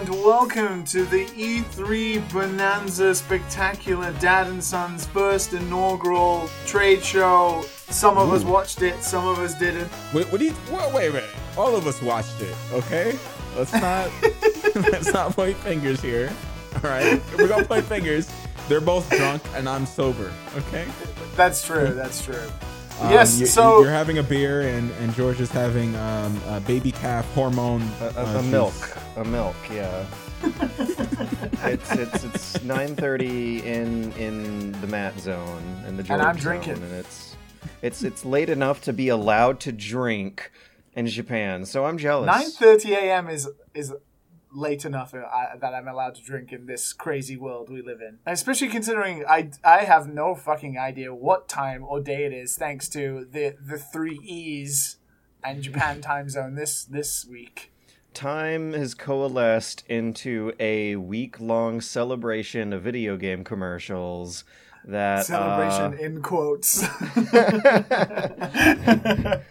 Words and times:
Hello 0.00 0.14
and 0.14 0.24
welcome 0.24 0.84
to 0.84 1.04
the 1.04 1.26
E3 1.26 2.32
Bonanza 2.32 3.14
Spectacular 3.14 4.12
Dad 4.14 4.46
and 4.46 4.64
Son's 4.64 5.04
first 5.06 5.52
inaugural 5.52 6.48
trade 6.64 7.04
show. 7.04 7.62
Some 7.90 8.16
of 8.16 8.32
us 8.32 8.42
watched 8.42 8.80
it, 8.80 9.02
some 9.02 9.28
of 9.28 9.38
us 9.40 9.58
didn't. 9.58 9.90
Wait, 10.14 10.30
what 10.32 10.38
do 10.38 10.46
you? 10.46 10.54
Wait, 10.70 10.94
wait, 10.94 11.12
wait. 11.12 11.24
All 11.58 11.76
of 11.76 11.86
us 11.86 12.00
watched 12.00 12.40
it. 12.40 12.56
Okay, 12.72 13.18
let's 13.54 13.74
not 13.74 14.10
let's 14.90 15.12
not 15.12 15.36
point 15.36 15.58
fingers 15.58 16.00
here. 16.00 16.32
All 16.76 16.90
right, 16.90 17.20
we're 17.36 17.48
gonna 17.48 17.66
point 17.66 17.84
fingers. 17.84 18.32
They're 18.68 18.80
both 18.80 19.10
drunk 19.10 19.42
and 19.54 19.68
I'm 19.68 19.84
sober. 19.84 20.32
Okay. 20.56 20.86
That's 21.36 21.62
true. 21.62 21.92
That's 21.92 22.24
true. 22.24 22.48
Um, 23.00 23.10
yes. 23.10 23.38
you- 23.38 23.46
so 23.46 23.82
you're 23.82 23.90
having 23.90 24.16
a 24.16 24.22
beer 24.22 24.62
and 24.62 24.90
and 24.92 25.14
George 25.14 25.40
is 25.42 25.50
having 25.50 25.94
um, 25.96 26.40
a 26.46 26.60
baby 26.60 26.90
calf 26.90 27.30
hormone. 27.34 27.82
A, 28.00 28.12
a, 28.16 28.38
uh, 28.38 28.42
milk, 28.42 28.74
a 29.16 29.24
milk, 29.24 29.56
yeah. 29.72 30.06
it's 30.42 31.92
it's 31.92 32.24
it's 32.24 32.58
9:30 32.58 33.64
in 33.64 34.12
in 34.12 34.72
the 34.80 34.86
Matt 34.86 35.18
zone 35.18 35.62
in 35.86 35.96
the 35.96 36.02
George 36.02 36.20
And 36.20 36.28
I'm 36.28 36.36
zone, 36.36 36.42
drinking. 36.42 36.82
and 36.82 36.92
it's 36.92 37.36
it's 37.82 38.02
it's 38.02 38.24
late 38.24 38.48
enough 38.48 38.80
to 38.82 38.92
be 38.92 39.08
allowed 39.08 39.60
to 39.60 39.72
drink 39.72 40.50
in 40.94 41.06
Japan. 41.06 41.64
So 41.66 41.84
I'm 41.84 41.98
jealous. 41.98 42.30
9:30 42.58 42.90
a.m. 42.92 43.28
is 43.28 43.48
is 43.74 43.92
late 44.52 44.84
enough 44.84 45.14
uh, 45.14 45.20
that 45.60 45.74
I'm 45.74 45.86
allowed 45.86 46.16
to 46.16 46.22
drink 46.22 46.52
in 46.52 46.66
this 46.66 46.92
crazy 46.92 47.36
world 47.36 47.70
we 47.70 47.82
live 47.82 48.00
in. 48.00 48.18
Especially 48.26 48.68
considering 48.68 49.24
I 49.28 49.50
I 49.64 49.78
have 49.84 50.08
no 50.12 50.34
fucking 50.34 50.78
idea 50.78 51.14
what 51.14 51.48
time 51.48 51.84
or 51.84 52.00
day 52.00 52.24
it 52.24 52.32
is 52.32 52.56
thanks 52.56 52.88
to 52.90 53.26
the 53.30 53.56
the 53.60 53.78
3 53.78 54.18
E's 54.24 54.96
and 55.44 55.62
Japan 55.62 56.00
time 56.10 56.28
zone 56.28 56.54
this 56.54 56.84
this 56.84 57.24
week. 57.24 57.69
Time 58.14 58.72
has 58.72 58.94
coalesced 58.94 59.84
into 59.88 60.52
a 60.58 60.96
week-long 60.96 61.80
celebration 61.80 62.72
of 62.72 62.82
video 62.82 63.16
game 63.16 63.44
commercials 63.44 64.44
that 64.84 65.26
Celebration 65.26 65.94
uh, 65.94 66.04
in 66.04 66.22
quotes. 66.22 66.82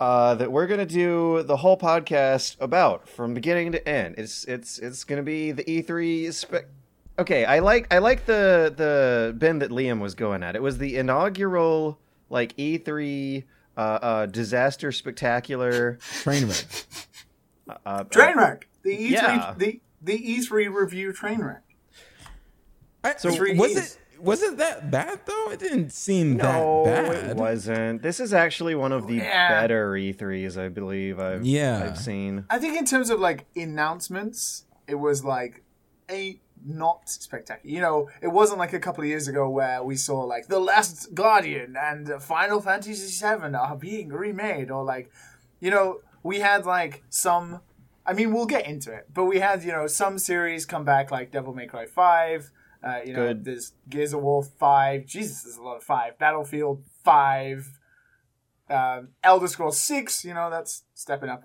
uh, 0.00 0.34
that 0.34 0.52
we're 0.52 0.66
gonna 0.66 0.86
do 0.86 1.42
the 1.42 1.56
whole 1.56 1.78
podcast 1.78 2.56
about 2.60 3.08
from 3.08 3.34
beginning 3.34 3.72
to 3.72 3.88
end. 3.88 4.16
It's 4.18 4.44
it's 4.44 4.78
it's 4.78 5.04
gonna 5.04 5.22
be 5.22 5.52
the 5.52 5.64
E3 5.64 6.32
spec. 6.32 6.66
Okay, 7.18 7.44
I 7.44 7.60
like 7.60 7.92
I 7.92 7.98
like 7.98 8.26
the 8.26 8.72
the 8.76 9.34
bend 9.36 9.62
that 9.62 9.70
Liam 9.70 10.00
was 10.00 10.14
going 10.14 10.42
at. 10.42 10.54
It 10.54 10.62
was 10.62 10.78
the 10.78 10.96
inaugural 10.96 11.98
like 12.28 12.56
E3 12.56 13.44
uh, 13.76 13.80
uh, 13.80 14.26
disaster 14.26 14.92
spectacular. 14.92 15.98
Train 16.22 16.46
wreck. 16.46 16.64
Uh, 17.68 17.74
uh, 17.84 18.04
Trainwreck. 18.04 18.62
The 18.82 18.90
E3 18.96 19.10
Yeah. 19.10 19.54
the 19.56 19.80
the 20.00 20.18
E3 20.38 20.68
review 20.72 21.12
Trainwreck. 21.12 21.60
I- 23.02 23.14
So- 23.16 23.30
was 23.30 23.70
E's. 23.72 23.76
it 23.76 23.98
was 24.20 24.42
it 24.42 24.56
that 24.58 24.90
bad 24.90 25.20
though? 25.26 25.50
It 25.50 25.58
didn't 25.58 25.90
seem 25.92 26.36
No, 26.36 26.84
that 26.86 27.04
bad. 27.06 27.30
it 27.30 27.36
wasn't. 27.36 28.02
This 28.02 28.18
is 28.20 28.32
actually 28.32 28.74
one 28.74 28.92
of 28.92 29.06
the 29.06 29.16
Yeah. 29.16 29.60
better 29.60 29.94
E3s 29.96 30.56
I 30.56 30.68
believe 30.68 31.18
I've 31.20 31.44
Yeah. 31.44 31.82
I've 31.84 31.98
seen. 31.98 32.44
I 32.48 32.58
think 32.58 32.78
in 32.78 32.84
terms 32.86 33.10
of 33.10 33.20
like 33.20 33.46
announcements, 33.56 34.64
it 34.86 34.94
was 34.96 35.24
like 35.24 35.62
a 36.10 36.40
not 36.64 37.08
spectacular. 37.08 37.72
You 37.74 37.80
know, 37.80 38.08
it 38.22 38.28
wasn't 38.28 38.58
like 38.58 38.72
a 38.72 38.80
couple 38.80 39.02
of 39.04 39.08
years 39.08 39.28
ago 39.28 39.48
where 39.50 39.82
we 39.82 39.96
saw 39.96 40.20
like 40.24 40.46
The 40.48 40.58
Last 40.60 41.14
Guardian 41.14 41.76
and 41.76 42.10
Final 42.22 42.60
Fantasy 42.60 42.94
VII 42.94 43.54
are 43.54 43.76
being 43.76 44.08
remade, 44.08 44.70
or 44.70 44.82
like, 44.82 45.10
you 45.60 45.70
know, 45.70 46.00
we 46.26 46.40
had 46.40 46.66
like 46.66 47.04
some. 47.08 47.60
I 48.04 48.12
mean, 48.12 48.32
we'll 48.32 48.46
get 48.46 48.66
into 48.66 48.92
it, 48.92 49.06
but 49.12 49.24
we 49.24 49.38
had 49.38 49.62
you 49.62 49.72
know 49.72 49.86
some 49.86 50.18
series 50.18 50.66
come 50.66 50.84
back 50.84 51.10
like 51.10 51.30
Devil 51.30 51.54
May 51.54 51.66
Cry 51.66 51.86
Five. 51.86 52.50
Uh, 52.84 53.00
you 53.04 53.12
know, 53.12 53.28
Good. 53.28 53.44
there's 53.44 53.72
Gears 53.88 54.12
of 54.12 54.22
War 54.22 54.42
Five. 54.42 55.06
Jesus, 55.06 55.42
there's 55.42 55.56
a 55.56 55.62
lot 55.62 55.76
of 55.76 55.84
five. 55.84 56.18
Battlefield 56.18 56.82
Five. 57.04 57.78
Um, 58.68 59.08
Elder 59.22 59.48
Scrolls 59.48 59.78
Six. 59.78 60.24
You 60.24 60.34
know, 60.34 60.50
that's 60.50 60.84
stepping 60.94 61.30
up. 61.30 61.44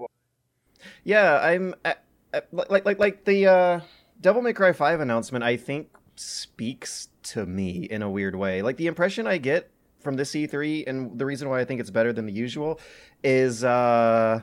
Yeah, 1.04 1.40
I'm 1.40 1.76
uh, 1.86 1.94
uh, 2.34 2.42
like 2.52 2.86
like 2.86 3.00
like 3.00 3.26
the 3.26 3.48
uh, 3.48 3.80
Devil 4.20 4.42
May 4.42 4.54
Cry 4.54 4.74
Five 4.74 5.00
announcement. 5.00 5.44
I 5.44 5.58
think 5.58 5.90
speaks 6.16 7.08
to 7.24 7.46
me 7.46 7.88
in 7.90 8.02
a 8.02 8.10
weird 8.10 8.36
way. 8.36 8.62
Like 8.62 8.78
the 8.78 8.88
impression 8.88 9.28
I 9.28 9.38
get 9.38 9.72
from 10.00 10.16
this 10.16 10.32
E3, 10.32 10.88
and 10.88 11.18
the 11.18 11.26
reason 11.26 11.50
why 11.50 11.60
I 11.60 11.66
think 11.66 11.80
it's 11.80 11.92
better 11.92 12.12
than 12.12 12.26
the 12.26 12.34
usual, 12.34 12.80
is 13.24 13.64
uh, 13.64 14.42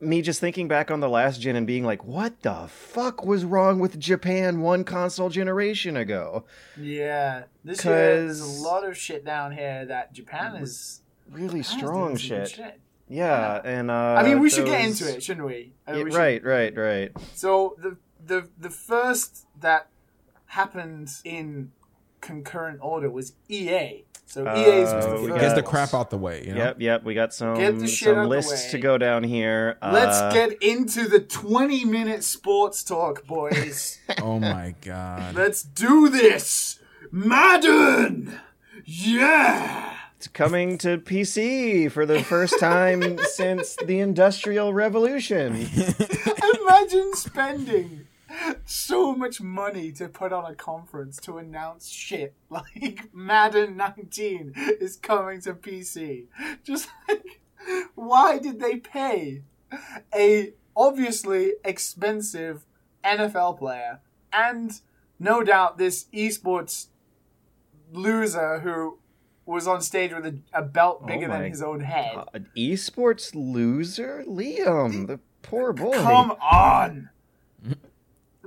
me 0.00 0.22
just 0.22 0.40
thinking 0.40 0.66
back 0.68 0.90
on 0.90 1.00
the 1.00 1.08
last 1.08 1.40
gen 1.40 1.56
and 1.56 1.66
being 1.66 1.84
like, 1.84 2.04
"What 2.04 2.42
the 2.42 2.66
fuck 2.68 3.24
was 3.24 3.44
wrong 3.44 3.78
with 3.80 3.98
Japan 4.00 4.60
one 4.60 4.84
console 4.84 5.28
generation 5.28 5.96
ago?" 5.96 6.44
Yeah, 6.78 7.44
this 7.64 7.84
year 7.84 7.94
there's 7.94 8.40
a 8.40 8.62
lot 8.62 8.84
of 8.88 8.96
shit 8.96 9.24
down 9.24 9.52
here 9.52 9.84
that 9.86 10.12
Japan 10.12 10.56
is 10.56 11.02
Really 11.30 11.60
Japan's 11.60 11.66
strong 11.68 12.16
some 12.18 12.38
good 12.38 12.48
shit. 12.48 12.80
Yeah, 13.08 13.60
and 13.64 13.90
uh, 13.90 13.94
I 14.18 14.22
mean, 14.22 14.40
we 14.40 14.50
should 14.50 14.66
get 14.66 14.84
into 14.84 15.08
it, 15.12 15.22
shouldn't 15.22 15.46
we? 15.46 15.72
Uh, 15.86 15.92
Yeah, 15.96 16.04
we 16.04 16.10
should- 16.10 16.16
right, 16.18 16.44
right, 16.44 16.76
right. 16.76 17.12
So 17.34 17.76
the 17.78 17.96
the 18.24 18.48
the 18.58 18.70
first 18.70 19.46
that 19.60 19.88
happened 20.46 21.10
in 21.24 21.72
concurrent 22.20 22.78
order 22.82 23.10
was 23.10 23.32
EA. 23.48 24.04
So 24.26 24.42
EA's 24.42 24.92
was 24.94 25.04
the 25.06 25.10
Uh, 25.12 25.28
first. 25.28 25.40
Get 25.40 25.54
the 25.56 25.62
crap 25.62 25.92
out 25.92 26.10
the 26.10 26.16
way. 26.18 26.44
You 26.46 26.54
know? 26.54 26.64
Yep, 26.64 26.76
yep. 26.80 27.02
We 27.04 27.14
got 27.14 27.34
some 27.34 27.56
Get 27.56 27.78
the 27.80 27.88
shit 27.88 28.16
out 28.16 28.22
some 28.22 28.28
lists 28.28 28.70
to 28.70 28.78
go 28.78 28.96
down 28.96 29.24
here. 29.24 29.76
Let's 29.82 30.18
Uh, 30.18 30.32
get 30.32 30.62
into 30.62 31.08
the 31.08 31.18
20 31.18 31.84
minute 31.84 32.22
sports 32.22 32.84
talk, 32.84 33.26
boys. 33.26 33.98
Oh 34.22 34.38
my 34.38 34.74
god. 34.82 35.34
Let's 35.34 35.62
do 35.62 36.08
this. 36.08 36.78
Madden. 37.10 38.38
Yeah. 38.84 39.94
It's 40.16 40.28
coming 40.28 40.76
to 40.78 40.98
PC 40.98 41.90
for 41.90 42.04
the 42.06 42.22
first 42.22 42.60
time 42.60 43.18
since 43.32 43.74
the 43.84 44.00
Industrial 44.00 44.72
Revolution. 44.74 45.66
Imagine 46.62 47.14
spending 47.14 48.06
so 48.64 49.14
much 49.14 49.40
money 49.40 49.92
to 49.92 50.08
put 50.08 50.32
on 50.32 50.50
a 50.50 50.54
conference 50.54 51.16
to 51.18 51.38
announce 51.38 51.88
shit 51.88 52.34
like 52.50 53.10
Madden 53.12 53.76
19 53.76 54.54
is 54.80 54.96
coming 54.96 55.40
to 55.42 55.54
PC. 55.54 56.26
Just 56.64 56.88
like, 57.08 57.40
why 57.94 58.38
did 58.38 58.60
they 58.60 58.76
pay 58.76 59.42
a 60.14 60.52
obviously 60.76 61.54
expensive 61.64 62.64
NFL 63.04 63.58
player 63.58 64.00
and 64.32 64.80
no 65.18 65.42
doubt 65.42 65.78
this 65.78 66.06
esports 66.14 66.86
loser 67.92 68.60
who 68.60 68.98
was 69.46 69.66
on 69.66 69.80
stage 69.80 70.12
with 70.12 70.26
a, 70.26 70.38
a 70.52 70.62
belt 70.62 71.00
oh 71.02 71.06
bigger 71.06 71.26
than 71.26 71.36
Oh 71.36 71.40
my 71.40 71.48
his 71.48 71.62
own 71.62 71.80
head? 71.80 72.16
An 72.32 72.48
esports 72.56 73.32
loser? 73.34 74.24
Liam, 74.26 75.06
the 75.06 75.18
poor 75.42 75.72
boy. 75.72 75.92
Come 75.92 76.32
on! 76.40 77.10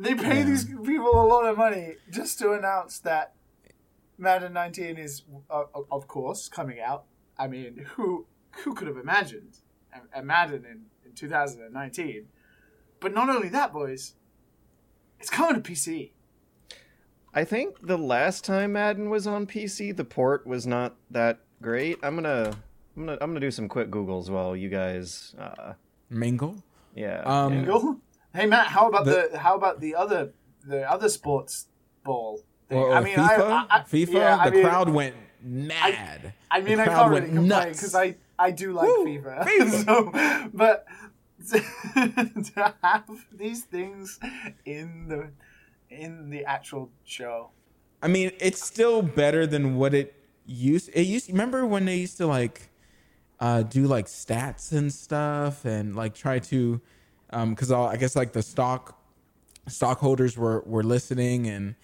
They 0.04 0.16
pay 0.16 0.40
Yeah. 0.40 0.44
these 0.46 0.66
people 0.66 1.12
a 1.22 1.28
lot 1.28 1.46
of 1.46 1.58
money 1.58 1.96
just 2.12 2.38
to 2.40 2.52
announce 2.52 3.00
that 3.00 3.34
Madden 4.18 4.54
19 4.54 4.98
is, 4.98 5.24
uh, 5.50 5.64
of 5.92 6.08
course, 6.08 6.48
coming 6.50 6.80
out. 6.80 7.06
I 7.38 7.48
mean, 7.48 7.86
who 7.96 8.26
who 8.64 8.74
could 8.76 8.88
have 8.88 8.98
imagined 8.98 9.58
a, 9.94 10.20
a 10.20 10.24
Madden 10.24 10.66
in, 10.66 10.86
in 11.06 11.14
2019? 11.16 12.28
But 13.00 13.14
not 13.14 13.30
only 13.30 13.50
that, 13.50 13.74
boys, 13.74 14.14
it's 15.20 15.30
coming 15.30 15.62
to 15.62 15.72
PC. 15.72 16.12
I 17.34 17.44
think 17.44 17.88
the 17.88 17.98
last 17.98 18.44
time 18.46 18.74
Madden 18.74 19.10
was 19.10 19.26
on 19.26 19.48
PC, 19.48 19.96
the 19.96 20.06
port 20.06 20.46
was 20.46 20.68
not 20.68 20.96
that 21.10 21.40
great. 21.62 21.98
I'm 22.04 22.16
gonna, 22.16 22.56
I'm 22.96 23.06
gonna, 23.06 23.18
I'm 23.20 23.30
gonna 23.32 23.40
do 23.40 23.50
some 23.52 23.68
quick 23.68 23.90
Googles 23.90 24.30
while 24.30 24.56
you 24.56 24.70
guys, 24.70 25.34
uh, 25.40 25.74
Mingle. 26.12 26.64
yeah. 26.94 27.22
Um, 27.26 27.66
yeah. 27.66 27.94
Hey 28.34 28.46
Matt, 28.48 28.68
how 28.68 28.88
about 28.88 29.06
the, 29.06 29.30
The- 29.32 29.40
how 29.40 29.56
about 29.56 29.80
the 29.80 29.96
other 29.96 30.32
the 30.66 30.90
other 30.90 31.10
sports 31.10 31.68
ball 32.04 32.40
thing? 32.70 32.78
Or 32.78 32.94
I 32.94 33.02
mean, 33.02 33.16
FIFA. 33.16 33.52
I, 33.52 33.66
I, 33.70 33.80
FIFA. 33.82 34.14
yeah, 34.14 34.38
I 34.40 34.50
the 34.50 34.56
mean, 34.56 34.64
crowd 34.66 34.90
went 34.90 35.16
mad. 35.44 36.34
I 36.50 36.62
mean, 36.62 36.80
I 36.80 36.86
can't 36.86 37.10
really 37.12 37.28
complain 37.30 37.70
because 37.74 37.94
I, 37.96 38.16
I 38.40 38.52
do 38.52 38.72
like 38.74 38.88
Woo, 38.88 39.06
FIFA. 39.06 39.46
FIFA. 39.48 39.86
so, 39.86 40.50
but 40.54 40.86
to 41.52 42.74
have 42.82 43.04
these 43.32 43.64
things 43.64 44.20
in 44.66 45.08
the 45.10 45.30
in 45.90 46.30
the 46.30 46.46
actual 46.46 46.90
show, 47.04 47.52
I 48.02 48.08
mean, 48.08 48.32
it's 48.40 48.64
still 48.64 49.02
better 49.02 49.46
than 49.46 49.76
what 49.76 49.94
it 49.94 50.16
used. 50.46 50.90
It 50.94 51.04
used. 51.04 51.30
Remember 51.30 51.66
when 51.68 51.86
they 51.86 51.98
used 51.98 52.18
to 52.18 52.26
like 52.28 52.70
uh, 53.40 53.62
do 53.64 53.86
like 53.86 54.06
stats 54.08 54.72
and 54.72 54.92
stuff, 54.92 55.66
and 55.66 55.96
like 55.96 56.16
try 56.16 56.40
to, 56.40 56.80
because 57.50 57.72
I 57.72 57.96
guess 57.98 58.16
like 58.16 58.34
the 58.34 58.42
stock 58.44 58.98
stockholders 59.68 60.38
were 60.38 60.62
were 60.66 60.84
listening, 60.84 61.48
and 61.48 61.76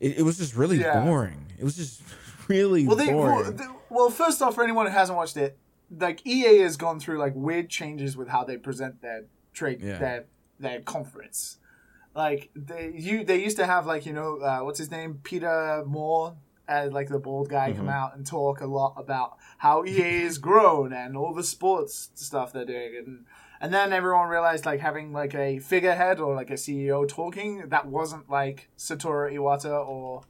it, 0.00 0.18
it 0.18 0.22
was 0.22 0.38
just 0.38 0.56
really 0.56 0.78
Yeah. 0.80 1.04
boring. 1.04 1.46
It 1.58 1.64
was 1.64 1.76
just 1.76 2.02
really 2.48 2.86
well, 2.86 2.96
they 2.96 3.12
well, 3.12 3.42
boring. 3.42 3.60
well, 3.90 4.10
first 4.10 4.42
off, 4.42 4.54
for 4.54 4.62
anyone 4.64 4.86
who 4.86 4.92
hasn't 4.92 5.16
watched 5.16 5.36
it, 5.36 5.58
like 5.98 6.26
EA 6.26 6.58
has 6.60 6.76
gone 6.76 7.00
through 7.00 7.18
like 7.18 7.32
weird 7.34 7.68
changes 7.68 8.16
with 8.16 8.28
how 8.28 8.44
they 8.44 8.56
present 8.56 9.02
their 9.02 9.24
trade 9.52 9.80
Yeah. 9.82 9.98
their 9.98 10.24
their 10.58 10.80
conference. 10.80 11.58
Like 12.14 12.50
they 12.54 12.92
you 12.96 13.24
they 13.24 13.42
used 13.42 13.56
to 13.56 13.66
have 13.66 13.86
like 13.86 14.06
you 14.06 14.12
know 14.12 14.38
uh, 14.38 14.60
what's 14.60 14.78
his 14.78 14.90
name 14.90 15.20
Peter 15.24 15.82
Moore 15.86 16.36
uh, 16.68 16.88
like 16.90 17.08
the 17.08 17.18
bald 17.18 17.48
guy 17.50 17.72
come 17.72 17.86
Mhm. 17.86 17.92
out 17.92 18.16
and 18.16 18.24
talk 18.24 18.60
a 18.60 18.66
lot 18.66 18.94
about 18.96 19.36
how 19.58 19.84
EA 19.84 20.22
has 20.22 20.38
grown 20.38 20.92
and 20.92 21.16
all 21.16 21.34
the 21.34 21.42
sports 21.42 22.10
stuff 22.14 22.52
they're 22.52 22.64
doing 22.64 22.94
and 22.96 23.24
and 23.60 23.72
then 23.72 23.92
everyone 23.92 24.28
realized 24.28 24.66
like 24.66 24.80
having 24.80 25.12
like 25.12 25.34
a 25.34 25.58
figurehead 25.58 26.20
or 26.20 26.34
like 26.34 26.50
a 26.50 26.54
CEO 26.54 27.08
talking 27.08 27.68
that 27.68 27.86
wasn't 27.86 28.28
like 28.30 28.68
Satoru 28.78 29.32
Iwata 29.32 29.86
or 29.86 30.22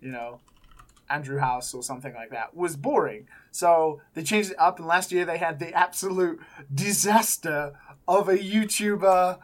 you 0.00 0.10
know 0.10 0.40
Andrew 1.08 1.38
House 1.38 1.74
or 1.74 1.82
something 1.82 2.14
like 2.14 2.30
that 2.30 2.54
was 2.56 2.76
boring. 2.76 3.26
So 3.50 4.00
they 4.14 4.22
changed 4.22 4.52
it 4.52 4.60
up, 4.60 4.78
and 4.78 4.86
last 4.86 5.10
year 5.12 5.24
they 5.24 5.38
had 5.38 5.58
the 5.58 5.72
absolute 5.74 6.40
disaster 6.72 7.72
of 8.06 8.28
a 8.28 8.38
YouTuber 8.38 9.38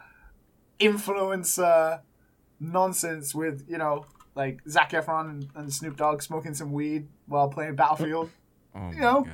influencer 0.79 2.01
nonsense 2.59 3.35
with 3.35 3.65
you 3.67 3.77
know 3.77 4.05
like 4.35 4.61
Zac 4.69 4.91
Efron 4.91 5.29
and, 5.29 5.47
and 5.55 5.73
Snoop 5.73 5.97
Dogg 5.97 6.21
smoking 6.21 6.53
some 6.53 6.71
weed 6.71 7.07
while 7.25 7.49
playing 7.49 7.75
Battlefield. 7.75 8.29
Oh 8.75 8.91
You 8.91 8.99
know? 9.01 9.21
god. 9.23 9.31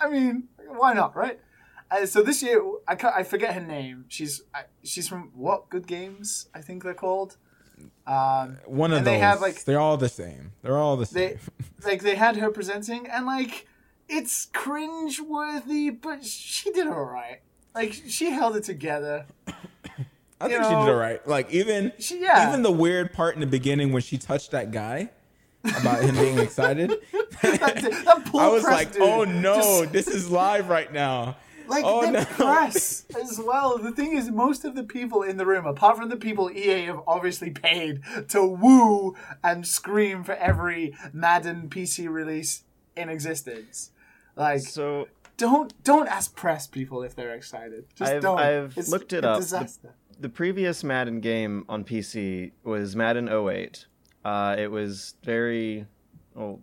I 0.00 0.08
mean, 0.08 0.48
why 0.66 0.94
not, 0.94 1.14
right? 1.14 1.38
Uh, 1.90 2.06
so 2.06 2.22
this 2.22 2.42
year, 2.42 2.62
I, 2.86 2.96
I 3.16 3.22
forget 3.24 3.54
her 3.54 3.60
name. 3.60 4.04
She's 4.08 4.42
I, 4.54 4.62
she's 4.84 5.08
from 5.08 5.30
what 5.34 5.68
Good 5.70 5.86
Games, 5.86 6.48
I 6.54 6.60
think 6.60 6.82
they're 6.84 6.94
called. 6.94 7.36
Um, 8.06 8.58
One 8.66 8.92
of 8.92 8.98
those. 8.98 9.04
they 9.06 9.18
have, 9.18 9.40
like- 9.40 9.64
they're 9.64 9.80
all 9.80 9.96
the 9.96 10.08
same. 10.08 10.52
They're 10.62 10.78
all 10.78 10.96
the 10.96 11.06
They- 11.06 11.28
same. 11.30 11.38
like 11.84 12.02
they 12.02 12.14
had 12.14 12.36
her 12.36 12.50
presenting, 12.50 13.06
and 13.08 13.26
like 13.26 13.66
it's 14.08 14.46
cringe 14.52 15.20
worthy, 15.20 15.90
but 15.90 16.24
she 16.24 16.70
did 16.72 16.86
all 16.86 17.04
right. 17.04 17.40
Like 17.74 17.92
she 17.92 18.30
held 18.30 18.56
it 18.56 18.64
together. 18.64 19.26
I 20.42 20.46
you 20.46 20.48
think 20.52 20.64
she 20.64 20.70
did 20.70 20.74
all 20.74 20.94
right. 20.94 21.26
Like 21.26 21.50
even 21.52 21.92
She 21.98 22.20
yeah. 22.22 22.48
even 22.48 22.62
the 22.62 22.70
weird 22.72 23.12
part 23.12 23.34
in 23.34 23.40
the 23.40 23.46
beginning 23.46 23.92
when 23.92 24.02
she 24.02 24.16
touched 24.18 24.50
that 24.52 24.70
guy 24.72 25.10
about 25.64 26.02
him 26.02 26.14
being 26.16 26.38
excited. 26.46 26.90
that, 27.42 27.60
that 27.60 28.30
I 28.34 28.48
was 28.48 28.64
like, 28.64 28.92
dude 28.92 29.02
oh 29.02 29.24
no, 29.24 29.56
just- 29.82 29.92
this 29.92 30.08
is 30.08 30.30
live 30.30 30.68
right 30.68 30.92
now. 30.92 31.36
Like 31.70 31.84
oh, 31.86 32.04
the 32.04 32.12
no. 32.12 32.24
press 32.24 33.04
as 33.20 33.40
well. 33.44 33.78
The 33.78 33.92
thing 33.92 34.16
is, 34.16 34.30
most 34.30 34.64
of 34.64 34.74
the 34.74 34.84
people 34.84 35.22
in 35.22 35.36
the 35.36 35.46
room, 35.46 35.66
apart 35.66 35.96
from 35.96 36.08
the 36.08 36.16
people 36.16 36.50
EA 36.50 36.84
have 36.86 37.00
obviously 37.06 37.50
paid 37.50 38.02
to 38.28 38.44
woo 38.44 39.14
and 39.42 39.66
scream 39.66 40.24
for 40.24 40.32
every 40.34 40.94
Madden 41.12 41.68
PC 41.70 42.08
release 42.08 42.64
in 42.96 43.08
existence, 43.08 43.92
like 44.36 44.60
So 44.60 45.08
don't 45.36 45.72
don't 45.84 46.08
ask 46.08 46.34
press 46.36 46.66
people 46.66 47.02
if 47.02 47.14
they're 47.14 47.34
excited. 47.34 47.86
Just 47.94 48.12
I've- 48.12 48.20
don't. 48.20 48.38
I've 48.38 48.76
It's 48.76 48.90
looked 48.90 49.12
it 49.12 49.24
a 49.24 49.30
up. 49.30 49.40
The- 49.40 49.94
the 50.18 50.28
previous 50.28 50.84
Madden 50.84 51.20
game 51.20 51.64
on 51.66 51.82
PC 51.82 52.52
was 52.62 52.94
Madden 52.94 53.26
08. 53.28 53.86
Uh, 54.22 54.54
it 54.58 54.70
was 54.70 55.14
very, 55.24 55.86
oh, 56.36 56.60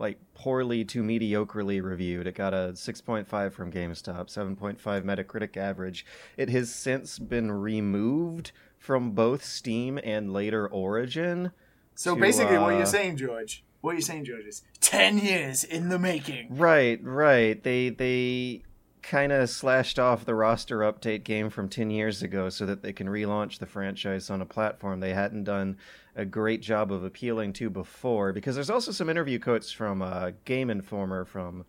like 0.00 0.18
poorly 0.34 0.84
to 0.86 1.02
mediocrely 1.02 1.82
reviewed. 1.82 2.26
It 2.26 2.34
got 2.34 2.54
a 2.54 2.72
6.5 2.74 3.52
from 3.52 3.70
GameSpot, 3.70 4.26
7.5 4.26 4.78
Metacritic 5.02 5.56
average. 5.56 6.06
It 6.38 6.48
has 6.48 6.74
since 6.74 7.18
been 7.18 7.52
removed 7.52 8.52
from 8.78 9.10
both 9.10 9.44
Steam 9.44 10.00
and 10.02 10.32
later 10.32 10.66
Origin. 10.66 11.52
So 11.94 12.14
to, 12.14 12.20
basically, 12.20 12.56
what 12.56 12.72
uh, 12.72 12.78
you're 12.78 12.86
saying, 12.86 13.18
George, 13.18 13.62
what 13.82 13.92
you're 13.92 14.00
saying, 14.00 14.24
George, 14.24 14.46
is 14.46 14.62
ten 14.80 15.18
years 15.18 15.62
in 15.62 15.90
the 15.90 15.98
making. 15.98 16.56
Right, 16.56 16.98
right. 17.04 17.62
They 17.62 17.90
they 17.90 18.62
kind 19.02 19.32
of 19.32 19.48
slashed 19.48 19.98
off 19.98 20.24
the 20.24 20.34
roster 20.34 20.78
update 20.78 21.24
game 21.24 21.50
from 21.50 21.68
10 21.68 21.90
years 21.90 22.22
ago 22.22 22.48
so 22.48 22.66
that 22.66 22.82
they 22.82 22.92
can 22.92 23.08
relaunch 23.08 23.58
the 23.58 23.66
franchise 23.66 24.30
on 24.30 24.40
a 24.40 24.46
platform 24.46 25.00
they 25.00 25.14
hadn't 25.14 25.44
done 25.44 25.76
a 26.16 26.24
great 26.24 26.60
job 26.60 26.92
of 26.92 27.04
appealing 27.04 27.52
to 27.52 27.70
before 27.70 28.32
because 28.32 28.54
there's 28.54 28.70
also 28.70 28.92
some 28.92 29.08
interview 29.08 29.38
quotes 29.38 29.70
from 29.70 30.02
uh, 30.02 30.30
Game 30.44 30.70
Informer 30.70 31.24
from 31.24 31.64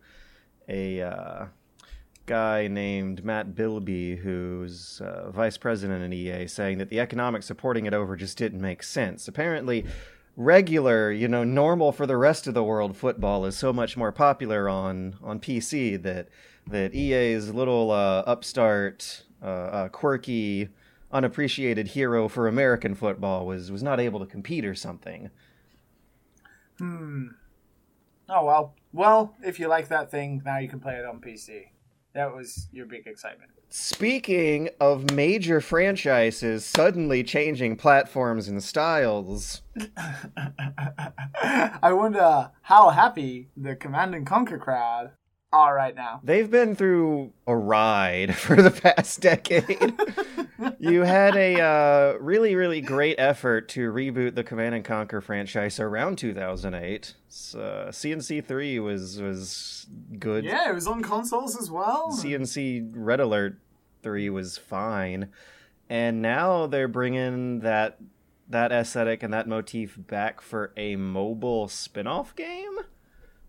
a 0.68 1.00
uh, 1.00 1.46
guy 2.26 2.68
named 2.68 3.24
Matt 3.24 3.54
Bilbey, 3.54 4.18
who's 4.18 5.00
uh, 5.00 5.30
vice 5.30 5.56
president 5.56 6.04
at 6.04 6.12
EA, 6.12 6.46
saying 6.46 6.78
that 6.78 6.88
the 6.88 7.00
economics 7.00 7.46
supporting 7.46 7.86
it 7.86 7.94
over 7.94 8.16
just 8.16 8.38
didn't 8.38 8.60
make 8.60 8.82
sense. 8.82 9.28
Apparently, 9.28 9.84
regular, 10.36 11.10
you 11.10 11.28
know, 11.28 11.44
normal 11.44 11.92
for 11.92 12.06
the 12.06 12.16
rest 12.16 12.46
of 12.46 12.54
the 12.54 12.64
world 12.64 12.96
football 12.96 13.44
is 13.44 13.56
so 13.56 13.72
much 13.72 13.96
more 13.96 14.12
popular 14.12 14.68
on 14.68 15.16
on 15.22 15.40
PC 15.40 16.00
that 16.02 16.28
that 16.66 16.94
EA's 16.94 17.50
little 17.50 17.90
uh, 17.90 18.22
upstart, 18.26 19.24
uh, 19.42 19.46
uh, 19.46 19.88
quirky, 19.88 20.68
unappreciated 21.10 21.88
hero 21.88 22.28
for 22.28 22.48
American 22.48 22.94
football 22.94 23.46
was 23.46 23.70
was 23.70 23.82
not 23.82 24.00
able 24.00 24.20
to 24.20 24.26
compete 24.26 24.64
or 24.64 24.74
something. 24.74 25.30
Hmm. 26.78 27.28
Oh 28.28 28.44
well. 28.44 28.74
Well, 28.92 29.34
if 29.42 29.58
you 29.58 29.68
like 29.68 29.88
that 29.88 30.10
thing, 30.10 30.42
now 30.44 30.58
you 30.58 30.68
can 30.68 30.80
play 30.80 30.94
it 30.94 31.04
on 31.04 31.20
PC. 31.20 31.68
That 32.14 32.34
was 32.34 32.68
your 32.72 32.86
big 32.86 33.06
excitement. 33.06 33.50
Speaking 33.70 34.68
of 34.80 35.12
major 35.12 35.58
franchises 35.60 36.62
suddenly 36.62 37.24
changing 37.24 37.76
platforms 37.76 38.48
and 38.48 38.62
styles, 38.62 39.62
I 41.38 41.90
wonder 41.92 42.50
how 42.60 42.90
happy 42.90 43.48
the 43.56 43.74
Command 43.74 44.14
and 44.14 44.26
Conquer 44.26 44.58
crowd 44.58 45.12
are 45.52 45.74
right 45.74 45.94
now. 45.94 46.20
they've 46.24 46.50
been 46.50 46.74
through 46.74 47.32
a 47.46 47.54
ride 47.56 48.34
for 48.36 48.60
the 48.60 48.70
past 48.70 49.20
decade. 49.20 49.94
you 50.78 51.02
had 51.02 51.36
a 51.36 51.60
uh, 51.60 52.18
really, 52.20 52.54
really 52.54 52.80
great 52.80 53.16
effort 53.18 53.68
to 53.70 53.92
reboot 53.92 54.34
the 54.34 54.44
Command 54.44 54.74
and 54.74 54.84
Conquer 54.84 55.20
franchise 55.20 55.78
around 55.78 56.18
2008. 56.18 57.14
So, 57.28 57.60
uh, 57.60 57.90
CNC 57.90 58.44
three 58.44 58.78
was 58.78 59.20
was 59.20 59.86
good. 60.18 60.44
Yeah, 60.44 60.68
it 60.68 60.74
was 60.74 60.86
on 60.86 61.02
consoles 61.02 61.56
as 61.56 61.70
well. 61.70 62.10
CNC 62.12 62.90
Red 62.94 63.20
Alert 63.20 63.58
three 64.02 64.30
was 64.30 64.56
fine, 64.58 65.28
and 65.88 66.22
now 66.22 66.66
they're 66.66 66.88
bringing 66.88 67.60
that 67.60 67.98
that 68.48 68.70
aesthetic 68.72 69.22
and 69.22 69.32
that 69.32 69.48
motif 69.48 69.96
back 69.98 70.40
for 70.40 70.72
a 70.76 70.96
mobile 70.96 71.68
spin-off 71.68 72.36
game 72.36 72.76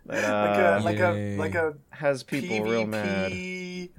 that 0.05 0.23
uh, 0.79 0.81
like 0.83 0.99
a 0.99 1.05
like 1.05 1.15
a 1.15 1.37
like 1.37 1.55
a 1.55 1.73
has 1.91 2.23
people 2.23 2.57
PvP, 2.57 2.69
real 2.69 2.85
mad. 2.87 3.89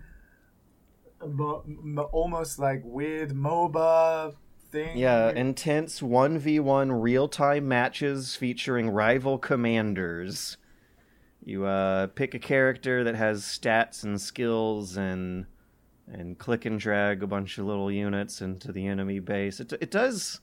mo- 1.26 1.62
mo- 1.66 2.10
almost 2.12 2.58
like 2.58 2.82
weird 2.84 3.30
MOBA 3.30 4.34
thing. 4.70 4.96
Yeah, 4.98 5.30
intense 5.30 6.00
1v1 6.00 7.00
real-time 7.00 7.68
matches 7.68 8.36
featuring 8.36 8.90
rival 8.90 9.38
commanders. 9.38 10.56
You 11.44 11.64
uh, 11.66 12.08
pick 12.08 12.34
a 12.34 12.38
character 12.38 13.04
that 13.04 13.14
has 13.14 13.42
stats 13.44 14.02
and 14.02 14.20
skills 14.20 14.96
and 14.96 15.46
and 16.06 16.38
click 16.38 16.66
and 16.66 16.78
drag 16.78 17.22
a 17.22 17.26
bunch 17.26 17.56
of 17.56 17.64
little 17.64 17.90
units 17.90 18.42
into 18.42 18.72
the 18.72 18.86
enemy 18.86 19.20
base. 19.20 19.60
It 19.60 19.72
it 19.80 19.90
does 19.90 20.40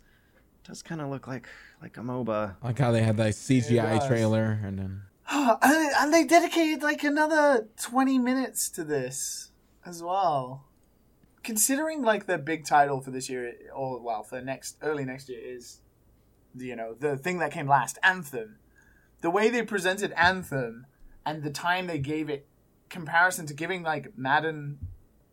does 0.64 0.82
kind 0.82 1.02
of 1.02 1.10
look 1.10 1.28
like 1.28 1.48
like 1.82 1.98
a 1.98 2.02
MOBA. 2.02 2.56
Like 2.64 2.80
how 2.80 2.92
they 2.92 3.04
had 3.04 3.18
that 3.18 3.34
CGI 3.34 4.08
trailer 4.08 4.60
and 4.64 4.78
then 4.80 5.02
and, 5.62 6.14
they 6.14 6.26
dedicated 6.26 6.84
like 6.84 7.04
another 7.04 7.68
20 7.82 8.20
minutes 8.20 8.70
to 8.70 8.84
this 8.84 9.52
as 9.86 10.04
well. 10.04 10.66
Considering 11.42 12.02
like 12.02 12.26
the 12.26 12.38
big 12.38 12.66
title 12.66 13.00
for 13.00 13.12
this 13.12 13.30
year 13.30 13.54
or 13.74 14.02
well 14.02 14.24
for 14.24 14.42
next 14.42 14.78
early 14.82 15.06
next 15.06 15.30
year 15.30 15.40
is 15.42 15.80
you 16.56 16.76
know 16.76 16.94
the 17.00 17.16
thing 17.16 17.40
that 17.40 17.52
came 17.52 17.68
last 17.68 17.98
anthem. 18.04 18.58
The 19.22 19.30
way 19.30 19.50
they 19.50 19.64
presented 19.64 20.12
anthem 20.18 20.86
and 21.26 21.44
the 21.44 21.50
time 21.50 21.88
they 21.88 21.98
gave 21.98 22.30
it 22.30 22.46
comparison 22.90 23.46
to 23.46 23.54
giving 23.54 23.84
like 23.84 24.18
madden 24.18 24.80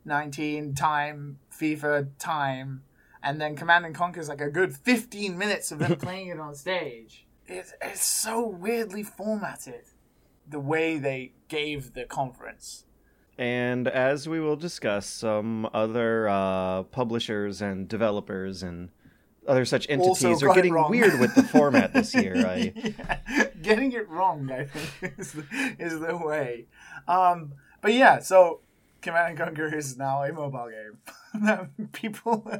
19 0.05 0.75
time 0.75 1.41
fifa 1.53 2.09
time 2.19 2.85
and 3.23 3.41
then 3.41 3.57
command 3.57 3.85
and 3.85 3.97
conquer 3.97 4.21
is 4.21 4.29
like 4.29 4.41
a 4.41 4.49
good 4.49 4.75
15 4.77 5.37
minutes 5.37 5.73
of 5.73 5.81
them 5.81 5.97
playing 6.01 6.29
it 6.29 6.39
on 6.39 6.55
stage 6.55 7.27
it's, 7.49 7.73
it's 7.81 8.05
so 8.05 8.47
weirdly 8.47 9.03
formatted 9.03 9.85
the 10.49 10.61
way 10.61 10.99
they 10.99 11.33
gave 11.49 11.95
the 11.95 12.05
conference 12.05 12.85
And 13.39 13.87
as 13.87 14.29
we 14.29 14.41
will 14.41 14.57
discuss, 14.57 15.07
some 15.07 15.69
other 15.73 16.29
uh, 16.29 16.83
publishers 16.85 17.63
and 17.63 17.89
developers 17.89 18.63
and 18.63 18.91
other 19.47 19.65
such 19.65 19.87
entities 19.89 20.43
are 20.43 20.55
getting 20.55 20.75
weird 20.91 21.19
with 21.21 21.35
the 21.35 21.43
format 21.43 21.93
this 21.93 22.15
year. 22.15 22.35
I 22.47 22.73
Yeah. 22.77 23.47
Getting 23.63 23.93
it 23.93 24.09
wrong, 24.09 24.51
I 24.51 24.65
think, 24.65 25.15
is 25.19 25.33
the, 25.33 25.45
is 25.79 26.01
the 26.01 26.17
way. 26.17 26.67
Um, 27.07 27.55
but 27.81 27.95
yeah, 27.95 28.19
so 28.19 28.61
Command 29.03 29.29
and 29.31 29.39
Conquer 29.39 29.75
is 29.75 29.97
now 29.97 30.23
a 30.23 30.33
mobile 30.33 30.69
game 30.69 30.99
that 31.45 31.93
people 31.93 32.51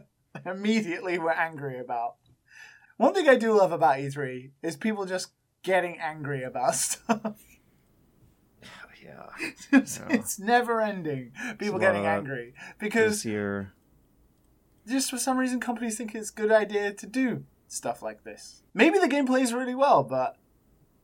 immediately 0.47 1.19
were 1.19 1.33
angry 1.33 1.79
about. 1.79 2.15
One 2.99 3.15
thing 3.15 3.29
I 3.29 3.37
do 3.37 3.53
love 3.57 3.73
about 3.73 3.97
E3 3.99 4.51
is 4.63 4.77
people 4.77 5.07
just 5.07 5.33
getting 5.63 5.99
angry 5.99 6.43
about 6.43 6.75
stuff. 6.75 7.43
yeah. 9.03 9.27
it's, 9.73 9.99
Yeah. 9.99 10.07
it's 10.11 10.39
never 10.39 10.81
ending. 10.81 11.33
People 11.59 11.79
getting 11.79 12.05
angry 12.07 12.55
because 12.79 13.23
this 13.23 13.25
year. 13.25 13.73
just 14.87 15.11
for 15.11 15.19
some 15.19 15.39
reason 15.39 15.61
companies 15.61 15.97
think 15.97 16.15
it's 16.15 16.31
a 16.31 16.35
good 16.35 16.53
idea 16.53 16.93
to 16.93 17.07
do 17.07 17.45
stuff 17.69 18.03
like 18.03 18.25
this. 18.25 18.63
Maybe 18.75 18.99
the 18.99 19.09
game 19.09 19.27
plays 19.27 19.53
really 19.53 19.75
well, 19.75 20.03
but 20.03 20.37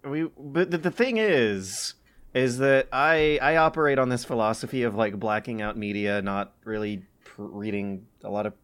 we 0.02 0.28
but 0.38 0.70
the, 0.70 0.78
the 0.78 0.90
thing 0.90 1.16
is 1.16 1.94
is 2.34 2.58
that 2.58 2.88
I 2.92 3.38
I 3.40 3.56
operate 3.56 3.98
on 3.98 4.08
this 4.08 4.24
philosophy 4.24 4.82
of 4.82 4.94
like 4.94 5.18
blacking 5.18 5.62
out 5.62 5.76
media, 5.78 6.20
not 6.22 6.54
really 6.64 7.04
pr- 7.24 7.42
reading 7.42 8.06
a 8.24 8.30
lot 8.30 8.46
of 8.46 8.54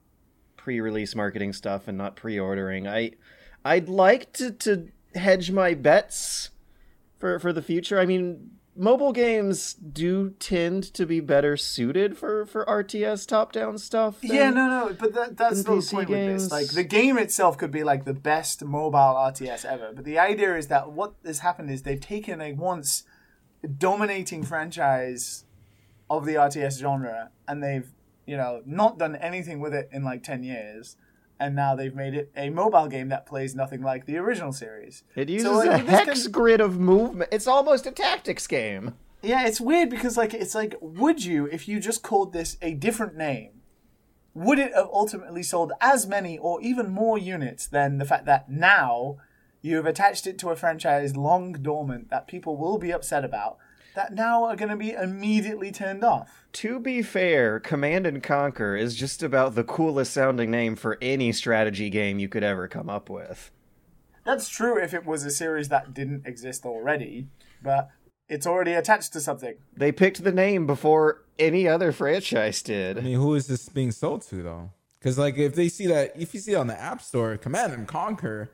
pre-release 0.62 1.14
marketing 1.14 1.52
stuff 1.52 1.88
and 1.88 1.96
not 1.96 2.16
pre-ordering. 2.16 2.86
I 2.86 3.12
I'd 3.64 3.88
like 3.88 4.32
to 4.34 4.50
to 4.52 4.88
hedge 5.14 5.50
my 5.50 5.74
bets 5.74 6.50
for 7.18 7.38
for 7.38 7.52
the 7.52 7.62
future. 7.62 7.98
I 7.98 8.04
mean, 8.04 8.50
mobile 8.76 9.12
games 9.12 9.72
do 9.74 10.30
tend 10.38 10.84
to 10.94 11.06
be 11.06 11.20
better 11.20 11.56
suited 11.56 12.18
for 12.18 12.44
for 12.44 12.64
RTS 12.66 13.26
top-down 13.26 13.78
stuff. 13.78 14.20
than- 14.20 14.36
yeah, 14.36 14.50
no, 14.50 14.68
no. 14.68 14.96
But 14.98 15.14
that, 15.14 15.36
that's 15.36 15.62
the 15.62 15.88
point 15.90 16.10
with 16.10 16.26
this. 16.26 16.50
Like 16.50 16.68
the 16.68 16.84
game 16.84 17.16
itself 17.16 17.56
could 17.56 17.70
be 17.70 17.82
like 17.82 18.04
the 18.04 18.14
best 18.14 18.62
mobile 18.62 18.98
RTS 18.98 19.64
ever, 19.64 19.92
but 19.94 20.04
the 20.04 20.18
idea 20.18 20.56
is 20.56 20.68
that 20.68 20.92
what 20.92 21.14
has 21.24 21.38
happened 21.38 21.70
is 21.70 21.82
they've 21.82 22.00
taken 22.00 22.40
a 22.42 22.52
once 22.52 23.04
dominating 23.78 24.42
franchise 24.42 25.44
of 26.08 26.24
the 26.26 26.34
RTS 26.34 26.78
genre 26.80 27.30
and 27.48 27.62
they've 27.62 27.92
you 28.30 28.36
know 28.36 28.62
not 28.64 28.96
done 28.96 29.16
anything 29.16 29.58
with 29.58 29.74
it 29.74 29.88
in 29.90 30.04
like 30.04 30.22
ten 30.22 30.44
years. 30.44 30.96
And 31.40 31.56
now 31.56 31.74
they've 31.74 31.94
made 31.94 32.14
it 32.14 32.30
a 32.36 32.50
mobile 32.50 32.86
game 32.86 33.08
that 33.08 33.24
plays 33.24 33.54
nothing 33.54 33.82
like 33.82 34.04
the 34.04 34.18
original 34.18 34.52
series. 34.52 35.04
It 35.16 35.30
uses 35.30 35.50
like, 35.50 35.70
a 35.70 35.78
hex 35.78 36.24
game- 36.24 36.32
grid 36.32 36.60
of 36.60 36.78
movement. 36.78 37.30
It's 37.32 37.46
almost 37.46 37.86
a 37.86 37.90
tactics 37.90 38.46
game. 38.46 38.94
Yeah, 39.22 39.46
it's 39.46 39.60
weird 39.60 39.88
because 39.88 40.16
like 40.16 40.32
it's 40.32 40.54
like 40.54 40.76
would 40.80 41.24
you 41.24 41.46
if 41.46 41.66
you 41.66 41.80
just 41.80 42.02
called 42.02 42.32
this 42.32 42.56
a 42.62 42.74
different 42.74 43.16
name, 43.16 43.62
would 44.32 44.58
it 44.60 44.72
have 44.74 44.88
ultimately 44.92 45.42
sold 45.42 45.72
as 45.80 46.06
many 46.06 46.38
or 46.38 46.60
even 46.62 46.90
more 46.90 47.18
units 47.18 47.66
than 47.66 47.98
the 47.98 48.04
fact 48.04 48.26
that 48.26 48.48
now 48.50 49.16
you 49.62 49.76
have 49.76 49.86
attached 49.86 50.26
it 50.26 50.38
to 50.38 50.50
a 50.50 50.56
franchise 50.56 51.16
long 51.16 51.52
dormant 51.52 52.10
that 52.10 52.28
people 52.28 52.56
will 52.56 52.78
be 52.78 52.92
upset 52.92 53.24
about 53.24 53.58
that 53.94 54.12
now 54.14 54.44
are 54.44 54.56
going 54.56 54.70
to 54.70 54.76
be 54.76 54.92
immediately 54.92 55.72
turned 55.72 56.04
off. 56.04 56.44
To 56.54 56.78
be 56.80 57.02
fair, 57.02 57.60
Command 57.60 58.06
and 58.06 58.22
Conquer 58.22 58.76
is 58.76 58.94
just 58.96 59.22
about 59.22 59.54
the 59.54 59.64
coolest 59.64 60.12
sounding 60.12 60.50
name 60.50 60.76
for 60.76 60.98
any 61.00 61.32
strategy 61.32 61.90
game 61.90 62.18
you 62.18 62.28
could 62.28 62.44
ever 62.44 62.68
come 62.68 62.88
up 62.90 63.08
with. 63.08 63.50
That's 64.24 64.48
true 64.48 64.80
if 64.82 64.92
it 64.94 65.06
was 65.06 65.24
a 65.24 65.30
series 65.30 65.68
that 65.68 65.94
didn't 65.94 66.26
exist 66.26 66.64
already, 66.66 67.28
but 67.62 67.88
it's 68.28 68.46
already 68.46 68.72
attached 68.72 69.12
to 69.14 69.20
something. 69.20 69.54
They 69.76 69.92
picked 69.92 70.22
the 70.22 70.32
name 70.32 70.66
before 70.66 71.24
any 71.38 71.66
other 71.66 71.90
franchise 71.92 72.62
did. 72.62 72.98
I 72.98 73.00
mean, 73.02 73.16
who 73.16 73.34
is 73.34 73.46
this 73.46 73.68
being 73.68 73.90
sold 73.92 74.22
to 74.22 74.42
though? 74.42 74.70
Because 74.98 75.18
like 75.18 75.38
if 75.38 75.54
they 75.54 75.68
see 75.68 75.86
that, 75.86 76.12
if 76.16 76.34
you 76.34 76.40
see 76.40 76.52
it 76.52 76.56
on 76.56 76.66
the 76.66 76.78
App 76.80 77.00
Store, 77.00 77.36
Command 77.38 77.72
and 77.72 77.88
Conquer, 77.88 78.50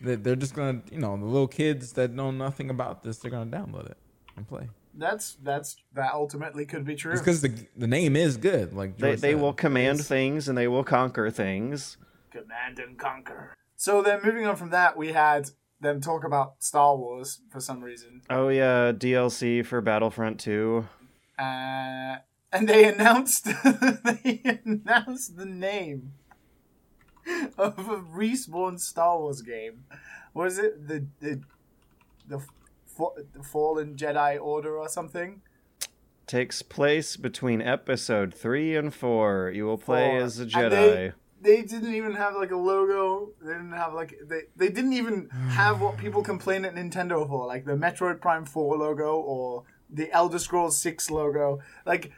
they- 0.00 0.14
they're 0.14 0.36
just 0.36 0.54
gonna, 0.54 0.80
you 0.90 0.98
know, 0.98 1.16
the 1.16 1.24
little 1.24 1.48
kids 1.48 1.92
that 1.94 2.12
know 2.12 2.30
nothing 2.30 2.70
about 2.70 3.02
this, 3.02 3.18
they're 3.18 3.30
gonna 3.30 3.50
download 3.50 3.90
it 3.90 3.98
and 4.40 4.48
play. 4.48 4.68
That's 4.94 5.36
that's 5.42 5.76
that 5.94 6.12
ultimately 6.12 6.66
could 6.66 6.84
be 6.84 6.96
true. 6.96 7.12
Because 7.16 7.40
the 7.42 7.52
the 7.76 7.86
name 7.86 8.16
is 8.16 8.36
good. 8.36 8.72
Like 8.74 8.96
They, 8.98 9.10
George 9.10 9.20
they 9.20 9.32
said. 9.32 9.40
will 9.40 9.52
command 9.52 10.04
things 10.04 10.48
and 10.48 10.58
they 10.58 10.66
will 10.68 10.84
conquer 10.84 11.30
things. 11.30 11.96
Command 12.32 12.78
and 12.78 12.98
conquer. 12.98 13.54
So 13.76 14.02
then, 14.02 14.20
moving 14.24 14.46
on 14.46 14.56
from 14.56 14.70
that, 14.70 14.96
we 14.96 15.12
had 15.12 15.50
them 15.80 16.00
talk 16.00 16.24
about 16.24 16.62
Star 16.62 16.96
Wars 16.96 17.40
for 17.50 17.60
some 17.60 17.82
reason, 17.82 18.20
Oh 18.28 18.48
yeah, 18.48 18.92
DLC 18.92 19.64
for 19.64 19.80
Battlefront 19.80 20.38
2. 20.40 20.86
uh, 21.38 22.16
and 22.52 22.68
they 22.68 22.84
announced 22.92 23.44
they 24.04 24.60
announced 24.66 25.36
the 25.36 25.46
name 25.46 26.12
of 27.56 27.78
a 27.88 27.96
respawn 28.00 28.78
Star 28.80 29.18
Wars 29.18 29.40
game. 29.42 29.84
What 30.32 30.48
is 30.48 30.58
it? 30.58 30.86
The 30.88 31.06
the 31.20 31.40
the, 32.28 32.38
the 32.38 32.44
Fallen 33.42 33.96
Jedi 33.96 34.40
Order 34.40 34.76
or 34.78 34.88
something? 34.88 35.42
Takes 36.26 36.62
place 36.62 37.16
between 37.16 37.60
episode 37.60 38.32
3 38.34 38.76
and 38.76 38.94
4. 38.94 39.50
You 39.54 39.64
will 39.66 39.78
play 39.78 40.10
Four. 40.10 40.18
as 40.20 40.38
a 40.38 40.46
Jedi. 40.46 40.70
they- 40.70 41.12
They 41.42 41.62
didn't 41.62 41.94
even 41.94 42.12
have 42.16 42.34
like 42.36 42.50
a 42.50 42.56
logo. 42.56 43.30
They 43.40 43.52
didn't 43.54 43.72
have 43.72 43.94
like 43.94 44.14
they 44.28 44.42
they 44.56 44.68
didn't 44.68 44.92
even 44.92 45.30
have 45.30 45.80
what 45.80 45.96
people 45.96 46.22
complain 46.22 46.66
at 46.66 46.74
Nintendo 46.74 47.26
for, 47.26 47.46
like 47.46 47.64
the 47.64 47.72
Metroid 47.72 48.20
Prime 48.20 48.44
Four 48.44 48.76
logo 48.76 49.16
or 49.16 49.64
the 49.88 50.12
Elder 50.12 50.38
Scrolls 50.38 50.76
Six 50.76 51.10
logo. 51.10 51.60
Like 51.86 52.12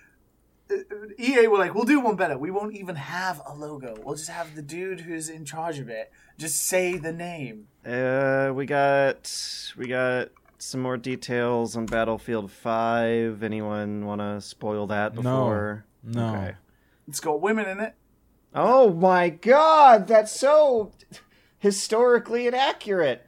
uh, 0.68 0.74
EA 1.20 1.46
were 1.46 1.58
like, 1.58 1.72
we'll 1.72 1.84
do 1.84 2.00
one 2.00 2.16
better. 2.16 2.36
We 2.36 2.50
won't 2.50 2.74
even 2.74 2.96
have 2.96 3.40
a 3.46 3.54
logo. 3.54 3.94
We'll 4.02 4.16
just 4.16 4.28
have 4.30 4.56
the 4.56 4.62
dude 4.62 5.02
who's 5.02 5.28
in 5.28 5.44
charge 5.44 5.78
of 5.78 5.88
it 5.88 6.10
just 6.36 6.56
say 6.66 6.96
the 6.98 7.12
name. 7.12 7.68
Uh, 7.86 8.50
we 8.52 8.66
got 8.66 9.30
we 9.76 9.86
got 9.86 10.30
some 10.62 10.80
more 10.80 10.96
details 10.96 11.76
on 11.76 11.86
Battlefield 11.86 12.50
5. 12.50 13.42
Anyone 13.42 14.06
want 14.06 14.20
to 14.20 14.40
spoil 14.40 14.86
that 14.86 15.14
before? 15.14 15.84
No. 16.02 16.34
Okay. 16.34 16.54
It's 17.08 17.20
got 17.20 17.40
women 17.40 17.68
in 17.68 17.80
it. 17.80 17.94
Oh 18.54 18.92
my 18.92 19.30
god, 19.30 20.06
that's 20.06 20.32
so 20.32 20.92
historically 21.58 22.46
inaccurate. 22.46 23.26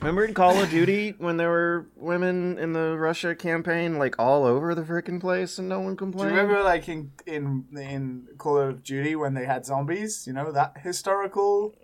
Remember 0.00 0.24
in 0.24 0.34
Call 0.34 0.56
of 0.60 0.70
Duty 0.70 1.10
when 1.18 1.38
there 1.38 1.48
were 1.48 1.88
women 1.96 2.58
in 2.58 2.74
the 2.74 2.96
Russia 2.96 3.34
campaign 3.34 3.98
like 3.98 4.16
all 4.18 4.44
over 4.44 4.74
the 4.74 4.82
freaking 4.82 5.20
place 5.20 5.58
and 5.58 5.68
no 5.68 5.80
one 5.80 5.96
complained? 5.96 6.30
Do 6.30 6.34
you 6.36 6.40
remember 6.40 6.62
like 6.62 6.88
in 6.88 7.10
in 7.26 7.64
in 7.72 8.28
Call 8.36 8.58
of 8.58 8.84
Duty 8.84 9.16
when 9.16 9.34
they 9.34 9.46
had 9.46 9.66
zombies? 9.66 10.26
You 10.26 10.34
know 10.34 10.52
that 10.52 10.78
historical 10.82 11.74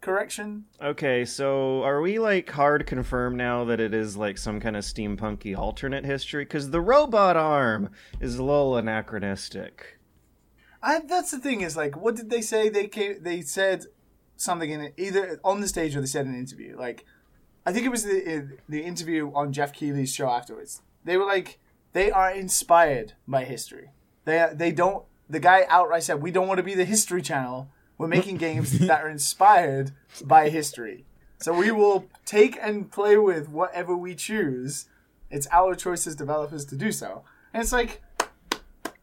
correction. 0.00 0.64
Okay, 0.80 1.24
so 1.24 1.82
are 1.82 2.00
we 2.00 2.18
like 2.18 2.50
hard 2.50 2.86
confirmed 2.86 3.36
now 3.36 3.64
that 3.64 3.80
it 3.80 3.92
is 3.94 4.16
like 4.16 4.38
some 4.38 4.60
kind 4.60 4.76
of 4.76 4.84
steampunky 4.84 5.56
alternate 5.56 6.04
history? 6.04 6.44
Because 6.44 6.70
the 6.70 6.80
robot 6.80 7.36
arm 7.36 7.90
is 8.20 8.36
a 8.36 8.42
little 8.42 8.76
anachronistic. 8.76 9.98
I, 10.82 11.00
that's 11.00 11.30
the 11.30 11.38
thing 11.38 11.62
is 11.62 11.76
like, 11.76 11.96
what 11.96 12.14
did 12.14 12.30
they 12.30 12.40
say? 12.40 12.68
They 12.68 12.86
came, 12.86 13.22
they 13.22 13.40
said 13.40 13.86
something 14.36 14.70
in 14.70 14.80
it, 14.80 14.94
either 14.96 15.40
on 15.42 15.60
the 15.60 15.68
stage 15.68 15.96
or 15.96 16.00
they 16.00 16.06
said 16.06 16.26
in 16.26 16.34
an 16.34 16.38
interview. 16.38 16.76
Like, 16.78 17.04
I 17.64 17.72
think 17.72 17.84
it 17.84 17.90
was 17.90 18.04
the 18.04 18.58
the 18.68 18.82
interview 18.82 19.32
on 19.34 19.52
Geoff 19.52 19.72
Keighley's 19.72 20.14
show 20.14 20.28
afterwards. 20.28 20.82
They 21.04 21.16
were 21.16 21.24
like, 21.24 21.58
they 21.92 22.10
are 22.10 22.30
inspired 22.30 23.14
by 23.26 23.44
history. 23.44 23.90
They 24.24 24.48
they 24.52 24.70
don't. 24.70 25.04
The 25.28 25.40
guy 25.40 25.64
outright 25.68 26.04
said, 26.04 26.22
"We 26.22 26.30
don't 26.30 26.46
want 26.46 26.58
to 26.58 26.64
be 26.64 26.74
the 26.74 26.84
History 26.84 27.22
Channel. 27.22 27.68
We're 27.98 28.08
making 28.08 28.36
games 28.36 28.78
that 28.80 29.02
are 29.02 29.08
inspired 29.08 29.92
by 30.24 30.48
history. 30.50 31.04
So 31.38 31.52
we 31.52 31.70
will 31.70 32.06
take 32.24 32.58
and 32.60 32.90
play 32.90 33.16
with 33.16 33.48
whatever 33.48 33.96
we 33.96 34.14
choose. 34.14 34.86
It's 35.30 35.46
our 35.52 35.74
choice 35.74 36.06
as 36.06 36.14
developers 36.14 36.64
to 36.66 36.76
do 36.76 36.92
so." 36.92 37.22
And 37.52 37.62
it's 37.62 37.72
like, 37.72 38.02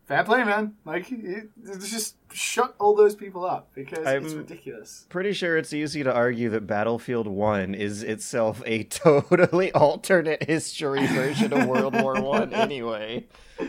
fair 0.06 0.24
play, 0.24 0.44
man. 0.44 0.76
Like, 0.86 1.12
it, 1.12 1.50
it's 1.66 1.90
just 1.90 2.16
shut 2.32 2.76
all 2.80 2.96
those 2.96 3.16
people 3.16 3.46
up 3.46 3.70
because 3.74 4.00
it's 4.00 4.08
I'm- 4.08 4.38
ridiculous. 4.38 5.06
Pretty 5.10 5.34
sure 5.34 5.58
it's 5.58 5.74
easy 5.74 6.04
to 6.04 6.14
argue 6.14 6.50
that 6.52 6.68
Battlefield 6.68 7.28
1 7.28 7.74
is 7.76 8.04
itself 8.04 8.62
a 8.66 8.84
totally 8.84 9.72
alternate 9.74 10.44
history 10.44 11.06
version 11.08 11.52
of 11.54 11.68
World 11.68 12.00
War 12.02 12.22
1 12.22 12.54
anyway. 12.54 13.26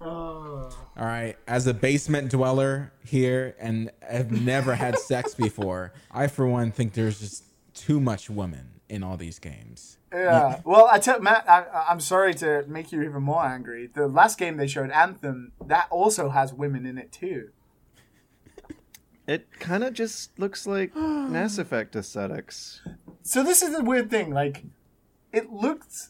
Oh. 0.00 0.70
All 0.98 1.06
right, 1.06 1.36
as 1.46 1.68
a 1.68 1.74
basement 1.74 2.32
dweller 2.32 2.92
here 3.04 3.54
and 3.60 3.92
have 4.02 4.32
never 4.32 4.74
had 4.74 4.98
sex 4.98 5.32
before, 5.32 5.92
I 6.10 6.26
for 6.26 6.46
one 6.48 6.72
think 6.72 6.94
there's 6.94 7.20
just 7.20 7.44
too 7.72 8.00
much 8.00 8.28
women 8.28 8.80
in 8.88 9.04
all 9.04 9.16
these 9.16 9.38
games. 9.38 9.98
Yeah. 10.12 10.60
Well, 10.64 10.88
I 10.90 10.98
tell 10.98 11.20
Matt, 11.20 11.48
I, 11.48 11.86
I'm 11.88 12.00
sorry 12.00 12.34
to 12.34 12.64
make 12.66 12.90
you 12.90 13.02
even 13.02 13.22
more 13.22 13.44
angry. 13.44 13.86
The 13.86 14.08
last 14.08 14.38
game 14.38 14.56
they 14.56 14.66
showed, 14.66 14.90
Anthem, 14.90 15.52
that 15.64 15.86
also 15.90 16.30
has 16.30 16.52
women 16.52 16.84
in 16.84 16.98
it 16.98 17.12
too. 17.12 17.50
It 19.28 19.46
kind 19.60 19.84
of 19.84 19.92
just 19.92 20.36
looks 20.38 20.66
like 20.66 20.96
Mass 20.96 21.58
Effect 21.58 21.94
aesthetics. 21.94 22.80
So 23.22 23.44
this 23.44 23.62
is 23.62 23.76
the 23.76 23.84
weird 23.84 24.10
thing. 24.10 24.32
Like, 24.32 24.64
it 25.32 25.52
looked 25.52 26.08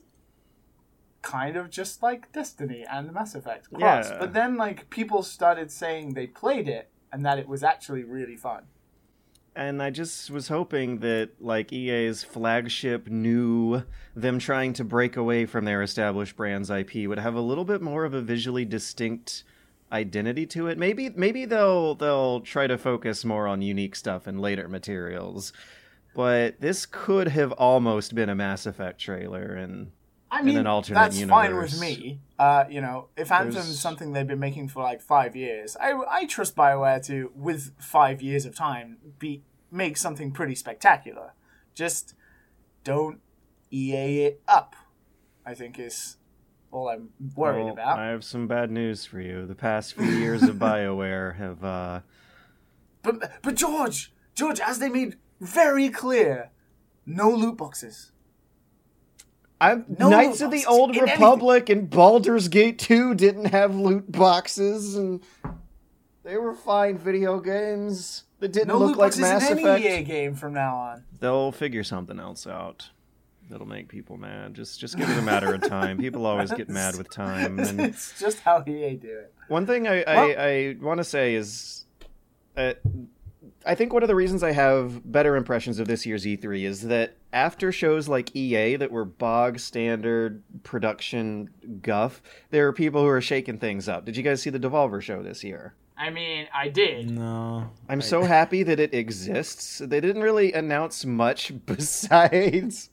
kind 1.23 1.57
of 1.57 1.71
just 1.71 2.03
like 2.03 2.31
Destiny 2.33 2.85
and 2.91 3.13
Mass 3.13 3.35
Effect 3.35 3.69
Cross, 3.73 4.11
Yeah. 4.11 4.19
but 4.19 4.33
then 4.35 4.57
like 4.57 4.89
people 4.91 5.23
started 5.23 5.71
saying 5.71 6.15
they 6.15 6.27
played 6.27 6.69
it 6.69 6.91
and 7.13 7.25
that 7.25 7.39
it 7.39 7.49
was 7.49 7.63
actually 7.63 8.05
really 8.05 8.37
fun. 8.37 8.65
And 9.57 9.83
I 9.83 9.91
just 9.91 10.31
was 10.31 10.47
hoping 10.49 10.99
that 11.01 11.31
like 11.41 11.73
EA's 11.73 12.23
flagship 12.23 13.09
new 13.09 13.83
them 14.15 14.39
trying 14.39 14.73
to 14.75 14.85
break 14.85 15.17
away 15.17 15.47
from 15.47 15.65
their 15.65 15.83
established 15.83 16.37
brand's 16.37 16.71
IP 16.71 17.09
would 17.09 17.19
have 17.19 17.35
a 17.35 17.41
little 17.41 17.65
bit 17.65 17.83
more 17.83 18.05
of 18.05 18.15
a 18.15 18.21
visually 18.21 18.65
distinct 18.65 19.43
identity 19.91 20.47
to 20.47 20.69
it. 20.69 20.79
Maybe 20.79 21.09
maybe 21.11 21.45
they'll 21.45 21.97
they'll 21.97 22.41
try 22.43 22.69
to 22.69 22.79
focus 22.79 23.25
more 23.25 23.49
on 23.49 23.61
unique 23.63 23.97
stuff 23.97 24.29
in 24.29 24.39
later 24.39 24.69
materials. 24.69 25.53
But 26.15 26.61
this 26.61 26.87
could 26.87 27.29
have 27.29 27.51
almost 27.53 28.15
been 28.15 28.29
a 28.29 28.35
Mass 28.35 28.65
Effect 28.67 29.01
trailer 29.01 29.55
and 29.55 29.91
I 30.31 30.41
in 30.41 30.47
mean, 30.47 30.59
an 30.59 30.67
alternate 30.67 30.99
that's 31.01 31.23
fine 31.25 31.57
with 31.57 31.81
me. 31.81 32.21
Uh, 32.39 32.65
you 32.69 32.81
know, 32.81 33.09
if 33.17 33.33
Anthem's 33.33 33.55
There's- 33.55 33.79
something 33.79 34.13
they've 34.13 34.27
been 34.27 34.39
making 34.39 34.69
for 34.69 34.83
like 34.83 35.01
five 35.01 35.35
years, 35.35 35.77
I, 35.81 35.93
I 36.09 36.27
trust 36.27 36.55
Bioware 36.55 37.05
to, 37.07 37.33
with 37.35 37.73
five 37.81 38.21
years 38.23 38.45
of 38.45 38.55
time, 38.55 38.99
be 39.19 39.43
make 39.71 39.97
something 39.97 40.31
pretty 40.33 40.55
spectacular. 40.55 41.33
Just 41.75 42.15
don't 42.85 43.21
EA 43.71 44.25
it 44.25 44.43
up. 44.49 44.77
I 45.47 45.55
think 45.55 45.79
is 45.79 46.17
all 46.71 46.89
I'm 46.89 47.11
worried 47.35 47.65
Well, 47.65 47.73
about. 47.73 47.99
I 47.99 48.09
have 48.09 48.23
some 48.25 48.47
bad 48.47 48.71
news 48.71 49.07
for 49.07 49.21
you. 49.21 49.47
The 49.47 49.55
past 49.55 49.95
few 49.95 50.05
years 50.05 50.43
of 50.43 50.57
BioWare 50.67 51.37
have 51.37 51.65
uh 51.65 52.01
But 53.03 53.43
but 53.43 53.55
George, 53.55 54.13
George, 54.35 54.61
as 54.61 54.79
they 54.79 54.89
made 54.91 55.17
very 55.41 55.89
clear, 55.89 56.51
no 57.07 57.31
loot 57.31 57.57
boxes. 57.57 58.13
I'm, 59.61 59.85
No 59.99 60.09
Knights 60.09 60.41
of 60.41 60.51
the 60.51 60.65
Old 60.67 60.91
in 60.91 60.99
anything. 60.99 61.15
Republic 61.21 61.69
and 61.69 61.91
Baldur's 61.91 62.49
Gate 62.49 62.79
2 62.79 63.15
didn't 63.15 63.47
have 63.47 63.75
loot 63.75 64.11
boxes 64.13 64.95
and 64.97 65.21
they 66.23 66.37
were 66.37 66.55
fine 66.55 66.97
video 66.99 67.41
games 67.41 68.25
that 68.41 68.53
didn't 68.53 68.69
No 68.69 68.79
look 68.79 68.89
loot 68.91 68.99
like 68.99 69.07
boxes 69.13 69.21
Mass 69.21 69.51
in 69.51 69.59
any 69.59 69.63
Effect. 69.69 69.85
EA 69.85 70.03
game 70.05 70.35
from 70.35 70.53
now 70.55 70.77
on. 70.77 71.05
They'll 71.21 71.51
figure 71.53 71.83
something 71.83 72.21
else 72.21 72.47
out. 72.47 72.91
That'll 73.51 73.67
make 73.67 73.89
people 73.89 74.19
mad. 74.19 74.53
Just 74.55 74.79
just 74.79 74.97
give 74.99 75.09
it 75.09 75.17
a 75.19 75.23
matter 75.23 75.55
of 75.55 75.63
time. 75.63 75.97
People 76.07 76.27
always 76.27 76.53
get 76.53 76.69
mad 76.69 76.97
with 76.99 77.09
time. 77.11 77.59
And 77.69 77.81
it's 77.81 78.19
just 78.21 78.41
how 78.41 78.63
EA 78.67 78.95
do 78.97 79.09
it. 79.09 79.33
One 79.49 79.65
thing 79.67 79.89
I, 79.89 80.05
Well- 80.07 80.19
I, 80.39 80.45
I 80.45 80.77
want 80.83 80.99
to 80.99 81.05
say 81.05 81.35
is, 81.35 81.87
uh, 82.59 82.75
I 83.67 83.75
think 83.75 83.93
one 83.93 84.03
of 84.03 84.09
the 84.09 84.15
reasons 84.15 84.43
I 84.43 84.53
have 84.53 85.11
better 85.11 85.37
impressions 85.37 85.79
of 85.79 85.89
this 85.89 86.07
year's 86.07 86.25
E3 86.25 86.63
is 86.65 86.83
that 86.83 87.17
after 87.33 87.71
shows 87.73 88.09
like 88.09 88.35
EA 88.35 88.77
that 88.77 88.91
were 88.91 89.05
bog 89.05 89.59
standard 89.59 90.43
production 90.63 91.51
guff, 91.83 92.23
there 92.51 92.67
are 92.69 92.73
people 92.73 93.03
who 93.03 93.09
are 93.09 93.21
shaking 93.21 93.59
things 93.59 93.89
up. 93.89 94.05
Did 94.05 94.17
you 94.17 94.23
guys 94.23 94.41
see 94.41 94.51
the 94.51 94.61
Devolver 94.61 95.03
show 95.03 95.23
this 95.23 95.43
year? 95.45 95.75
I 96.01 96.11
mean, 96.11 96.47
I 96.55 96.69
did. 96.69 97.11
No. 97.11 97.71
I'm 97.89 97.99
I- 97.99 98.03
so 98.03 98.23
happy 98.37 98.63
that 98.63 98.79
it 98.79 98.95
exists. 98.95 99.79
They 99.79 100.01
didn't 100.01 100.23
really 100.23 100.53
announce 100.53 101.05
much 101.05 101.53
besides 101.67 102.91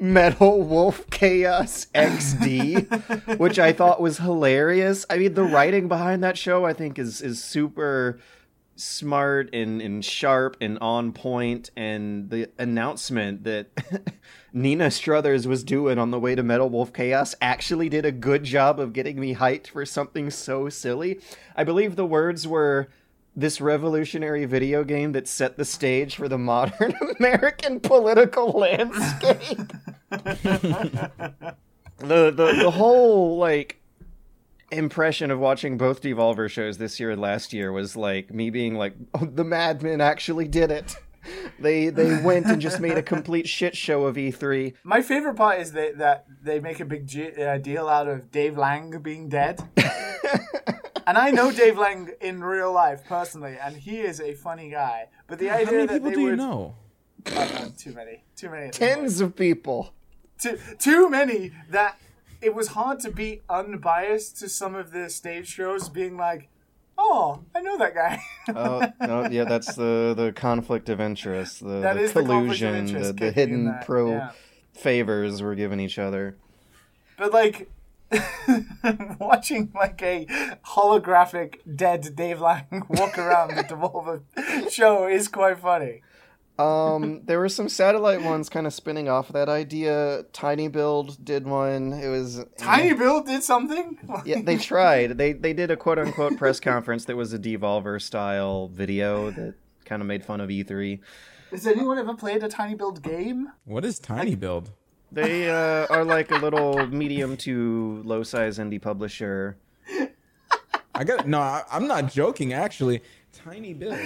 Metal 0.00 0.62
Wolf 0.62 1.08
Chaos 1.10 1.86
XD, 1.94 3.38
which 3.38 3.58
I 3.58 3.72
thought 3.72 4.00
was 4.00 4.18
hilarious. 4.18 5.06
I 5.08 5.18
mean, 5.18 5.34
the 5.34 5.44
writing 5.44 5.86
behind 5.88 6.24
that 6.24 6.36
show 6.36 6.64
I 6.64 6.72
think 6.72 6.98
is 6.98 7.20
is 7.22 7.42
super 7.42 8.18
smart 8.78 9.50
and, 9.52 9.82
and 9.82 10.04
sharp 10.04 10.56
and 10.60 10.78
on 10.80 11.12
point 11.12 11.70
and 11.76 12.30
the 12.30 12.48
announcement 12.58 13.44
that 13.44 13.68
Nina 14.52 14.90
Struthers 14.90 15.46
was 15.46 15.64
doing 15.64 15.98
on 15.98 16.10
the 16.10 16.20
way 16.20 16.34
to 16.34 16.42
Metal 16.42 16.70
Wolf 16.70 16.92
Chaos 16.92 17.34
actually 17.40 17.88
did 17.88 18.04
a 18.04 18.12
good 18.12 18.44
job 18.44 18.78
of 18.78 18.92
getting 18.92 19.18
me 19.18 19.34
hyped 19.34 19.68
for 19.68 19.84
something 19.84 20.30
so 20.30 20.68
silly. 20.68 21.20
I 21.56 21.64
believe 21.64 21.96
the 21.96 22.06
words 22.06 22.46
were 22.46 22.88
this 23.38 23.60
revolutionary 23.60 24.44
video 24.46 24.82
game 24.82 25.12
that 25.12 25.28
set 25.28 25.56
the 25.56 25.64
stage 25.64 26.16
for 26.16 26.28
the 26.28 26.38
modern 26.38 26.92
American 27.20 27.78
political 27.78 28.50
landscape. 28.50 29.72
the, 30.10 31.52
the 31.98 32.32
the 32.32 32.70
whole 32.70 33.38
like 33.38 33.77
impression 34.70 35.30
of 35.30 35.38
watching 35.38 35.76
both 35.78 36.02
Devolver 36.02 36.48
shows 36.50 36.78
this 36.78 36.98
year 37.00 37.10
and 37.10 37.20
last 37.20 37.52
year 37.52 37.72
was 37.72 37.96
like 37.96 38.32
me 38.32 38.50
being 38.50 38.74
like, 38.74 38.94
oh, 39.14 39.24
the 39.26 39.44
madmen 39.44 40.00
actually 40.00 40.48
did 40.48 40.70
it. 40.70 40.96
They 41.60 41.90
they 41.90 42.22
went 42.22 42.46
and 42.46 42.62
just 42.62 42.80
made 42.80 42.96
a 42.96 43.02
complete 43.02 43.48
shit 43.48 43.76
show 43.76 44.04
of 44.06 44.16
E 44.16 44.30
E3. 44.30 44.74
My 44.82 45.02
favorite 45.02 45.34
part 45.34 45.60
is 45.60 45.72
that 45.72 45.98
that 45.98 46.24
they 46.42 46.58
make 46.58 46.80
a 46.80 46.86
big 46.86 47.06
G- 47.06 47.34
uh, 47.34 47.58
deal 47.58 47.86
out 47.88 48.08
of 48.08 48.30
Dave 48.30 48.56
Lang 48.56 48.98
being 49.00 49.28
dead. 49.28 49.60
and 51.06 51.18
I 51.18 51.30
know 51.30 51.50
Dave 51.50 51.76
Lang 51.76 52.10
in 52.20 52.42
real 52.42 52.72
life 52.72 53.04
personally, 53.06 53.58
and 53.60 53.76
he 53.76 53.98
is 53.98 54.20
a 54.20 54.32
funny 54.34 54.70
guy. 54.70 55.08
But 55.26 55.38
the 55.38 55.48
How 55.48 55.56
idea 55.56 55.72
many 55.72 55.86
that 55.86 55.92
people 55.94 56.10
they 56.10 56.14
do 56.14 56.20
you 56.22 56.36
know? 56.36 56.76
Uh, 57.26 57.38
uh, 57.40 57.68
too 57.76 57.92
many, 57.92 58.22
too 58.36 58.48
many, 58.48 58.66
at 58.68 58.72
this 58.72 58.78
point. 58.78 58.94
Tens 59.00 59.20
of 59.20 59.36
people. 59.36 59.92
too, 60.38 60.58
too 60.78 61.10
many 61.10 61.52
that 61.70 61.98
it 62.40 62.54
was 62.54 62.68
hard 62.68 63.00
to 63.00 63.10
be 63.10 63.42
unbiased 63.48 64.38
to 64.38 64.48
some 64.48 64.74
of 64.74 64.92
the 64.92 65.08
stage 65.10 65.48
shows, 65.48 65.88
being 65.88 66.16
like, 66.16 66.48
"Oh, 66.96 67.44
I 67.54 67.60
know 67.60 67.76
that 67.78 67.94
guy." 67.94 68.22
Oh 68.54 68.92
no, 69.00 69.28
yeah, 69.28 69.44
that's 69.44 69.74
the 69.74 70.14
the 70.16 70.32
conflict 70.32 70.88
of 70.88 71.00
interest, 71.00 71.60
the, 71.60 71.80
the 71.80 72.10
the 72.14 72.22
collusion, 72.22 72.74
interest 72.74 73.16
the, 73.16 73.26
the 73.26 73.32
hidden 73.32 73.78
pro 73.84 74.10
yeah. 74.10 74.30
favors 74.72 75.42
we're 75.42 75.54
giving 75.54 75.80
each 75.80 75.98
other. 75.98 76.36
But 77.16 77.32
like 77.32 77.68
watching 79.18 79.70
like 79.74 80.00
a 80.02 80.26
holographic 80.64 81.56
dead 81.76 82.14
Dave 82.14 82.40
Lang 82.40 82.66
walk 82.88 83.18
around 83.18 83.54
the 83.54 83.64
Devolver 83.64 84.22
show 84.70 85.06
is 85.06 85.28
quite 85.28 85.58
funny. 85.58 86.02
Um, 86.58 87.22
there 87.24 87.38
were 87.38 87.48
some 87.48 87.68
satellite 87.68 88.22
ones 88.22 88.48
kind 88.48 88.66
of 88.66 88.74
spinning 88.74 89.08
off 89.08 89.28
that 89.28 89.48
idea. 89.48 90.24
Tiny 90.32 90.66
Build 90.66 91.24
did 91.24 91.46
one. 91.46 91.92
It 91.92 92.08
was 92.08 92.44
Tiny 92.56 92.94
Build 92.94 93.26
did 93.26 93.42
something. 93.44 93.98
Yeah, 94.24 94.42
they 94.42 94.56
tried. 94.56 95.16
They 95.16 95.32
they 95.32 95.52
did 95.52 95.70
a 95.70 95.76
quote 95.76 95.98
unquote 95.98 96.36
press 96.36 96.58
conference 96.58 97.04
that 97.04 97.16
was 97.16 97.32
a 97.32 97.38
Devolver 97.38 98.02
style 98.02 98.68
video 98.68 99.30
that 99.30 99.54
kind 99.84 100.02
of 100.02 100.08
made 100.08 100.24
fun 100.24 100.40
of 100.40 100.50
E3. 100.50 100.98
Has 101.52 101.66
anyone 101.66 101.98
ever 101.98 102.14
played 102.14 102.42
a 102.42 102.48
Tiny 102.48 102.74
Build 102.74 103.02
game? 103.02 103.52
What 103.64 103.84
is 103.84 103.98
Tiny 103.98 104.34
Build? 104.34 104.70
They 105.12 105.48
uh, 105.48 105.86
are 105.88 106.04
like 106.04 106.30
a 106.30 106.36
little 106.36 106.86
medium 106.88 107.36
to 107.38 108.02
low 108.04 108.22
size 108.22 108.58
indie 108.58 108.82
publisher. 108.82 109.56
I 110.94 111.04
got 111.04 111.28
no. 111.28 111.40
I, 111.40 111.62
I'm 111.70 111.86
not 111.86 112.10
joking. 112.12 112.52
Actually, 112.52 113.02
Tiny 113.32 113.72
Build. 113.72 113.98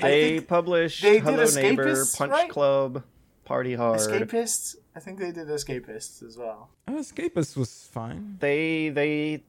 They 0.00 0.40
publish 0.40 1.00
they 1.00 1.14
did 1.14 1.22
Hello 1.22 1.44
Neighbor, 1.44 2.04
Punch 2.16 2.30
right? 2.32 2.50
Club, 2.50 3.02
Party 3.44 3.74
Hard. 3.74 4.00
Escapists. 4.00 4.76
I 4.94 5.00
think 5.00 5.18
they 5.18 5.32
did 5.32 5.48
Escapists 5.48 6.22
as 6.22 6.36
well. 6.36 6.70
Oh, 6.88 6.92
Escapist 6.92 7.56
was 7.56 7.88
fine. 7.92 8.36
They 8.40 8.90
they 8.90 9.44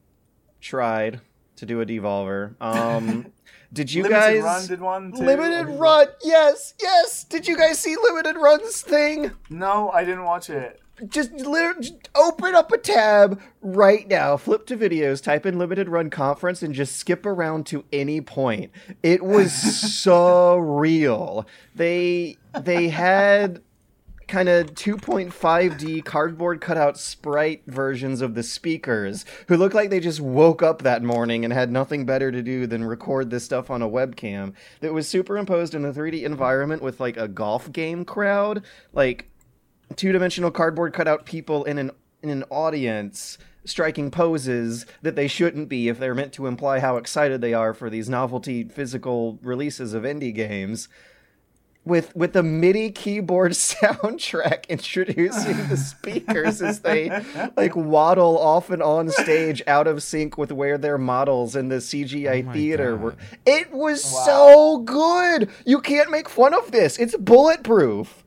tried 0.60 1.20
to 1.56 1.66
do 1.66 1.80
a 1.80 1.86
Devolver. 1.86 2.54
Um, 2.60 3.32
did 3.72 3.92
you 3.92 4.02
Limited 4.02 4.20
guys 4.20 4.42
Run 4.42 4.66
did 4.66 4.80
one. 4.80 5.12
Too. 5.12 5.22
Limited 5.24 5.66
Run? 5.78 6.08
Yes, 6.22 6.74
yes. 6.80 7.24
Did 7.24 7.46
you 7.48 7.56
guys 7.56 7.78
see 7.78 7.96
Limited 8.02 8.36
Run's 8.36 8.80
thing? 8.82 9.32
No, 9.50 9.90
I 9.90 10.04
didn't 10.04 10.24
watch 10.24 10.50
it. 10.50 10.80
Just, 11.08 11.32
li- 11.32 11.72
just 11.80 12.08
open 12.14 12.54
up 12.54 12.72
a 12.72 12.78
tab 12.78 13.40
right 13.60 14.06
now, 14.08 14.36
flip 14.36 14.66
to 14.66 14.76
videos, 14.76 15.22
type 15.22 15.46
in 15.46 15.58
limited 15.58 15.88
run 15.88 16.10
conference, 16.10 16.62
and 16.62 16.74
just 16.74 16.96
skip 16.96 17.26
around 17.26 17.66
to 17.66 17.84
any 17.92 18.20
point. 18.20 18.70
It 19.02 19.24
was 19.24 19.52
so 20.02 20.56
real. 20.56 21.46
They 21.74 22.36
they 22.62 22.88
had 22.88 23.60
kind 24.28 24.48
of 24.48 24.74
2.5D 24.74 26.04
cardboard 26.04 26.60
cutout 26.60 26.98
sprite 26.98 27.62
versions 27.66 28.20
of 28.20 28.34
the 28.34 28.42
speakers 28.42 29.24
who 29.46 29.56
looked 29.56 29.74
like 29.74 29.90
they 29.90 30.00
just 30.00 30.20
woke 30.20 30.62
up 30.62 30.82
that 30.82 31.02
morning 31.02 31.44
and 31.44 31.52
had 31.52 31.70
nothing 31.70 32.04
better 32.04 32.32
to 32.32 32.42
do 32.42 32.66
than 32.66 32.82
record 32.82 33.30
this 33.30 33.44
stuff 33.44 33.70
on 33.70 33.82
a 33.82 33.88
webcam 33.88 34.52
that 34.80 34.92
was 34.92 35.06
superimposed 35.06 35.74
in 35.74 35.84
a 35.84 35.92
3D 35.92 36.24
environment 36.24 36.82
with 36.82 36.98
like 36.98 37.16
a 37.16 37.28
golf 37.28 37.70
game 37.70 38.04
crowd 38.04 38.64
like 38.92 39.30
two-dimensional 39.94 40.50
cardboard 40.50 40.92
cutout 40.92 41.24
people 41.26 41.64
in 41.64 41.78
an 41.78 41.90
in 42.22 42.30
an 42.30 42.42
audience 42.50 43.38
striking 43.64 44.10
poses 44.10 44.86
that 45.02 45.16
they 45.16 45.26
shouldn't 45.28 45.68
be 45.68 45.88
if 45.88 45.98
they're 45.98 46.14
meant 46.14 46.32
to 46.32 46.46
imply 46.46 46.78
how 46.80 46.96
excited 46.96 47.40
they 47.40 47.52
are 47.54 47.74
for 47.74 47.90
these 47.90 48.08
novelty 48.08 48.64
physical 48.64 49.38
releases 49.42 49.92
of 49.94 50.02
indie 50.04 50.34
games 50.34 50.88
with 51.84 52.14
with 52.16 52.32
the 52.32 52.42
MIDI 52.42 52.90
keyboard 52.90 53.52
soundtrack 53.52 54.68
introducing 54.68 55.68
the 55.68 55.76
speakers 55.76 56.60
as 56.62 56.80
they 56.80 57.10
like 57.56 57.76
waddle 57.76 58.38
off 58.38 58.70
and 58.70 58.82
on 58.82 59.08
stage 59.10 59.62
out 59.68 59.86
of 59.86 60.02
sync 60.02 60.36
with 60.36 60.50
where 60.52 60.78
their 60.78 60.98
models 60.98 61.54
in 61.54 61.68
the 61.68 61.76
CGI 61.76 62.48
Oh 62.48 62.52
theater 62.52 62.92
God. 62.92 63.00
were. 63.02 63.14
It 63.46 63.72
was 63.72 64.04
Wow. 64.04 64.24
so 64.24 64.78
good. 64.78 65.48
You 65.64 65.80
can't 65.80 66.10
make 66.10 66.28
fun 66.28 66.54
of 66.54 66.72
this. 66.72 66.98
It's 66.98 67.16
bulletproof. 67.16 68.24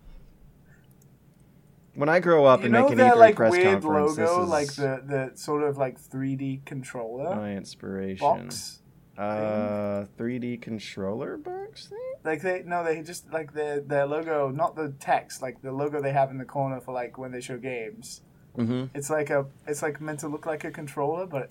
When 1.99 2.07
I 2.07 2.21
grow 2.21 2.45
up 2.45 2.61
You 2.61 2.67
and 2.67 2.73
make 2.75 2.91
an 2.91 2.97
that 2.99 3.15
E3 3.15 3.17
like 3.17 3.35
press 3.35 3.51
weird 3.51 3.81
conference, 3.81 4.17
logo, 4.17 4.21
this 4.21 4.43
is 4.45 4.49
like 4.49 4.73
the 4.75 5.03
the 5.05 5.31
sort 5.37 5.63
of 5.63 5.77
like 5.77 5.99
3D 5.99 6.63
controller 6.63 7.35
my 7.35 7.57
inspiration. 7.57 8.25
box. 8.25 8.79
Uh, 9.17 10.05
3D 10.17 10.61
controller 10.61 11.35
box 11.35 11.87
thing. 11.87 11.99
Like 12.23 12.41
they 12.41 12.63
no, 12.65 12.85
they 12.85 13.01
just 13.01 13.29
like 13.33 13.51
their 13.51 13.81
their 13.81 14.05
logo, 14.05 14.49
not 14.49 14.77
the 14.77 14.93
text, 15.01 15.41
like 15.41 15.61
the 15.61 15.73
logo 15.73 16.01
they 16.01 16.13
have 16.13 16.31
in 16.31 16.37
the 16.37 16.45
corner 16.45 16.79
for 16.79 16.93
like 16.93 17.17
when 17.17 17.33
they 17.33 17.41
show 17.41 17.57
games. 17.57 18.21
Mm-hmm. 18.57 18.85
It's 18.97 19.09
like 19.09 19.29
a 19.29 19.47
it's 19.67 19.81
like 19.81 19.99
meant 19.99 20.21
to 20.21 20.29
look 20.29 20.45
like 20.45 20.63
a 20.63 20.71
controller, 20.71 21.25
but 21.25 21.49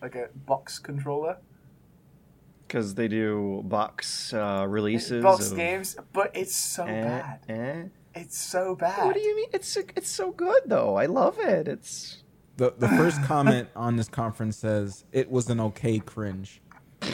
like 0.00 0.14
a 0.14 0.28
box 0.46 0.78
controller. 0.78 1.36
Because 2.66 2.94
they 2.94 3.08
do 3.08 3.60
box 3.66 4.32
uh, 4.32 4.64
releases. 4.66 5.22
box 5.22 5.50
of, 5.50 5.58
games, 5.58 5.94
but 6.14 6.30
it's 6.34 6.56
so 6.56 6.86
eh, 6.86 7.02
bad. 7.02 7.40
eh. 7.50 7.82
It's 8.14 8.38
so 8.38 8.74
bad. 8.76 9.04
What 9.04 9.14
do 9.14 9.20
you 9.20 9.36
mean? 9.36 9.48
It's 9.52 9.76
it's 9.76 10.10
so 10.10 10.30
good 10.32 10.62
though. 10.66 10.96
I 10.96 11.06
love 11.06 11.38
it. 11.38 11.68
It's 11.68 12.22
The 12.56 12.72
the 12.78 12.88
first 12.88 13.22
comment 13.24 13.68
on 13.74 13.96
this 13.96 14.08
conference 14.08 14.56
says 14.56 15.04
it 15.12 15.30
was 15.30 15.48
an 15.50 15.60
okay 15.60 15.98
cringe. 15.98 16.60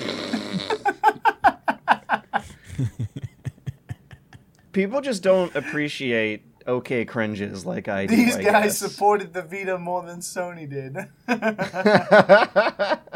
people 4.73 5.01
just 5.01 5.23
don't 5.23 5.55
appreciate 5.55 6.45
okay 6.67 7.05
cringes 7.05 7.65
like 7.67 7.89
I 7.89 8.07
do. 8.07 8.17
These 8.17 8.37
I 8.37 8.43
guys 8.43 8.65
guess. 8.65 8.79
supported 8.93 9.33
the 9.33 9.43
Vita 9.43 9.79
more 9.79 10.03
than 10.03 10.21
Sony 10.21 10.69
did. 10.69 10.97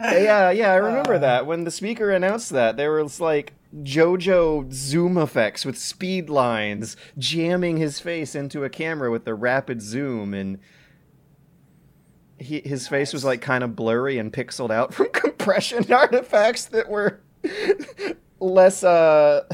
yeah, 0.00 0.50
yeah, 0.50 0.72
I 0.72 0.76
remember 0.76 1.14
Uh. 1.14 1.18
that 1.18 1.46
when 1.46 1.64
the 1.64 1.70
speaker 1.70 2.10
announced 2.10 2.50
that 2.50 2.76
there 2.76 2.92
was 2.92 3.20
like 3.20 3.52
JoJo 3.76 4.72
zoom 4.72 5.18
effects 5.18 5.64
with 5.66 5.78
speed 5.78 6.30
lines 6.30 6.96
jamming 7.18 7.76
his 7.76 8.00
face 8.00 8.34
into 8.34 8.64
a 8.64 8.70
camera 8.70 9.10
with 9.10 9.24
the 9.24 9.34
rapid 9.34 9.82
zoom 9.82 10.34
and. 10.34 10.58
He, 12.40 12.60
his 12.60 12.86
face 12.86 13.12
was 13.12 13.24
like 13.24 13.40
kind 13.40 13.64
of 13.64 13.74
blurry 13.74 14.16
and 14.16 14.32
pixeled 14.32 14.70
out 14.70 14.94
from 14.94 15.08
compression 15.10 15.92
artifacts 15.92 16.66
that 16.66 16.88
were 16.88 17.18
less 18.38 18.84
uh 18.84 19.44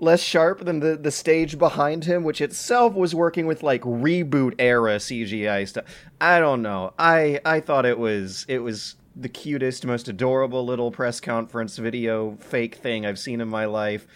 less 0.00 0.20
sharp 0.20 0.64
than 0.64 0.80
the 0.80 0.96
the 0.96 1.12
stage 1.12 1.58
behind 1.58 2.04
him 2.04 2.24
which 2.24 2.40
itself 2.40 2.94
was 2.94 3.14
working 3.14 3.46
with 3.46 3.62
like 3.62 3.82
reboot 3.82 4.54
era 4.58 4.96
CGI 4.96 5.68
stuff. 5.68 5.84
I 6.20 6.40
don't 6.40 6.62
know. 6.62 6.92
I 6.98 7.40
I 7.44 7.60
thought 7.60 7.86
it 7.86 7.98
was 7.98 8.44
it 8.48 8.58
was 8.58 8.96
the 9.16 9.28
cutest 9.28 9.86
most 9.86 10.08
adorable 10.08 10.64
little 10.64 10.90
press 10.90 11.20
conference 11.20 11.76
video 11.76 12.36
fake 12.36 12.74
thing 12.76 13.06
I've 13.06 13.18
seen 13.18 13.40
in 13.40 13.48
my 13.48 13.64
life. 13.64 14.06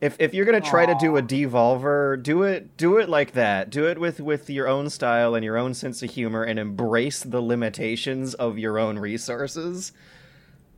If 0.00 0.16
if 0.18 0.32
you're 0.32 0.46
gonna 0.46 0.60
try 0.60 0.86
to 0.86 0.94
do 0.98 1.16
a 1.16 1.22
devolver, 1.22 2.22
do 2.22 2.42
it 2.44 2.76
do 2.76 2.96
it 2.98 3.08
like 3.08 3.32
that. 3.32 3.68
Do 3.70 3.86
it 3.86 3.98
with 3.98 4.20
with 4.20 4.48
your 4.48 4.66
own 4.66 4.88
style 4.88 5.34
and 5.34 5.44
your 5.44 5.58
own 5.58 5.74
sense 5.74 6.02
of 6.02 6.10
humor, 6.10 6.42
and 6.42 6.58
embrace 6.58 7.22
the 7.22 7.40
limitations 7.42 8.32
of 8.34 8.58
your 8.58 8.78
own 8.78 8.98
resources. 8.98 9.92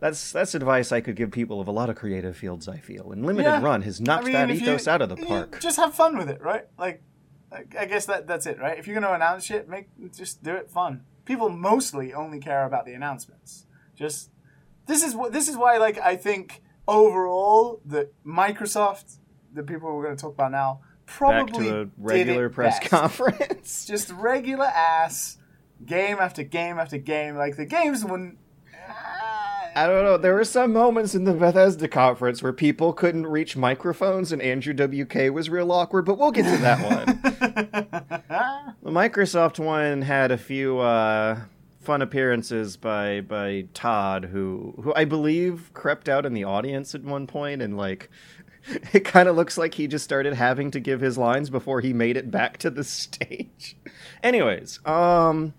That's 0.00 0.32
that's 0.32 0.56
advice 0.56 0.90
I 0.90 1.00
could 1.00 1.14
give 1.14 1.30
people 1.30 1.60
of 1.60 1.68
a 1.68 1.70
lot 1.70 1.88
of 1.88 1.94
creative 1.94 2.36
fields. 2.36 2.66
I 2.66 2.78
feel, 2.78 3.12
and 3.12 3.24
Limited 3.24 3.48
Yeah. 3.48 3.62
Run 3.62 3.82
has 3.82 4.00
knocked 4.00 4.32
that 4.32 4.50
ethos 4.50 4.86
you- 4.86 4.92
out 4.92 5.02
of 5.02 5.08
the 5.08 5.16
park. 5.16 5.60
Just 5.60 5.76
have 5.76 5.94
fun 5.94 6.16
with 6.18 6.28
it, 6.28 6.42
right? 6.42 6.64
Like, 6.76 7.02
I 7.78 7.84
guess 7.84 8.06
that 8.06 8.26
that's 8.26 8.46
it, 8.46 8.58
right? 8.58 8.76
If 8.76 8.88
you're 8.88 8.98
going 8.98 9.08
to 9.08 9.14
announce 9.14 9.44
shit, 9.44 9.68
make 9.68 9.86
just 10.12 10.42
do 10.42 10.54
it 10.56 10.70
fun. 10.70 11.02
People 11.24 11.48
mostly 11.50 12.12
only 12.12 12.40
care 12.40 12.64
about 12.64 12.84
the 12.86 12.94
announcements. 12.94 13.66
Just 13.94 14.30
this 14.86 15.02
is 15.02 15.14
what 15.14 15.32
this 15.32 15.48
is 15.48 15.56
why, 15.56 15.78
like, 15.78 15.98
I 15.98 16.16
think 16.16 16.62
overall 16.88 17.80
the 17.84 18.10
Microsoft, 18.26 19.18
the 19.52 19.62
people 19.62 19.94
we're 19.94 20.04
going 20.04 20.16
to 20.16 20.20
talk 20.20 20.34
about 20.34 20.50
now, 20.52 20.80
Back 21.06 21.16
probably 21.16 21.68
to 21.68 21.80
a 21.80 21.84
did 21.84 21.90
regular 21.98 22.46
it 22.46 22.50
press 22.50 22.78
best. 22.78 22.90
conference. 22.90 23.84
Just 23.92 24.10
regular 24.12 24.66
ass 24.66 25.38
game 25.84 26.18
after 26.20 26.42
game 26.42 26.78
after 26.78 26.98
game. 26.98 27.36
Like 27.36 27.56
the 27.56 27.66
games 27.66 28.04
wouldn't. 28.04 28.38
I 29.74 29.86
don't 29.86 30.04
know. 30.04 30.16
There 30.18 30.34
were 30.34 30.44
some 30.44 30.72
moments 30.72 31.14
in 31.14 31.24
the 31.24 31.32
Bethesda 31.32 31.88
conference 31.88 32.42
where 32.42 32.52
people 32.52 32.92
couldn't 32.92 33.26
reach 33.26 33.56
microphones, 33.56 34.32
and 34.32 34.42
Andrew 34.42 34.74
WK 34.74 35.32
was 35.32 35.48
real 35.48 35.72
awkward. 35.72 36.04
But 36.04 36.18
we'll 36.18 36.32
get 36.32 36.44
to 36.44 36.58
that 36.62 36.80
one. 36.80 38.22
The 38.82 38.90
Microsoft 38.90 39.60
one 39.60 40.02
had 40.02 40.32
a 40.32 40.36
few 40.36 40.80
uh, 40.80 41.38
fun 41.82 42.02
appearances 42.02 42.76
by 42.76 43.20
by 43.20 43.66
Todd, 43.74 44.24
who 44.24 44.74
who 44.82 44.92
I 44.96 45.04
believe 45.04 45.70
crept 45.72 46.08
out 46.08 46.26
in 46.26 46.34
the 46.34 46.42
audience 46.42 46.92
at 46.94 47.04
one 47.04 47.28
point, 47.28 47.62
and 47.62 47.76
like 47.76 48.10
it 48.92 49.04
kind 49.04 49.28
of 49.28 49.36
looks 49.36 49.56
like 49.56 49.74
he 49.74 49.86
just 49.86 50.04
started 50.04 50.34
having 50.34 50.72
to 50.72 50.80
give 50.80 51.00
his 51.00 51.16
lines 51.16 51.48
before 51.48 51.80
he 51.80 51.92
made 51.92 52.16
it 52.16 52.30
back 52.30 52.58
to 52.58 52.70
the 52.70 52.82
stage. 52.84 53.76
Anyways, 54.22 54.80
um, 54.84 55.54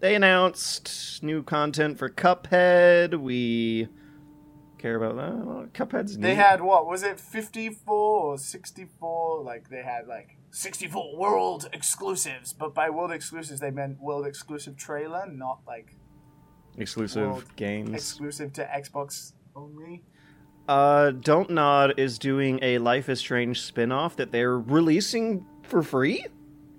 they 0.00 0.14
announced 0.14 1.22
new 1.22 1.42
content 1.42 1.98
for 1.98 2.08
Cuphead. 2.08 3.20
We 3.20 3.88
care 4.78 4.96
about 4.96 5.16
that. 5.16 5.46
Well, 5.46 5.66
Cuphead's 5.72 6.16
They 6.16 6.34
had 6.36 6.60
what 6.60 6.86
was 6.86 7.02
it, 7.02 7.18
fifty 7.18 7.68
four 7.68 8.34
or 8.34 8.38
sixty 8.38 8.86
four? 9.00 9.42
Like 9.42 9.70
they 9.70 9.82
had 9.82 10.06
like 10.06 10.36
sixty 10.50 10.86
four 10.86 11.16
world 11.16 11.68
exclusives, 11.72 12.52
but 12.52 12.74
by 12.74 12.90
world 12.90 13.12
exclusives 13.12 13.60
they 13.60 13.70
meant 13.70 14.00
world 14.00 14.26
exclusive 14.26 14.76
trailer, 14.76 15.26
not 15.26 15.60
like 15.66 15.96
exclusive 16.76 17.56
games. 17.56 17.90
exclusive 17.90 18.52
to 18.54 18.64
Xbox 18.64 19.32
only. 19.56 20.04
Uh, 20.68 21.10
Don't 21.12 21.50
Nod 21.50 21.94
is 21.98 22.18
doing 22.18 22.58
a 22.60 22.76
Life 22.78 23.08
is 23.08 23.18
Strange 23.18 23.62
spin-off 23.62 24.16
that 24.16 24.32
they're 24.32 24.58
releasing 24.58 25.46
for 25.62 25.82
free. 25.82 26.26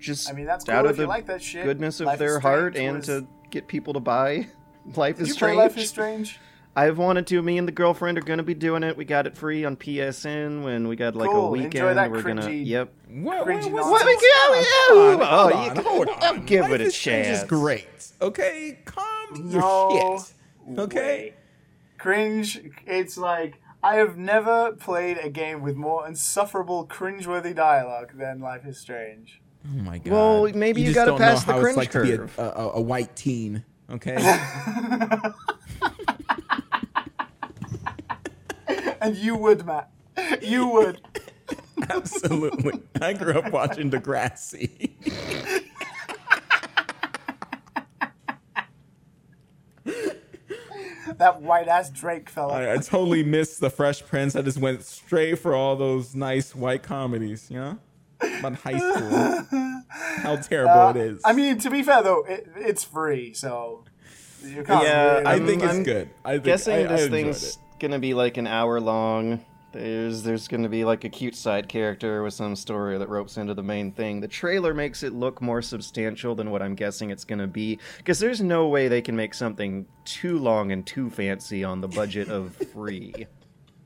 Just 0.00 0.28
I 0.30 0.32
mean 0.32 0.46
that's 0.46 0.68
out 0.68 0.82
cool 0.82 0.90
of 0.90 0.96
the 0.96 1.06
like 1.06 1.26
that 1.26 1.42
shit. 1.42 1.64
goodness 1.64 2.00
of 2.00 2.06
Life 2.06 2.18
their 2.18 2.40
Strange 2.40 2.42
heart 2.42 2.76
and 2.76 2.96
was- 2.98 3.06
to 3.06 3.26
get 3.50 3.68
people 3.68 3.92
to 3.94 4.00
buy 4.00 4.46
Life 4.96 5.16
Did 5.16 5.22
is 5.22 5.28
you 5.28 5.34
play 5.34 5.38
Strange. 5.52 5.56
Life 5.58 5.76
is 5.76 5.88
Strange? 5.88 6.38
I've 6.76 6.98
wanted 6.98 7.26
to. 7.26 7.42
Me 7.42 7.58
and 7.58 7.66
the 7.66 7.72
girlfriend 7.72 8.16
are 8.16 8.22
gonna 8.22 8.44
be 8.44 8.54
doing 8.54 8.82
it. 8.84 8.96
We 8.96 9.04
got 9.04 9.26
it 9.26 9.36
free 9.36 9.64
on 9.64 9.76
PSN 9.76 10.62
when 10.62 10.86
we 10.88 10.94
got 10.96 11.16
like 11.16 11.28
a 11.28 11.32
Cool. 11.32 11.54
Enjoy 11.54 11.64
weekend. 11.64 11.98
that 11.98 12.10
We're 12.10 12.22
gonna. 12.22 12.48
Yep. 12.48 12.92
What, 13.10 13.46
Cringy 13.46 13.70
what, 13.72 13.82
nonsense. 13.82 13.90
What? 13.90 14.66
Hold 14.88 15.20
Oh, 15.20 15.24
Hold 15.26 15.52
oh, 15.52 15.56
on, 15.56 15.76
you- 15.76 15.82
hold 15.82 16.08
I'll 16.20 16.34
on. 16.34 16.44
give 16.46 16.60
Life 16.62 16.72
it 16.72 16.80
a 16.80 16.84
is 16.84 16.96
chance. 16.96 17.38
is 17.42 17.44
great. 17.44 17.88
Okay, 18.22 18.78
calm 18.84 19.50
your 19.50 19.60
No 19.60 20.18
shit. 20.68 20.78
Okay. 20.78 20.96
way. 20.96 21.34
Cringe. 21.98 22.60
It's 22.86 23.18
like 23.18 23.60
I 23.82 23.96
have 23.96 24.16
never 24.16 24.72
played 24.72 25.18
a 25.18 25.28
game 25.28 25.62
with 25.62 25.74
more 25.76 26.06
insufferable 26.06 26.86
cringeworthy 26.86 27.54
dialogue 27.54 28.12
than 28.16 28.40
Life 28.40 28.64
is 28.64 28.78
Strange. 28.78 29.39
Oh 29.66 29.82
my 29.82 29.98
god. 29.98 30.12
Well, 30.12 30.48
maybe 30.54 30.80
you 30.80 30.92
just 30.92 30.94
gotta 30.94 31.16
pass 31.16 31.46
know 31.46 31.54
the 31.54 31.58
how 31.58 31.58
it's 31.58 31.62
cringe 31.64 31.76
like 31.76 31.90
to 31.92 32.02
be 32.02 32.12
a- 32.12 32.18
curve. 32.18 32.38
a, 32.38 32.42
a, 32.42 32.70
a 32.76 32.80
white 32.80 33.14
teen. 33.16 33.64
Okay. 33.90 34.16
and 39.00 39.16
you 39.16 39.36
would, 39.36 39.64
Matt. 39.66 39.90
You 40.42 40.68
would. 40.68 41.00
Absolutely. 41.90 42.80
I 43.00 43.12
grew 43.14 43.38
up 43.38 43.50
watching 43.52 43.90
Degrassi. 43.90 44.90
That 51.16 51.42
white 51.42 51.68
ass 51.68 51.90
Drake 51.90 52.30
fella. 52.30 52.54
I, 52.54 52.74
I 52.74 52.76
totally 52.76 53.22
missed 53.22 53.60
the 53.60 53.70
Fresh 53.70 54.06
Prince. 54.06 54.36
I 54.36 54.42
just 54.42 54.58
went 54.58 54.82
straight 54.84 55.38
for 55.38 55.54
all 55.54 55.76
those 55.76 56.14
nice 56.14 56.54
white 56.54 56.82
comedies. 56.82 57.48
You 57.50 57.56
know, 57.58 57.78
about 58.40 58.54
high 58.56 58.78
school. 58.78 59.46
How 59.88 60.36
terrible 60.36 60.72
Uh, 60.80 60.90
it 60.90 60.96
is. 60.96 61.22
I 61.24 61.32
mean, 61.32 61.58
to 61.58 61.70
be 61.70 61.82
fair 61.82 62.02
though, 62.02 62.24
it, 62.24 62.48
it's 62.56 62.84
free, 62.84 63.32
so 63.34 63.84
you 64.44 64.62
can't. 64.64 64.84
Yeah, 64.84 65.12
really- 65.14 65.26
I 65.26 65.32
I'm- 65.32 65.46
think 65.46 65.62
it's 65.62 65.72
I'm 65.74 65.82
good. 65.82 66.10
I 66.24 66.32
think, 66.32 66.44
Guessing 66.44 66.74
I, 66.74 66.78
I 66.78 66.82
this 66.82 67.00
enjoyed 67.04 67.10
thing's 67.10 67.42
it. 67.50 67.56
gonna 67.78 67.98
be 67.98 68.14
like 68.14 68.36
an 68.36 68.46
hour 68.46 68.80
long. 68.80 69.44
There's 69.72 70.24
there's 70.24 70.48
gonna 70.48 70.68
be 70.68 70.84
like 70.84 71.04
a 71.04 71.08
cute 71.08 71.36
side 71.36 71.68
character 71.68 72.24
with 72.24 72.34
some 72.34 72.56
story 72.56 72.98
that 72.98 73.08
ropes 73.08 73.36
into 73.36 73.54
the 73.54 73.62
main 73.62 73.92
thing. 73.92 74.20
The 74.20 74.26
trailer 74.26 74.74
makes 74.74 75.04
it 75.04 75.12
look 75.12 75.40
more 75.40 75.62
substantial 75.62 76.34
than 76.34 76.50
what 76.50 76.60
I'm 76.60 76.74
guessing 76.74 77.10
it's 77.10 77.24
gonna 77.24 77.46
be, 77.46 77.78
because 77.98 78.18
there's 78.18 78.40
no 78.40 78.66
way 78.66 78.88
they 78.88 79.00
can 79.00 79.14
make 79.14 79.32
something 79.32 79.86
too 80.04 80.38
long 80.40 80.72
and 80.72 80.84
too 80.84 81.08
fancy 81.08 81.62
on 81.62 81.80
the 81.80 81.88
budget 81.88 82.28
of 82.28 82.56
free. 82.72 83.26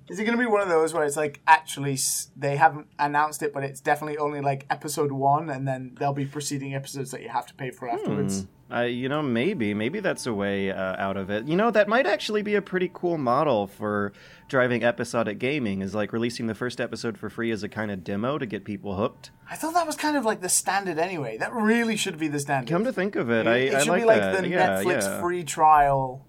Is 0.09 0.19
it 0.19 0.25
going 0.25 0.37
to 0.37 0.43
be 0.43 0.49
one 0.51 0.61
of 0.61 0.69
those 0.69 0.93
where 0.93 1.05
it's 1.05 1.17
like 1.17 1.40
actually 1.47 1.99
they 2.37 2.57
haven't 2.57 2.88
announced 2.99 3.43
it, 3.43 3.53
but 3.55 3.64
it's 3.64 3.81
definitely 3.81 4.19
only 4.19 4.40
like 4.40 4.67
episode 4.69 5.12
one, 5.12 5.49
and 5.49 5.67
then 5.67 5.97
there'll 5.99 6.12
be 6.14 6.27
preceding 6.27 6.75
episodes 6.75 7.11
that 7.12 7.23
you 7.23 7.31
have 7.31 7.47
to 7.47 7.55
pay 7.55 7.71
for 7.71 7.88
afterwards? 7.88 8.47
Uh, 8.73 8.81
you 8.81 9.09
know, 9.09 9.23
maybe, 9.23 9.73
maybe 9.73 10.01
that's 10.01 10.27
a 10.27 10.33
way 10.35 10.71
uh, 10.71 10.97
out 10.99 11.17
of 11.17 11.31
it. 11.31 11.47
You 11.47 11.55
know, 11.55 11.71
that 11.71 11.87
might 11.87 12.07
actually 12.07 12.43
be 12.43 12.55
a 12.55 12.62
pretty 12.62 12.90
cool 12.93 13.19
model 13.19 13.67
for 13.67 14.12
driving 14.49 14.83
episodic 14.83 15.38
gaming. 15.38 15.81
Is 15.81 15.95
like 15.95 16.12
releasing 16.12 16.49
the 16.49 16.55
first 16.55 16.81
episode 16.81 17.17
for 17.17 17.31
free 17.31 17.51
as 17.51 17.62
a 17.62 17.69
kind 17.69 17.90
of 17.90 18.03
demo 18.05 18.37
to 18.38 18.47
get 18.47 18.64
people 18.64 18.97
hooked. 18.97 19.31
I 19.51 19.57
thought 19.57 19.75
that 19.75 19.87
was 19.87 19.97
kind 19.97 20.17
of 20.17 20.25
like 20.25 20.40
the 20.40 20.49
standard 20.49 20.99
anyway. 20.99 21.37
That 21.38 21.53
really 21.53 21.97
should 21.97 22.19
be 22.19 22.29
the 22.29 22.40
standard. 22.40 22.71
Come 22.71 22.85
to 22.85 22.93
think 22.93 23.17
of 23.17 23.31
it, 23.31 23.47
it, 23.47 23.51
I, 23.51 23.57
it 23.57 23.75
I 23.75 23.79
should 23.81 23.88
like 23.90 24.01
be 24.03 24.07
like 24.07 24.21
that. 24.21 24.43
the 24.43 24.49
yeah, 24.49 24.69
Netflix 24.83 25.03
yeah. 25.03 25.21
free 25.21 25.45
trial 25.45 26.27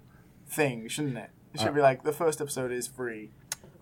thing, 0.47 0.87
shouldn't 0.87 1.17
it? 1.17 1.29
It 1.53 1.61
Uh, 1.61 1.63
should 1.63 1.73
be 1.75 1.81
like 1.81 2.03
the 2.03 2.13
first 2.13 2.41
episode 2.41 2.71
is 2.71 2.85
free. 2.85 3.31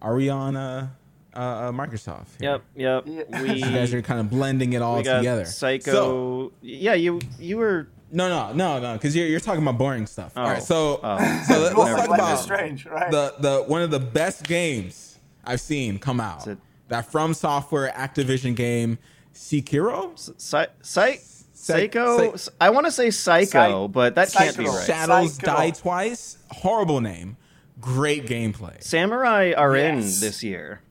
Are 0.04 0.16
we 0.16 0.30
on 0.30 0.56
uh, 0.56 0.89
uh, 1.34 1.72
Microsoft? 1.72 2.28
here? 2.39 2.62
Yep, 2.76 3.06
yep. 3.08 3.28
Yeah. 3.32 3.42
We 3.42 3.54
You 3.63 3.72
guys 3.72 3.94
are 3.94 4.02
kind 4.02 4.20
of 4.20 4.30
blending 4.30 4.74
it 4.74 4.82
all 4.82 4.98
we 4.98 5.04
got 5.04 5.18
together. 5.18 5.46
Psycho. 5.46 5.92
So, 5.92 6.52
yeah, 6.62 6.94
you 6.94 7.20
you 7.39 7.58
were. 7.58 7.88
no, 8.12 8.28
no, 8.30 8.54
no, 8.54 8.80
no, 8.80 8.94
because 8.94 9.16
you're, 9.16 9.26
you're 9.28 9.39
talking 9.39 9.62
about 9.63 9.78
boring 9.78 10.06
stuff. 10.06 10.34
All 10.36 10.46
Oh. 10.46 10.50
right, 10.50 10.62
so 10.62 11.00
Oh. 11.02 11.44
so 11.48 11.60
let, 11.60 11.76
Well, 11.76 11.88
us 11.88 12.00
talk 12.02 12.10
Life 12.10 12.20
is 12.20 12.26
about 12.26 12.39
Strange, 12.39 12.86
right? 12.86 13.10
the 13.10 13.34
the 13.39 13.63
one 13.66 13.82
of 13.82 13.89
the 13.92 14.00
best 14.00 14.44
games 14.44 15.18
I've 15.46 15.62
seen 15.62 15.98
come 16.00 16.20
out. 16.20 16.46
it- 16.48 16.58
That 16.89 17.10
From 17.12 17.34
Software 17.34 17.92
Activision 17.96 18.56
game, 18.56 18.98
Sekiro. 19.34 20.12
Psy, 20.39 20.66
psy, 20.82 21.16
Psycho. 21.54 22.36
Psy- 22.36 22.52
I 22.60 22.70
want 22.72 22.86
to 22.88 22.92
say 22.92 23.10
Psycho, 23.10 23.86
Psy- 23.86 23.88
but 23.88 24.16
that 24.16 24.32
can't 24.32 24.58
be 24.58 24.66
right. 24.66 24.86
Shadows 24.86 25.38
Sekiro. 25.38 25.46
Die 25.58 25.70
Twice. 25.72 26.38
Horrible 26.52 27.00
name. 27.02 27.38
Great 27.82 28.26
gameplay. 28.26 28.82
Samurai 28.84 29.54
are 29.56 29.76
Yes. 29.76 30.16
in 30.16 30.26
this 30.26 30.44
year. 30.44 30.82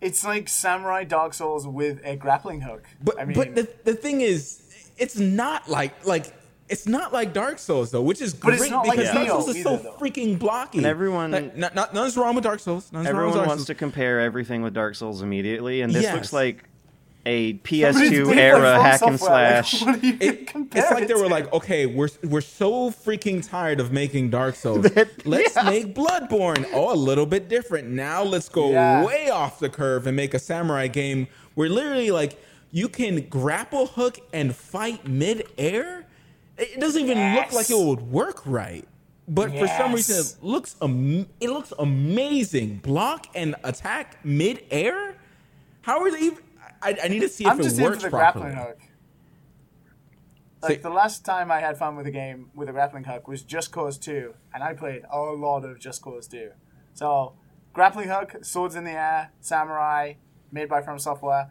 it's 0.00 0.24
like 0.24 0.48
Samurai 0.48 1.04
Dark 1.04 1.34
Souls 1.34 1.66
with 1.66 2.00
a 2.04 2.14
grappling 2.16 2.60
hook. 2.60 2.84
But 3.02 3.20
I 3.20 3.24
mean, 3.24 3.34
but 3.36 3.54
the 3.54 3.68
the 3.84 3.94
thing 3.94 4.20
is, 4.20 4.62
it's 4.96 5.16
not 5.18 5.68
like 5.68 6.06
like 6.06 6.32
it's 6.68 6.86
not 6.86 7.12
like 7.12 7.32
Dark 7.32 7.58
Souls 7.58 7.90
though, 7.90 8.02
which 8.02 8.20
is 8.20 8.32
But 8.34 8.42
great 8.48 8.60
it's 8.60 8.70
not 8.70 8.86
like 8.86 8.98
because 8.98 9.12
Dark 9.14 9.26
Nioh 9.26 9.30
Souls 9.42 9.48
is 9.56 9.62
so 9.64 9.74
either, 9.74 9.82
though. 9.84 9.92
freaking 9.98 10.38
blocky. 10.38 10.78
And 10.78 10.86
everyone- 10.86 11.30
Like, 11.32 11.56
not, 11.56 11.74
not, 11.74 11.94
nothing's 11.94 12.16
wrong 12.18 12.34
with 12.34 12.44
Dark 12.44 12.60
Souls. 12.60 12.92
Nothing's 12.92 12.92
wrong 12.92 13.02
with 13.04 13.08
Everyone 13.16 13.36
Dark 13.38 13.46
wants 13.48 13.60
Souls. 13.62 13.66
to 13.68 13.74
compare 13.74 14.20
everything 14.20 14.60
with 14.62 14.74
Dark 14.74 14.94
Souls 14.94 15.22
immediately, 15.22 15.80
and 15.80 15.92
this 15.94 16.02
Yes. 16.02 16.14
looks 16.14 16.32
like 16.32 16.67
a 17.28 17.54
PS2 17.64 18.34
era 18.34 18.80
hack 18.82 19.02
and 19.02 19.18
Software, 19.20 19.54
like, 19.54 19.64
slash. 19.66 19.82
what 19.86 20.02
are 20.02 20.06
you 20.06 20.16
It- 20.20 20.50
it's 20.74 20.90
like 20.90 21.02
it 21.04 21.08
they 21.08 21.14
were 21.14 21.24
to? 21.24 21.28
like, 21.28 21.52
okay, 21.52 21.86
we're 21.86 22.08
we're 22.24 22.40
so 22.40 22.90
freaking 22.90 23.46
tired 23.46 23.78
of 23.80 23.92
making 23.92 24.30
Dark 24.30 24.54
Souls. 24.56 24.86
let's 25.24 25.54
yeah. 25.56 25.62
make 25.62 25.94
Bloodborne. 25.94 26.66
Oh, 26.72 26.92
a 26.92 26.96
little 26.96 27.26
bit 27.26 27.48
different. 27.48 27.88
Now 27.88 28.22
let's 28.22 28.48
go 28.48 28.70
Yeah. 28.70 29.04
way 29.04 29.28
off 29.30 29.58
the 29.60 29.68
curve 29.68 30.06
and 30.06 30.16
make 30.16 30.32
a 30.34 30.38
samurai 30.38 30.86
game 30.88 31.28
where 31.54 31.68
literally 31.68 32.10
like 32.10 32.42
you 32.70 32.88
can 32.88 33.28
grapple 33.28 33.86
hook 33.86 34.18
and 34.32 34.54
fight 34.56 35.06
mid-air. 35.06 36.04
It 36.58 36.80
doesn't 36.80 37.02
even 37.02 37.34
look 37.34 37.52
like 37.52 37.70
it 37.70 37.78
would 37.78 38.02
work 38.02 38.44
right. 38.46 38.84
But 39.30 39.50
for 39.56 39.66
some 39.68 39.92
reason 39.92 40.18
it 40.24 40.36
looks 40.42 40.76
am- 40.80 41.26
it 41.40 41.50
looks 41.50 41.72
amazing. 41.78 42.78
Block 42.78 43.26
and 43.34 43.54
attack 43.64 44.24
mid-air? 44.24 45.14
How 45.82 46.00
are 46.00 46.10
they 46.10 46.18
even 46.20 46.38
I, 46.82 46.96
I 47.04 47.08
need 47.08 47.20
to 47.20 47.28
see 47.28 47.44
if 47.44 47.50
I'm 47.50 47.60
it 47.60 47.64
just 47.64 47.78
in 47.78 47.84
works 47.84 47.98
for 47.98 48.02
the 48.04 48.10
properly. 48.10 48.50
grappling 48.52 48.66
hook. 48.66 48.78
Like 50.62 50.72
See- 50.76 50.82
the 50.82 50.90
last 50.90 51.24
time 51.24 51.50
I 51.52 51.60
had 51.60 51.78
fun 51.78 51.96
with 51.96 52.06
a 52.06 52.10
game 52.10 52.50
with 52.54 52.68
a 52.68 52.72
grappling 52.72 53.04
hook 53.04 53.28
was 53.28 53.42
Just 53.42 53.70
Cause 53.72 53.98
2, 53.98 54.34
and 54.52 54.62
I 54.62 54.74
played 54.74 55.02
a 55.10 55.18
lot 55.18 55.64
of 55.64 55.78
Just 55.78 56.02
Cause 56.02 56.26
2. 56.28 56.50
So, 56.94 57.34
grappling 57.72 58.08
hook, 58.08 58.36
swords 58.42 58.74
in 58.74 58.84
the 58.84 58.90
air, 58.92 59.30
samurai, 59.40 60.14
made 60.50 60.68
by 60.68 60.82
From 60.82 60.98
Software, 60.98 61.50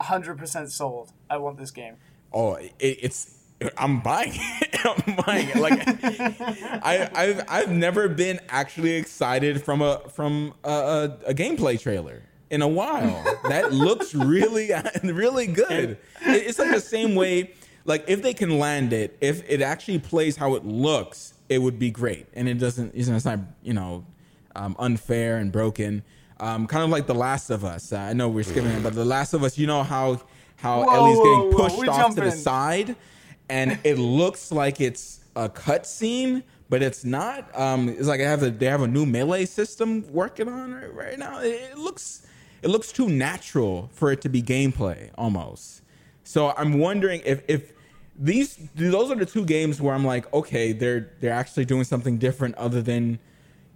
100% 0.00 0.70
sold. 0.70 1.12
I 1.28 1.36
want 1.36 1.58
this 1.58 1.70
game. 1.70 1.96
Oh, 2.32 2.54
it, 2.54 2.72
it's 2.80 3.36
I'm 3.76 4.00
buying 4.00 4.32
it. 4.34 4.80
I'm 4.84 5.16
buying 5.26 5.48
it. 5.48 5.56
Like 5.56 5.82
I, 6.82 7.10
I've 7.14 7.44
I've 7.48 7.70
never 7.70 8.08
been 8.08 8.40
actually 8.48 8.92
excited 8.92 9.62
from 9.62 9.82
a 9.82 10.00
from 10.14 10.54
a, 10.64 10.70
a, 10.70 11.18
a 11.26 11.34
gameplay 11.34 11.78
trailer 11.78 12.22
in 12.50 12.62
a 12.62 12.68
while. 12.68 13.24
that 13.48 13.72
looks 13.72 14.14
really 14.14 14.70
really 15.04 15.46
good. 15.46 15.98
It's 16.22 16.58
like 16.58 16.72
the 16.72 16.80
same 16.80 17.14
way. 17.14 17.54
Like 17.84 18.04
if 18.08 18.22
they 18.22 18.34
can 18.34 18.58
land 18.58 18.92
it, 18.92 19.16
if 19.20 19.48
it 19.48 19.62
actually 19.62 20.00
plays 20.00 20.36
how 20.36 20.54
it 20.54 20.64
looks, 20.64 21.34
it 21.48 21.58
would 21.58 21.78
be 21.78 21.90
great. 21.90 22.26
And 22.34 22.48
it 22.48 22.58
doesn't. 22.58 22.94
You 22.94 23.06
know, 23.06 23.16
it's 23.16 23.24
not 23.24 23.38
you 23.62 23.72
know 23.72 24.04
um, 24.54 24.76
unfair 24.78 25.36
and 25.36 25.50
broken. 25.50 26.02
Um, 26.38 26.66
kind 26.66 26.82
of 26.82 26.90
like 26.90 27.06
The 27.06 27.14
Last 27.14 27.50
of 27.50 27.64
Us. 27.64 27.92
Uh, 27.92 27.98
I 27.98 28.12
know 28.14 28.28
we're 28.28 28.44
skipping 28.44 28.70
it, 28.70 28.82
but 28.82 28.94
The 28.94 29.04
Last 29.04 29.34
of 29.34 29.42
Us. 29.42 29.58
You 29.58 29.66
know 29.66 29.82
how 29.82 30.20
how 30.56 30.84
Whoa, 30.84 30.94
Ellie's 30.94 31.18
getting 31.18 31.52
whoa, 31.52 31.52
pushed 31.52 31.78
we're 31.78 31.90
off 31.90 32.14
to 32.14 32.20
the 32.20 32.30
side, 32.30 32.96
and 33.48 33.78
it 33.84 33.98
looks 33.98 34.52
like 34.52 34.80
it's 34.80 35.20
a 35.36 35.48
cutscene, 35.48 36.42
but 36.68 36.82
it's 36.82 37.04
not. 37.04 37.50
Um, 37.58 37.88
it's 37.88 38.08
like 38.08 38.20
I 38.20 38.24
have 38.24 38.42
a 38.42 38.50
they 38.50 38.66
have 38.66 38.82
a 38.82 38.88
new 38.88 39.06
melee 39.06 39.46
system 39.46 40.10
working 40.12 40.48
on 40.48 40.74
it 40.74 40.92
right 40.94 41.18
now. 41.18 41.40
It 41.40 41.76
looks 41.78 42.26
it 42.62 42.68
looks 42.68 42.92
too 42.92 43.08
natural 43.08 43.88
for 43.92 44.12
it 44.12 44.20
to 44.22 44.28
be 44.28 44.42
gameplay 44.42 45.10
almost. 45.16 45.82
So 46.24 46.54
I'm 46.56 46.78
wondering 46.78 47.22
if 47.24 47.42
if 47.48 47.72
these 48.18 48.58
those 48.74 49.10
are 49.10 49.16
the 49.16 49.26
two 49.26 49.44
games 49.44 49.80
where 49.80 49.94
I'm 49.94 50.04
like, 50.04 50.32
okay, 50.32 50.72
they're 50.72 51.10
they're 51.20 51.32
actually 51.32 51.64
doing 51.64 51.84
something 51.84 52.18
different 52.18 52.54
other 52.56 52.82
than 52.82 53.18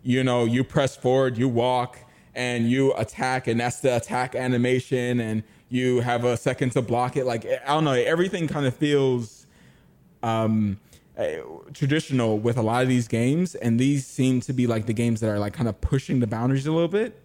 you 0.02 0.22
know 0.22 0.44
you 0.44 0.62
press 0.62 0.96
forward, 0.96 1.38
you 1.38 1.48
walk, 1.48 1.98
and 2.34 2.70
you 2.70 2.92
attack, 2.94 3.46
and 3.46 3.58
that's 3.58 3.80
the 3.80 3.96
attack 3.96 4.34
animation, 4.34 5.20
and 5.20 5.42
you 5.68 6.00
have 6.00 6.24
a 6.24 6.36
second 6.36 6.70
to 6.72 6.82
block 6.82 7.16
it. 7.16 7.24
Like 7.24 7.46
I 7.46 7.68
don't 7.68 7.84
know, 7.84 7.92
everything 7.92 8.46
kind 8.46 8.66
of 8.66 8.76
feels 8.76 9.46
um, 10.22 10.78
uh, 11.16 11.24
traditional 11.72 12.38
with 12.38 12.58
a 12.58 12.62
lot 12.62 12.82
of 12.82 12.88
these 12.88 13.08
games, 13.08 13.54
and 13.54 13.80
these 13.80 14.06
seem 14.06 14.42
to 14.42 14.52
be 14.52 14.66
like 14.66 14.84
the 14.84 14.92
games 14.92 15.20
that 15.20 15.30
are 15.30 15.38
like 15.38 15.54
kind 15.54 15.68
of 15.68 15.80
pushing 15.80 16.20
the 16.20 16.26
boundaries 16.26 16.66
a 16.66 16.72
little 16.72 16.86
bit 16.86 17.23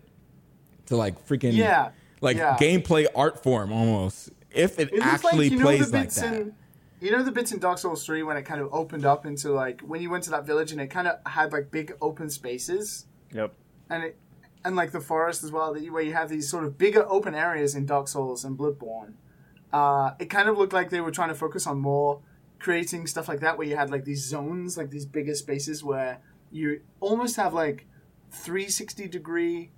to 0.90 0.98
like 0.98 1.26
freaking 1.28 1.56
Yeah, 1.56 1.92
like 2.22 2.38
yeah. 2.38 2.58
gameplay 2.60 3.06
art 3.16 3.42
form 3.42 3.72
almost. 3.72 4.32
If 4.52 4.80
it, 4.80 4.92
It 4.94 5.02
actually 5.04 5.50
like, 5.50 5.52
you 5.52 5.58
know, 5.58 5.64
plays 5.66 5.92
the 5.92 5.98
like 5.98 6.06
bits 6.08 6.22
that. 6.22 6.34
in. 6.34 6.54
You 7.02 7.12
know 7.12 7.24
the 7.24 7.32
bits 7.32 7.54
in 7.54 7.60
Dark 7.60 7.78
Souls 7.78 8.06
3 8.06 8.24
when 8.24 8.36
it 8.36 8.44
kind 8.44 8.60
of 8.60 8.74
opened 8.74 9.06
up 9.06 9.26
into 9.26 9.52
like 9.54 9.80
when 9.82 10.02
you 10.02 10.10
went 10.10 10.26
to 10.26 10.32
that 10.32 10.46
village 10.46 10.74
and 10.74 10.82
it 10.82 10.88
kind 10.88 11.08
of 11.08 11.20
had 11.32 11.54
like 11.54 11.72
big 11.72 11.94
open 12.02 12.30
spaces 12.30 13.06
Yep. 13.32 13.54
and 13.90 14.04
it 14.04 14.18
and 14.66 14.76
like 14.76 14.92
the 14.92 15.00
forest 15.00 15.42
as 15.46 15.52
well 15.54 15.74
that 15.74 15.82
you, 15.82 15.94
where 15.94 16.04
you 16.04 16.12
have 16.12 16.28
these 16.28 16.50
sort 16.50 16.66
of 16.66 16.78
bigger 16.78 17.06
open 17.08 17.34
areas 17.34 17.74
in 17.76 17.86
Dark 17.86 18.10
Souls 18.10 18.44
and 18.44 18.58
Bloodborne. 18.58 19.14
Uh, 19.72 20.12
it 20.20 20.26
kind 20.26 20.50
of 20.50 20.58
looked 20.58 20.74
like 20.74 20.90
they 20.90 21.00
were 21.00 21.12
trying 21.12 21.30
to 21.30 21.36
focus 21.36 21.66
on 21.66 21.80
more 21.80 22.20
creating 22.60 23.08
stuff 23.08 23.30
like 23.30 23.40
that 23.40 23.58
where 23.58 23.66
you 23.66 23.78
had 23.78 23.90
like 23.90 24.04
these 24.04 24.26
zones, 24.26 24.78
like 24.78 24.90
these 24.90 25.06
bigger 25.06 25.36
spaces 25.36 25.82
where 25.82 26.20
you 26.52 26.82
almost 27.00 27.38
have 27.38 27.54
like 27.54 27.86
360 28.32 29.08
degree 29.08 29.72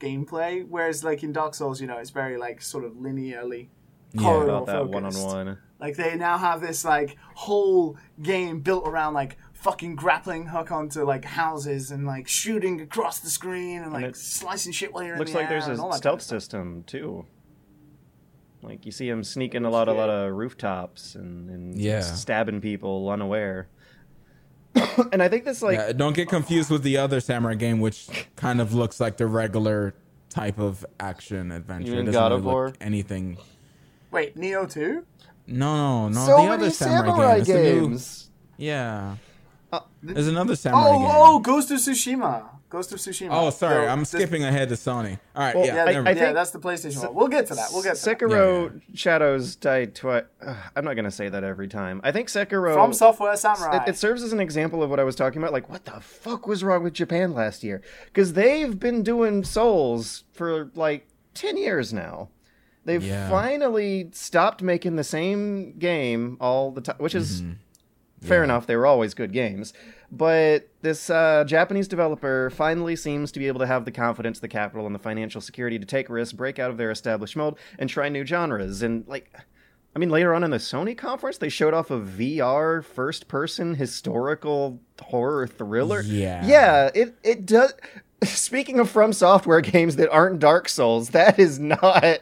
gameplay, 0.00 0.66
whereas 0.68 1.04
like 1.04 1.22
in 1.22 1.32
Dark 1.32 1.54
Souls, 1.54 1.80
you 1.80 1.86
know, 1.86 1.98
it's 1.98 2.10
very 2.10 2.36
like 2.36 2.60
sort 2.62 2.84
of 2.84 2.92
linearly 2.94 3.68
Yeah. 4.12 4.42
About 4.44 4.66
that 4.66 4.88
one 4.88 5.04
on 5.04 5.14
one. 5.14 5.58
Like 5.78 5.96
they 5.96 6.16
now 6.16 6.36
have 6.38 6.60
this 6.60 6.84
like 6.84 7.16
whole 7.34 7.96
game 8.20 8.60
built 8.60 8.86
around 8.86 9.14
like 9.14 9.36
fucking 9.54 9.94
grappling 9.94 10.46
hook 10.46 10.70
onto 10.72 11.04
like 11.04 11.24
houses 11.24 11.90
and 11.90 12.06
like 12.06 12.26
shooting 12.26 12.80
across 12.80 13.20
the 13.20 13.28
screen 13.30 13.82
and 13.82 13.92
like 13.92 14.04
it 14.06 14.16
slicing 14.16 14.72
shit 14.72 14.92
while 14.92 15.04
you're 15.04 15.18
Looks 15.18 15.30
in 15.30 15.34
the 15.36 15.40
like 15.40 15.48
there's 15.50 15.64
air 15.64 15.72
and 15.72 15.80
a 15.80 15.82
that 15.84 15.94
stealth 15.98 16.12
kind 16.12 16.20
of 16.20 16.22
system 16.42 16.84
too. 16.86 17.26
Like 18.62 18.84
you 18.84 18.92
see 18.92 19.08
him 19.08 19.24
sneaking 19.24 19.64
a 19.64 19.70
lot, 19.70 19.88
a 19.88 19.92
lot 19.92 20.10
of 20.10 20.32
rooftops 20.34 21.14
and, 21.14 21.48
and 21.48 21.78
Yeah. 21.78 22.00
stabbing 22.00 22.60
people 22.60 23.08
unaware. 23.08 23.68
and 25.12 25.22
I 25.22 25.28
think 25.28 25.44
this 25.44 25.62
like 25.62 25.78
Yeah, 25.78 25.92
don't 25.92 26.14
get 26.14 26.28
confused 26.28 26.70
with 26.70 26.82
the 26.82 26.96
other 26.96 27.20
samurai 27.20 27.54
game, 27.54 27.80
which 27.80 28.08
kind 28.36 28.60
of 28.60 28.72
looks 28.74 29.00
like 29.00 29.16
the 29.16 29.26
regular 29.26 29.94
type 30.28 30.58
of 30.58 30.84
action 31.00 31.50
adventure. 31.50 31.92
You 31.92 31.98
It 32.00 32.04
doesn't 32.04 32.12
God 32.12 32.28
really 32.30 32.38
of 32.40 32.44
look 32.44 32.52
War? 32.52 32.72
anything. 32.80 33.36
Wait, 34.10 34.36
Nioh 34.36 34.70
two? 34.70 35.04
No, 35.46 36.08
no, 36.08 36.14
no. 36.14 36.20
so 36.26 36.32
the 36.32 36.36
many 36.38 36.48
other 36.48 36.70
samurai, 36.70 37.06
samurai 37.10 37.32
game. 37.32 37.38
It's 37.40 37.48
the 37.48 37.54
new- 37.54 37.80
games. 37.88 38.30
yeah. 38.56 39.16
Uh, 39.72 39.80
There's 40.02 40.28
another 40.28 40.56
samurai 40.56 40.82
Oh, 40.88 40.98
game. 40.98 41.08
oh, 41.12 41.38
Ghost 41.40 41.70
of 41.70 41.78
Tsushima. 41.78 42.44
Ghost 42.70 42.92
of 42.92 42.98
Tsushima. 43.00 43.28
Oh, 43.32 43.50
sorry, 43.50 43.84
So 43.84 43.90
I'm 43.90 43.98
this- 44.00 44.10
skipping 44.10 44.44
ahead 44.44 44.68
to 44.68 44.76
Sony. 44.76 45.18
All 45.34 45.42
right, 45.42 45.54
Well, 45.56 45.66
yeah, 45.66 45.74
Yeah, 45.74 45.84
never 45.92 46.08
I 46.08 46.12
yeah, 46.12 46.18
think- 46.18 46.34
that's 46.34 46.52
the 46.52 46.60
PlayStation 46.60 47.04
one. 47.04 47.14
We'll 47.16 47.28
get 47.28 47.46
to 47.48 47.54
that. 47.56 47.68
We'll 47.72 47.82
get 47.82 47.96
to 47.96 48.04
that. 48.04 48.18
Sekiro 48.18 48.72
Yeah, 48.72 48.80
Shadows 48.94 49.56
Die 49.56 49.86
Twice. 49.86 50.22
I'm 50.76 50.84
not 50.84 50.94
gonna 50.94 51.10
say 51.10 51.28
that 51.28 51.42
every 51.42 51.66
time. 51.68 52.00
I 52.04 52.12
think 52.12 52.28
Sekiro 52.28 52.72
From 52.74 52.92
Software 52.92 53.34
Samurai. 53.36 53.82
it, 53.84 53.90
it 53.90 53.96
serves 53.98 54.22
as 54.22 54.32
an 54.32 54.38
example 54.40 54.82
of 54.82 54.88
what 54.88 55.00
I 55.00 55.04
was 55.04 55.16
talking 55.16 55.42
about. 55.42 55.52
Like, 55.52 55.68
what 55.68 55.84
the 55.84 56.00
fuck 56.00 56.46
was 56.46 56.62
wrong 56.62 56.84
with 56.84 56.92
Japan 56.94 57.34
last 57.34 57.64
year? 57.64 57.82
Because 58.06 58.34
they've 58.34 58.78
been 58.78 59.02
doing 59.02 59.42
Souls 59.44 60.22
for 60.32 60.70
like 60.76 61.08
ten 61.34 61.56
years 61.56 61.92
now. 61.92 62.28
They've 62.84 63.02
Yeah. 63.04 63.28
finally 63.28 64.08
stopped 64.12 64.62
making 64.62 64.96
the 64.96 65.04
same 65.04 65.76
game 65.78 66.36
all 66.40 66.70
the 66.70 66.80
time, 66.80 66.96
which 66.98 67.14
is 67.14 67.42
Mm-hmm. 67.42 67.52
Fair 68.20 68.44
enough. 68.44 68.66
They 68.66 68.76
were 68.76 68.86
always 68.86 69.14
good 69.14 69.32
games, 69.32 69.72
but 70.12 70.68
this 70.82 71.10
uh, 71.10 71.44
Japanese 71.46 71.88
developer 71.88 72.50
finally 72.50 72.96
seems 72.96 73.30
to 73.32 73.38
be 73.38 73.46
able 73.46 73.60
to 73.60 73.66
have 73.66 73.84
the 73.84 73.92
confidence, 73.92 74.40
the 74.40 74.48
capital, 74.48 74.86
and 74.86 74.94
the 74.94 74.98
financial 74.98 75.40
security 75.40 75.78
to 75.78 75.86
take 75.86 76.08
risks, 76.08 76.32
break 76.32 76.58
out 76.58 76.70
of 76.70 76.76
their 76.76 76.90
established 76.90 77.36
mold, 77.36 77.58
and 77.78 77.88
try 77.88 78.08
new 78.08 78.26
genres. 78.26 78.82
And 78.82 79.06
like, 79.06 79.32
I 79.94 79.98
mean, 79.98 80.10
later 80.10 80.34
on 80.34 80.44
in 80.44 80.50
the 80.50 80.58
Sony 80.58 80.96
conference, 80.96 81.38
they 81.38 81.48
showed 81.48 81.74
off 81.74 81.90
a 81.90 82.00
VR 82.00 82.84
first-person 82.84 83.74
historical 83.74 84.80
horror 85.00 85.46
thriller. 85.46 86.02
Yeah. 86.02 86.44
yeah. 86.44 86.90
It 86.94 87.16
it 87.22 87.46
does. 87.46 87.72
Speaking 88.24 88.78
of 88.80 88.90
from 88.90 89.12
software 89.12 89.60
games 89.60 89.96
that 89.96 90.10
aren't 90.10 90.40
Dark 90.40 90.68
Souls, 90.68 91.10
that 91.10 91.38
is 91.38 91.58
not 91.58 92.20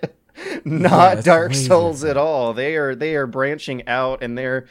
not 0.64 1.16
that's 1.16 1.24
Dark 1.24 1.54
Souls 1.54 2.04
at 2.04 2.16
all. 2.16 2.52
They 2.52 2.76
are 2.76 2.94
they 2.94 3.16
are 3.16 3.26
branching 3.26 3.86
out 3.88 4.22
and 4.22 4.36
they're 4.36 4.66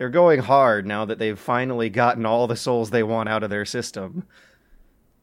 they're 0.00 0.08
going 0.08 0.40
hard 0.40 0.86
now 0.86 1.04
that 1.04 1.18
they've 1.18 1.38
finally 1.38 1.90
gotten 1.90 2.24
all 2.24 2.46
the 2.46 2.56
souls 2.56 2.88
they 2.88 3.02
want 3.02 3.28
out 3.28 3.42
of 3.42 3.50
their 3.50 3.66
system. 3.66 4.24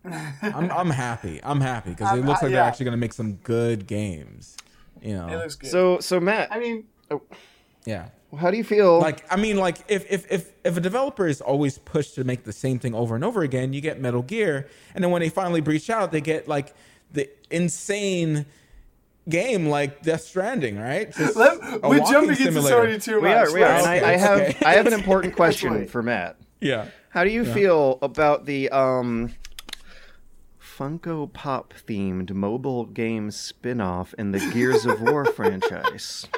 I'm, 0.06 0.70
I'm 0.72 0.90
happy. 0.92 1.40
I'm 1.42 1.62
happy 1.62 1.90
because 1.90 2.12
it 2.12 2.18
I'm- 2.18 2.28
looks 2.28 2.44
I- 2.44 2.46
like 2.46 2.54
they're 2.54 2.62
actually 2.62 2.84
going 2.84 2.92
to 2.92 3.00
make 3.00 3.14
some 3.14 3.34
good 3.38 3.88
games. 3.88 4.56
You 5.02 5.16
know, 5.16 5.30
it 5.30 5.38
looks 5.38 5.56
good. 5.56 5.72
So 5.72 6.00
so 6.00 6.20
Matt, 6.20 6.50
I 6.52 6.60
mean, 6.60 6.84
oh. 7.10 7.24
yeah. 7.86 8.10
how 8.40 8.52
do 8.52 8.58
you 8.58 8.64
feel? 8.64 9.00
Like 9.00 9.26
I 9.34 9.36
mean, 9.36 9.58
like 9.58 9.80
if 9.88 10.06
if 10.12 10.32
if 10.32 10.52
if 10.64 10.78
a 10.78 10.80
developer 10.80 11.26
is 11.26 11.42
always 11.42 11.80
pushed 11.80 12.14
to 12.14 12.24
make 12.24 12.44
the 12.44 12.54
same 12.54 12.78
thing 12.78 12.94
over 12.94 13.16
and 13.16 13.24
over 13.24 13.42
again, 13.42 13.74
you 13.74 13.82
get 13.82 14.00
Metal 14.00 14.22
Gear, 14.22 14.68
and 14.94 15.04
then 15.04 15.10
when 15.10 15.22
they 15.24 15.30
finally 15.30 15.62
breach 15.62 15.90
out, 15.90 16.12
they 16.12 16.22
get 16.22 16.48
like 16.48 16.76
the 17.12 17.28
insane 17.50 18.46
game 19.30 19.68
like 19.68 20.02
Death 20.04 20.22
Stranding, 20.22 20.78
right? 20.78 21.14
Let, 21.36 21.62
we're 21.62 22.00
walking 22.00 22.06
jumping 22.06 22.30
into 22.32 22.44
simulator. 22.44 22.76
Sony 22.88 23.04
too 23.04 23.16
we 23.22 23.30
much. 23.30 23.48
are 23.50 23.54
we 23.54 23.64
are, 23.64 23.68
and 23.72 23.86
I, 23.86 24.14
I 24.14 24.18
have 24.18 24.40
Okay. 24.40 24.66
I 24.66 24.74
have 24.74 24.88
an 24.88 24.94
important 25.02 25.36
question 25.36 25.74
wait. 25.74 25.90
for 25.90 26.02
Matt. 26.04 26.38
Yeah. 26.62 26.88
How 27.10 27.24
do 27.24 27.30
you 27.32 27.46
feel 27.46 28.00
about 28.02 28.46
the 28.46 28.70
um 28.70 29.34
Funko 30.62 31.32
Pop 31.32 31.74
themed 31.88 32.32
mobile 32.32 32.86
game 32.86 33.32
spin 33.32 33.82
off 33.82 34.14
in 34.18 34.32
the 34.32 34.40
Gears 34.54 34.86
of 34.86 35.02
War 35.02 35.26
franchise? 35.34 36.28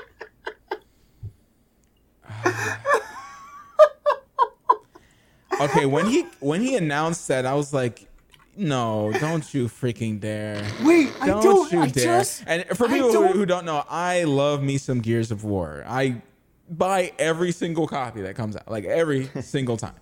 Okay, 5.62 5.86
when 5.86 6.06
he 6.06 6.26
when 6.40 6.62
he 6.62 6.78
announced 6.78 7.28
that, 7.28 7.46
I 7.46 7.54
was 7.54 7.74
like, 7.74 8.08
"No, 8.58 9.12
don't 9.20 9.54
you 9.54 9.68
freaking 9.68 10.20
dare!" 10.20 10.66
Wait, 10.84 11.10
Don't, 11.26 11.44
don't. 11.44 11.72
you 11.72 11.82
I 11.82 11.88
dare! 11.88 12.20
just. 12.20 12.44
and 12.48 12.66
for 12.76 12.88
people 12.88 13.08
who, 13.08 13.14
don't- 13.14 13.36
who 13.36 13.46
don't 13.46 13.66
know, 13.66 13.84
I 13.90 14.24
love 14.26 14.62
me 14.64 14.78
some 14.78 15.00
Gears 15.02 15.32
of 15.32 15.44
War. 15.44 15.84
I 15.88 16.22
buy 16.70 17.12
every 17.18 17.52
single 17.52 17.88
copy 17.88 18.22
that 18.22 18.36
comes 18.36 18.56
out, 18.56 18.70
like 18.70 18.86
every 18.86 19.26
single 19.42 19.78
time. 19.78 19.96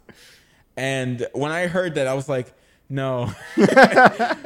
And 0.76 1.28
when 1.34 1.52
I 1.52 1.68
heard 1.68 1.96
that, 1.96 2.08
I 2.08 2.14
was 2.14 2.28
like, 2.30 2.54
"No, 2.90 3.32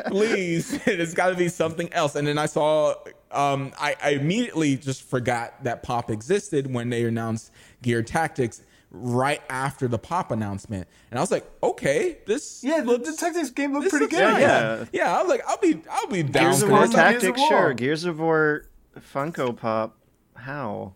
please, 0.08 0.80
it's 0.88 1.14
got 1.14 1.30
to 1.30 1.36
be 1.36 1.48
something 1.50 1.92
else." 1.94 2.16
And 2.16 2.28
then 2.28 2.38
I 2.38 2.46
saw, 2.46 2.96
um, 3.32 3.72
I, 3.80 3.96
I 4.02 4.10
immediately 4.12 4.78
just 4.78 5.04
forgot 5.04 5.64
that 5.64 5.84
Pop 5.84 6.10
existed 6.12 6.72
when 6.74 6.90
they 6.90 7.04
announced 7.06 7.52
Gear 7.82 8.04
Tactics 8.04 8.62
right 8.92 9.42
after 9.50 9.88
the 9.88 9.98
Pop 9.98 10.32
announcement, 10.32 10.88
and 11.10 11.18
I 11.18 11.22
was 11.22 11.32
like, 11.32 11.50
"Okay, 11.64 12.18
this 12.26 12.64
Yeah, 12.64 12.82
the, 12.82 12.86
looks- 12.88 13.10
the 13.10 13.16
tactics 13.18 13.50
game 13.50 13.74
looked 13.74 13.90
pretty 13.90 14.06
looks 14.06 14.16
good. 14.16 14.24
nice. 14.24 14.42
Yeah. 14.42 14.86
yeah." 14.92 15.18
I 15.18 15.22
was 15.22 15.30
like, 15.30 15.42
"I'll 15.48 15.58
be, 15.58 15.82
I'll 15.90 16.08
be 16.08 16.24
down 16.24 16.44
Gears 16.52 16.62
of 16.62 16.68
for 16.70 16.74
War 16.74 16.82
this." 16.88 16.96
Gears 16.96 17.06
of 17.16 17.22
Tactics, 17.22 17.40
War. 17.40 17.48
sure. 17.50 17.74
Gears 17.74 18.04
of 18.06 18.20
War 18.20 18.66
Funko 19.14 19.56
Pop. 19.56 19.98
How? 20.36 20.94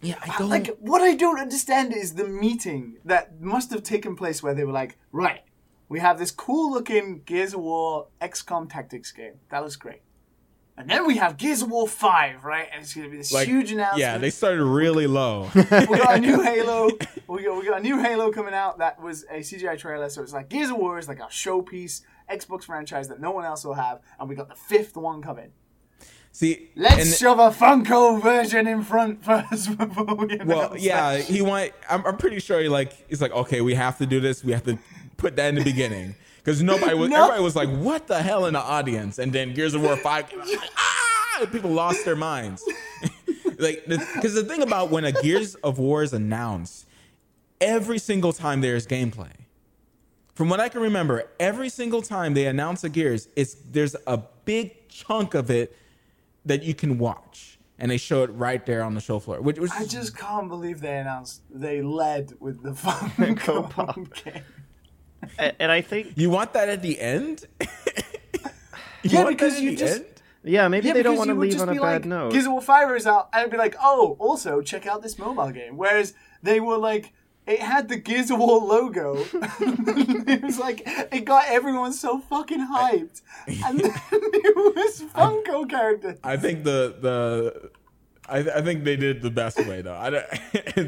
Yeah, 0.00 0.14
I 0.22 0.38
don't. 0.38 0.48
Like, 0.48 0.76
what 0.78 1.02
I 1.02 1.14
don't 1.16 1.40
understand 1.40 1.92
is 1.92 2.14
the 2.14 2.28
meeting 2.28 2.98
that 3.04 3.40
must 3.40 3.70
have 3.72 3.82
taken 3.82 4.14
place 4.14 4.42
where 4.42 4.54
they 4.54 4.62
were 4.64 4.72
like, 4.72 4.96
right, 5.10 5.40
we 5.88 5.98
have 5.98 6.18
this 6.20 6.30
cool 6.30 6.70
looking 6.70 7.22
Gears 7.26 7.52
of 7.54 7.60
War 7.60 8.06
XCOM 8.22 8.70
tactics 8.70 9.10
game. 9.10 9.34
That 9.50 9.60
looks 9.60 9.74
great. 9.76 10.02
And 10.78 10.88
then 10.88 11.08
we 11.08 11.16
have 11.16 11.36
Gears 11.36 11.62
of 11.62 11.70
War 11.72 11.88
5, 11.88 12.44
right? 12.44 12.68
And 12.72 12.82
it's 12.82 12.94
going 12.94 13.04
to 13.04 13.10
be 13.10 13.16
this 13.16 13.32
like, 13.32 13.48
huge 13.48 13.72
announcement. 13.72 13.98
yeah, 14.00 14.16
they 14.16 14.30
started 14.30 14.64
really 14.64 15.08
low. 15.08 15.50
we 15.54 15.62
got 15.62 16.14
a 16.14 16.20
new 16.20 16.40
Halo. 16.42 16.88
We 17.26 17.42
got, 17.42 17.58
we 17.58 17.66
got 17.66 17.80
a 17.80 17.82
new 17.82 17.98
Halo 17.98 18.30
coming 18.30 18.54
out 18.54 18.78
that 18.78 19.02
was 19.02 19.24
a 19.24 19.40
CGI 19.40 19.76
trailer. 19.76 20.08
So 20.08 20.22
it's 20.22 20.32
like 20.32 20.48
Gears 20.48 20.70
of 20.70 20.76
War 20.76 20.96
is 20.96 21.08
like 21.08 21.20
our 21.20 21.30
showpiece 21.30 22.02
Xbox 22.30 22.62
franchise 22.62 23.08
that 23.08 23.20
no 23.20 23.32
one 23.32 23.44
else 23.44 23.64
will 23.64 23.74
have. 23.74 24.00
And 24.20 24.28
we 24.28 24.36
got 24.36 24.48
the 24.48 24.54
fifth 24.54 24.96
one 24.96 25.20
coming. 25.20 25.50
See, 26.30 26.70
Let's 26.76 26.96
and- 26.96 27.08
shove 27.08 27.40
a 27.40 27.50
Funko 27.50 28.22
version 28.22 28.68
in 28.68 28.82
front 28.84 29.24
first 29.24 29.76
before 29.76 30.04
we 30.14 30.36
well, 30.44 30.70
that 30.70 30.80
yeah, 30.80 31.16
he 31.16 31.42
want. 31.42 31.72
I'm, 31.90 32.06
I'm 32.06 32.16
pretty 32.16 32.38
sure 32.38 32.60
he 32.60 32.68
like. 32.68 33.08
He's 33.08 33.20
like, 33.20 33.32
okay, 33.32 33.62
we 33.62 33.74
have 33.74 33.98
to 33.98 34.06
do 34.06 34.20
this. 34.20 34.44
We 34.44 34.52
have 34.52 34.62
to 34.64 34.78
put 35.16 35.34
that 35.34 35.48
in 35.48 35.56
the 35.56 35.64
beginning 35.64 36.14
because 36.48 36.62
nobody 36.62 36.94
was. 36.94 37.08
No. 37.18 37.24
Everybody 37.24 37.42
was 37.42 37.56
like, 37.56 37.68
what 37.68 38.06
the 38.06 38.22
hell 38.22 38.46
in 38.46 38.54
the 38.54 38.60
audience? 38.60 39.18
And 39.18 39.32
then 39.32 39.52
Gears 39.54 39.74
of 39.74 39.82
War 39.82 39.96
Five. 40.08 40.32
Like, 40.32 40.58
ah! 40.76 41.46
People 41.52 41.70
lost 41.70 42.04
their 42.04 42.16
minds. 42.16 42.64
like, 43.58 43.84
because 43.86 44.34
the 44.34 44.44
thing 44.44 44.62
about 44.62 44.90
when 44.90 45.04
a 45.04 45.12
Gears 45.12 45.54
of 45.56 45.78
War 45.78 46.02
is 46.02 46.12
announced, 46.12 46.86
every 47.60 47.98
single 47.98 48.32
time 48.32 48.60
there's 48.60 48.86
gameplay. 48.86 49.32
From 50.34 50.48
what 50.48 50.60
I 50.60 50.68
can 50.68 50.80
remember, 50.80 51.24
every 51.40 51.68
single 51.68 52.02
time 52.02 52.34
they 52.34 52.46
announce 52.46 52.84
a 52.84 52.88
Gears, 52.88 53.28
it's 53.36 53.54
there's 53.70 53.96
a 54.06 54.18
big 54.44 54.88
chunk 54.88 55.34
of 55.34 55.50
it 55.50 55.76
that 56.44 56.62
you 56.62 56.74
can 56.74 56.98
watch, 56.98 57.58
and 57.78 57.90
they 57.90 57.96
show 57.96 58.22
it 58.22 58.30
right 58.30 58.64
there 58.64 58.82
on 58.82 58.94
the 58.94 59.00
show 59.00 59.18
floor. 59.18 59.40
Which 59.40 59.58
was 59.58 59.70
I 59.72 59.84
just 59.84 60.16
can't 60.16 60.48
believe 60.48 60.80
they 60.80 60.98
announced 60.98 61.42
they 61.50 61.82
led 61.82 62.34
with 62.40 62.62
the 62.62 62.70
Funko 62.70 63.70
Pop. 63.70 63.98
game. 64.24 64.42
And, 65.38 65.54
and 65.58 65.72
I 65.72 65.80
think, 65.80 66.12
you 66.16 66.30
want 66.30 66.52
that 66.54 66.68
at 66.68 66.82
the 66.82 66.98
end. 67.00 67.44
You 69.04 69.10
Yeah, 69.10 69.24
want 69.24 69.36
because 69.38 69.52
that 69.54 69.58
at 69.58 69.62
you 69.62 69.70
the 69.70 69.76
just- 69.76 69.96
end? 69.98 70.06
yeah, 70.42 70.66
maybe 70.66 70.88
Yeah, 70.88 70.94
they 70.94 71.02
don't 71.04 71.16
want 71.16 71.28
to 71.28 71.34
leave 71.34 71.60
on 71.60 71.68
a 71.68 71.72
bad 71.74 71.80
like, 71.80 72.04
note. 72.04 72.32
Gears 72.32 72.46
of 72.46 72.52
War 72.52 72.60
5 72.60 72.96
is 72.96 73.06
out, 73.06 73.28
and 73.32 73.42
it'd 73.42 73.52
be 73.52 73.56
like, 73.56 73.76
oh, 73.80 74.16
also 74.18 74.60
check 74.60 74.86
out 74.86 75.02
this 75.02 75.18
mobile 75.18 75.50
game. 75.52 75.76
Whereas 75.76 76.14
they 76.42 76.58
were 76.58 76.76
like, 76.78 77.12
it 77.46 77.60
had 77.60 77.88
the 77.88 77.96
Gears 77.96 78.30
of 78.32 78.40
War 78.40 78.58
logo. 78.60 79.24
it 79.32 80.42
was 80.42 80.58
like, 80.58 80.82
it 80.84 81.24
got 81.24 81.44
everyone 81.48 81.92
so 81.92 82.18
fucking 82.18 82.66
hyped. 82.66 83.22
And 83.64 83.78
then 83.80 83.92
it 84.12 84.56
was 84.76 85.02
Funko 85.14 85.70
characters. 85.70 86.18
I 86.24 86.36
think 86.36 86.64
the 86.64 86.96
the. 87.00 87.70
I, 88.28 88.38
I 88.40 88.60
think 88.60 88.84
they 88.84 88.96
did 88.96 89.22
the 89.22 89.30
best 89.30 89.56
way 89.64 89.80
though. 89.80 89.94
I 89.96 90.10
don't, 90.10 90.26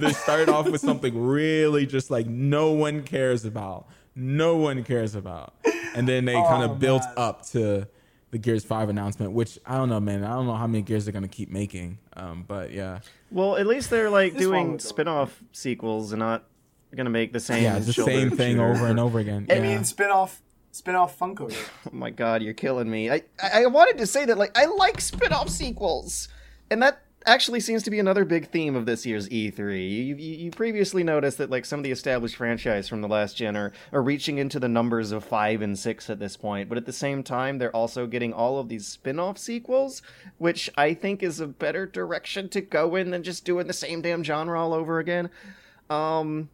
they 0.01 0.13
started 0.13 0.51
off 0.51 0.69
with 0.69 0.83
something 0.83 1.17
really 1.19 1.87
just 1.87 2.11
like 2.11 2.27
no 2.27 2.73
one 2.73 3.03
cares 3.03 3.47
about, 3.47 3.87
no 4.15 4.57
one 4.57 4.85
cares 4.85 5.15
about, 5.15 5.55
and 5.95 6.09
then 6.09 6.25
they 6.25 6.35
kind 6.35 6.63
Oh, 6.63 6.73
of 6.73 6.79
built 6.79 7.03
up 7.17 7.47
to 7.49 7.87
the 8.31 8.39
Gears 8.39 8.65
Five 8.65 8.89
announcement, 8.89 9.33
which 9.33 9.59
I 9.67 9.77
don't 9.77 9.89
know, 9.89 10.01
man. 10.01 10.25
I 10.25 10.31
don't 10.35 10.47
know 10.47 10.55
how 10.55 10.67
many 10.67 10.83
Gears 10.83 11.05
they're 11.05 11.13
gonna 11.13 11.29
keep 11.29 11.51
making, 11.51 11.99
um, 12.17 12.45
but 12.47 12.73
yeah, 12.73 13.01
Well, 13.31 13.57
at 13.57 13.67
least 13.67 13.91
they're 13.91 14.11
like 14.11 14.33
This 14.35 14.43
doing 14.43 14.73
would 14.73 14.83
spin-off 14.83 15.43
sequels 15.53 16.13
and 16.13 16.21
not 16.21 16.45
gonna 16.95 17.11
make 17.11 17.33
the 17.33 17.41
same 17.41 17.63
yeah, 17.63 17.79
the 17.79 17.93
same 17.93 18.31
thing 18.31 18.57
shooter. 18.57 18.65
over 18.71 18.87
and 18.87 18.99
over 19.01 19.19
again. 19.19 19.47
I 19.51 19.55
yeah. 19.55 19.61
mean, 19.63 19.85
spin 19.85 20.11
off, 20.11 20.43
spin 20.73 20.95
off 20.95 21.19
Funko. 21.19 21.53
Oh 21.87 21.91
my 21.93 22.11
god, 22.11 22.43
you're 22.43 22.55
killing 22.55 22.91
me. 22.91 23.11
I, 23.11 23.23
I 23.43 23.63
I 23.63 23.67
wanted 23.67 23.99
to 23.99 24.07
say 24.07 24.25
that 24.27 24.39
like 24.39 24.57
I 24.57 24.67
like 24.67 25.01
spin-off 25.01 25.49
sequels. 25.49 26.29
And 26.73 26.83
that 26.85 27.03
actually 27.27 27.61
seems 27.61 27.83
to 27.83 27.91
be 27.91 27.99
another 27.99 28.25
big 28.25 28.49
theme 28.49 28.75
of 28.75 28.87
this 28.87 29.05
year's 29.05 29.29
E3. 29.29 29.59
You, 29.59 30.15
you, 30.15 30.15
you 30.17 30.51
previously 30.51 31.03
noticed 31.05 31.39
that 31.39 31.51
like 31.51 31.65
some 31.65 31.81
of 31.81 31.85
the 31.85 31.91
established 31.91 32.37
franchise 32.37 32.89
from 32.89 33.03
the 33.03 33.09
last 33.09 33.37
gen 33.37 33.57
are, 33.57 33.73
are 33.93 34.03
reaching 34.03 34.39
into 34.39 34.59
the 34.59 34.69
numbers 34.69 35.13
of 35.13 35.25
5 35.25 35.61
and 35.63 35.79
6 35.79 36.09
at 36.11 36.19
this 36.19 36.37
point, 36.37 36.69
but 36.69 36.79
at 36.79 36.87
the 36.87 36.93
same 36.93 37.23
time 37.23 37.59
they're 37.59 37.75
also 37.77 38.07
getting 38.07 38.33
all 38.33 38.59
of 38.59 38.69
these 38.69 38.87
spin-off 38.87 39.37
sequels, 39.39 40.01
which 40.39 40.71
I 40.77 40.95
think 40.95 41.23
is 41.23 41.41
a 41.41 41.47
better 41.47 41.85
direction 41.87 42.49
to 42.51 42.61
go 42.61 42.97
in 42.97 43.11
than 43.11 43.23
just 43.23 43.45
doing 43.45 43.67
the 43.67 43.73
same 43.75 44.01
damn 44.01 44.25
genre 44.25 44.59
all 44.61 44.73
over 44.73 44.99
again. 44.99 45.29
Um 45.91 46.49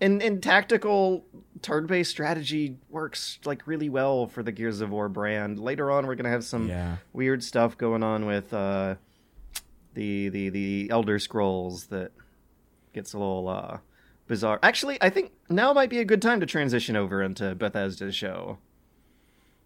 and 0.00 0.22
and 0.22 0.42
tactical 0.42 1.24
turn-based 1.62 2.10
strategy 2.10 2.76
works 2.88 3.38
like 3.44 3.66
really 3.66 3.88
well 3.88 4.26
for 4.26 4.42
the 4.42 4.52
Gears 4.52 4.80
of 4.80 4.90
War 4.90 5.08
brand. 5.08 5.58
Later 5.58 5.90
on, 5.90 6.06
we're 6.06 6.14
gonna 6.14 6.30
have 6.30 6.44
some 6.44 6.68
Yeah. 6.68 6.96
weird 7.12 7.42
stuff 7.44 7.76
going 7.76 8.02
on 8.02 8.24
with 8.26 8.52
uh, 8.54 8.94
the 9.94 10.28
the 10.28 10.48
the 10.50 10.88
Elder 10.90 11.18
Scrolls 11.18 11.86
that 11.86 12.12
gets 12.92 13.12
a 13.12 13.18
little 13.18 13.48
uh, 13.48 13.78
bizarre. 14.26 14.58
Actually, 14.62 14.98
I 15.00 15.10
think 15.10 15.32
now 15.48 15.72
might 15.72 15.90
be 15.90 15.98
a 15.98 16.04
good 16.04 16.22
time 16.22 16.40
to 16.40 16.46
transition 16.46 16.96
over 16.96 17.22
into 17.22 17.54
Bethesda's 17.54 18.14
show. 18.14 18.58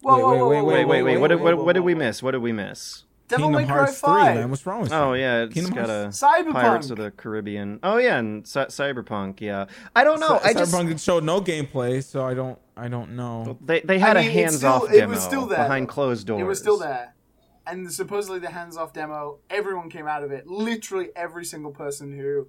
Whoa, 0.03 0.17
Wait, 0.17 0.23
whoa, 0.23 0.33
wait, 0.33 0.39
whoa, 0.39 0.49
wait, 0.49 0.65
whoa, 0.65 0.65
Wait, 0.65 0.85
whoa, 0.85 0.87
wait, 0.87 1.03
wait. 1.03 1.15
whoa, 1.17 1.21
What 1.21 1.29
did 1.29 1.41
whoa, 1.41 1.57
what, 1.57 1.65
what 1.67 1.73
did 1.73 1.81
we 1.81 1.95
miss? 1.95 2.23
What 2.23 2.33
did 2.33 2.43
we 2.43 2.53
miss? 2.53 3.05
Devil 3.27 3.47
Kingdom 3.47 3.63
May 3.63 3.67
Cry 3.69 3.77
Hearts 3.79 4.01
3, 4.01 4.13
man. 4.13 4.51
What's 4.51 4.67
wrong 4.67 4.83
with 4.83 4.91
you? 4.91 4.97
Oh 4.99 5.15
yeah, 5.15 5.45
it's 5.45 5.55
Kingdom 5.55 5.75
got 5.75 5.89
a 5.89 6.09
Cyberpunk. 6.09 6.53
Pirates 6.53 6.91
of 6.91 6.99
the 6.99 7.11
Caribbean. 7.11 7.81
Oh 7.83 7.97
yeah, 7.97 8.19
and 8.19 8.47
Cy- 8.47 8.67
Cyberpunk. 8.67 9.41
Yeah, 9.41 9.65
I 9.97 10.05
don't 10.05 10.21
know. 10.21 10.39
I 10.45 10.53
just 10.53 10.75
Cyberpunk 10.75 11.03
showed 11.03 11.25
no 11.25 11.41
gameplay, 11.41 12.05
so 12.05 12.23
I 12.23 12.35
don't, 12.35 12.59
I 12.77 12.89
don't 12.89 13.17
know. 13.17 13.57
they 13.65 13.81
they 13.81 13.99
had 13.99 14.19
I 14.19 14.21
a 14.21 14.23
mean, 14.29 14.31
it's 14.33 14.51
hands-off 14.53 14.83
still- 14.83 14.95
it 14.95 15.01
demo 15.01 15.15
was 15.15 15.23
still 15.23 15.47
there, 15.47 15.57
behind 15.63 15.89
though. 15.89 15.93
closed 15.93 16.27
doors. 16.27 16.43
It 16.43 16.45
was 16.45 16.59
still 16.59 16.77
there. 16.79 17.14
And 17.67 17.91
supposedly 17.93 18.39
the 18.39 18.51
hands 18.51 18.77
off 18.77 18.93
demo, 18.93 19.39
everyone 19.49 19.89
came 19.89 20.07
out 20.07 20.23
of 20.23 20.33
it. 20.33 20.47
Literally 20.47 21.11
every 21.17 21.45
single 21.45 21.73
person 21.73 22.17
who 22.17 22.49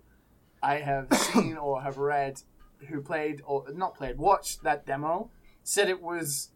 I 0.62 0.76
have 0.76 1.08
seen 1.34 1.58
or 1.58 1.82
have 1.82 1.98
read 1.98 2.42
who 2.90 3.02
played 3.02 3.42
or 3.46 3.66
not 3.74 3.96
played, 3.96 4.18
watched 4.18 4.64
that 4.64 4.86
demo 4.86 5.32
said 5.64 5.90
it 5.90 6.02
was 6.02 6.50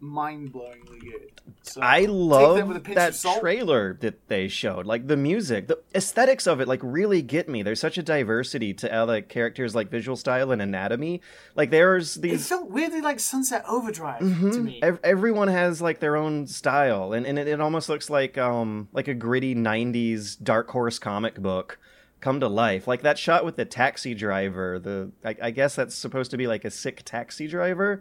mind 0.00 0.52
blowingly 0.52 1.00
good. 1.00 1.32
So 1.62 1.80
I 1.82 2.00
love 2.06 2.56
that 2.56 2.66
with 2.68 2.76
a 2.76 2.80
pinch 2.80 2.96
that 2.96 3.38
trailer 3.40 3.94
that 4.00 4.28
they 4.28 4.48
showed. 4.48 4.86
Like 4.86 5.06
the 5.06 5.16
music, 5.16 5.66
the 5.68 5.78
aesthetics 5.94 6.46
of 6.46 6.60
it, 6.60 6.68
like 6.68 6.80
really 6.82 7.20
get 7.22 7.48
me. 7.48 7.62
There's 7.62 7.80
such 7.80 7.98
a 7.98 8.02
diversity 8.02 8.72
to 8.74 8.90
how 8.90 9.06
the 9.06 9.22
characters, 9.22 9.74
like 9.74 9.90
visual 9.90 10.16
style 10.16 10.50
and 10.52 10.62
anatomy. 10.62 11.20
Like 11.54 11.70
there's 11.70 12.16
It 12.16 12.22
these. 12.22 12.48
felt 12.48 12.70
weirdly 12.70 13.00
like 13.00 13.20
Sunset 13.20 13.64
Overdrive 13.68 14.20
to 14.20 14.24
Mhm. 14.24 14.62
me. 14.64 14.80
Ev- 14.82 15.00
everyone 15.04 15.48
has 15.48 15.82
like 15.82 16.00
their 16.00 16.16
own 16.16 16.46
style, 16.46 17.12
and, 17.12 17.26
and 17.26 17.38
it, 17.38 17.48
it 17.48 17.60
almost 17.60 17.88
looks 17.88 18.08
like 18.08 18.38
um 18.38 18.88
like 18.92 19.08
a 19.08 19.14
gritty 19.14 19.54
'90s 19.54 20.36
Dark 20.42 20.70
Horse 20.70 20.98
comic 20.98 21.34
book 21.36 21.78
come 22.20 22.40
to 22.40 22.48
life. 22.48 22.88
Like 22.88 23.02
that 23.02 23.18
shot 23.18 23.44
with 23.44 23.56
the 23.56 23.64
taxi 23.64 24.14
driver. 24.14 24.78
The 24.78 25.12
I, 25.24 25.36
I 25.42 25.50
guess 25.50 25.74
that's 25.76 25.94
supposed 25.94 26.30
to 26.32 26.36
be 26.36 26.46
like 26.46 26.64
a 26.64 26.70
sick 26.70 27.02
taxi 27.04 27.46
driver 27.46 28.00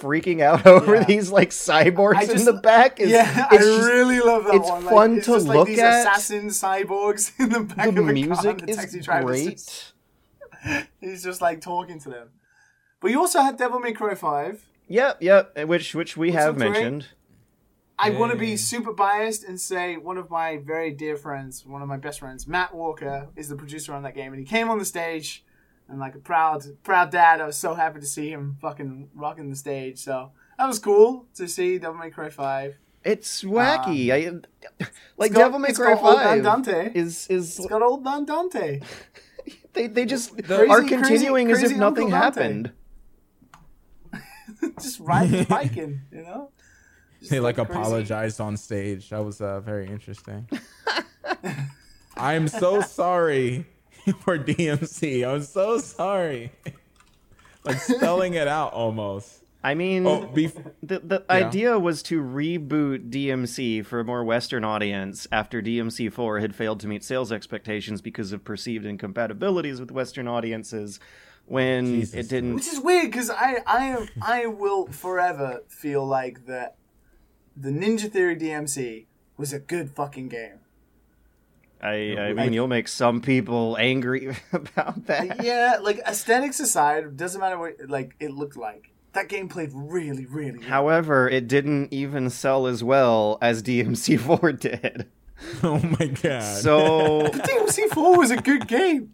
freaking 0.00 0.40
out 0.40 0.66
over 0.74 0.96
Yeah. 0.96 1.04
these 1.04 1.30
like 1.30 1.50
cyborgs 1.50 2.16
I 2.16 2.22
in 2.32 2.44
the 2.44 2.52
back. 2.54 3.00
Is, 3.00 3.10
yeah, 3.10 3.46
it's 3.50 3.52
I 3.52 3.56
just- 3.66 3.88
really 3.88 4.20
love 4.20 4.44
that 4.44 4.54
it's 4.56 4.68
one. 4.70 4.84
Like, 4.84 4.94
fun 4.94 5.16
it's 5.16 5.26
to 5.26 5.32
just 5.32 5.46
like 5.46 5.56
look 5.56 5.68
these 5.68 5.78
at. 5.78 6.00
assassin 6.00 6.46
cyborgs 6.48 7.32
in 7.40 7.48
the 7.50 7.60
back 7.60 7.92
the 7.94 8.00
of 8.00 8.08
a 8.08 8.12
music 8.12 8.60
and 8.60 8.60
the 8.60 8.70
is 8.70 8.76
taxi 8.76 9.00
driver's 9.00 9.42
great. 9.42 9.54
just- 9.56 9.92
He's 11.00 11.22
just 11.22 11.40
like 11.40 11.60
talking 11.60 11.98
to 12.00 12.08
them. 12.10 12.28
But 13.00 13.10
you 13.12 13.20
also 13.20 13.40
had 13.40 13.56
Devil 13.56 13.78
May 13.78 13.92
Cry 13.92 14.14
5. 14.14 14.64
Yep, 14.88 15.18
yep. 15.22 15.52
Eh, 15.54 15.64
which 15.64 15.94
which 15.94 16.16
we 16.16 16.32
have 16.32 16.58
looked 16.58 16.58
great. 16.58 16.72
mentioned. 16.72 17.06
I 18.00 18.10
want 18.10 18.30
to 18.32 18.38
be 18.38 18.56
super 18.56 18.92
biased 18.92 19.42
and 19.44 19.60
say 19.60 19.96
one 19.96 20.18
of 20.18 20.30
my 20.30 20.58
very 20.58 20.92
dear 20.92 21.16
friends, 21.16 21.66
one 21.66 21.82
of 21.82 21.88
my 21.88 21.96
best 21.96 22.20
friends, 22.20 22.46
Matt 22.46 22.72
Walker, 22.72 23.28
is 23.34 23.48
the 23.48 23.56
producer 23.56 23.92
on 23.92 24.02
that 24.04 24.14
game, 24.14 24.32
and 24.32 24.38
he 24.40 24.46
came 24.46 24.68
on 24.70 24.78
the 24.78 24.84
stage 24.84 25.44
and 25.88 25.98
like 25.98 26.14
a 26.14 26.18
proud 26.18 26.64
proud 26.82 27.10
dad. 27.10 27.40
I 27.40 27.46
was 27.46 27.56
so 27.56 27.74
happy 27.74 28.00
to 28.00 28.06
see 28.06 28.30
him 28.30 28.56
fucking 28.60 29.10
rocking 29.14 29.50
the 29.50 29.56
stage. 29.56 29.98
So 29.98 30.32
that 30.58 30.66
was 30.66 30.78
cool 30.78 31.26
to 31.34 31.48
see 31.48 31.78
Devil 31.78 31.96
May 31.98 32.10
Cry 32.10 32.30
Five. 32.30 32.76
It's 33.04 33.42
wacky. 33.42 34.10
I 34.10 34.40
like 35.16 35.32
got- 35.32 35.38
Devil 35.38 35.58
May 35.60 35.72
Cry 35.72 35.94
got 35.94 36.02
old 36.04 36.16
Five 36.18 36.42
Dante. 36.42 36.92
is 36.94 37.26
is 37.28 37.58
It's 37.58 37.66
got 37.66 37.80
old 37.82 38.04
man 38.04 38.24
Dante. 38.24 38.80
they 39.72 39.86
they 39.86 40.04
just 40.04 40.32
Crazy- 40.44 40.52
are 40.70 40.80
crazy- 40.80 40.88
continuing 40.88 41.50
as 41.50 41.58
if 41.58 41.68
crazy 41.68 41.78
nothing 41.80 42.04
Uncle 42.12 42.18
happened. 42.18 42.72
just 44.80 45.00
riding 45.00 45.44
biking, 45.48 46.00
you 46.12 46.22
know. 46.22 46.50
Just 47.20 47.30
They 47.30 47.40
like 47.40 47.56
crazy. 47.56 47.70
apologized 47.70 48.40
on 48.40 48.56
stage. 48.56 49.10
That 49.10 49.24
was 49.24 49.40
uh, 49.40 49.60
very 49.60 49.86
interesting. 49.86 50.48
I'm 52.16 52.48
so 52.48 52.80
sorry 52.80 53.66
for 54.20 54.38
DMC. 54.38 55.26
I'm 55.28 55.42
so 55.42 55.78
sorry. 55.78 56.52
like 57.64 57.78
spelling 57.80 58.34
it 58.34 58.48
out 58.48 58.72
almost. 58.72 59.44
I 59.62 59.74
mean, 59.74 60.06
Oh, 60.06 60.30
bef- 60.32 60.72
the 60.82 61.00
the 61.00 61.24
Yeah. 61.28 61.34
idea 61.46 61.78
was 61.78 62.02
to 62.04 62.20
reboot 62.22 63.10
DMC 63.10 63.84
for 63.84 64.00
a 64.00 64.04
more 64.04 64.22
Western 64.24 64.64
audience 64.64 65.26
after 65.32 65.60
DMC 65.60 66.12
four 66.12 66.38
had 66.38 66.54
failed 66.54 66.78
to 66.80 66.86
meet 66.88 67.02
sales 67.02 67.32
expectations 67.32 68.00
because 68.00 68.32
of 68.32 68.44
perceived 68.44 68.86
incompatibilities 68.86 69.80
with 69.80 69.90
Western 69.90 70.28
audiences. 70.28 71.00
When 71.46 71.86
Jesus. 71.86 72.14
it 72.14 72.28
didn't, 72.28 72.56
Which 72.56 72.68
is 72.68 72.78
weird 72.78 73.06
because 73.10 73.30
I 73.30 73.62
I 73.66 73.84
am 73.86 74.08
I 74.22 74.46
will 74.46 74.86
forever 74.86 75.62
feel 75.66 76.06
like 76.06 76.44
that 76.46 76.76
the 77.56 77.70
Ninja 77.70 78.12
Theory 78.12 78.36
DMC 78.36 79.06
was 79.38 79.54
a 79.54 79.58
good 79.58 79.90
fucking 79.90 80.28
game. 80.28 80.58
I, 81.80 82.14
I 82.18 82.26
Like- 82.32 82.36
mean, 82.36 82.52
you'll 82.52 82.66
make 82.68 82.88
some 82.88 83.20
people 83.20 83.76
angry 83.78 84.36
about 84.52 85.06
that. 85.06 85.44
yeah, 85.44 85.78
like 85.80 85.98
aesthetics 86.06 86.58
aside, 86.60 87.16
doesn't 87.16 87.40
matter 87.40 87.58
what 87.58 87.74
like 87.88 88.14
it 88.20 88.30
looked 88.32 88.56
like. 88.56 88.90
That 89.12 89.28
game 89.28 89.48
played 89.48 89.70
really, 89.72 90.26
really 90.26 90.58
well. 90.58 90.68
However, 90.68 91.28
it 91.28 91.48
didn't 91.48 91.92
even 91.92 92.30
sell 92.30 92.66
as 92.66 92.84
well 92.84 93.38
as 93.40 93.62
DMC 93.62 94.18
four 94.20 94.52
did. 94.52 95.06
oh 95.62 95.78
my 95.98 96.06
god. 96.08 96.42
So 96.42 97.22
DMC 97.28 97.88
Four 97.90 98.18
was 98.18 98.32
a 98.32 98.36
good 98.38 98.66
game. 98.66 99.12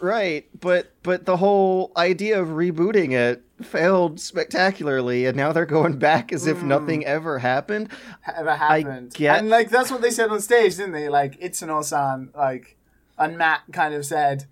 Right, 0.00 0.48
but 0.58 0.92
but 1.02 1.26
the 1.26 1.36
whole 1.36 1.92
idea 1.96 2.40
of 2.40 2.48
rebooting 2.48 3.12
it 3.12 3.42
failed 3.62 4.18
spectacularly, 4.18 5.26
and 5.26 5.36
now 5.36 5.52
they're 5.52 5.66
going 5.66 5.98
back 5.98 6.32
as 6.32 6.46
if 6.46 6.58
hmm. 6.58 6.68
nothing 6.68 7.04
ever 7.04 7.38
happened. 7.38 7.90
Ever 8.34 8.56
happened? 8.56 9.12
get- 9.12 9.38
And 9.38 9.50
like 9.50 9.68
that's 9.68 9.90
what 9.90 10.00
they 10.00 10.10
said 10.10 10.30
on 10.30 10.40
stage, 10.40 10.76
didn't 10.76 10.92
they? 10.92 11.08
Like 11.08 11.38
Itsuno-san, 11.40 12.30
like, 12.34 12.78
and 13.18 13.36
Matt 13.36 13.62
kind 13.72 13.94
of 13.94 14.06
said, 14.06 14.46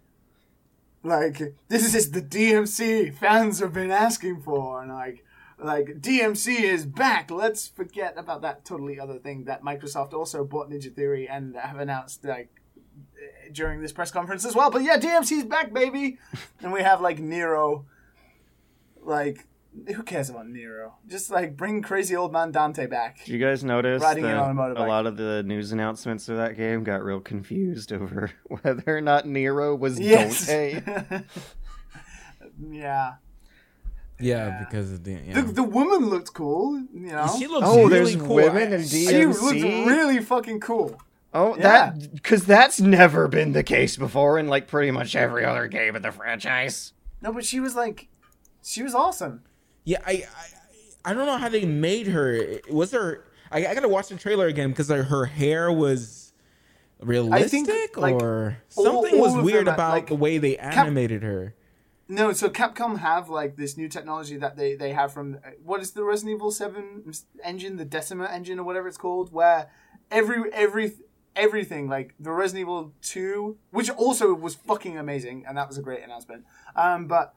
like, 1.02 1.54
this 1.68 1.94
is 1.94 2.10
the 2.10 2.22
DMC 2.22 3.16
fans 3.16 3.60
have 3.60 3.72
been 3.72 3.90
asking 3.90 4.42
for, 4.42 4.82
and 4.82 4.92
like, 4.92 5.24
like 5.58 6.00
DMC 6.00 6.60
is 6.60 6.84
back. 6.84 7.30
Let's 7.30 7.68
forget 7.68 8.14
about 8.16 8.42
that 8.42 8.64
totally 8.66 9.00
other 9.00 9.18
thing 9.18 9.44
that 9.44 9.62
Microsoft 9.62 10.12
also 10.12 10.44
bought 10.44 10.70
Ninja 10.70 10.94
Theory 10.94 11.26
and 11.26 11.56
have 11.56 11.78
announced 11.78 12.24
like 12.24 12.50
during 13.52 13.80
this 13.80 13.92
press 13.92 14.10
conference 14.10 14.44
as 14.44 14.54
well. 14.54 14.70
But 14.70 14.82
yeah, 14.82 14.98
DMC's 14.98 15.44
back, 15.44 15.72
baby, 15.72 16.18
and 16.62 16.72
we 16.72 16.82
have 16.82 17.00
like 17.00 17.18
Nero, 17.18 17.86
like. 19.02 19.44
Who 19.94 20.02
cares 20.02 20.28
about 20.28 20.48
Nero? 20.48 20.94
Just 21.06 21.30
like 21.30 21.56
bring 21.56 21.82
crazy 21.82 22.16
old 22.16 22.32
man 22.32 22.50
Dante 22.50 22.86
back. 22.88 23.18
Did 23.18 23.28
you 23.28 23.38
guys 23.38 23.62
notice 23.62 24.02
Riding 24.02 24.24
that 24.24 24.32
in 24.32 24.36
on 24.58 24.58
a 24.58 24.72
a 24.82 24.86
lot 24.88 25.06
of 25.06 25.16
the 25.16 25.44
news 25.44 25.70
announcements 25.70 26.28
of 26.28 26.36
that 26.38 26.56
game 26.56 26.82
got 26.82 27.04
real 27.04 27.20
confused 27.20 27.92
over 27.92 28.32
whether 28.62 28.82
or 28.96 29.00
not 29.00 29.26
Nero 29.28 29.76
was 29.76 30.00
Yes. 30.00 30.46
Dante? 30.46 30.82
yeah. 32.70 33.14
yeah, 34.18 34.64
because 34.64 34.90
of 34.92 35.04
the 35.04 35.12
yeah. 35.12 35.42
The, 35.42 35.52
the 35.52 35.62
woman 35.62 36.08
looked 36.08 36.34
cool, 36.34 36.76
you 36.92 37.12
know. 37.12 37.32
she 37.38 37.46
looks 37.46 37.66
Oh, 37.68 37.86
really 37.86 37.90
there's 37.90 38.16
cool. 38.16 38.34
women 38.36 38.72
in 38.72 38.84
She 38.86 39.06
DMC? 39.06 39.42
looked 39.42 39.86
really 39.88 40.20
fucking 40.20 40.58
cool. 40.60 41.00
Oh, 41.38 41.54
Yeah. 41.56 41.62
that 41.62 42.14
because 42.14 42.44
that's 42.46 42.80
never 42.80 43.28
been 43.28 43.52
the 43.52 43.62
case 43.62 43.96
before 43.96 44.38
in 44.38 44.48
like 44.48 44.66
pretty 44.66 44.90
much 44.90 45.14
every 45.14 45.44
other 45.44 45.66
game 45.68 45.94
in 45.96 46.02
the 46.02 46.12
franchise. 46.12 46.92
No, 47.22 47.32
but 47.32 47.44
she 47.44 47.60
was 47.60 47.74
like, 47.76 48.08
she 48.62 48.82
was 48.82 48.94
awesome. 48.94 49.42
Yeah, 49.84 49.98
I, 50.06 50.24
I 51.04 51.10
I 51.10 51.14
don't 51.14 51.26
know 51.26 51.36
how 51.38 51.48
they 51.48 51.64
made 51.64 52.08
her. 52.08 52.60
Was 52.70 52.92
her? 52.92 53.24
I, 53.50 53.66
I 53.66 53.74
gotta 53.74 53.88
watch 53.88 54.08
the 54.08 54.16
trailer 54.16 54.46
again 54.46 54.70
because 54.70 54.88
her, 54.88 55.04
her 55.04 55.24
hair 55.26 55.72
was 55.72 56.32
realistic 57.00 57.96
like, 57.96 58.14
or 58.14 58.58
all- 58.76 58.84
something 58.84 59.14
all 59.14 59.20
was 59.36 59.44
weird 59.44 59.66
them, 59.66 59.74
about 59.74 59.92
like, 59.92 60.06
the 60.08 60.14
way 60.16 60.38
they 60.38 60.56
animated 60.58 61.22
her. 61.22 61.54
No, 62.10 62.32
so 62.32 62.48
Capcom 62.48 62.98
have 62.98 63.28
like 63.28 63.56
this 63.56 63.76
new 63.76 63.88
technology 63.88 64.36
that 64.38 64.56
they, 64.56 64.74
they 64.74 64.92
have 64.92 65.12
from 65.12 65.34
uh, 65.44 65.50
what 65.62 65.80
is 65.80 65.92
the 65.92 66.02
Resident 66.02 66.36
Evil 66.36 66.50
Seven 66.50 67.12
engine, 67.44 67.76
the 67.76 67.84
Decima 67.84 68.26
engine 68.26 68.58
or 68.58 68.64
whatever 68.64 68.88
it's 68.88 68.96
called, 68.96 69.32
where 69.32 69.70
every 70.10 70.50
every 70.52 70.92
everything 71.38 71.88
like 71.88 72.14
the 72.20 72.32
Resident 72.32 72.62
Evil 72.62 72.92
Two, 73.00 73.56
which 73.70 73.88
also 73.90 74.34
was 74.34 74.54
fucking 74.54 74.98
amazing, 74.98 75.44
and 75.46 75.56
that 75.56 75.68
was 75.68 75.78
a 75.78 75.82
great 75.82 76.02
announcement. 76.02 76.44
Um, 76.76 77.06
but 77.06 77.34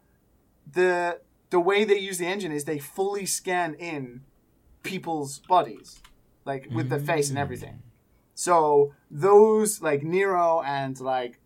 the 0.69 1.21
the 1.51 1.59
way 1.59 1.83
they 1.83 1.99
use 1.99 2.17
the 2.17 2.27
engine 2.27 2.51
is 2.51 2.65
they 2.65 2.79
fully 2.79 3.25
scan 3.25 3.75
in 3.75 4.21
people's 4.83 5.39
bodies, 5.39 6.01
like 6.45 6.67
with 6.73 6.89
the 6.89 6.99
face 6.99 7.29
and 7.29 7.37
everything. 7.37 7.83
So 8.33 8.93
those 9.09 9.81
like 9.81 10.03
Nero 10.03 10.61
and 10.65 10.99
like 10.99 11.39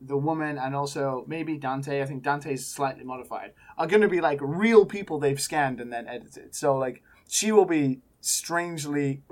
the 0.00 0.16
woman 0.16 0.58
and 0.58 0.74
also 0.74 1.24
maybe 1.28 1.56
Dante, 1.56 2.02
I 2.02 2.06
think 2.06 2.22
Dante's 2.22 2.66
slightly 2.66 3.04
modified, 3.04 3.52
are 3.78 3.86
going 3.86 4.02
to 4.02 4.08
be 4.08 4.20
like 4.20 4.38
real 4.42 4.84
people 4.84 5.18
they've 5.18 5.40
scanned 5.40 5.80
and 5.80 5.92
then 5.92 6.08
edited. 6.08 6.54
So 6.54 6.76
like 6.76 7.02
she 7.28 7.52
will 7.52 7.64
be 7.64 8.00
strangely, 8.20 9.22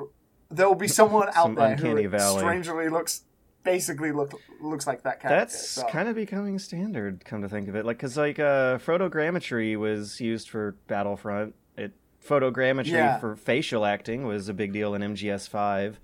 there 0.50 0.68
will 0.68 0.74
be 0.74 0.88
someone 0.88 1.28
out 1.28 1.44
Some 1.44 1.54
there 1.54 1.76
who 1.76 2.08
valley. 2.08 2.38
strangely 2.38 2.88
looks, 2.88 3.22
basically 3.62 4.12
look 4.12 4.32
looks 4.60 4.86
like 4.86 5.02
that 5.02 5.20
character. 5.20 5.40
That's 5.40 5.68
so. 5.68 5.86
kind 5.88 6.08
of 6.08 6.14
becoming 6.16 6.58
standard. 6.58 7.24
Come 7.24 7.42
to 7.42 7.48
think 7.48 7.68
of 7.68 7.76
it, 7.76 7.84
like 7.86 7.98
because 7.98 8.16
like 8.16 8.38
uh, 8.38 8.78
photogrammetry 8.78 9.76
was 9.76 10.20
used 10.20 10.48
for 10.48 10.76
Battlefront. 10.88 11.54
It 11.76 11.92
photogrammetry 12.26 12.88
Yeah. 12.88 13.18
for 13.18 13.36
facial 13.36 13.84
acting 13.84 14.24
was 14.26 14.48
a 14.48 14.54
big 14.54 14.72
deal 14.72 14.94
in 14.94 15.02
MGS 15.02 15.48
five, 15.48 16.00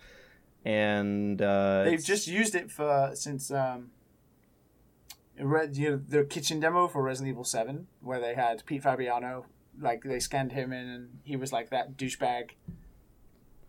and 0.65 1.41
uh, 1.43 1.85
They've 1.85 2.05
just 2.05 2.27
used 2.29 2.55
it 2.55 2.71
for 2.71 3.11
since 3.15 3.51
um, 3.51 3.91
Red, 5.39 5.77
you 5.77 5.91
know, 5.91 5.97
the 6.09 6.25
kitchen 6.25 6.61
demo 6.61 6.89
for 6.89 7.03
Resident 7.03 7.31
Evil 7.33 7.45
Seven, 7.45 7.89
where 8.01 8.21
they 8.21 8.35
had 8.35 8.65
Pete 8.65 8.83
Fabiano, 8.83 9.45
like 9.79 10.03
they 10.03 10.19
scanned 10.21 10.53
him 10.53 10.73
in, 10.73 10.89
and 10.89 11.19
he 11.25 11.37
was 11.37 11.53
like 11.53 11.71
that 11.71 11.97
douchebag 11.97 12.53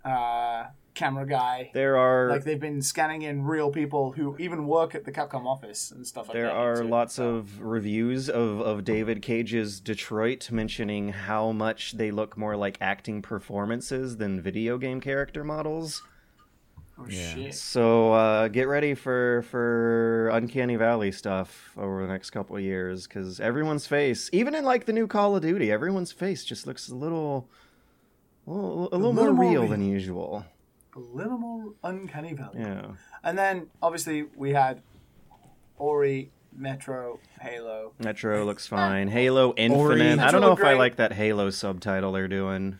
uh, 0.08 0.68
camera 0.94 1.28
guy. 1.28 1.70
there 1.76 1.96
are 1.98 2.30
Like 2.32 2.44
they've 2.44 2.60
been 2.60 2.82
scanning 2.82 3.22
in 3.22 3.44
real 3.44 3.70
people 3.70 4.14
who 4.14 4.36
even 4.40 4.66
work 4.66 4.96
at 4.96 5.06
the 5.06 5.12
Capcom 5.12 5.46
office 5.46 5.92
and 5.92 6.08
stuff 6.08 6.28
like 6.28 6.34
There 6.34 6.48
that. 6.48 6.54
There 6.54 6.58
are 6.60 6.76
into 6.78 6.88
lots 6.88 7.14
so. 7.16 7.36
of 7.36 7.62
reviews 7.62 8.30
of, 8.30 8.62
of 8.62 8.84
David 8.84 9.22
Cage's 9.22 9.80
Detroit 9.80 10.50
mentioning 10.52 11.10
how 11.10 11.52
much 11.52 11.94
they 11.98 12.10
look 12.10 12.36
more 12.38 12.56
like 12.56 12.78
acting 12.82 13.22
performances 13.22 14.18
than 14.18 14.42
video 14.42 14.78
game 14.80 15.00
character 15.00 15.44
models. 15.44 16.02
Oh, 17.00 17.06
Yeah. 17.08 17.36
shit. 17.36 17.54
So 17.54 18.14
uh, 18.14 18.48
get 18.48 18.68
ready 18.68 18.96
for 18.96 19.44
for 19.52 20.30
Uncanny 20.34 20.78
Valley 20.78 21.12
stuff 21.12 21.74
over 21.78 22.02
the 22.08 22.12
next 22.12 22.32
couple 22.32 22.56
of 22.56 22.64
years 22.64 23.06
because 23.06 23.40
everyone's 23.40 23.86
face, 23.86 24.32
even 24.34 24.56
in 24.56 24.66
like 24.66 24.86
the 24.86 24.94
new 24.94 25.06
Call 25.06 25.36
of 25.36 25.44
Duty, 25.44 25.72
everyone's 25.72 26.12
face 26.12 26.44
just 26.44 26.66
looks 26.66 26.90
a 26.90 26.96
little, 26.96 27.52
a 28.48 28.50
little, 28.50 28.80
a 28.80 28.96
little, 28.96 29.00
more, 29.00 29.14
little 29.14 29.34
more 29.34 29.46
real 29.52 29.62
real. 29.64 29.72
than 29.72 29.88
usual. 29.88 30.46
A 30.96 31.00
little 31.00 31.38
more 31.38 31.74
uncanny 31.84 32.34
valley. 32.34 32.60
Yeah. 32.60 32.92
And 33.24 33.38
then 33.38 33.68
obviously 33.82 34.24
we 34.36 34.52
had 34.52 34.82
Ori, 35.78 36.32
Metro, 36.56 37.20
Halo. 37.40 37.94
Metro 38.00 38.46
looks 38.46 38.66
fine. 38.78 39.08
Halo 39.08 39.54
Infinite. 39.56 40.20
I 40.20 40.32
don't 40.32 40.42
know 40.42 40.50
look 40.50 40.60
if 40.60 40.66
I 40.66 40.74
like 40.74 40.96
that 40.96 41.14
Halo 41.14 41.50
subtitle 41.50 42.12
they're 42.14 42.28
doing. 42.28 42.78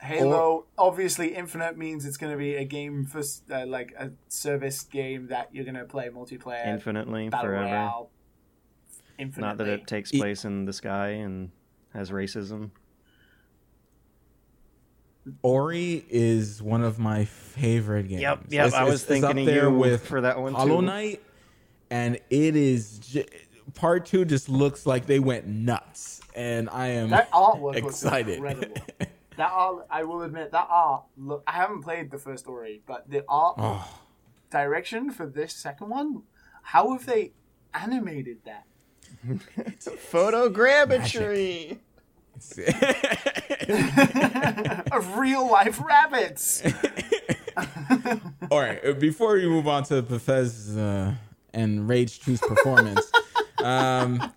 Halo, 0.00 0.64
obviously, 0.76 1.32
Infinite 1.36 1.78
means 1.78 2.04
it's 2.04 2.16
going 2.16 2.32
to 2.32 2.38
be 2.38 2.56
a 2.56 2.64
game 2.64 3.04
for 3.04 3.22
uh, 3.52 3.66
like 3.66 3.92
a 3.96 4.10
service 4.26 4.82
game 4.82 5.28
that 5.28 5.50
you're 5.52 5.64
going 5.64 5.76
to 5.76 5.84
play 5.84 6.08
multiplayer, 6.08 6.66
Infinitely, 6.66 7.28
battle 7.28 7.50
forever. 7.50 7.64
royale. 7.66 8.10
Infinitely. 9.16 9.48
Not 9.48 9.58
that 9.58 9.68
it 9.68 9.86
takes 9.86 10.10
place 10.10 10.44
in 10.44 10.64
the 10.64 10.72
sky 10.72 11.08
and 11.10 11.52
has 11.94 12.10
racism. 12.10 12.70
Ori 15.42 16.04
is 16.10 16.60
one 16.62 16.82
of 16.82 16.98
my 16.98 17.24
favorite 17.24 18.08
games. 18.08 18.22
Yep, 18.22 18.44
yep. 18.48 18.66
It's- 18.68 18.72
I 18.74 18.84
was 18.84 19.02
it's- 19.04 19.18
it's 19.18 19.26
thinking 19.26 19.46
up 19.48 19.54
there 19.54 19.68
you 19.68 19.74
with 19.78 20.06
for 20.06 20.20
that 20.20 20.40
one 20.40 20.52
Hollow 20.54 20.80
too. 20.80 20.86
Knight, 20.86 21.22
and 21.90 22.16
it 22.30 22.56
is 22.56 22.98
j- 22.98 23.26
part 23.74 24.06
two. 24.06 24.24
Just 24.24 24.48
looks 24.48 24.84
like 24.86 25.06
they 25.06 25.20
went 25.20 25.46
nuts, 25.46 26.20
and 26.34 26.68
I 26.70 26.88
am 26.88 27.10
That 27.10 27.30
artwork 27.30 27.74
looks 27.82 28.02
excited. 28.02 28.36
incredible. 28.36 28.74
that 29.36 29.50
art, 29.52 29.86
I 29.90 30.02
will 30.04 30.22
admit, 30.22 30.50
that 30.52 30.66
art. 30.68 31.04
Look, 31.16 31.42
I 31.46 31.52
haven't 31.52 31.82
played 31.82 32.10
the 32.10 32.18
first 32.18 32.46
Ori, 32.48 32.82
but 32.86 33.08
the 33.08 33.24
art 33.28 33.54
oh, 33.58 34.00
direction 34.50 35.10
for 35.10 35.26
this 35.26 35.54
second 35.54 35.88
one, 35.88 36.22
how 36.62 36.92
have 36.92 37.06
they 37.06 37.32
animated 37.74 38.38
that? 38.44 38.64
Photogrammetry. 40.12 41.78
Of 44.92 45.16
real 45.18 45.50
life 45.50 45.80
rabbits. 45.84 46.62
All 48.50 48.60
right, 48.60 48.84
uh, 48.84 48.92
before 48.94 49.34
we 49.34 49.46
move 49.48 49.68
on 49.68 49.84
to 49.84 50.02
Bethesda 50.02 51.18
and 51.52 51.88
Rage 51.88 52.20
2's 52.20 52.40
performance, 52.40 53.10
um, 53.62 54.32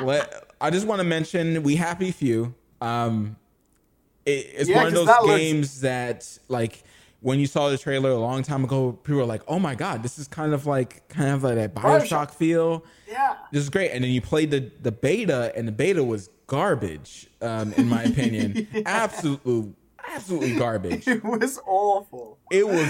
let, 0.00 0.44
I 0.60 0.70
just 0.70 0.86
want 0.86 1.00
to 1.00 1.04
mention 1.04 1.62
We 1.62 1.76
Happy 1.76 2.10
Few. 2.12 2.54
Um, 2.80 3.36
it, 4.24 4.30
it's 4.54 4.68
Yeah, 4.68 4.76
one 4.78 4.86
of 4.86 4.92
those 4.94 5.06
that 5.06 5.22
looks- 5.24 5.38
games 5.40 5.80
that, 5.80 6.38
like, 6.48 6.82
when 7.20 7.38
you 7.40 7.46
saw 7.46 7.68
the 7.68 7.78
trailer 7.78 8.10
a 8.10 8.16
long 8.18 8.42
time 8.42 8.62
ago, 8.64 8.92
people 8.92 9.16
were 9.16 9.24
like, 9.24 9.42
"Oh 9.48 9.58
my 9.58 9.74
god, 9.74 10.02
this 10.02 10.18
is 10.18 10.28
kind 10.28 10.52
of 10.52 10.66
like 10.66 11.08
kind 11.08 11.30
of 11.30 11.42
like 11.42 11.56
that 11.56 11.74
Bioshock, 11.74 12.30
feel." 12.30 12.84
Yeah. 13.08 13.36
This 13.52 13.62
is 13.62 13.70
great. 13.70 13.90
And 13.90 14.04
then 14.04 14.10
you 14.10 14.20
played 14.20 14.50
the 14.50 14.70
the 14.82 14.92
beta, 14.92 15.52
and 15.56 15.66
the 15.66 15.72
beta 15.72 16.02
was 16.04 16.30
garbage, 16.46 17.28
um, 17.42 17.72
in 17.74 17.88
my 17.88 18.02
opinion. 18.04 18.66
Absolutely, 18.86 19.74
absolutely 20.14 20.54
garbage 20.56 21.06
It 21.08 21.22
was 21.24 21.58
awful. 21.66 22.38
it 22.50 22.66
was 22.66 22.88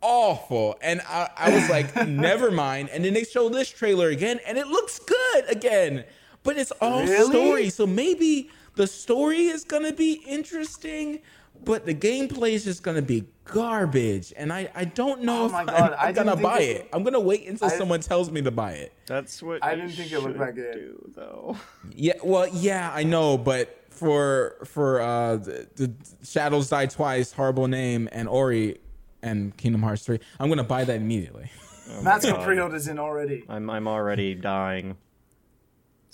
awful 0.00 0.76
and 0.80 1.00
I, 1.08 1.28
I 1.36 1.50
was 1.54 1.68
like 1.68 1.94
never 2.08 2.50
mind 2.52 2.88
and 2.90 3.04
then 3.04 3.14
they 3.14 3.24
showed 3.24 3.52
this 3.52 3.68
trailer 3.68 4.08
again 4.10 4.38
and 4.46 4.56
it 4.56 4.68
looks 4.68 4.98
good 5.00 5.50
again 5.50 6.04
but 6.44 6.56
it's 6.56 6.70
all 6.80 7.04
Really? 7.04 7.30
story 7.30 7.70
so 7.70 7.84
maybe 7.86 8.50
the 8.76 8.86
story 8.86 9.46
is 9.46 9.64
gonna 9.64 9.92
be 9.92 10.22
interesting 10.26 11.20
but 11.64 11.84
the 11.86 11.94
gameplay 11.94 12.52
is 12.52 12.64
just 12.64 12.82
gonna 12.82 13.02
be 13.02 13.24
garbage 13.44 14.32
and 14.36 14.52
i, 14.52 14.68
I 14.74 14.84
don't 14.84 15.22
know 15.22 15.42
Oh 15.42 15.46
if 15.46 15.52
my 15.52 15.60
I'm, 15.60 15.66
God, 15.66 15.92
I 15.98 16.08
I'm 16.08 16.14
gonna 16.14 16.36
buy 16.36 16.60
it- 16.60 16.76
it 16.82 16.88
i'm 16.92 17.02
gonna 17.02 17.20
wait 17.20 17.46
until 17.48 17.68
I- 17.68 17.76
someone 17.76 18.00
tells 18.00 18.30
me 18.30 18.42
to 18.42 18.50
buy 18.50 18.72
it 18.72 18.92
That's 19.06 19.42
what 19.42 19.64
I 19.64 19.74
didn't 19.74 19.90
think 19.92 20.12
it 20.12 20.18
looked 20.20 20.34
should 20.36 20.40
that 20.40 20.54
good. 20.54 20.72
Do 20.74 21.12
though. 21.16 21.56
yeah 21.94 22.12
well 22.22 22.46
yeah 22.52 22.90
i 22.94 23.02
know 23.02 23.38
but 23.38 23.74
for 23.90 24.56
for 24.64 25.00
uh 25.00 25.36
the, 25.36 25.66
the 25.76 25.92
shadows 26.24 26.68
die 26.68 26.86
twice 26.86 27.32
horrible 27.32 27.66
name 27.68 28.08
and 28.12 28.28
ori 28.28 28.78
and 29.22 29.56
kingdom 29.56 29.82
hearts 29.82 30.04
3 30.04 30.18
i'm 30.38 30.48
gonna 30.48 30.62
buy 30.64 30.84
that 30.84 30.96
immediately 30.96 31.50
Matt's 32.02 32.26
got 32.26 32.36
God. 32.36 32.44
pre-orders 32.44 32.86
in 32.86 32.98
already. 32.98 33.44
I'm 33.48 33.70
I'm 33.70 33.88
already 33.88 34.34
dying 34.34 34.96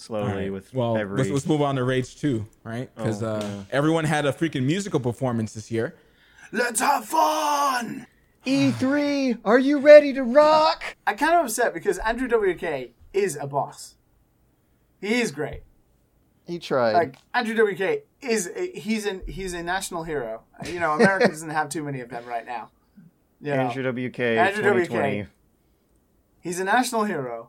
slowly 0.05 0.31
All 0.31 0.37
right. 0.37 0.53
with 0.53 0.73
well, 0.75 0.97
every. 0.97 1.19
let's, 1.19 1.31
let's 1.31 1.47
move 1.47 1.63
on 1.63 1.77
to 1.77 1.85
Rage 1.85 2.17
2, 2.21 2.45
right? 2.63 2.95
Because 2.95 3.23
Oh, 3.23 3.35
uh, 3.37 3.41
yeah. 3.43 3.63
everyone 3.71 4.05
had 4.05 4.27
a 4.27 4.33
freaking 4.33 4.65
musical 4.65 5.01
performance 5.01 5.53
this 5.55 5.71
year. 5.71 5.95
Let's 6.53 6.81
have 6.81 7.05
fun. 7.07 8.07
E3, 8.47 9.01
E 9.33 9.37
are 9.45 9.59
you 9.59 9.79
ready 9.79 10.13
to 10.13 10.23
rock? 10.23 10.97
I'm 11.07 11.17
kind 11.17 11.35
of 11.35 11.47
upset 11.47 11.73
because 11.73 11.99
Andrew 11.99 12.29
WK 12.29 12.91
is 13.13 13.37
a 13.41 13.47
boss. 13.47 13.95
He 15.01 15.21
is 15.21 15.33
great. 15.33 15.63
He 16.47 16.59
tried. 16.59 16.93
Like 16.93 17.17
Andrew 17.33 17.55
WK 17.55 18.03
is 18.21 18.51
a, 18.55 18.71
he's 18.79 19.07
an 19.07 19.23
he's 19.27 19.55
a 19.55 19.63
national 19.63 20.05
hero. 20.05 20.43
You 20.67 20.79
know, 20.79 20.93
America 20.93 21.29
doesn't 21.35 21.49
have 21.51 21.71
too 21.71 21.83
many 21.83 22.01
of 22.01 22.11
them 22.11 22.25
right 22.27 22.45
now. 22.45 22.69
You 23.41 23.55
know, 23.55 23.61
Andrew 23.69 23.83
WK, 23.83 24.21
Andrew 24.21 24.63
2020. 24.63 25.23
WK. 25.23 25.29
he's 26.41 26.61
a 26.61 26.65
national 26.65 27.05
hero, 27.05 27.49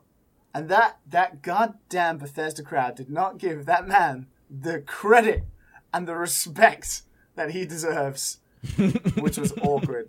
and 0.56 0.68
that 0.70 0.98
that 1.10 1.42
goddamn 1.42 2.16
Bethesda 2.18 2.62
crowd 2.62 2.96
did 2.96 3.10
not 3.10 3.38
give 3.38 3.66
that 3.66 3.86
man 3.86 4.26
the 4.50 4.80
credit 4.80 5.44
and 5.92 6.08
the 6.08 6.16
respect 6.16 7.02
that 7.34 7.50
he 7.50 7.64
deserves, 7.66 8.38
which 9.18 9.36
was 9.36 9.52
awkward. 9.60 10.08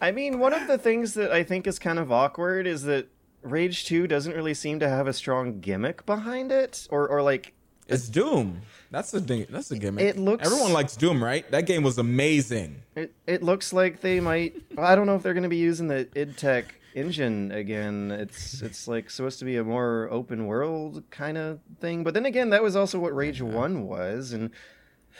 I 0.00 0.10
mean, 0.10 0.38
one 0.40 0.52
of 0.52 0.66
the 0.66 0.78
things 0.78 1.14
that 1.14 1.30
I 1.30 1.44
think 1.44 1.66
is 1.66 1.78
kind 1.78 1.98
of 1.98 2.10
awkward 2.10 2.66
is 2.66 2.82
that 2.84 3.08
Rage 3.42 3.84
2 3.86 4.06
doesn't 4.06 4.34
really 4.34 4.54
seem 4.54 4.80
to 4.80 4.88
have 4.88 5.06
a 5.06 5.12
strong 5.12 5.60
gimmick 5.60 6.04
behind 6.06 6.50
it, 6.50 6.86
or 6.90 7.06
or 7.08 7.22
like 7.22 7.54
It's 7.88 8.08
Doom. 8.08 8.62
That's 8.90 9.10
the 9.10 9.20
thing. 9.20 9.46
That's 9.48 9.68
the 9.68 9.78
gimmick. 9.78 10.04
It 10.04 10.18
looks- 10.18 10.44
Everyone 10.46 10.72
likes 10.72 10.96
Doom, 10.96 11.22
right? 11.22 11.48
That 11.50 11.66
game 11.66 11.82
was 11.82 11.98
amazing. 11.98 12.82
it. 12.96 13.14
It 13.26 13.42
looks 13.42 13.72
like 13.72 14.00
they 14.00 14.18
might. 14.20 14.54
I 14.76 14.94
don't 14.96 15.06
know 15.06 15.14
if 15.16 15.22
they're 15.22 15.34
going 15.34 15.42
to 15.44 15.48
be 15.48 15.56
using 15.56 15.88
the 15.88 16.08
id 16.14 16.36
Tech 16.36 16.74
engine 16.94 17.52
again. 17.52 18.10
It's 18.10 18.62
it's 18.62 18.86
like 18.88 19.10
supposed 19.10 19.38
to 19.40 19.44
be 19.44 19.56
a 19.56 19.64
more 19.64 20.08
open 20.10 20.46
world 20.46 21.02
kind 21.10 21.38
of 21.38 21.60
thing, 21.80 22.04
but 22.04 22.14
then 22.14 22.26
again, 22.26 22.50
that 22.50 22.62
was 22.62 22.76
also 22.76 22.98
what 22.98 23.14
Rage 23.14 23.42
One 23.42 23.86
was, 23.86 24.32
and 24.32 24.50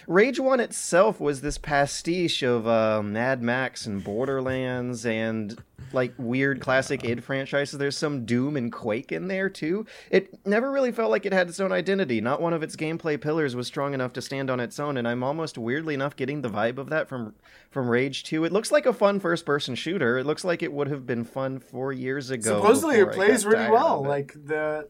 Rage 0.06 0.40
One 0.40 0.60
itself 0.60 1.20
was 1.20 1.40
this 1.40 1.58
pastiche 1.58 2.42
of 2.42 2.66
uh, 2.66 3.02
Mad 3.02 3.42
Max 3.42 3.86
and 3.86 4.02
Borderlands 4.02 5.06
and 5.06 5.60
like 5.92 6.14
weird 6.18 6.60
classic 6.60 7.04
id 7.04 7.22
franchises. 7.22 7.78
There's 7.78 7.96
some 7.96 8.24
Doom 8.24 8.56
and 8.56 8.72
Quake 8.72 9.12
in 9.12 9.28
there 9.28 9.48
too. 9.48 9.86
It 10.10 10.38
never 10.46 10.70
really 10.70 10.92
felt 10.92 11.10
like 11.10 11.26
it 11.26 11.32
had 11.32 11.48
its 11.48 11.60
own 11.60 11.72
identity. 11.72 12.20
Not 12.20 12.40
one 12.40 12.52
of 12.52 12.62
its 12.62 12.76
gameplay 12.76 13.20
pillars 13.20 13.54
was 13.54 13.66
strong 13.66 13.94
enough 13.94 14.12
to 14.14 14.22
stand 14.22 14.50
on 14.50 14.60
its 14.60 14.78
own, 14.78 14.96
and 14.96 15.06
I'm 15.06 15.22
almost 15.22 15.58
weirdly 15.58 15.94
enough 15.94 16.16
getting 16.16 16.42
the 16.42 16.50
vibe 16.50 16.78
of 16.78 16.90
that 16.90 17.08
from 17.08 17.34
from 17.70 17.88
Rage 17.88 18.24
Two. 18.24 18.44
It 18.44 18.52
looks 18.52 18.72
like 18.72 18.86
a 18.86 18.92
fun 18.92 19.20
first 19.20 19.44
person 19.44 19.74
shooter. 19.74 20.18
It 20.18 20.26
looks 20.26 20.44
like 20.44 20.62
it 20.62 20.72
would 20.72 20.88
have 20.88 21.06
been 21.06 21.24
fun 21.24 21.58
four 21.58 21.92
years 21.92 22.30
ago. 22.30 22.56
Supposedly, 22.56 22.96
it 22.96 23.12
plays 23.12 23.44
really 23.44 23.70
well. 23.70 24.04
it. 24.04 24.08
Like 24.08 24.32
the 24.34 24.88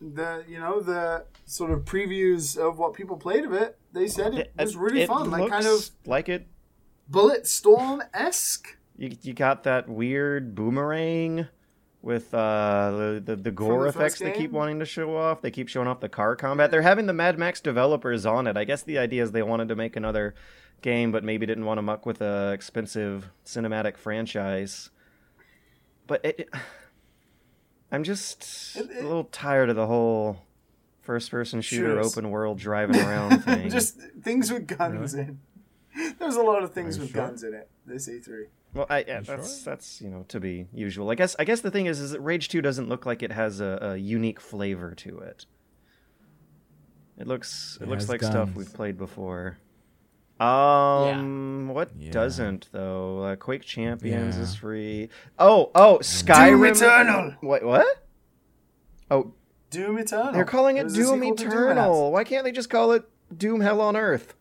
the 0.00 0.44
you 0.48 0.58
know 0.58 0.80
the 0.80 1.24
sort 1.46 1.70
of 1.70 1.80
previews 1.84 2.56
of 2.56 2.78
what 2.78 2.94
people 2.94 3.16
played 3.16 3.44
of 3.44 3.52
it. 3.52 3.77
They 3.92 4.06
said 4.06 4.34
it 4.34 4.52
was 4.58 4.76
really 4.76 5.02
It 5.02 5.08
fun, 5.08 5.30
like 5.30 5.50
kind 5.50 5.66
of 5.66 5.90
like 6.06 6.28
it 6.28 6.46
bullet 7.08 7.46
storm 7.46 8.02
esque. 8.12 8.76
you, 8.96 9.16
you 9.22 9.32
got 9.32 9.64
that 9.64 9.88
weird 9.88 10.54
boomerang 10.54 11.48
with 12.02 12.32
uh, 12.34 12.90
the, 12.90 13.22
the 13.24 13.36
the 13.36 13.50
gore 13.50 13.82
the 13.84 13.88
effects 13.88 14.18
they 14.20 14.30
keep 14.32 14.50
wanting 14.52 14.78
to 14.78 14.84
show 14.84 15.16
off. 15.16 15.40
They 15.42 15.50
keep 15.50 15.68
showing 15.68 15.88
off 15.88 16.00
the 16.00 16.08
car 16.08 16.36
combat. 16.36 16.70
They're 16.70 16.82
having 16.82 17.06
the 17.06 17.12
Mad 17.12 17.38
Max 17.38 17.60
developers 17.60 18.24
on 18.26 18.46
it. 18.46 18.56
I 18.56 18.64
guess 18.64 18.82
the 18.82 18.98
idea 18.98 19.22
is 19.22 19.32
they 19.32 19.42
wanted 19.42 19.68
to 19.68 19.76
make 19.76 19.96
another 19.96 20.34
game, 20.82 21.10
but 21.10 21.24
maybe 21.24 21.44
didn't 21.46 21.64
want 21.64 21.78
to 21.78 21.82
muck 21.82 22.06
with 22.06 22.20
a 22.20 22.52
expensive 22.52 23.30
cinematic 23.44 23.96
franchise. 23.96 24.90
But 26.06 26.24
it, 26.24 26.40
it- 26.40 26.48
I'm 27.90 28.04
just 28.04 28.76
It- 28.76 28.90
it- 28.90 28.98
a 28.98 29.02
little 29.02 29.24
tired 29.24 29.70
of 29.70 29.76
the 29.76 29.86
whole 29.86 30.42
first-person 31.08 31.62
shooter, 31.62 31.88
Shooters. 31.94 32.12
open 32.18 32.30
world 32.30 32.58
driving 32.58 33.00
around 33.00 33.40
thing. 33.44 33.70
Just 33.70 33.98
things 34.22 34.52
with 34.52 34.66
guns 34.66 35.14
in. 35.14 35.40
There's 36.18 36.36
a 36.36 36.42
lot 36.42 36.62
of 36.62 36.74
things 36.74 36.98
with 36.98 37.12
sure? 37.12 37.22
guns 37.26 37.42
in 37.42 37.54
it. 37.54 37.70
This 37.86 38.06
E 38.10 38.20
E3. 38.20 38.42
Well, 38.74 38.84
I, 38.90 39.04
yeah, 39.08 39.22
sure? 39.22 39.36
that's 39.38 39.62
that's 39.62 40.02
you 40.02 40.10
know 40.10 40.26
to 40.28 40.38
be 40.38 40.66
usual. 40.74 41.08
I 41.10 41.14
guess 41.14 41.34
I 41.38 41.44
guess 41.44 41.62
the 41.62 41.70
thing 41.70 41.86
is 41.86 41.98
is 41.98 42.10
that 42.10 42.20
Rage 42.20 42.50
Two 42.50 42.60
doesn't 42.60 42.90
look 42.90 43.06
like 43.06 43.22
it 43.22 43.32
has 43.32 43.58
a, 43.60 43.78
a 43.80 43.96
unique 43.96 44.38
flavor 44.38 44.94
to 44.96 45.18
it. 45.20 45.46
It 47.16 47.26
looks 47.26 47.78
it, 47.80 47.84
It 47.84 47.88
looks 47.88 48.02
has 48.02 48.10
like 48.10 48.22
stuff 48.22 48.50
we've 48.54 48.70
played 48.72 48.98
before. 48.98 49.56
Um, 50.38 51.68
what 51.68 51.90
Yeah. 51.98 52.12
doesn't 52.12 52.68
though? 52.70 53.22
Uh, 53.24 53.36
Quake 53.36 53.62
Champions 53.62 54.36
Yeah. 54.36 54.42
is 54.42 54.54
free. 54.56 55.08
Oh, 55.38 55.70
oh, 55.74 56.00
Skyrim. 56.02 56.74
Doom 56.78 56.88
Eternal. 56.90 57.34
What? 57.40 57.62
What? 57.64 57.86
Oh, 59.10 59.32
Doom 59.70 59.98
Eternal. 59.98 60.32
they're 60.32 60.44
calling 60.44 60.76
it 60.78 60.86
a 60.86 60.88
Doom 60.90 61.22
Eternal. 61.22 62.10
Why 62.12 62.24
can't 62.24 62.44
they 62.44 62.52
just 62.52 62.70
call 62.70 62.92
it 62.92 63.04
Doom 63.36 63.60
Hell 63.60 63.80
on 63.80 63.96
Earth? 63.96 64.34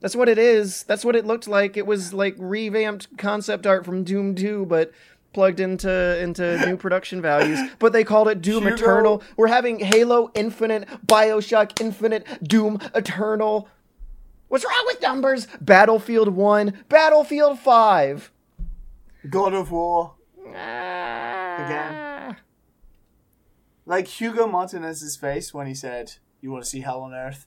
That's 0.00 0.16
what 0.16 0.28
it 0.30 0.38
is. 0.38 0.82
That's 0.84 1.04
what 1.04 1.14
it 1.14 1.26
looked 1.26 1.46
like. 1.46 1.76
It 1.76 1.86
was 1.86 2.14
like 2.14 2.34
revamped 2.38 3.18
concept 3.18 3.66
art 3.66 3.84
from 3.84 4.02
Doom 4.02 4.34
2, 4.34 4.64
but 4.66 4.92
plugged 5.34 5.60
into 5.60 6.18
into 6.18 6.58
new 6.66 6.76
production 6.78 7.20
values. 7.20 7.60
But 7.78 7.92
they 7.92 8.02
called 8.02 8.28
it 8.28 8.40
Doom 8.40 8.62
Hugo- 8.64 8.74
Eternal. 8.76 9.22
We're 9.36 9.48
having 9.48 9.78
Halo 9.78 10.30
Infinite, 10.34 10.88
BioShock 11.06 11.80
Infinite, 11.80 12.26
Doom 12.42 12.78
Eternal. 12.94 13.68
What's 14.48 14.64
wrong 14.64 14.84
with 14.86 15.02
numbers? 15.02 15.46
Battlefield 15.60 16.28
1, 16.30 16.84
Battlefield 16.88 17.58
5. 17.58 18.32
God 19.28 19.52
of 19.52 19.70
War. 19.70 20.14
Ah. 20.56 21.64
Again. 21.66 22.09
Like 23.90 24.06
Hugo 24.06 24.46
Martinez's 24.46 25.16
face 25.16 25.52
when 25.52 25.66
he 25.66 25.74
said, 25.74 26.12
"You 26.40 26.52
want 26.52 26.62
to 26.64 26.70
see 26.70 26.80
hell 26.80 27.00
on 27.02 27.12
earth." 27.12 27.46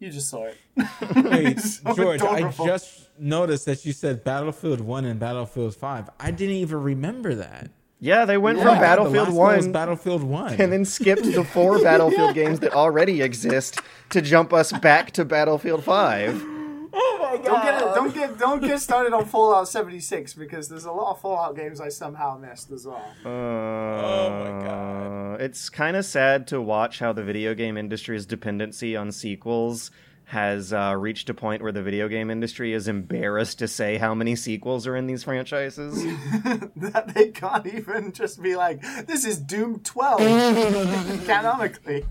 You 0.00 0.10
just 0.10 0.28
saw 0.28 0.46
it. 0.50 0.58
Wait, 1.24 1.60
So 1.84 1.94
George, 1.94 2.20
I 2.20 2.50
just 2.50 3.08
noticed 3.18 3.64
that 3.66 3.86
you 3.86 3.92
said 3.92 4.24
Battlefield 4.24 4.80
1 4.80 5.04
and 5.06 5.18
Battlefield 5.18 5.74
5. 5.74 6.10
I 6.20 6.30
didn't 6.32 6.56
even 6.56 6.82
remember 6.82 7.34
that. 7.36 7.70
Yeah, 8.00 8.24
they 8.26 8.36
went 8.36 8.58
Yeah, 8.58 8.64
from 8.64 8.78
Battlefield 8.80 9.28
the 9.28 9.30
last 9.30 9.38
one 9.38 9.46
1 9.46 9.56
was 9.56 9.68
Battlefield 9.68 10.22
1. 10.24 10.60
and 10.60 10.70
then 10.72 10.84
skipped 10.84 11.22
the 11.24 11.44
four 11.44 11.78
Battlefield 11.82 12.34
games 12.34 12.60
that 12.60 12.72
already 12.74 13.22
exist 13.22 13.80
to 14.10 14.20
jump 14.20 14.52
us 14.52 14.70
back 14.72 15.12
to 15.12 15.24
Battlefield 15.24 15.82
5. 15.84 16.42
oh 16.42 17.18
my 17.22 17.36
Don't 17.42 17.62
get 17.62 17.74
it, 17.82 17.94
don't 17.94 18.14
get 18.14 18.38
don't 18.38 18.60
get 18.62 18.80
started 18.80 19.14
on 19.14 19.24
Fallout 19.24 19.66
76 19.66 20.34
because 20.34 20.68
there's 20.68 20.84
a 20.84 20.92
lot 20.92 21.12
of 21.12 21.20
Fallout 21.22 21.56
games 21.56 21.80
I 21.80 21.88
somehow 21.88 22.36
missed 22.36 22.70
as 22.70 22.86
well. 22.86 23.02
oh 23.24 24.30
my 24.44 24.50
God. 24.66 25.15
It's 25.40 25.68
kind 25.68 25.96
of 25.96 26.04
sad 26.04 26.46
to 26.48 26.60
watch 26.60 26.98
how 26.98 27.12
the 27.12 27.22
video 27.22 27.54
game 27.54 27.76
industry's 27.76 28.26
dependency 28.26 28.96
on 28.96 29.12
sequels 29.12 29.90
has 30.26 30.72
uh, 30.72 30.94
reached 30.98 31.30
a 31.30 31.34
point 31.34 31.62
where 31.62 31.70
the 31.70 31.82
video 31.82 32.08
game 32.08 32.30
industry 32.30 32.72
is 32.72 32.88
embarrassed 32.88 33.60
to 33.60 33.68
say 33.68 33.96
how 33.96 34.12
many 34.12 34.34
sequels 34.34 34.84
are 34.86 34.96
in 34.96 35.06
these 35.06 35.22
franchises. 35.22 36.02
that 36.76 37.12
they 37.14 37.28
can't 37.28 37.66
even 37.66 38.10
just 38.12 38.42
be 38.42 38.56
like, 38.56 38.82
this 39.06 39.24
is 39.24 39.38
Doom 39.38 39.80
12 39.80 40.18
canonically. 41.26 42.04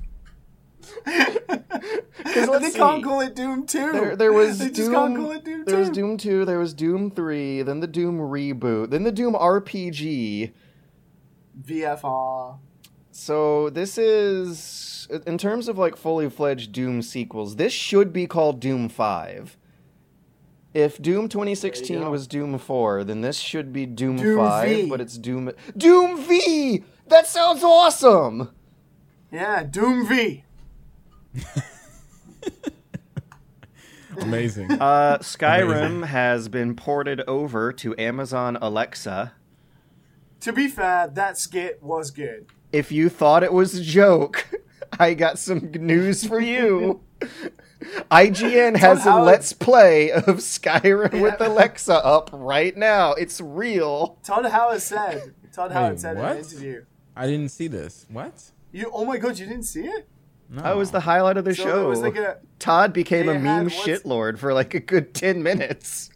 let's 1.06 2.74
they 2.74 2.80
can't 2.80 3.04
call 3.04 3.20
it 3.20 3.36
Doom 3.36 3.66
2. 3.66 3.92
There, 3.92 4.16
there 4.16 4.34
was 4.34 4.60
they 4.60 4.70
just 4.70 4.92
Doom. 4.92 4.94
can't 4.94 5.16
call 5.18 5.32
it 5.32 5.44
Doom 5.44 5.66
2. 5.66 5.72
there 5.72 5.80
was 5.80 5.90
Doom 5.90 6.18
Two. 6.18 6.46
There 6.46 6.60
was 6.60 6.74
Doom 6.74 7.12
Three. 7.12 7.64
Then 7.64 7.80
the 7.80 7.88
Doom 7.88 8.20
reboot. 8.20 8.92
Then 8.92 9.04
the 9.04 9.12
Doom 9.12 9.34
RPG. 9.34 10.54
VFR. 11.62 12.60
So 13.18 13.70
this 13.70 13.98
is 13.98 15.08
in 15.26 15.38
terms 15.38 15.70
of 15.70 15.78
like 15.78 15.96
fully 15.96 16.30
fledged 16.30 16.74
Doom 16.74 17.02
sequels. 17.02 17.56
This 17.56 17.72
should 17.72 18.12
be 18.12 18.28
called 18.28 18.60
Doom 18.60 18.90
Five. 18.90 19.58
If 20.74 21.02
Doom 21.02 21.30
2016 21.30 22.12
was 22.12 22.28
Doom 22.28 22.58
4, 22.58 23.06
then 23.06 23.22
this 23.22 23.38
should 23.38 23.72
be 23.72 23.86
Doom, 23.86 24.18
Doom 24.18 24.38
5, 24.40 24.68
V. 24.68 24.90
but 24.90 25.00
it's 25.00 25.18
Doom 25.18 25.54
Doom 25.78 26.22
V. 26.24 26.84
That 27.08 27.26
sounds 27.26 27.64
awesome. 27.64 28.50
Yeah, 29.32 29.64
Doom 29.64 30.06
V. 30.06 30.44
Amazing. 34.20 34.74
Uh, 34.74 35.20
Skyrim 35.20 36.08
has 36.08 36.50
been 36.50 36.76
ported 36.76 37.22
over 37.22 37.72
to 37.72 37.98
Amazon 37.98 38.58
Alexa. 38.60 39.32
To 40.42 40.52
be 40.52 40.68
fair, 40.68 41.08
that 41.08 41.38
skit 41.38 41.82
was 41.82 42.12
good. 42.12 42.48
If 42.76 42.92
you 42.92 43.08
thought 43.08 43.42
it 43.42 43.54
was 43.54 43.76
a 43.76 43.82
joke, 43.82 44.46
I 45.00 45.14
got 45.14 45.40
some 45.40 45.72
news 45.72 46.26
for 46.28 46.42
you. 46.42 47.00
IGN 48.12 48.76
has 48.76 49.06
a 49.06 49.16
let's 49.16 49.54
play 49.54 50.12
of 50.12 50.26
Skyrim 50.26 51.22
with 51.22 51.40
Alexa 51.40 51.94
up 51.94 52.30
right 52.34 52.76
now. 52.76 53.14
It's 53.14 53.40
real. 53.40 54.18
Todd 54.24 54.46
Howard 54.46 54.82
said. 54.82 55.34
Todd 55.54 55.72
Howard 55.72 56.00
said 56.02 56.18
in 56.18 56.24
what? 56.24 56.32
an 56.34 56.38
interview. 56.40 56.84
I 57.16 57.28
didn't 57.28 57.50
see 57.52 57.68
this. 57.68 58.06
What? 58.10 58.52
You 58.74 58.92
oh 58.94 59.06
my 59.06 59.18
god, 59.18 59.40
you 59.40 59.46
didn't 59.46 59.64
see 59.64 59.86
it? 59.86 60.08
No. 60.50 60.62
That 60.62 60.76
was 60.76 60.92
the 60.92 61.00
highlight 61.00 61.38
of 61.38 61.46
the 61.46 61.56
So 61.56 61.64
show. 61.64 61.86
it 61.86 61.88
was 61.88 62.02
like 62.02 62.18
a 62.18 62.38
Todd 62.60 62.92
became 62.92 63.30
a 63.30 63.34
meme 63.36 63.44
had 63.44 63.64
what's- 63.66 63.76
shitlord 64.04 64.38
for 64.38 64.54
like 64.54 64.74
a 64.74 64.80
good 64.82 65.14
10 65.14 65.42
minutes. 65.42 66.10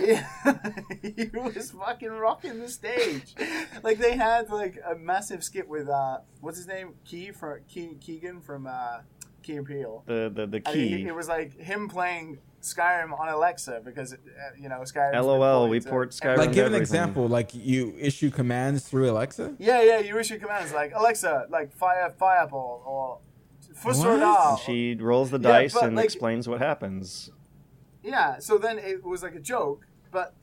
Yeah, 0.00 0.26
he 1.02 1.28
was 1.34 1.72
fucking 1.72 2.08
rocking 2.10 2.60
the 2.60 2.68
stage. 2.68 3.34
Like 3.82 3.98
they 3.98 4.16
had 4.16 4.48
like 4.50 4.78
a 4.88 4.94
massive 4.94 5.42
skit 5.42 5.68
with 5.68 5.88
uh, 5.88 6.18
what's 6.40 6.56
his 6.58 6.66
name, 6.66 6.94
Key 7.04 7.32
from 7.32 7.58
Key, 7.68 7.96
Keegan 8.00 8.40
from 8.40 8.66
uh, 8.66 8.98
Key 9.42 9.56
and 9.56 9.66
Peele. 9.66 10.04
The 10.06 10.30
the, 10.34 10.46
the 10.46 10.62
And 10.66 10.76
he- 10.76 10.88
key. 11.02 11.06
it 11.08 11.14
was 11.14 11.28
like 11.28 11.58
him 11.58 11.88
playing 11.88 12.38
Skyrim 12.62 13.18
on 13.18 13.28
Alexa 13.28 13.82
because 13.84 14.12
uh, 14.14 14.16
you 14.58 14.68
know 14.68 14.80
Skyrim. 14.82 15.14
LOL, 15.22 15.68
we 15.68 15.80
port 15.80 16.10
Skyrim 16.10 16.36
like 16.38 16.52
give 16.52 16.66
an 16.66 16.74
everything. 16.74 16.80
example. 16.80 17.26
Like 17.28 17.50
you 17.54 17.94
issue 17.98 18.30
commands 18.30 18.88
through 18.88 19.10
Alexa. 19.10 19.56
Yeah, 19.58 19.82
yeah. 19.82 19.98
You 19.98 20.16
issue 20.18 20.38
commands 20.38 20.72
like 20.72 20.92
Alexa, 20.94 21.46
like 21.50 21.72
fire 21.76 22.10
fireball 22.18 22.82
or 22.86 23.18
What? 23.82 23.96
And 24.06 24.58
she 24.60 24.94
rolls 24.94 25.30
the 25.30 25.38
Yeah, 25.40 25.48
dice 25.48 25.74
but, 25.74 25.82
and 25.84 25.96
like- 25.96 26.04
explains 26.04 26.48
what 26.48 26.60
happens. 26.60 27.30
Yeah, 28.04 28.38
so 28.38 28.58
then 28.58 28.78
it 28.78 29.02
was 29.02 29.22
like 29.22 29.34
a 29.34 29.40
joke, 29.40 29.86
but 30.12 30.34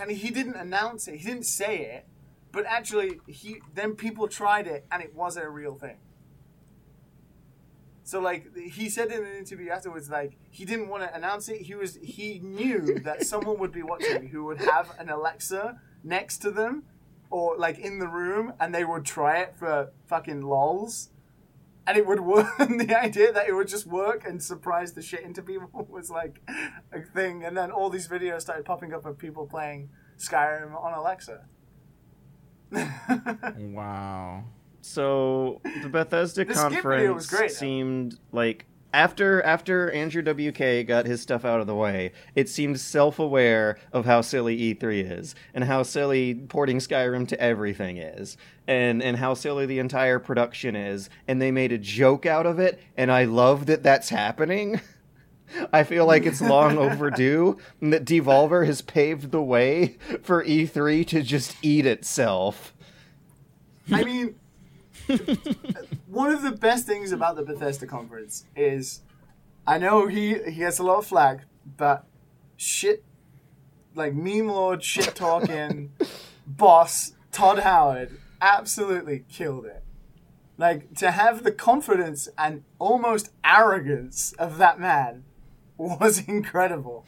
and 0.00 0.10
he 0.12 0.30
didn't 0.30 0.54
announce 0.54 1.08
it. 1.08 1.16
He 1.16 1.26
didn't 1.26 1.44
say 1.44 1.78
it, 1.80 2.06
but 2.52 2.64
actually 2.66 3.20
he 3.26 3.60
then 3.74 3.96
people 3.96 4.28
tried 4.28 4.68
it 4.68 4.86
and 4.92 5.02
it 5.02 5.14
wasn't 5.14 5.46
a 5.46 5.50
real 5.50 5.74
thing. 5.74 5.96
So 8.04 8.20
like 8.20 8.56
he 8.56 8.88
said 8.88 9.10
in 9.10 9.24
an 9.24 9.36
interview 9.36 9.70
afterwards, 9.70 10.08
like 10.08 10.36
he 10.50 10.64
didn't 10.64 10.88
want 10.88 11.02
to 11.02 11.14
announce 11.14 11.48
it. 11.48 11.62
He 11.62 11.74
was 11.74 11.98
he 12.00 12.38
knew 12.38 13.00
that 13.00 13.26
someone 13.32 13.58
would 13.58 13.72
be 13.72 13.82
watching 13.82 14.28
who 14.28 14.44
would 14.44 14.60
have 14.60 14.94
an 14.98 15.10
Alexa 15.10 15.80
next 16.04 16.38
to 16.38 16.52
them 16.52 16.84
or 17.28 17.56
like 17.56 17.78
in 17.78 17.98
the 17.98 18.08
room, 18.08 18.52
and 18.60 18.72
they 18.72 18.84
would 18.84 19.04
try 19.04 19.38
it 19.38 19.54
for 19.56 19.90
fucking 20.06 20.42
lols. 20.42 21.10
And 21.90 21.98
it 21.98 22.06
would 22.06 22.20
work. 22.20 22.46
And 22.60 22.80
the 22.80 22.96
idea 22.96 23.32
that 23.32 23.48
it 23.48 23.52
would 23.52 23.66
just 23.66 23.86
work 23.86 24.24
and 24.24 24.40
surprise 24.40 24.92
the 24.92 25.02
shit 25.02 25.22
into 25.22 25.42
people 25.42 25.68
was 25.90 26.08
like 26.08 26.40
a 26.92 27.02
thing. 27.02 27.44
And 27.44 27.56
then 27.56 27.72
all 27.72 27.90
these 27.90 28.06
videos 28.06 28.42
started 28.42 28.64
popping 28.64 28.94
up 28.94 29.04
of 29.04 29.18
people 29.18 29.46
playing 29.46 29.90
Skyrim 30.16 30.80
on 30.80 30.92
Alexa. 30.94 31.46
Wow. 33.58 34.44
So 34.82 35.60
the 35.82 35.88
Bethesda 35.88 36.44
The 36.44 36.54
skip 36.54 36.84
was 36.84 37.28
conference 37.28 37.56
seemed 37.56 38.18
like 38.30 38.66
after 38.92 39.42
after 39.42 39.90
Andrew 39.90 40.22
WK 40.22 40.86
got 40.86 41.06
his 41.06 41.20
stuff 41.20 41.44
out 41.44 41.60
of 41.60 41.66
the 41.66 41.74
way, 41.74 42.12
it 42.34 42.48
seemed 42.48 42.80
self-aware 42.80 43.78
of 43.92 44.04
how 44.04 44.20
silly 44.20 44.74
E3 44.74 45.18
is 45.18 45.34
and 45.54 45.64
how 45.64 45.82
silly 45.82 46.34
porting 46.34 46.78
Skyrim 46.78 47.26
to 47.28 47.40
everything 47.40 47.96
is 47.98 48.36
and 48.66 49.02
and 49.02 49.16
how 49.16 49.34
silly 49.34 49.66
the 49.66 49.78
entire 49.78 50.18
production 50.18 50.76
is 50.76 51.10
and 51.28 51.40
they 51.40 51.50
made 51.50 51.72
a 51.72 51.78
joke 51.78 52.26
out 52.26 52.46
of 52.46 52.58
it 52.58 52.80
and 52.96 53.10
I 53.10 53.24
love 53.24 53.66
that 53.66 53.82
that's 53.82 54.08
happening. 54.08 54.80
I 55.72 55.82
feel 55.82 56.06
like 56.06 56.26
it's 56.26 56.40
long 56.40 56.78
overdue 56.78 57.58
and 57.80 57.92
that 57.92 58.04
Devolver 58.04 58.66
has 58.66 58.82
paved 58.82 59.30
the 59.30 59.42
way 59.42 59.98
for 60.22 60.44
E3 60.44 61.06
to 61.08 61.22
just 61.22 61.56
eat 61.62 61.86
itself. 61.86 62.72
I 63.92 64.04
mean, 64.04 64.36
one 66.10 66.32
of 66.32 66.42
the 66.42 66.50
best 66.50 66.86
things 66.86 67.12
about 67.12 67.36
the 67.36 67.42
Bethesda 67.42 67.86
conference 67.86 68.44
is, 68.56 69.02
I 69.66 69.78
know 69.78 70.08
he 70.08 70.34
he 70.44 70.56
gets 70.56 70.78
a 70.78 70.82
lot 70.82 70.98
of 70.98 71.06
flack, 71.06 71.44
but 71.76 72.04
shit, 72.56 73.04
like 73.94 74.14
meme 74.14 74.48
lord 74.48 74.82
shit 74.82 75.14
talking 75.14 75.92
boss 76.46 77.12
Todd 77.30 77.60
Howard 77.60 78.18
absolutely 78.42 79.24
killed 79.28 79.66
it. 79.66 79.84
Like 80.58 80.94
to 80.96 81.12
have 81.12 81.44
the 81.44 81.52
confidence 81.52 82.28
and 82.36 82.64
almost 82.78 83.30
arrogance 83.44 84.32
of 84.32 84.58
that 84.58 84.80
man 84.80 85.24
was 85.76 86.18
incredible. 86.28 87.06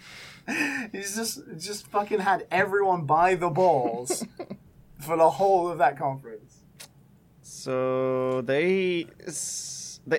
He's 0.92 1.16
just 1.16 1.40
just 1.58 1.88
fucking 1.88 2.20
had 2.20 2.46
everyone 2.52 3.04
by 3.04 3.34
the 3.34 3.50
balls 3.50 4.24
for 5.00 5.16
the 5.16 5.30
whole 5.30 5.68
of 5.68 5.78
that 5.78 5.98
conference. 5.98 6.61
So 7.62 8.40
they 8.42 9.06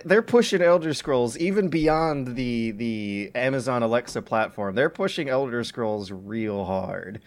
they're 0.05 0.21
pushing 0.21 0.61
Elder 0.61 0.93
Scrolls 0.93 1.37
even 1.37 1.67
beyond 1.67 2.35
the 2.37 2.71
the 2.71 3.31
Amazon 3.35 3.83
Alexa 3.83 4.21
platform. 4.21 4.75
They're 4.75 4.89
pushing 4.89 5.27
Elder 5.27 5.63
Scrolls 5.65 6.09
real 6.09 6.63
hard. 6.63 7.19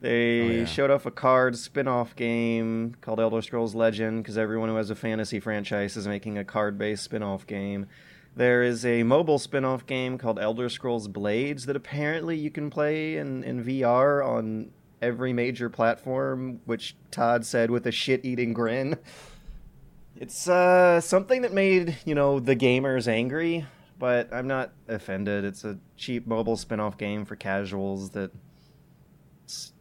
They 0.00 0.40
Oh, 0.40 0.50
yeah. 0.60 0.64
showed 0.64 0.90
off 0.90 1.06
a 1.06 1.10
card 1.12 1.56
spin-off 1.56 2.16
game 2.16 2.96
called 3.00 3.20
Elder 3.20 3.40
Scrolls 3.42 3.76
Legend 3.76 4.22
because 4.24 4.36
everyone 4.36 4.68
who 4.68 4.74
has 4.74 4.90
a 4.90 4.96
fantasy 4.96 5.38
franchise 5.38 5.96
is 5.96 6.08
making 6.08 6.36
a 6.36 6.44
card-based 6.44 7.04
spin-off 7.04 7.46
game. 7.46 7.86
There 8.36 8.62
is 8.64 8.84
a 8.84 9.04
mobile 9.04 9.38
spin-off 9.38 9.86
game 9.86 10.18
called 10.18 10.38
Elder 10.40 10.68
Scrolls 10.68 11.06
Blades 11.08 11.64
that 11.66 11.76
apparently 11.76 12.36
you 12.36 12.50
can 12.50 12.68
play 12.70 13.16
in, 13.16 13.44
in 13.44 13.64
VR 13.64 14.26
on 14.26 14.72
every 15.00 15.32
major 15.32 15.70
platform, 15.70 16.60
which 16.66 16.96
Todd 17.12 17.46
said 17.46 17.70
with 17.70 17.86
a 17.86 17.92
shit-eating 17.92 18.52
grin. 18.52 18.98
It's 20.16 20.48
uh, 20.48 21.00
something 21.00 21.42
that 21.42 21.52
made, 21.52 21.98
you 22.04 22.14
know, 22.14 22.38
the 22.38 22.54
gamers 22.54 23.08
angry, 23.08 23.66
but 23.98 24.32
I'm 24.32 24.46
not 24.46 24.72
offended. 24.86 25.44
It's 25.44 25.64
a 25.64 25.78
cheap 25.96 26.26
mobile 26.26 26.56
spin-off 26.56 26.96
game 26.96 27.24
for 27.24 27.34
casuals 27.34 28.10
that 28.10 28.30
it's 29.42 29.72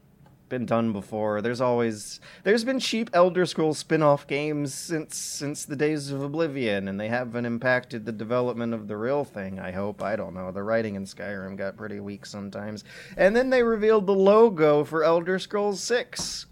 been 0.49 0.65
done 0.65 0.91
before. 0.91 1.41
There's 1.41 1.61
always 1.61 2.19
there's 2.43 2.63
been 2.63 2.79
cheap 2.79 3.11
Elder 3.13 3.45
Scrolls 3.45 3.77
spin-off 3.77 4.25
games 4.25 4.73
since 4.73 5.17
since 5.17 5.65
the 5.65 5.75
days 5.75 6.09
of 6.09 6.23
Oblivion 6.23 6.87
and 6.87 6.99
they 6.99 7.09
haven't 7.09 7.45
impacted 7.45 8.05
the 8.05 8.11
development 8.11 8.73
of 8.73 8.87
the 8.87 8.97
real 8.97 9.23
thing, 9.23 9.59
I 9.59 9.71
hope. 9.71 10.01
I 10.01 10.15
don't 10.15 10.33
know. 10.33 10.51
The 10.51 10.63
writing 10.63 10.95
in 10.95 11.05
Skyrim 11.05 11.57
got 11.57 11.77
pretty 11.77 11.99
weak 11.99 12.25
sometimes. 12.25 12.83
And 13.17 13.35
then 13.35 13.51
they 13.51 13.61
revealed 13.61 14.07
the 14.07 14.15
logo 14.15 14.83
for 14.83 15.03
Elder 15.03 15.37
Scrolls 15.37 15.81
6. 15.81 16.47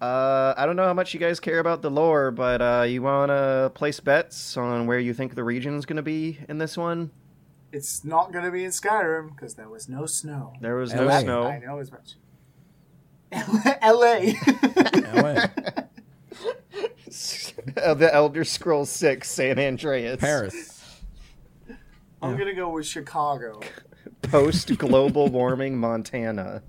Uh, 0.00 0.54
I 0.56 0.64
don't 0.64 0.76
know 0.76 0.84
how 0.84 0.94
much 0.94 1.12
you 1.12 1.20
guys 1.20 1.40
care 1.40 1.58
about 1.58 1.82
the 1.82 1.90
lore, 1.90 2.30
but 2.30 2.62
uh, 2.62 2.84
you 2.88 3.02
want 3.02 3.28
to 3.30 3.70
place 3.74 4.00
bets 4.00 4.56
on 4.56 4.86
where 4.86 4.98
you 4.98 5.12
think 5.12 5.34
the 5.34 5.44
region's 5.44 5.84
going 5.84 5.98
to 5.98 6.02
be 6.02 6.38
in 6.48 6.56
this 6.58 6.76
one? 6.76 7.10
It's 7.72 8.02
not 8.04 8.32
going 8.32 8.44
to 8.44 8.50
be 8.50 8.64
in 8.64 8.70
Skyrim 8.70 9.28
because 9.34 9.54
there 9.54 9.68
was 9.68 9.88
no 9.88 10.06
snow. 10.06 10.54
There 10.60 10.76
was 10.76 10.94
no 10.94 11.06
snow. 11.20 11.44
I 11.44 11.58
know 11.58 11.78
as 11.78 11.92
much. 11.92 12.14
L.A. 13.82 14.34
LA. 15.14 15.46
The 17.74 18.08
Elder 18.12 18.44
Scrolls 18.44 18.90
6 18.90 19.28
San 19.28 19.58
Andreas. 19.58 20.20
Paris. 20.20 20.80
I'm 22.22 22.36
gonna 22.36 22.54
go 22.54 22.70
with 22.70 22.86
Chicago. 22.86 23.60
Post 24.22 24.76
global 24.78 25.28
warming 25.28 25.76
Montana. 25.76 26.62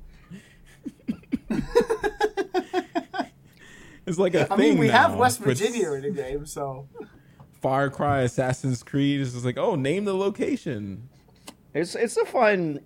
It's 4.05 4.17
like 4.17 4.33
a 4.33 4.41
I 4.41 4.43
thing 4.43 4.51
I 4.53 4.57
mean, 4.57 4.77
we 4.77 4.87
have 4.87 5.15
West 5.15 5.39
Virginia 5.39 5.93
in 5.93 6.01
the 6.01 6.09
game, 6.09 6.45
so 6.45 6.87
Far 7.61 7.89
Cry, 7.89 8.21
Assassin's 8.21 8.81
Creed 8.81 9.21
is 9.21 9.33
just 9.33 9.45
like, 9.45 9.57
oh, 9.57 9.75
name 9.75 10.05
the 10.05 10.15
location. 10.15 11.09
It's 11.73 11.95
it's 11.95 12.17
a 12.17 12.25
fun, 12.25 12.79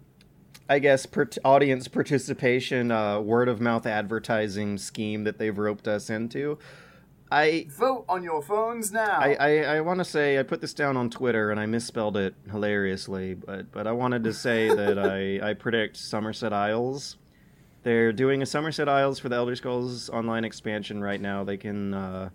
I 0.69 0.79
guess, 0.79 1.05
per- 1.05 1.29
audience 1.45 1.87
participation, 1.87 2.91
uh, 2.91 3.21
word 3.21 3.47
of 3.47 3.61
mouth 3.61 3.85
advertising 3.85 4.77
scheme 4.77 5.23
that 5.23 5.37
they've 5.37 5.57
roped 5.57 5.87
us 5.87 6.09
into. 6.09 6.59
I 7.31 7.67
Vote 7.69 8.05
on 8.07 8.23
your 8.23 8.41
phones 8.41 8.91
now. 8.91 9.17
I, 9.19 9.33
I, 9.33 9.49
I 9.77 9.81
want 9.81 9.99
to 9.99 10.05
say 10.05 10.37
I 10.37 10.43
put 10.43 10.61
this 10.61 10.73
down 10.73 10.95
on 10.95 11.09
Twitter 11.09 11.49
and 11.49 11.59
I 11.59 11.65
misspelled 11.65 12.17
it 12.17 12.35
hilariously, 12.51 13.33
but 13.33 13.71
but 13.71 13.87
I 13.87 13.93
wanted 13.93 14.23
to 14.25 14.33
say 14.33 14.73
that 14.73 14.99
I, 15.43 15.49
I 15.49 15.53
predict 15.53 15.97
Somerset 15.97 16.53
Isles. 16.53 17.17
They're 17.85 18.11
doing 18.11 18.41
a 18.41 18.47
Somerset 18.47 18.89
Isles 18.89 19.19
for 19.19 19.29
the 19.29 19.35
Elder 19.35 19.55
Scrolls 19.55 20.09
Online 20.09 20.43
expansion 20.43 21.03
right 21.03 21.21
now. 21.21 21.43
They 21.43 21.55
can 21.55 21.93
uh, 21.93 22.29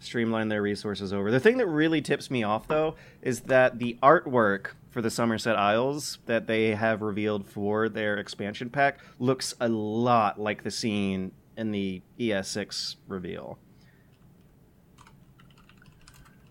streamline 0.00 0.48
their 0.48 0.60
resources 0.60 1.12
over. 1.12 1.30
The 1.30 1.38
thing 1.38 1.58
that 1.58 1.68
really 1.68 2.02
tips 2.02 2.32
me 2.32 2.42
off 2.42 2.66
though 2.66 2.96
is 3.22 3.42
that 3.42 3.78
the 3.78 3.96
artwork 4.02 4.70
for 4.90 5.00
the 5.00 5.08
Somerset 5.08 5.54
Isles 5.54 6.18
that 6.26 6.48
they 6.48 6.74
have 6.74 7.00
revealed 7.00 7.46
for 7.46 7.88
their 7.88 8.16
expansion 8.16 8.70
pack 8.70 8.98
looks 9.20 9.54
a 9.60 9.68
lot 9.68 10.40
like 10.40 10.64
the 10.64 10.70
scene 10.72 11.30
in 11.56 11.70
the 11.70 12.02
ES6 12.18 12.96
reveal. 13.06 13.56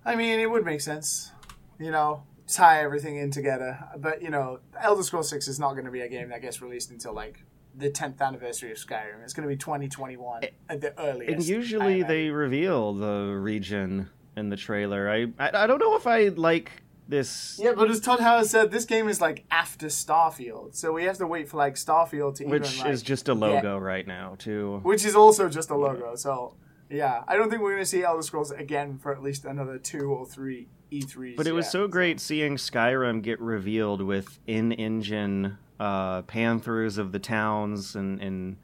I 0.05 0.15
mean, 0.15 0.39
it 0.39 0.49
would 0.49 0.63
make 0.63 0.79
sense, 0.79 1.33
you 1.79 1.91
know, 1.91 2.23
tie 2.47 2.81
everything 2.81 3.17
in 3.17 3.29
together. 3.29 3.77
But 3.97 4.21
you 4.21 4.29
know, 4.29 4.61
Elder 4.79 5.03
Scrolls 5.03 5.29
Six 5.29 5.49
is 5.49 5.59
not 5.59 5.73
going 5.73 5.83
to 5.83 5.91
be 5.91 5.99
a 5.99 6.07
game 6.07 6.29
that 6.29 6.41
gets 6.41 6.61
released 6.61 6.91
until 6.91 7.11
like 7.11 7.43
the 7.77 7.89
10th 7.89 8.19
anniversary 8.21 8.71
of 8.71 8.77
Skyrim. 8.77 9.23
It's 9.23 9.33
going 9.33 9.47
to 9.47 9.53
be 9.53 9.57
2021 9.57 10.41
at 10.69 10.81
the 10.81 10.99
earliest. 10.99 11.31
And 11.31 11.43
usually 11.43 12.03
they 12.03 12.29
reveal 12.29 12.93
the 12.93 13.37
region 13.39 14.09
in 14.35 14.49
the 14.49 14.57
trailer. 14.57 15.09
I, 15.09 15.27
I 15.39 15.63
I 15.63 15.67
don't 15.67 15.79
know 15.79 15.95
if 15.95 16.07
I 16.07 16.29
like 16.29 16.83
this. 17.07 17.59
Yeah, 17.61 17.73
but 17.75 17.89
as 17.89 17.99
Todd 17.99 18.19
Howard 18.19 18.47
said, 18.47 18.71
this 18.71 18.85
game 18.85 19.07
is 19.07 19.21
like 19.21 19.45
after 19.51 19.87
Starfield, 19.87 20.75
so 20.75 20.91
we 20.91 21.03
have 21.05 21.17
to 21.17 21.27
wait 21.27 21.49
for 21.49 21.57
like 21.57 21.75
Starfield 21.75 22.35
to 22.35 22.45
Which 22.45 22.73
even, 22.73 22.85
like, 22.85 22.93
is 22.93 23.01
just 23.01 23.29
a 23.29 23.33
logo 23.33 23.77
right 23.77 24.05
now, 24.05 24.35
too. 24.37 24.79
which 24.83 25.05
is 25.05 25.15
also 25.15 25.49
just 25.49 25.69
a 25.69 25.75
logo. 25.75 26.15
So 26.15 26.55
yeah, 26.89 27.23
I 27.27 27.35
don't 27.35 27.49
think 27.49 27.61
we're 27.61 27.71
going 27.71 27.83
to 27.83 27.89
see 27.89 28.03
Elder 28.03 28.23
Scrolls 28.23 28.51
again 28.51 28.97
for 28.97 29.13
at 29.13 29.21
least 29.21 29.45
another 29.45 29.77
two 29.77 30.11
or 30.11 30.25
three 30.25 30.67
E3s. 30.91 31.35
But 31.35 31.47
it 31.47 31.51
was 31.51 31.65
yet. 31.65 31.71
so 31.71 31.87
great 31.87 32.19
seeing 32.19 32.55
Skyrim 32.55 33.21
get 33.21 33.39
revealed 33.41 34.01
with 34.01 34.39
in-engine 34.47 35.57
uh, 35.79 36.21
pan-throughs 36.23 36.97
of 36.97 37.11
the 37.11 37.19
towns 37.19 37.95
and, 37.95 38.21
and 38.21 38.57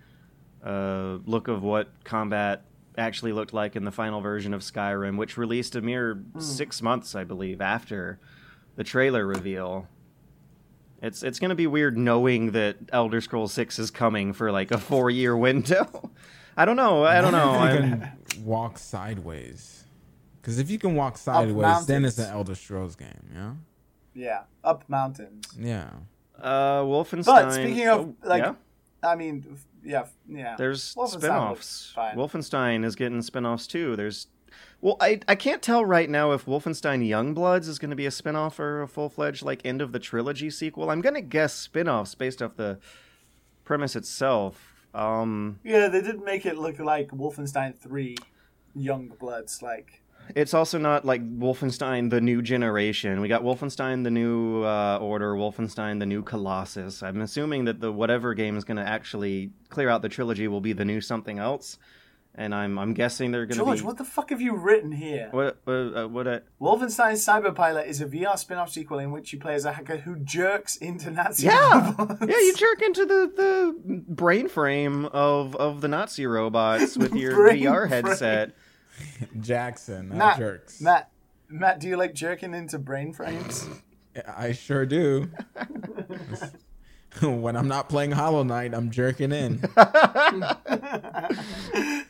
uh, 0.63 1.19
look 1.25 1.47
of 1.47 1.61
what 1.63 1.89
combat 2.03 2.65
actually 2.97 3.33
looked 3.33 3.53
like 3.53 3.75
in 3.75 3.83
the 3.85 3.91
final 3.91 4.21
version 4.21 4.53
of 4.53 4.61
Skyrim, 4.61 5.17
which 5.17 5.37
released 5.37 5.75
a 5.75 5.81
mere 5.81 6.15
Hmm. 6.15 6.39
six 6.39 6.81
months, 6.81 7.15
I 7.15 7.23
believe, 7.23 7.59
after 7.61 8.19
the 8.75 8.83
trailer 8.83 9.25
reveal. 9.25 9.87
It's 11.01 11.21
it's 11.21 11.37
gonna 11.39 11.55
be 11.55 11.67
weird 11.67 11.97
knowing 11.97 12.51
that 12.51 12.77
Elder 12.93 13.19
Scrolls 13.19 13.51
Six 13.51 13.77
is 13.77 13.91
coming 13.91 14.31
for 14.31 14.51
like 14.51 14.71
a 14.71 14.77
four 14.77 15.09
year 15.09 15.35
window. 15.35 16.11
I 16.57 16.65
don't 16.65 16.75
know. 16.77 17.03
I 17.03 17.19
don't 17.19 17.31
know. 17.33 17.53
you 17.53 17.59
I'm- 17.59 17.99
can 18.29 18.45
walk 18.45 18.77
sideways. 18.77 19.83
Because 20.41 20.59
if 20.59 20.69
you 20.69 20.77
can 20.79 20.95
walk 20.95 21.17
sideways, 21.17 21.85
then 21.87 22.05
it's 22.05 22.17
mountains. 22.17 22.19
an 22.19 22.37
Elder 22.37 22.55
Scrolls 22.55 22.95
game. 22.95 23.29
Yeah. 23.33 23.53
yeah 24.13 24.41
up 24.63 24.83
mountains. 24.89 25.45
Yeah. 25.59 25.89
Uh, 26.43 26.81
Wolfenstein. 26.81 27.25
But 27.25 27.51
speaking 27.53 27.87
of 27.87 27.99
oh, 28.01 28.15
like, 28.23 28.43
yeah? 28.43 28.53
I 29.03 29.15
mean, 29.15 29.57
yeah, 29.83 30.05
yeah. 30.27 30.55
There's 30.57 30.83
spin-offs. 30.83 31.93
Wolfenstein 31.95 32.85
is 32.85 32.95
getting 32.95 33.21
spin-offs 33.21 33.67
too. 33.67 33.95
There's 33.95 34.27
well, 34.81 34.97
I 34.99 35.19
I 35.27 35.35
can't 35.35 35.61
tell 35.61 35.85
right 35.85 36.09
now 36.09 36.31
if 36.31 36.45
Wolfenstein 36.45 37.07
Youngbloods 37.07 37.67
is 37.67 37.79
going 37.79 37.89
to 37.89 37.95
be 37.95 38.05
a 38.05 38.11
spin-off 38.11 38.59
or 38.59 38.81
a 38.81 38.87
full-fledged 38.87 39.43
like 39.43 39.65
end 39.65 39.81
of 39.81 39.93
the 39.93 39.99
trilogy 39.99 40.49
sequel. 40.49 40.89
I'm 40.89 41.01
going 41.01 41.15
to 41.15 41.21
guess 41.21 41.53
spin-offs 41.53 42.15
based 42.15 42.41
off 42.41 42.55
the 42.55 42.79
premise 43.63 43.95
itself. 43.95 44.85
Um 44.93 45.59
Yeah, 45.63 45.87
they 45.87 46.01
did 46.01 46.21
make 46.21 46.45
it 46.45 46.57
look 46.57 46.79
like 46.79 47.09
Wolfenstein 47.09 47.75
3 47.75 48.15
Young 48.75 49.07
Bloods. 49.07 49.61
Like, 49.61 50.02
it's 50.35 50.53
also 50.53 50.77
not 50.77 51.05
like 51.05 51.21
Wolfenstein 51.37 52.09
the 52.09 52.21
new 52.21 52.41
generation. 52.41 53.21
We 53.21 53.27
got 53.27 53.43
Wolfenstein 53.43 54.03
the 54.03 54.11
new 54.11 54.63
uh, 54.63 54.97
order, 55.01 55.33
Wolfenstein 55.35 55.99
the 55.99 56.05
new 56.05 56.21
Colossus. 56.23 57.03
I'm 57.03 57.21
assuming 57.21 57.65
that 57.65 57.79
the 57.79 57.91
whatever 57.91 58.33
game 58.33 58.57
is 58.57 58.63
going 58.63 58.77
to 58.77 58.87
actually 58.87 59.51
clear 59.69 59.89
out 59.89 60.01
the 60.01 60.09
trilogy 60.09 60.47
will 60.47 60.61
be 60.61 60.73
the 60.73 60.85
new 60.85 61.01
something 61.01 61.39
else. 61.39 61.77
And 62.35 62.55
I'm 62.55 62.79
I'm 62.79 62.95
guessing 62.95 63.29
they're 63.29 63.45
going 63.45 63.59
to 63.59 63.63
George, 63.63 63.81
be 63.81 63.85
what 63.85 63.97
the 63.99 64.03
fuck 64.03 64.31
have 64.31 64.41
you 64.41 64.55
written 64.55 64.91
here? 64.91 65.27
what 65.29 65.59
what, 65.65 65.73
uh, 65.73 66.07
what 66.07 66.25
uh, 66.27 66.39
Wolfenstein 66.59 67.13
Cyberpilot 67.13 67.85
is 67.85 68.01
a 68.01 68.07
VR 68.07 68.39
spin 68.39 68.57
off 68.57 68.71
sequel 68.71 68.97
in 68.97 69.11
which 69.11 69.33
you 69.33 69.39
play 69.39 69.53
as 69.53 69.65
a 69.65 69.73
hacker 69.73 69.97
who 69.97 70.15
jerks 70.15 70.75
into 70.77 71.11
Nazi 71.11 71.45
Yeah, 71.45 71.91
robots. 71.95 72.21
yeah, 72.27 72.39
you 72.39 72.55
jerk 72.55 72.81
into 72.81 73.05
the, 73.05 73.31
the 73.35 74.01
brain 74.07 74.47
frame 74.49 75.05
of, 75.05 75.55
of 75.57 75.81
the 75.81 75.87
Nazi 75.87 76.25
robots 76.25 76.97
with 76.97 77.13
your 77.15 77.33
VR 77.49 77.87
frame. 77.87 78.53
Headset. 78.97 79.29
Jackson, 79.41 80.09
not 80.09 80.17
Matt, 80.17 80.37
jerks. 80.37 80.81
Matt, 80.81 81.09
Matt, 81.49 81.79
do 81.79 81.87
you 81.87 81.97
like 81.97 82.13
jerking 82.13 82.53
into 82.53 82.77
brain 82.79 83.13
frames? 83.13 83.67
I 84.27 84.51
sure 84.51 84.85
do. 84.85 85.29
when 87.21 87.55
I'm 87.55 87.67
not 87.67 87.89
playing 87.89 88.11
Hollow 88.11 88.43
Knight, 88.43 88.73
I'm 88.73 88.91
jerking 88.91 89.31
in. 89.31 89.63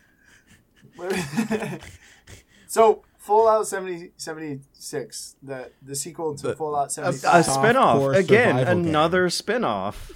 so, 2.67 3.03
Fallout 3.17 3.67
70, 3.67 4.11
76, 4.17 5.35
the, 5.41 5.71
the 5.81 5.95
sequel 5.95 6.35
to 6.35 6.47
The- 6.47 6.55
Fallout 6.55 6.87
A, 6.87 7.13
76. 7.13 7.25
a 7.25 7.43
spin-off. 7.43 8.15
Again, 8.15 8.55
survival 8.57 8.75
game. 8.83 8.87
another 8.87 9.29
spin-off. 9.29 10.11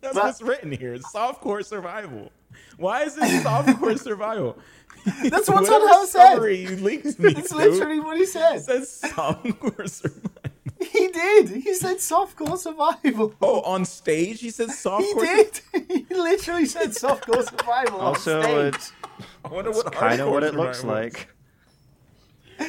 That's 0.00 0.14
But- 0.14 0.24
what's 0.24 0.42
written 0.42 0.72
here. 0.72 0.94
It's 0.94 1.12
softcore 1.12 1.64
survival. 1.64 2.32
Why 2.76 3.02
is 3.04 3.14
this 3.14 3.42
softcore 3.42 3.98
survival? 3.98 4.58
That's 5.22 5.48
what 5.48 5.62
Whatever 5.62 5.66
Todd 5.66 5.88
Howard 5.88 6.08
said. 6.08 6.32
summary 6.34 6.56
you 6.62 6.76
linked 6.76 7.18
me 7.18 7.32
That's 7.32 7.50
to, 7.50 7.56
literally 7.56 8.00
what 8.00 8.16
he 8.16 8.24
it 8.24 8.28
said. 8.28 8.58
says 8.62 9.02
softcore 9.04 9.88
survival. 9.88 10.30
He 10.78 11.08
did. 11.08 11.48
He 11.48 11.72
said 11.74 11.96
softcore 11.98 12.58
survival. 12.58 13.34
Oh, 13.40 13.60
on 13.62 13.84
stage 13.86 14.40
he 14.40 14.50
says 14.50 14.82
He 14.82 15.14
did. 15.14 15.60
He 16.08 16.14
literally 16.14 16.66
said 16.66 16.90
softcore 16.90 17.48
survival. 17.48 18.00
Also, 18.00 18.38
on 18.38 18.42
stage. 18.44 18.74
it's 18.74 18.92
I 19.44 19.48
wonder 19.48 19.70
what 19.70 19.90
kind 19.92 20.20
of 20.20 20.28
what 20.30 20.42
it 20.44 20.54
looks 20.54 20.84
like. 20.84 21.28
All 22.60 22.66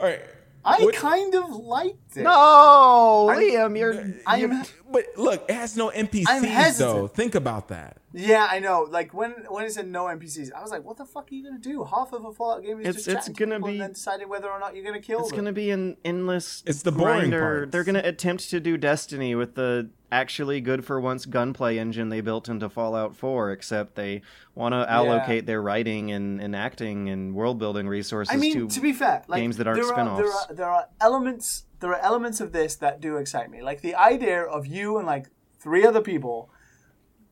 right. 0.00 0.20
I 0.64 0.82
what- 0.82 0.94
kind 0.94 1.34
of 1.34 1.48
liked 1.50 2.16
it. 2.16 2.22
No, 2.24 3.28
I'm- 3.30 3.40
Liam, 3.40 3.78
you're. 3.78 3.94
I'm- 4.26 4.64
But 4.90 5.06
look, 5.16 5.44
it 5.48 5.54
has 5.54 5.76
no 5.76 5.90
I'm 5.92 6.06
NPCs 6.08 6.78
though. 6.78 7.06
Think 7.06 7.34
about 7.36 7.68
that. 7.68 7.98
Yeah, 8.18 8.48
I 8.50 8.60
know. 8.60 8.86
Like 8.90 9.12
when 9.12 9.32
when 9.48 9.66
it 9.66 9.72
said 9.72 9.88
no 9.88 10.06
NPCs, 10.06 10.50
I 10.50 10.62
was 10.62 10.70
like, 10.70 10.82
"What 10.84 10.96
the 10.96 11.04
fuck 11.04 11.30
are 11.30 11.34
you 11.34 11.44
gonna 11.44 11.58
do?" 11.58 11.84
Half 11.84 12.14
of 12.14 12.24
a 12.24 12.32
Fallout 12.32 12.62
game 12.62 12.80
is 12.80 12.86
It's- 12.88 12.94
just 13.04 13.08
it's 13.08 13.16
chatting 13.26 13.34
to 13.34 13.40
gonna 13.44 13.54
people 13.56 13.68
be- 13.68 13.72
and 13.74 13.80
then 13.82 13.92
deciding 13.92 14.28
whether 14.30 14.48
or 14.48 14.58
not 14.58 14.74
you're 14.74 14.84
gonna 14.86 15.02
kill 15.02 15.20
It's 15.20 15.28
them. 15.28 15.36
gonna 15.40 15.52
be 15.52 15.70
an 15.70 15.98
endless. 16.02 16.62
It's 16.66 16.80
the 16.82 16.92
boring 16.92 17.28
grinder. 17.28 17.40
parts. 17.40 17.72
They're 17.72 17.84
gonna 17.84 18.00
attempt 18.04 18.48
to 18.50 18.58
do 18.58 18.78
Destiny 18.78 19.34
with 19.34 19.54
the 19.54 19.90
actually 20.10 20.62
good 20.62 20.82
for 20.84 20.98
once 20.98 21.26
gunplay 21.26 21.76
engine 21.78 22.08
they 22.08 22.22
built 22.22 22.48
into 22.48 22.70
Fallout 22.70 23.14
4, 23.14 23.50
except 23.50 23.96
they 23.96 24.22
want 24.54 24.72
to 24.72 24.90
allocate 24.90 25.44
their 25.44 25.60
writing 25.60 26.10
and, 26.10 26.40
and 26.40 26.56
acting 26.56 27.10
and 27.10 27.34
world 27.34 27.58
building 27.58 27.86
resources 27.86 28.32
I 28.34 28.38
mean, 28.38 28.54
to. 28.54 28.68
to 28.68 28.80
be 28.80 28.94
fair, 28.94 29.24
like 29.28 29.42
games 29.42 29.58
that 29.58 29.66
aren't 29.66 29.82
there 29.82 29.92
are, 29.92 30.16
there 30.16 30.26
are 30.32 30.54
there 30.54 30.70
are 30.70 30.86
elements 31.02 31.64
there 31.80 31.90
are 31.94 32.00
elements 32.00 32.40
of 32.40 32.52
this 32.52 32.76
that 32.76 33.02
do 33.02 33.18
excite 33.18 33.50
me. 33.50 33.60
Like 33.62 33.82
the 33.82 33.94
idea 33.94 34.40
of 34.42 34.66
you 34.66 34.96
and 34.96 35.06
like 35.06 35.26
three 35.58 35.84
other 35.84 36.00
people 36.00 36.48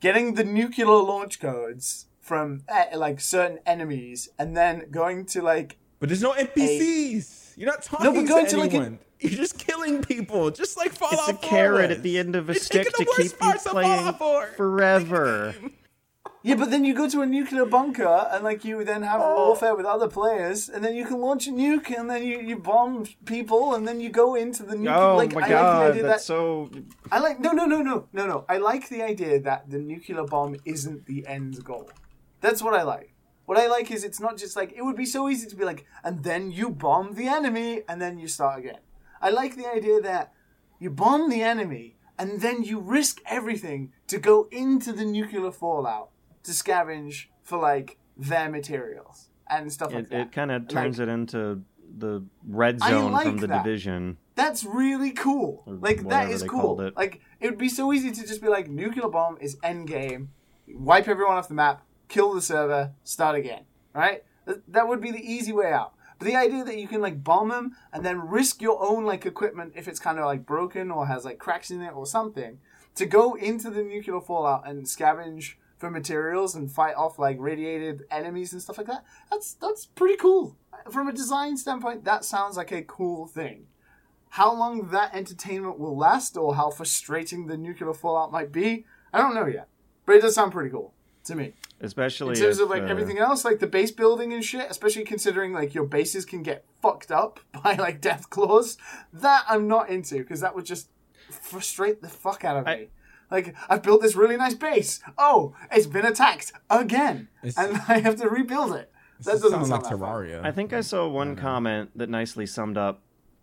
getting 0.04 0.34
the 0.34 0.44
nuclear 0.44 0.86
launch 0.86 1.40
codes 1.40 2.06
from 2.20 2.62
eh, 2.68 2.94
like 2.94 3.20
certain 3.22 3.58
enemies 3.64 4.28
and 4.38 4.54
then 4.54 4.84
going 4.90 5.24
to 5.24 5.40
like 5.40 5.78
But 5.98 6.10
there's 6.10 6.20
no 6.22 6.32
NPCs. 6.32 7.54
You're 7.56 7.70
not 7.70 7.82
talking 7.82 8.12
but 8.14 8.26
going 8.28 8.44
to 8.44 8.50
to, 8.50 8.56
like, 8.58 8.72
a- 8.72 8.76
anyone. 8.76 8.98
You're 9.20 9.30
just 9.30 9.58
killing 9.58 10.02
people, 10.02 10.50
just 10.50 10.76
like 10.76 10.92
Fallout 10.92 11.30
it's 11.30 11.38
a 11.38 11.48
4 11.48 11.48
carrot 11.48 11.88
was. 11.88 11.96
at 11.96 12.02
the 12.02 12.18
end 12.18 12.36
of 12.36 12.50
a 12.50 12.52
You're 12.52 12.60
stick 12.60 12.86
to 12.92 13.04
keep 13.16 13.32
you 13.32 13.52
playing 13.70 13.88
Fallout 13.88 14.18
4. 14.18 14.46
forever. 14.56 15.54
Yeah, 16.46 16.56
but 16.56 16.70
then 16.70 16.84
you 16.84 16.92
go 16.94 17.08
to 17.08 17.22
a 17.22 17.26
nuclear 17.26 17.64
bunker 17.64 18.28
and 18.30 18.44
like 18.44 18.66
you 18.66 18.84
then 18.84 19.00
have 19.02 19.20
Oh. 19.22 19.46
warfare 19.46 19.74
with 19.74 19.86
other 19.86 20.08
players, 20.08 20.68
and 20.68 20.84
then 20.84 20.94
you 20.94 21.06
can 21.06 21.18
launch 21.26 21.46
a 21.48 21.50
nuke, 21.50 21.90
and 21.98 22.06
then 22.10 22.22
you, 22.22 22.38
you 22.38 22.56
bomb 22.58 23.06
people, 23.24 23.74
and 23.74 23.88
then 23.88 23.98
you 23.98 24.10
go 24.10 24.34
into 24.34 24.62
the 24.62 24.76
nuke. 24.76 24.94
Oh 24.94 25.16
like, 25.16 25.32
my 25.32 25.40
I 25.40 25.44
like 25.44 25.50
god, 25.50 25.80
the 25.80 25.90
idea 25.92 26.02
that's 26.02 26.26
that 26.26 26.34
so. 26.34 26.70
I 27.10 27.18
like 27.26 27.40
no 27.40 27.52
no 27.52 27.64
no 27.64 27.80
no 27.90 27.96
no 28.12 28.26
no. 28.32 28.44
I 28.54 28.58
like 28.58 28.84
the 28.90 29.02
idea 29.02 29.40
that 29.40 29.70
the 29.70 29.78
nuclear 29.78 30.24
bomb 30.24 30.56
isn't 30.66 31.06
the 31.06 31.26
end 31.26 31.64
goal. 31.64 31.88
That's 32.42 32.62
what 32.62 32.74
I 32.74 32.82
like. 32.82 33.14
What 33.46 33.56
I 33.64 33.66
like 33.76 33.90
is 33.90 34.04
it's 34.04 34.20
not 34.20 34.36
just 34.36 34.54
like 34.54 34.70
it 34.78 34.82
would 34.86 34.96
be 35.04 35.06
so 35.06 35.20
easy 35.30 35.46
to 35.48 35.56
be 35.56 35.64
like, 35.64 35.86
and 36.06 36.22
then 36.28 36.50
you 36.50 36.68
bomb 36.68 37.14
the 37.14 37.26
enemy, 37.38 37.70
and 37.88 37.96
then 38.02 38.18
you 38.18 38.28
start 38.28 38.58
again. 38.58 38.82
I 39.26 39.30
like 39.30 39.56
the 39.56 39.66
idea 39.78 39.98
that 40.02 40.34
you 40.78 40.90
bomb 40.90 41.30
the 41.30 41.40
enemy, 41.40 41.96
and 42.18 42.42
then 42.42 42.62
you 42.62 42.80
risk 42.80 43.22
everything 43.24 43.92
to 44.08 44.18
go 44.18 44.46
into 44.50 44.92
the 44.92 45.06
nuclear 45.06 45.50
fallout 45.50 46.10
to 46.44 46.52
scavenge 46.52 47.26
for 47.42 47.58
like 47.58 47.98
their 48.16 48.48
materials 48.48 49.28
and 49.50 49.72
stuff 49.72 49.92
like 49.92 50.08
that. 50.08 50.20
it 50.20 50.32
kind 50.32 50.50
of 50.50 50.68
turns 50.68 50.98
it 51.00 51.08
into 51.08 51.62
the 51.98 52.24
red 52.46 52.80
zone 52.80 53.12
like 53.12 53.26
from 53.26 53.36
the 53.38 53.46
that. 53.46 53.62
division. 53.64 54.16
That's 54.36 54.64
really 54.64 55.12
cool. 55.12 55.62
Or 55.66 55.74
Like 55.74 56.08
that 56.08 56.30
is 56.30 56.42
cool. 56.42 56.80
it. 56.80 56.96
Like 56.96 57.20
it 57.40 57.50
would 57.50 57.58
be 57.58 57.68
so 57.68 57.92
easy 57.92 58.10
to 58.10 58.26
just 58.26 58.40
be 58.42 58.48
like 58.48 58.68
nuclear 58.68 59.08
bomb 59.08 59.38
is 59.40 59.56
end 59.62 59.86
game, 59.88 60.30
wipe 60.68 61.08
everyone 61.08 61.36
off 61.36 61.48
the 61.48 61.54
map, 61.54 61.82
kill 62.08 62.34
the 62.34 62.42
server, 62.42 62.92
start 63.04 63.36
again. 63.36 63.64
Right? 63.94 64.24
Th- 64.46 64.58
That 64.68 64.88
would 64.88 65.00
be 65.00 65.10
the 65.12 65.20
easy 65.24 65.52
way 65.52 65.72
out. 65.72 65.92
But 66.18 66.26
the 66.26 66.36
idea 66.36 66.64
that 66.64 66.78
you 66.78 66.88
can 66.88 67.00
like 67.00 67.22
bomb 67.22 67.48
them 67.50 67.76
and 67.92 68.04
then 68.04 68.28
risk 68.28 68.60
your 68.62 68.82
own 68.84 69.04
like 69.04 69.26
equipment 69.26 69.74
if 69.76 69.86
it's 69.88 70.00
kind 70.00 70.18
of 70.18 70.24
like 70.24 70.46
broken 70.46 70.90
or 70.90 71.06
has 71.06 71.24
like 71.24 71.38
cracks 71.38 71.70
in 71.70 71.80
it 71.82 71.92
or 71.94 72.06
something 72.06 72.58
to 72.96 73.06
go 73.06 73.34
into 73.34 73.70
the 73.70 73.82
nuclear 73.82 74.20
fallout 74.20 74.66
and 74.68 74.84
scavenge 74.86 75.54
for 75.84 75.90
materials 75.90 76.54
and 76.54 76.70
fight 76.72 76.94
off 76.96 77.18
like 77.18 77.36
radiated 77.38 78.04
enemies 78.10 78.54
and 78.54 78.62
stuff 78.62 78.78
like 78.78 78.86
that. 78.86 79.04
That's 79.30 79.52
that's 79.52 79.84
pretty 79.84 80.16
cool. 80.16 80.56
From 80.90 81.08
a 81.08 81.12
design 81.12 81.58
standpoint, 81.58 82.04
that 82.04 82.24
sounds 82.24 82.56
like 82.56 82.72
a 82.72 82.80
cool 82.80 83.26
thing. 83.26 83.66
How 84.30 84.50
long 84.52 84.88
that 84.88 85.14
entertainment 85.14 85.78
will 85.78 85.94
last 85.94 86.38
or 86.38 86.54
how 86.54 86.70
frustrating 86.70 87.48
the 87.48 87.58
nuclear 87.58 87.92
fallout 87.92 88.32
might 88.32 88.50
be, 88.50 88.86
I 89.12 89.18
don't 89.18 89.34
know 89.34 89.46
yet. 89.46 89.68
But 90.06 90.16
it 90.16 90.22
does 90.22 90.34
sound 90.34 90.52
pretty 90.52 90.70
cool 90.70 90.94
to 91.24 91.34
me. 91.34 91.52
Especially 91.82 92.30
In 92.30 92.40
terms 92.40 92.56
if, 92.58 92.64
of 92.64 92.70
like 92.70 92.84
uh, 92.84 92.86
everything 92.86 93.18
else, 93.18 93.44
like 93.44 93.58
the 93.58 93.66
base 93.66 93.90
building 93.90 94.32
and 94.32 94.42
shit, 94.42 94.70
especially 94.70 95.04
considering 95.04 95.52
like 95.52 95.74
your 95.74 95.84
bases 95.84 96.24
can 96.24 96.42
get 96.42 96.64
fucked 96.80 97.12
up 97.12 97.40
by 97.62 97.74
like 97.74 98.00
death 98.00 98.30
claws, 98.30 98.78
that 99.12 99.44
I'm 99.48 99.68
not 99.68 99.90
into 99.90 100.16
because 100.16 100.40
that 100.40 100.54
would 100.54 100.64
just 100.64 100.88
frustrate 101.28 102.00
the 102.00 102.08
fuck 102.08 102.42
out 102.42 102.56
of 102.56 102.66
I- 102.66 102.76
me. 102.76 102.88
Like 103.30 103.54
I've 103.68 103.82
built 103.82 104.02
this 104.02 104.14
really 104.16 104.36
nice 104.36 104.54
base. 104.54 105.00
Oh, 105.18 105.54
it's 105.72 105.86
been 105.86 106.04
attacked 106.06 106.52
again, 106.70 107.28
It's- 107.42 107.56
and 107.58 107.80
I 107.88 107.98
have 108.00 108.16
to 108.16 108.28
rebuild 108.28 108.74
it. 108.74 108.90
That 109.20 109.32
doesn't 109.32 109.50
sounds 109.50 109.68
sound 109.68 109.82
like 109.82 109.90
that 109.90 109.98
fun. 109.98 110.08
Terraria. 110.08 110.44
I 110.44 110.50
think 110.50 110.72
I 110.72 110.80
saw 110.80 111.08
one 111.08 111.36
comment 111.36 111.90
that 111.96 112.10
nicely 112.10 112.46
summed 112.46 112.76
up 112.76 113.00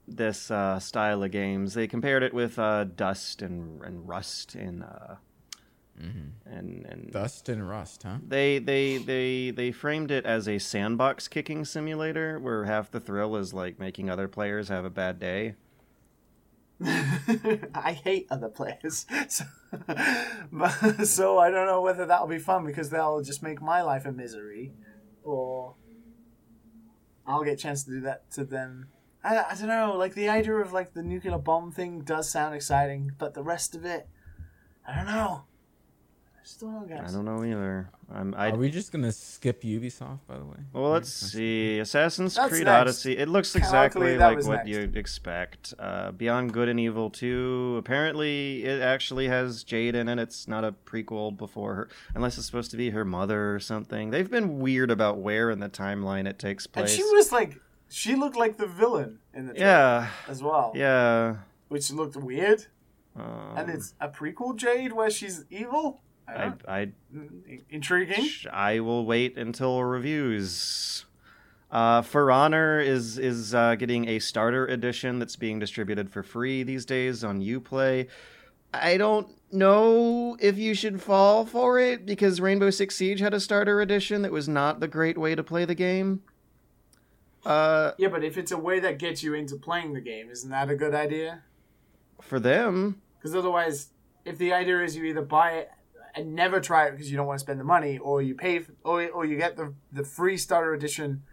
this 0.08 0.52
uh, 0.52 0.80
style 0.80 1.24
of 1.24 1.32
games. 1.32 1.74
They 1.74 1.88
compared 1.88 2.24
it 2.24 2.34
with 2.34 2.60
uh, 2.60 2.84
Dust 2.84 3.42
and, 3.42 3.82
and 3.82 4.08
Rust 4.08 4.56
in 4.56 4.84
uh, 4.84 5.16
and 6.46 6.86
and 6.86 7.12
Dust 7.12 7.48
and 7.50 7.68
Rust, 7.68 8.04
huh? 8.04 8.18
they 8.28 8.58
they 8.60 8.98
they 8.98 9.52
they 9.52 9.72
framed 9.72 10.10
it 10.12 10.26
as 10.26 10.48
a 10.48 10.58
sandbox 10.58 11.28
kicking 11.28 11.64
simulator 11.64 12.40
where 12.40 12.66
half 12.66 12.90
the 12.92 13.00
thrill 13.00 13.36
is 13.36 13.54
like 13.54 13.80
making 13.80 14.10
other 14.10 14.28
players 14.28 14.70
have 14.70 14.84
a 14.86 14.90
bad 14.90 15.20
day. 15.20 15.56
I 17.76 17.94
hate 18.04 18.28
other 18.32 18.50
players, 18.50 19.06
so, 19.28 19.46
but- 20.52 21.06
so 21.06 21.38
I 21.38 21.50
don't 21.52 21.68
know 21.68 21.82
whether 21.82 22.06
that'll 22.06 22.28
be 22.28 22.40
fun 22.40 22.66
because 22.66 22.90
they'll 22.90 23.22
just 23.22 23.44
make 23.44 23.62
my 23.62 23.82
life 23.82 24.06
a 24.06 24.12
misery, 24.12 24.74
or 25.24 25.76
I'll 27.28 27.44
get 27.44 27.54
a 27.54 27.58
chance 27.58 27.84
to 27.84 27.92
do 27.92 28.02
that 28.02 28.30
to 28.32 28.44
them. 28.44 28.88
I, 29.24 29.38
I 29.38 29.56
don't 29.56 29.68
know. 29.68 29.96
Like 29.96 30.16
the 30.16 30.30
idea 30.30 30.56
of 30.56 30.74
like 30.74 30.94
the 30.94 31.04
nuclear 31.04 31.38
bomb 31.38 31.72
thing 31.72 32.02
does 32.02 32.30
sound 32.30 32.56
exciting, 32.56 33.12
but 33.20 33.34
the 33.36 33.44
rest 33.44 33.76
of 33.76 33.86
it, 33.86 34.08
I 34.88 34.96
don't 34.96 35.06
know. 35.06 35.44
I 36.42 36.44
just 36.44 36.60
don't 36.60 36.89
know. 36.89 36.96
I 36.96 37.12
don't 37.12 37.26
know 37.26 37.44
either. 37.44 37.89
I'm 38.12 38.34
I 38.36 38.50
Are 38.50 38.56
we 38.56 38.72
just 38.72 38.92
gonna 38.92 39.12
skip 39.12 39.62
Ubisoft, 39.62 40.20
by 40.28 40.39
the 40.39 40.44
way? 40.44 40.58
Well, 40.74 40.89
let's 40.89 41.14
see. 41.14 41.78
Assassin's 41.78 42.34
That's 42.34 42.50
Creed 42.50 42.66
next. 42.66 42.82
Odyssey. 42.82 43.18
It 43.18 43.30
looks 43.30 43.54
Luckily, 43.54 43.68
exactly 43.68 44.18
that 44.18 44.28
like 44.28 44.38
was 44.38 44.48
what 44.48 44.56
next. 44.66 44.70
you'd 44.70 44.98
expect. 44.98 45.76
Uh, 45.78 46.12
Beyond 46.14 46.52
Good 46.52 46.68
and 46.68 46.80
Evil 46.80 47.12
2. 47.12 47.76
Apparently, 47.78 48.64
it 48.64 48.82
actually 48.82 49.28
has 49.28 49.64
Jade 49.64 49.94
in 49.94 50.10
it. 50.10 50.18
It's 50.18 50.48
not 50.48 50.64
a 50.64 50.72
prequel 50.72 51.38
before 51.38 51.76
her, 51.76 51.89
unless 52.16 52.39
it's 52.39 52.48
supposed 52.48 52.72
to 52.72 52.78
be 52.78 52.89
her 52.89 53.06
mother 53.06 53.54
or 53.54 53.60
something. 53.60 54.10
They've 54.10 54.30
been 54.30 54.58
weird 54.58 54.89
about 54.89 55.20
where 55.20 55.52
in 55.52 55.60
the 55.60 55.70
timeline 55.70 56.28
it 56.28 56.39
takes 56.39 56.66
place. 56.66 56.89
and 56.89 56.98
she 56.98 57.04
was 57.16 57.32
like, 57.32 57.62
she 57.88 58.16
looked 58.16 58.36
like 58.36 58.58
the 58.58 58.68
villain 58.68 59.20
in 59.36 59.46
the 59.46 59.54
trailer 59.54 59.70
yeah, 59.70 60.10
as 60.28 60.42
well, 60.42 60.72
yeah. 60.74 61.36
which 61.68 61.92
looked 61.92 62.16
weird. 62.16 62.66
Um, 63.16 63.54
and 63.58 63.70
it's 63.70 63.94
a 64.02 64.08
prequel 64.10 64.56
Jade 64.56 64.94
where 64.94 65.12
she's 65.12 65.46
evil. 65.52 66.02
I 66.36 66.54
I, 66.68 66.82
I 66.82 66.92
intriguing. 67.70 68.28
I 68.52 68.80
will 68.80 69.06
wait 69.06 69.38
until 69.38 69.84
reviews. 69.84 71.06
Uh, 71.70 72.02
For 72.02 72.32
Honor 72.32 72.80
is 72.82 73.18
is 73.18 73.56
uh, 73.56 73.76
getting 73.76 74.08
a 74.08 74.20
starter 74.20 74.66
edition 74.66 75.20
that's 75.20 75.36
being 75.36 75.60
distributed 75.60 76.10
for 76.10 76.22
free 76.24 76.64
these 76.64 76.86
days 76.86 77.24
on 77.24 77.42
UPlay. 77.42 78.08
I 78.74 78.98
don't 78.98 79.28
know 79.52 80.38
if 80.40 80.58
you 80.58 80.74
should 80.74 81.02
fall 81.02 81.46
for 81.46 81.80
it 81.80 82.06
because 82.06 82.40
Rainbow 82.40 82.70
Six 82.70 82.96
Siege 82.96 83.20
had 83.20 83.34
a 83.34 83.40
starter 83.40 83.82
edition 83.82 84.22
that 84.22 84.32
was 84.32 84.48
not 84.48 84.80
the 84.80 84.88
great 84.88 85.18
way 85.18 85.36
to 85.36 85.44
play 85.44 85.66
the 85.66 85.76
game. 85.76 86.22
Uh, 87.46 87.92
Yeah, 87.98 88.08
but 88.10 88.24
if 88.24 88.38
it's 88.38 88.52
a 88.52 88.58
way 88.58 88.80
that 88.80 88.98
gets 89.00 89.24
you 89.24 89.34
into 89.34 89.56
playing 89.56 89.94
the 89.94 90.02
game, 90.02 90.30
isn't 90.30 90.50
that 90.52 90.70
a 90.70 90.76
good 90.76 90.94
idea? 90.94 91.44
for 92.22 92.40
them, 92.40 93.02
Because 93.18 93.36
otherwise, 93.36 93.88
if 94.26 94.38
the 94.38 94.54
idea 94.54 94.84
is 94.84 94.96
you 94.96 95.04
either 95.06 95.24
buy 95.24 95.54
it 95.54 95.72
and 96.16 96.36
never 96.36 96.59
try 96.59 96.88
it 96.88 96.91
because 96.91 97.09
you 97.09 97.18
don't 97.18 97.28
want 97.28 97.39
to 97.39 97.43
spend 97.43 97.59
the 97.59 97.66
money, 97.66 97.97
or 97.97 98.22
you 98.22 98.36
pay, 98.36 98.57
f 98.57 98.70
or 98.84 99.07
or 99.09 99.26
you 99.26 99.38
get 99.38 99.55
the 99.55 99.74
the 99.91 100.03
free 100.03 100.38
starter 100.38 100.74
edition, 100.74 101.24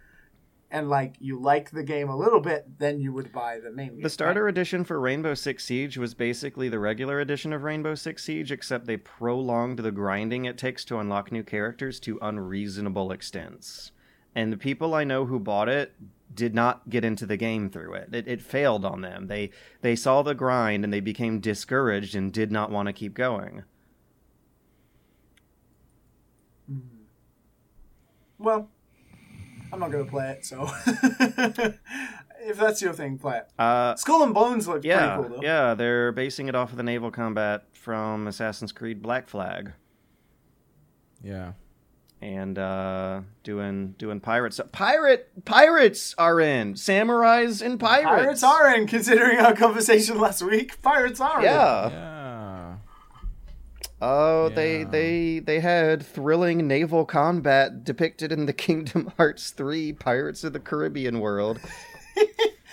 and 0.70 0.88
like 0.88 1.14
you 1.18 1.40
like 1.40 1.70
the 1.70 1.82
game 1.82 2.08
a 2.08 2.16
little 2.16 2.40
bit, 2.40 2.78
then 2.78 3.00
you 3.00 3.12
would 3.12 3.32
buy 3.32 3.58
the 3.58 3.70
main. 3.70 3.88
game, 3.88 4.02
The 4.02 4.10
starter 4.10 4.48
edition 4.48 4.84
for 4.84 5.00
Rainbow 5.00 5.34
Six 5.34 5.64
Siege 5.64 5.96
was 5.96 6.14
basically 6.14 6.68
the 6.68 6.78
regular 6.78 7.20
edition 7.20 7.52
of 7.52 7.62
Rainbow 7.62 7.94
Six 7.94 8.24
Siege, 8.24 8.52
except 8.52 8.86
they 8.86 8.96
prolonged 8.96 9.78
the 9.78 9.92
grinding 9.92 10.44
it 10.44 10.58
takes 10.58 10.84
to 10.86 10.98
unlock 10.98 11.32
new 11.32 11.42
characters 11.42 11.98
to 12.00 12.18
unreasonable 12.20 13.12
extents. 13.12 13.92
And 14.34 14.52
the 14.52 14.58
people 14.58 14.94
I 14.94 15.04
know 15.04 15.26
who 15.26 15.38
bought 15.38 15.68
it 15.68 15.94
did 16.32 16.54
not 16.54 16.88
get 16.88 17.04
into 17.04 17.26
the 17.26 17.36
game 17.36 17.70
through 17.70 17.94
it. 17.94 18.14
It, 18.14 18.28
it 18.28 18.42
failed 18.42 18.84
on 18.84 19.00
them. 19.00 19.26
They 19.26 19.50
they 19.80 19.96
saw 19.96 20.22
the 20.22 20.34
grind 20.34 20.84
and 20.84 20.92
they 20.92 21.00
became 21.00 21.40
discouraged 21.40 22.14
and 22.14 22.32
did 22.32 22.52
not 22.52 22.70
want 22.70 22.86
to 22.86 22.92
keep 22.92 23.14
going. 23.14 23.64
Well, 28.38 28.68
I'm 29.72 29.80
not 29.80 29.90
gonna 29.90 30.04
play 30.04 30.30
it, 30.30 30.46
so 30.46 30.68
if 30.86 32.56
that's 32.56 32.80
your 32.80 32.92
thing, 32.92 33.18
play 33.18 33.38
it. 33.38 33.48
Uh, 33.58 33.94
Skull 33.96 34.22
and 34.22 34.32
Bones 34.32 34.66
look 34.68 34.84
yeah, 34.84 35.16
pretty 35.16 35.28
cool 35.28 35.36
though. 35.38 35.42
yeah, 35.42 35.74
they're 35.74 36.12
basing 36.12 36.48
it 36.48 36.54
off 36.54 36.70
of 36.70 36.76
the 36.76 36.82
naval 36.82 37.10
combat 37.10 37.64
from 37.72 38.26
Assassin's 38.26 38.72
Creed 38.72 39.02
Black 39.02 39.28
Flag. 39.28 39.72
Yeah. 41.22 41.52
and 42.20 42.58
uh, 42.58 43.22
doing 43.42 43.94
doing 43.98 44.20
pirates. 44.20 44.60
Pirate 44.72 45.44
pirates 45.44 46.14
are 46.16 46.40
in 46.40 46.74
samurais 46.74 47.60
and 47.60 47.78
pirates. 47.78 48.06
Pirates 48.06 48.42
are 48.42 48.74
in, 48.74 48.86
considering 48.86 49.38
our 49.38 49.54
conversation 49.54 50.18
last 50.20 50.42
week. 50.42 50.80
Pirates 50.82 51.20
are 51.20 51.38
in. 51.38 51.44
Yeah. 51.44 51.88
Yeah. 51.90 52.17
Oh, 54.00 54.48
they 54.50 54.80
Yeah. 54.80 54.84
they 54.90 55.38
they 55.40 55.60
had 55.60 56.04
thrilling 56.04 56.66
naval 56.68 57.04
combat 57.04 57.82
depicted 57.84 58.30
in 58.32 58.46
the 58.46 58.52
Kingdom 58.66 59.12
Hearts 59.16 59.50
3 59.50 59.92
Pirates 59.94 60.44
of 60.44 60.52
the 60.52 60.60
Caribbean 60.60 61.20
world. 61.20 61.60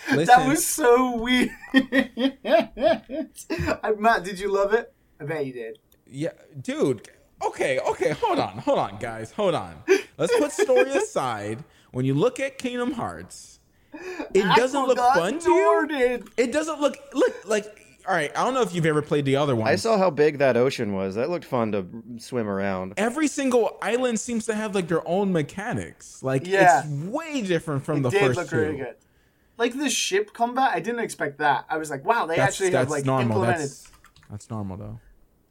That 0.08 0.46
was 0.46 0.64
so 0.64 1.16
weird. 1.16 1.50
I- 1.74 2.30
uh, 3.82 3.92
Matt, 3.98 4.22
did 4.22 4.38
you 4.38 4.52
love 4.52 4.72
it? 4.72 4.92
I 5.20 5.24
bet 5.24 5.44
you 5.46 5.52
did. 5.52 5.78
Yeah, 6.06 6.30
dude. 6.60 7.08
Okay, 7.44 7.80
okay, 7.80 8.10
hold 8.10 8.38
on, 8.38 8.58
hold 8.58 8.78
on, 8.78 8.98
guys, 8.98 9.32
hold 9.32 9.56
on. 9.56 9.74
Let's 10.16 10.36
put 10.38 10.52
story 10.52 10.90
aside. 10.92 11.64
When 11.90 12.04
you 12.04 12.14
look 12.14 12.38
at 12.38 12.56
Kingdom 12.56 12.92
Hearts, 12.92 13.58
it 14.32 14.44
doesn't 14.56 14.86
look 14.86 14.96
fun 14.98 15.40
to 15.40 15.50
you. 15.50 16.24
It 16.36 16.52
doesn't 16.52 16.80
look 16.80 16.96
look 17.12 17.34
like. 17.44 17.66
All 18.08 18.14
right, 18.14 18.30
I 18.36 18.44
don't 18.44 18.54
know 18.54 18.62
if 18.62 18.72
you've 18.74 18.86
ever 18.86 19.02
played 19.02 19.24
the 19.24 19.34
other 19.36 19.56
one. 19.56 19.66
I 19.66 19.74
saw 19.76 19.98
how 19.98 20.10
big 20.10 20.38
that 20.38 20.56
ocean 20.56 20.92
was. 20.92 21.16
That 21.16 21.28
looked 21.28 21.44
fun 21.44 21.72
to 21.72 21.86
swim 22.18 22.46
around. 22.48 22.94
every 22.96 23.26
single 23.26 23.76
island 23.82 24.20
seems 24.20 24.46
to 24.46 24.54
have 24.54 24.74
like 24.74 24.86
their 24.88 25.06
own 25.08 25.32
mechanics. 25.32 26.22
Like 26.22 26.46
Yeah. 26.46 26.82
it's 26.84 26.88
way 26.88 27.42
different 27.42 27.84
from 27.84 27.98
It 27.98 28.02
the 28.04 28.10
did 28.10 28.20
first 28.20 28.38
look 28.38 28.48
two. 28.50 28.56
really 28.58 28.76
good. 28.76 28.94
Like 29.58 29.76
the 29.76 29.88
ship 29.90 30.32
combat, 30.34 30.70
I 30.74 30.80
didn't 30.80 31.00
expect 31.00 31.38
that. 31.38 31.64
I 31.68 31.78
was 31.78 31.90
like, 31.90 32.04
wow, 32.04 32.26
they 32.26 32.36
That's, 32.36 32.54
actually 32.54 32.70
that's 32.70 32.82
have 32.84 32.90
like 32.90 33.04
normal. 33.06 33.22
implemented. 33.38 33.62
That's 33.62 33.90
that's 34.30 34.50
normal 34.50 34.76
though. 34.76 35.00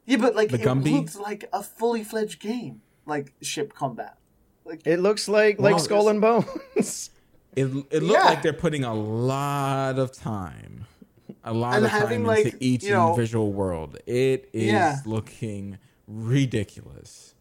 Yeah, 0.05 0.17
but 0.17 0.35
like 0.35 0.49
the 0.49 0.61
it 0.61 0.61
Gumby? 0.61 0.93
looked 0.93 1.15
like 1.19 1.49
a 1.51 1.61
fully 1.63 2.03
fledged 2.03 2.39
game, 2.39 2.81
like 3.05 3.33
ship 3.41 3.73
combat. 3.73 4.17
Like 4.63 4.81
It 4.85 4.99
looks 4.99 5.27
like 5.27 5.59
like 5.59 5.75
Well, 5.75 5.83
Skull 5.83 6.07
and 6.09 6.21
Bones. 6.21 7.09
It 7.55 7.63
it 7.89 8.03
looked 8.03 8.19
Yeah. 8.19 8.25
like 8.25 8.41
they're 8.43 8.51
putting 8.53 8.83
a 8.83 8.93
lot 8.93 9.97
of 9.97 10.11
time, 10.11 10.85
a 11.45 11.53
lot 11.53 11.75
And 11.77 11.85
of 11.85 11.91
time 11.91 12.01
having, 12.01 12.19
into 12.21 12.27
like, 12.29 12.55
each 12.59 12.83
you 12.83 12.91
know- 12.91 13.09
individual 13.11 13.53
world. 13.53 13.97
It 14.05 14.49
is 14.51 14.63
Yeah. 14.73 14.97
looking 15.05 15.77
ridiculous. 16.07 17.33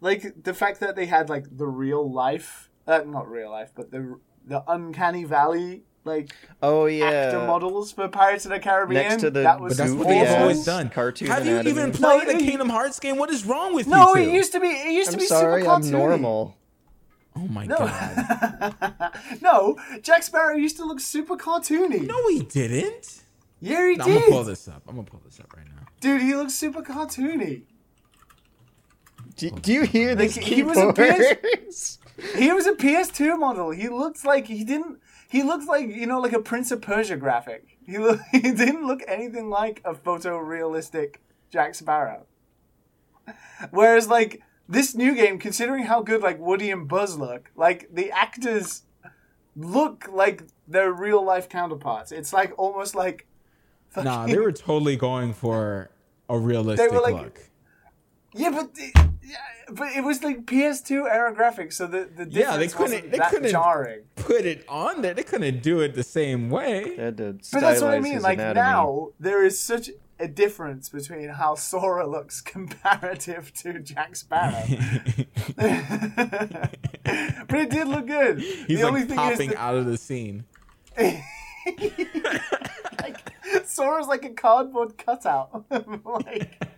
like 0.00 0.42
the 0.42 0.52
fact 0.54 0.80
that 0.80 0.96
they 0.96 1.06
had 1.06 1.28
like 1.28 1.44
the 1.56 1.66
real 1.66 2.10
life, 2.10 2.68
uh, 2.88 3.02
not 3.06 3.30
real 3.30 3.50
life, 3.50 3.70
but 3.74 3.90
the 3.92 4.18
the 4.44 4.64
uncanny 4.66 5.22
valley 5.22 5.84
like 6.04 6.32
oh 6.60 6.86
actor 6.88 7.38
yeah. 7.38 7.46
models 7.46 7.92
for 7.92 8.08
Pirates 8.08 8.44
of 8.44 8.50
the 8.50 8.58
Caribbean. 8.58 9.02
Next 9.08 9.20
to 9.22 9.30
the 9.30 9.42
that 9.42 9.60
was 9.60 9.76
But 9.76 9.84
that's 9.84 9.94
what 9.96 10.08
they've 10.08 10.26
ass 10.26 10.40
always 10.40 10.64
done. 10.64 10.88
cartoon 10.88 11.28
Have 11.28 11.46
you 11.46 11.52
anatomy. 11.52 11.70
even 11.70 11.92
played 11.92 12.26
a 12.26 12.30
it- 12.32 12.38
Kingdom 12.40 12.68
Hearts 12.70 12.98
game? 12.98 13.16
What 13.18 13.30
is 13.30 13.46
wrong 13.46 13.72
with 13.74 13.86
No, 13.86 14.14
you? 14.16 14.24
No, 14.26 14.30
it 14.30 14.34
used 14.34 14.50
to 14.52 14.58
be. 14.60 14.66
It 14.66 14.90
used 14.92 15.10
to 15.10 15.16
I'm 15.16 15.20
be 15.20 15.26
sorry, 15.26 15.62
super 15.62 15.72
I'm 15.74 15.82
cartoony. 15.82 15.90
normal. 15.92 16.56
Oh 17.36 17.46
my 17.46 17.66
No, 17.66 17.76
god. 17.78 18.74
no, 19.40 19.78
Jack 20.02 20.22
Sparrow 20.24 20.56
used 20.56 20.76
to 20.78 20.84
look 20.84 20.98
super 21.00 21.36
cartoony. 21.36 22.06
No, 22.06 22.28
he 22.28 22.40
didn't. 22.42 23.21
Yeah, 23.70 23.88
he 23.88 23.94
did. 23.94 24.00
I'm 24.02 24.14
gonna 24.14 24.26
pull 24.26 24.44
this 24.44 24.68
up. 24.68 24.82
I'm 24.88 24.96
gonna 24.96 25.06
pull 25.06 25.22
this 25.24 25.40
up 25.40 25.52
right 25.56 25.66
now. 25.66 25.86
dude. 26.00 26.22
He 26.22 26.34
looks 26.34 26.54
super 26.54 26.82
cartoony. 26.82 27.62
Do, 29.36 29.50
do 29.50 29.72
you 29.72 29.82
hear 29.82 30.14
this 30.14 30.36
Like, 30.36 30.44
he 30.44 30.62
was 30.62 30.76
a 30.78 30.92
keyboards? 30.92 31.98
He 32.36 32.52
was 32.52 32.66
a 32.66 32.72
PS2 32.74 33.38
model. 33.38 33.70
He 33.70 33.88
looked 33.88 34.24
like 34.24 34.46
he 34.46 34.64
didn't. 34.64 35.00
He 35.30 35.42
looked 35.42 35.66
like 35.66 35.88
you 35.88 36.06
know, 36.06 36.20
like 36.20 36.34
a 36.34 36.40
Prince 36.40 36.70
of 36.70 36.82
Persia 36.82 37.16
graphic. 37.16 37.78
He 37.86 37.98
look, 37.98 38.20
he 38.32 38.40
didn't 38.40 38.86
look 38.86 39.00
anything 39.08 39.48
like 39.48 39.80
a 39.84 39.94
photorealistic 39.94 41.16
Jack 41.50 41.74
Sparrow. 41.74 42.26
Whereas, 43.70 44.08
like 44.08 44.42
this 44.68 44.94
new 44.94 45.14
game, 45.14 45.38
considering 45.38 45.84
how 45.84 46.02
good 46.02 46.20
like 46.22 46.38
Woody 46.38 46.70
and 46.70 46.86
Buzz 46.86 47.16
look, 47.16 47.50
like 47.56 47.88
the 47.92 48.10
actors 48.10 48.82
look 49.56 50.08
like 50.12 50.44
their 50.68 50.92
real 50.92 51.24
life 51.24 51.48
counterparts. 51.48 52.12
It's 52.12 52.32
like 52.32 52.52
almost 52.58 52.94
like. 52.94 53.26
Nah, 53.96 54.26
they 54.26 54.38
were 54.38 54.52
totally 54.52 54.96
going 54.96 55.32
for 55.34 55.90
a 56.28 56.38
realistic 56.38 56.90
like- 56.92 57.14
look. 57.14 57.40
Yeah, 58.34 58.48
but 58.48 58.74
the, 58.74 58.90
yeah, 59.22 59.36
but 59.72 59.92
it 59.94 60.02
was 60.02 60.24
like 60.24 60.46
PS2 60.46 61.06
era 61.06 61.34
graphics, 61.34 61.74
so 61.74 61.86
the 61.86 62.08
the 62.16 62.24
difference 62.24 62.34
Yeah, 62.34 62.56
they 62.56 62.68
couldn't- 62.68 62.80
wasn't 62.80 63.10
they 63.10 63.18
that 63.18 63.30
couldn't- 63.30 63.50
jarring. 63.50 64.00
Put 64.16 64.46
it 64.46 64.64
on 64.68 65.02
there. 65.02 65.12
They 65.12 65.22
couldn't 65.22 65.62
do 65.62 65.80
it 65.80 65.94
the 65.94 66.02
same 66.02 66.48
way. 66.48 66.96
They 66.96 67.10
But 67.10 67.42
that's 67.60 67.82
what 67.82 67.92
I 67.92 68.00
mean. 68.00 68.22
Like 68.22 68.38
anatomy. 68.38 68.54
now, 68.66 69.08
there 69.20 69.44
is 69.44 69.60
such 69.60 69.90
a 70.18 70.28
difference 70.28 70.88
between 70.88 71.28
how 71.28 71.56
Sora 71.56 72.06
looks 72.06 72.40
comparative 72.54 73.52
to 73.54 73.78
Jack 73.80 74.16
Sparrow. 74.16 74.62
but 75.56 76.70
it 77.58 77.70
did 77.70 77.86
look 77.88 78.06
good. 78.06 78.38
He's 78.40 78.78
the 78.78 78.82
only 78.84 79.00
like 79.00 79.08
thing 79.08 79.16
popping 79.18 79.50
is 79.50 79.56
out 79.56 79.74
of 79.74 79.84
the 79.84 79.98
scene. 79.98 80.44
Sora's 83.72 84.06
like 84.06 84.24
a 84.24 84.30
cardboard 84.30 84.96
cutout. 84.98 85.64
like. 85.70 86.62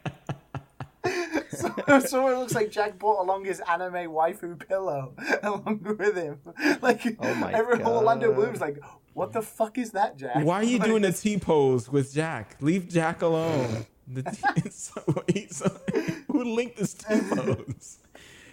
So- 1.51 2.01
Sora 2.01 2.39
looks 2.39 2.55
like 2.55 2.71
Jack 2.71 2.99
brought 2.99 3.21
along 3.23 3.45
his 3.45 3.61
anime 3.61 4.11
waifu 4.11 4.59
pillow 4.67 5.15
along 5.43 5.97
with 5.99 6.17
him. 6.17 6.41
Like 6.83 7.17
Oh 7.21 7.35
my 7.35 7.53
every 7.53 7.83
Orlando 7.85 8.33
Bloom's 8.33 8.61
like, 8.61 8.79
what 9.13 9.33
the 9.33 9.43
fuck 9.43 9.79
is 9.79 9.93
that, 9.93 10.17
Jack? 10.17 10.45
Why 10.45 10.57
are 10.57 10.65
you 10.65 10.79
Like, 10.79 10.89
doing 10.89 11.05
a 11.05 11.13
T 11.13 11.39
pose 11.39 11.89
with 11.93 12.13
Jack? 12.13 12.57
Leave 12.61 12.89
Jack 12.89 13.23
alone. 13.23 13.87
The 14.09 14.23
t- 14.23 14.71
so, 14.71 15.25
he's, 15.33 15.63
who 16.27 16.43
linked 16.45 16.77
this 16.79 16.95
T 16.95 17.21
pose? 17.31 17.99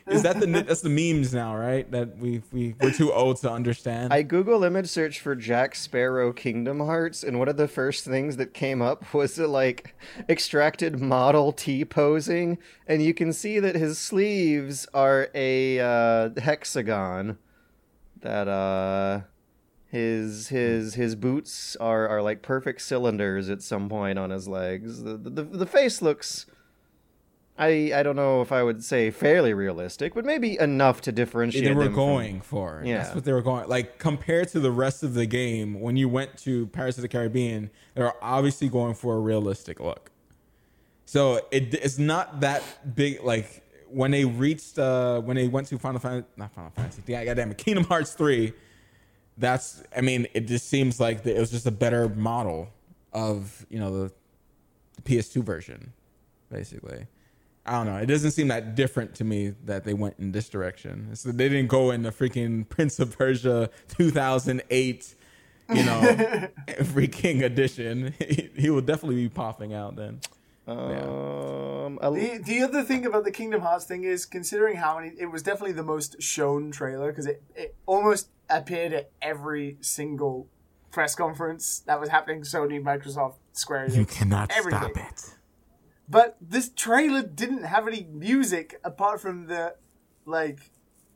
Is 0.08 0.24
that 0.24 0.39
the 0.39 0.45
that's 0.45 0.82
the 0.82 0.89
memes 0.89 1.34
now, 1.34 1.56
right? 1.56 1.89
That 1.91 2.18
we 2.18 2.41
we 2.52 2.76
we're 2.80 2.91
too 2.91 3.12
old 3.14 3.38
to 3.38 3.52
understand. 3.52 4.12
I 4.12 4.24
Google 4.24 4.64
image 4.64 4.88
search 4.88 5.20
for 5.20 5.36
Jack 5.36 5.76
Sparrow 5.76 6.34
Kingdom 6.34 6.80
Hearts, 6.80 7.24
and 7.24 7.39
one 7.39 7.47
of 7.47 7.58
the 7.58 7.68
first 7.68 8.06
things 8.06 8.38
that 8.38 8.54
came 8.54 8.82
up 8.82 9.14
was 9.14 9.36
the 9.36 9.47
like 9.47 9.95
extracted 10.28 10.99
model 10.99 11.52
T 11.52 11.86
posing, 11.86 12.58
and 12.88 13.04
you 13.04 13.14
can 13.14 13.34
see 13.34 13.60
that 13.60 13.76
his 13.76 13.97
sleeves 13.97 14.88
are 14.93 15.30
a 15.34 15.80
uh, 15.80 16.30
hexagon. 16.39 17.38
That 18.22 18.47
uh, 18.47 19.22
his 19.88 20.47
his 20.47 20.93
his 20.93 21.16
boots 21.16 21.76
are 21.80 22.08
are 22.08 22.22
like 22.22 22.41
perfect 22.41 22.82
cylinders 22.82 23.49
at 23.49 23.62
some 23.62 23.89
point 23.89 24.18
on 24.18 24.30
his 24.30 24.47
legs. 24.47 25.04
The 25.04 25.18
the, 25.18 25.43
the 25.43 25.66
face 25.66 26.02
looks. 26.02 26.45
I, 27.62 27.91
I 27.93 28.01
don't 28.01 28.16
know 28.16 28.41
if 28.41 28.51
I 28.51 28.64
would 28.64 28.84
say 28.84 29.12
fairly 29.12 29.53
realistic, 29.53 30.16
but 30.16 30.26
maybe 30.26 30.59
enough 30.59 31.01
to 31.01 31.12
differentiate. 31.12 31.64
they 31.64 31.74
were 31.74 31.84
them 31.84 31.93
from- 31.93 31.95
going 32.03 32.41
for. 32.41 32.82
Yeah. 32.84 33.03
That's 33.03 33.14
what 33.14 33.24
they 33.24 33.34
were 33.34 33.43
going. 33.43 33.70
Like 33.70 33.99
compared 33.99 34.47
to 34.49 34.59
the 34.59 34.72
rest 34.72 35.03
of 35.03 35.14
the 35.14 35.28
game, 35.28 35.80
when 35.80 35.95
you 35.95 36.09
went 36.09 36.38
to 36.39 36.66
Pirates 36.68 36.97
of 36.97 37.03
the 37.03 37.07
Caribbean, 37.07 37.70
they 37.93 38.01
were 38.01 38.16
obviously 38.20 38.68
going 38.68 38.95
for 38.95 39.16
a 39.16 39.20
realistic 39.20 39.80
look. 39.80 40.09
So 41.05 41.41
it, 41.51 41.76
it's 41.76 41.99
not 41.99 42.39
that 42.39 42.64
big. 42.95 43.22
Like 43.22 43.64
when 43.88 44.09
they 44.09 44.26
reached, 44.26 44.80
uh, 44.80 45.22
when 45.22 45.36
they 45.36 45.47
went 45.47 45.68
to 45.68 45.78
Final 45.78 45.99
Fantasy, 45.99 46.26
not 46.38 46.51
Final 46.55 46.72
Fantasy, 46.72 47.03
yeah, 47.05 47.24
goddamn 47.26 47.51
it, 47.51 47.59
Kingdom 47.59 47.84
Hearts 47.84 48.14
three. 48.14 48.53
That's, 49.38 49.84
I 49.95 50.01
mean, 50.01 50.28
it 50.34 50.41
just 50.47 50.68
seems 50.68 50.99
like 50.99 51.26
it 51.26 51.38
was 51.39 51.51
just 51.51 51.68
a 51.68 51.72
better 51.72 52.09
model 52.09 52.70
of 53.14 53.66
you 53.70 53.78
know 53.80 54.03
the, 54.07 54.12
the 54.95 55.01
PS2 55.03 55.43
version, 55.43 55.93
basically. 56.49 57.05
I 57.66 57.74
don't 57.74 57.86
know. 57.86 57.97
It 57.97 58.07
doesn't 58.07 58.32
seem 58.32 58.47
that 58.47 58.76
different 58.76 59.14
to 59.16 59.24
me 59.24 59.53
that 59.66 59.84
they 59.84 59.93
went 59.93 60.16
in 60.18 60.32
this 60.32 60.49
direction. 60.49 61.16
So 61.16 61.32
they 61.32 61.47
didn't 61.47 61.68
go 61.68 61.91
in 61.91 62.01
the 62.03 62.09
freaking 62.12 62.68
Prince 62.70 62.99
of 62.99 63.18
Persia 63.18 63.70
2008, 63.97 65.16
you 65.70 65.84
know, 65.84 66.01
freaking 66.80 67.43
edition. 67.43 68.14
He, 68.20 68.49
he 68.55 68.70
will 68.72 68.82
definitely 68.82 69.16
be 69.24 69.30
popping 69.30 69.74
out 69.74 69.95
then. 69.95 70.20
Um, 70.68 71.99
a- 72.01 72.12
The, 72.12 72.38
the 72.43 72.62
other 72.64 72.84
thing 72.84 73.05
about 73.05 73.24
the 73.26 73.32
Kingdom 73.32 73.62
Hearts 73.62 73.86
thing 73.86 74.03
is 74.03 74.26
considering 74.26 74.78
how 74.78 74.97
many 74.99 75.14
it 75.20 75.28
was 75.28 75.43
definitely 75.43 75.74
the 75.74 75.84
most 75.84 76.22
shown 76.22 76.72
trailer 76.72 77.12
because 77.12 77.26
it, 77.28 77.43
it 77.55 77.76
almost 77.86 78.30
appeared 78.49 78.93
at 78.93 79.12
every 79.22 79.78
single 79.82 80.47
press 80.91 81.16
conference 81.16 81.80
that 81.86 81.99
was 81.99 82.09
happening 82.09 82.41
Sony, 82.41 82.82
Microsoft, 82.82 83.36
Square 83.53 83.89
Enix. 83.89 84.09
cannot 84.09 84.51
everything. 84.51 84.91
it. 84.95 85.36
But 86.12 86.36
this 86.41 86.70
trailer 86.76 87.24
didn't 87.24 87.64
have 87.64 87.88
any 87.88 88.03
music 88.12 88.80
apart 88.84 89.22
from 89.22 89.47
the 89.47 89.76
like 90.26 90.59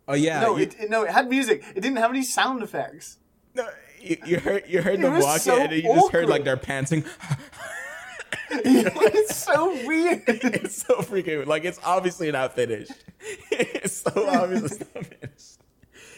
Oh 0.08 0.14
yeah, 0.14 0.40
no, 0.42 0.56
you, 0.56 0.64
it, 0.64 0.76
it- 0.80 0.90
no, 0.90 1.04
it 1.04 1.12
had 1.12 1.28
music. 1.30 1.64
It 1.76 1.82
didn't 1.82 1.98
have 1.98 2.12
any 2.12 2.24
sound 2.24 2.64
effects. 2.64 3.18
no, 3.54 3.68
you, 4.02 4.18
you 4.26 4.40
heard 4.40 4.64
you 4.68 4.82
heard 4.82 5.02
them 5.02 5.20
walking, 5.20 5.40
so 5.40 5.60
and 5.62 5.72
you 5.74 5.82
just 5.82 6.12
heard 6.12 6.30
like 6.30 6.44
they're 6.44 6.58
panting. 6.58 7.04
it's 8.50 9.36
so 9.36 9.70
weird. 9.86 10.24
it's 10.28 10.84
so 10.86 10.96
freaking 10.98 11.46
like 11.46 11.66
it's 11.66 11.80
obviously 11.84 12.32
not 12.32 12.56
finished. 12.56 12.92
it's 13.52 13.98
so 13.98 14.12
obviously 14.30 14.86
not 14.96 15.06
finished. 15.06 15.60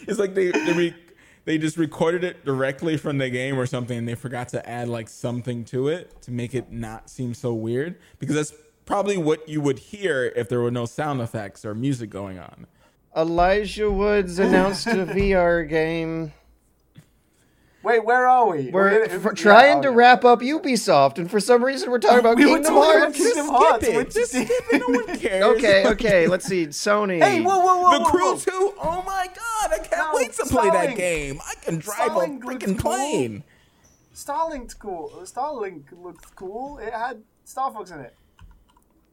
It's 0.07 0.19
like 0.19 0.33
they 0.33 0.51
they 0.51 0.73
re, 0.73 0.95
they 1.45 1.57
just 1.57 1.77
recorded 1.77 2.23
it 2.25 2.43
directly 2.43 2.97
from 2.97 3.17
the 3.17 3.29
game 3.29 3.57
or 3.57 3.65
something, 3.65 3.97
and 3.97 4.07
they 4.07 4.15
forgot 4.15 4.49
to 4.49 4.69
add 4.69 4.89
like 4.89 5.07
something 5.07 5.63
to 5.65 5.87
it 5.87 6.21
to 6.23 6.31
make 6.31 6.53
it 6.53 6.71
not 6.71 7.09
seem 7.09 7.33
so 7.33 7.53
weird. 7.53 7.95
Because 8.19 8.35
that's 8.35 8.53
probably 8.87 9.17
what 9.17 9.47
you 9.47 9.61
would 9.61 9.77
hear 9.77 10.33
if 10.35 10.49
there 10.49 10.59
were 10.61 10.71
no 10.71 10.85
sound 10.85 11.21
effects 11.21 11.63
or 11.63 11.75
music 11.75 12.09
going 12.09 12.39
on. 12.39 12.65
Elijah 13.15 13.91
Woods 13.91 14.39
announced 14.39 14.87
a 14.87 15.05
VR 15.05 15.67
game. 15.69 16.33
Wait, 17.83 18.03
where 18.03 18.27
are 18.27 18.47
we? 18.49 18.69
We're 18.69 19.05
gonna- 19.07 19.13
f- 19.19 19.23
yeah, 19.23 19.31
trying 19.31 19.81
to 19.83 19.91
wrap 19.91 20.25
up 20.25 20.39
Ubisoft, 20.41 21.19
and 21.19 21.29
for 21.31 21.39
some 21.39 21.63
reason 21.63 21.89
we're 21.89 21.99
talking 21.99 22.19
about 22.19 22.35
We 22.37 22.45
were 22.45 22.55
Kingdom 22.55 22.73
talking 22.73 22.89
about 22.91 23.01
Hearts. 23.03 23.17
Kingdom 23.17 23.47
Hearts. 23.47 23.85
Skip 23.85 23.93
it. 23.93 23.97
which 23.97 24.13
Just 24.13 24.31
did- 24.33 24.47
skip 24.47 24.63
it. 24.73 24.79
No 24.79 24.99
one 24.99 25.17
cares. 25.19 25.43
Okay, 25.57 25.87
okay, 25.87 26.27
let's 26.27 26.45
see. 26.45 26.67
Sony. 26.67 27.23
Hey, 27.23 27.41
whoa, 27.41 27.59
whoa, 27.59 27.77
whoa, 27.77 27.91
The 27.97 28.03
whoa, 28.03 28.09
Crew 28.09 28.31
whoa. 28.33 28.37
2? 28.37 28.73
Oh 28.81 29.03
my 29.05 29.27
god, 29.27 29.71
I 29.73 29.77
can't 29.77 29.91
No, 29.91 30.11
wait 30.13 30.33
to 30.33 30.43
play 30.45 30.69
that 30.69 30.97
game. 30.97 31.39
I 31.47 31.53
can 31.63 31.77
drive 31.77 32.09
Starlink 32.11 32.43
a 32.43 32.45
looks 32.47 32.65
freaking 32.65 32.79
cool. 32.79 32.91
plane. 32.91 33.43
Starlink's 34.13 34.73
cool. 34.73 35.11
Starlink 35.23 35.83
looked 36.01 36.35
cool. 36.35 36.79
It 36.79 36.91
had 36.91 37.21
Star 37.45 37.71
Fox 37.71 37.91
in 37.91 37.99
it. 38.01 38.15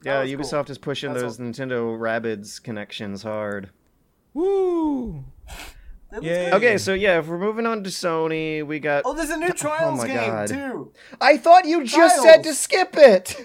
Yeah, 0.05 0.21
was 0.21 0.31
cool. 0.31 0.39
Ubisoft 0.61 0.71
is 0.71 0.79
pushing 0.79 1.13
That's 1.13 1.23
those 1.23 1.39
Nintendo 1.39 1.99
Rabbids 1.99 2.63
connections 2.63 3.23
hard. 3.23 3.71
Woo. 4.33 5.25
It 6.13 6.23
Yay. 6.23 6.53
Okay, 6.53 6.79
so 6.79 6.95
yeah, 6.95 7.19
if 7.19 7.27
we're 7.27 7.39
moving 7.39 7.67
on 7.67 7.83
to 7.85 7.91
Sony, 7.91 8.65
we 8.65 8.79
got. 8.79 9.03
Oh, 9.05 9.15
there's 9.15 9.31
a 9.31 9.37
new 9.37 9.53
Trials 9.53 9.99
my 9.99 10.07
game 10.07 10.31
God. 10.31 10.49
too. 10.49 10.93
I 11.21 11.37
thought 11.37 11.65
you 11.65 11.85
just 11.85 12.23
said 12.23 12.45
to 12.45 12.55
skip 12.55 12.97
it. 12.97 13.37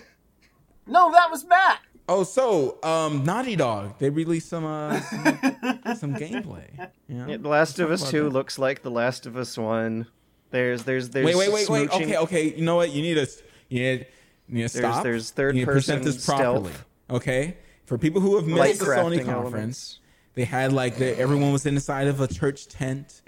No, 0.86 1.12
that 1.12 1.32
was 1.32 1.46
Matt. 1.46 1.80
Oh, 2.08 2.24
so 2.24 2.80
um, 2.82 3.24
Naughty 3.24 3.56
Dog 3.56 4.00
they 4.00 4.10
released 4.10 4.50
some 4.50 4.66
uh, 4.66 5.00
some, 5.00 5.24
some 5.96 6.16
gameplay. 6.16 6.90
You 7.08 7.16
know? 7.16 7.28
Yeah, 7.28 7.38
the 7.38 7.48
Last 7.48 7.80
of 7.80 7.92
Us 7.92 8.10
Two 8.10 8.24
that. 8.24 8.30
looks 8.32 8.58
like 8.58 8.82
The 8.82 8.92
Last 8.92 9.26
of 9.26 9.38
Us 9.38 9.58
One. 9.58 10.08
There's, 10.52 10.84
there's, 10.84 11.10
there's. 11.10 11.26
Wait, 11.26 11.36
wait, 11.36 11.54
wait, 11.54 11.70
wait. 11.70 11.92
Okay, 11.92 12.18
okay. 12.18 12.56
You 12.56 12.64
know 12.64 12.76
what? 12.76 12.92
You 12.92 13.04
need 13.04 13.14
to 13.16 13.28
you 13.70 13.82
need, 13.82 14.08
you 14.50 14.56
need 14.56 14.68
to 14.70 14.74
There's- 14.78 14.94
stop. 14.94 15.04
there's 15.04 15.32
third 15.32 15.56
you 15.56 15.62
need 15.62 15.66
to 15.66 15.72
present 15.72 16.00
person 16.04 16.16
this 16.18 16.26
properly. 16.26 16.72
stealth. 16.72 16.86
Okay, 17.12 17.58
for 17.86 17.98
people 17.98 18.20
who 18.22 18.36
have 18.36 18.46
missed 18.48 18.80
the 18.80 18.86
Sony 18.86 19.24
conference, 19.24 19.28
elements. 19.28 20.00
they 20.36 20.44
had 20.44 20.74
like 20.74 20.98
the, 20.98 21.18
everyone 21.18 21.52
was 21.54 21.66
inside 21.66 22.08
of 22.08 22.20
a 22.22 22.28
church 22.28 22.68
tent 22.68 23.22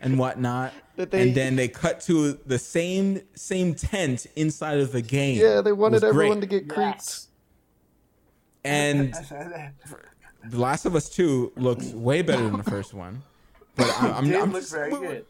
and 0.00 0.18
whatnot. 0.18 0.72
They- 0.96 1.20
and 1.28 1.34
then 1.34 1.56
they 1.56 1.68
cut 1.68 2.00
to 2.02 2.32
the 2.46 2.58
same 2.58 3.20
same 3.34 3.74
tent 3.74 4.26
inside 4.34 4.78
of 4.80 4.92
the 4.92 5.02
game. 5.02 5.38
Yeah, 5.38 5.60
they 5.60 5.72
wanted 5.72 6.02
everyone 6.02 6.38
great. 6.40 6.48
to 6.48 6.60
get 6.60 6.68
creeped. 6.74 6.96
Yes. 6.96 7.28
And 8.64 9.12
The 10.48 10.58
Last 10.58 10.86
of 10.86 10.94
Us 10.96 11.08
Two 11.10 11.52
looks 11.56 11.86
way 11.92 12.22
better 12.22 12.44
than 12.44 12.56
the 12.56 12.62
first 12.64 12.94
one. 12.94 13.22
But 13.74 13.88
I, 14.00 14.12
I'm, 14.12 14.24
Did 14.26 14.36
I'm 14.40 14.52
look 14.52 14.62
just- 14.62 14.72
very 14.72 14.90
we- 14.92 14.98
we- 15.00 15.06
good. 15.06 15.26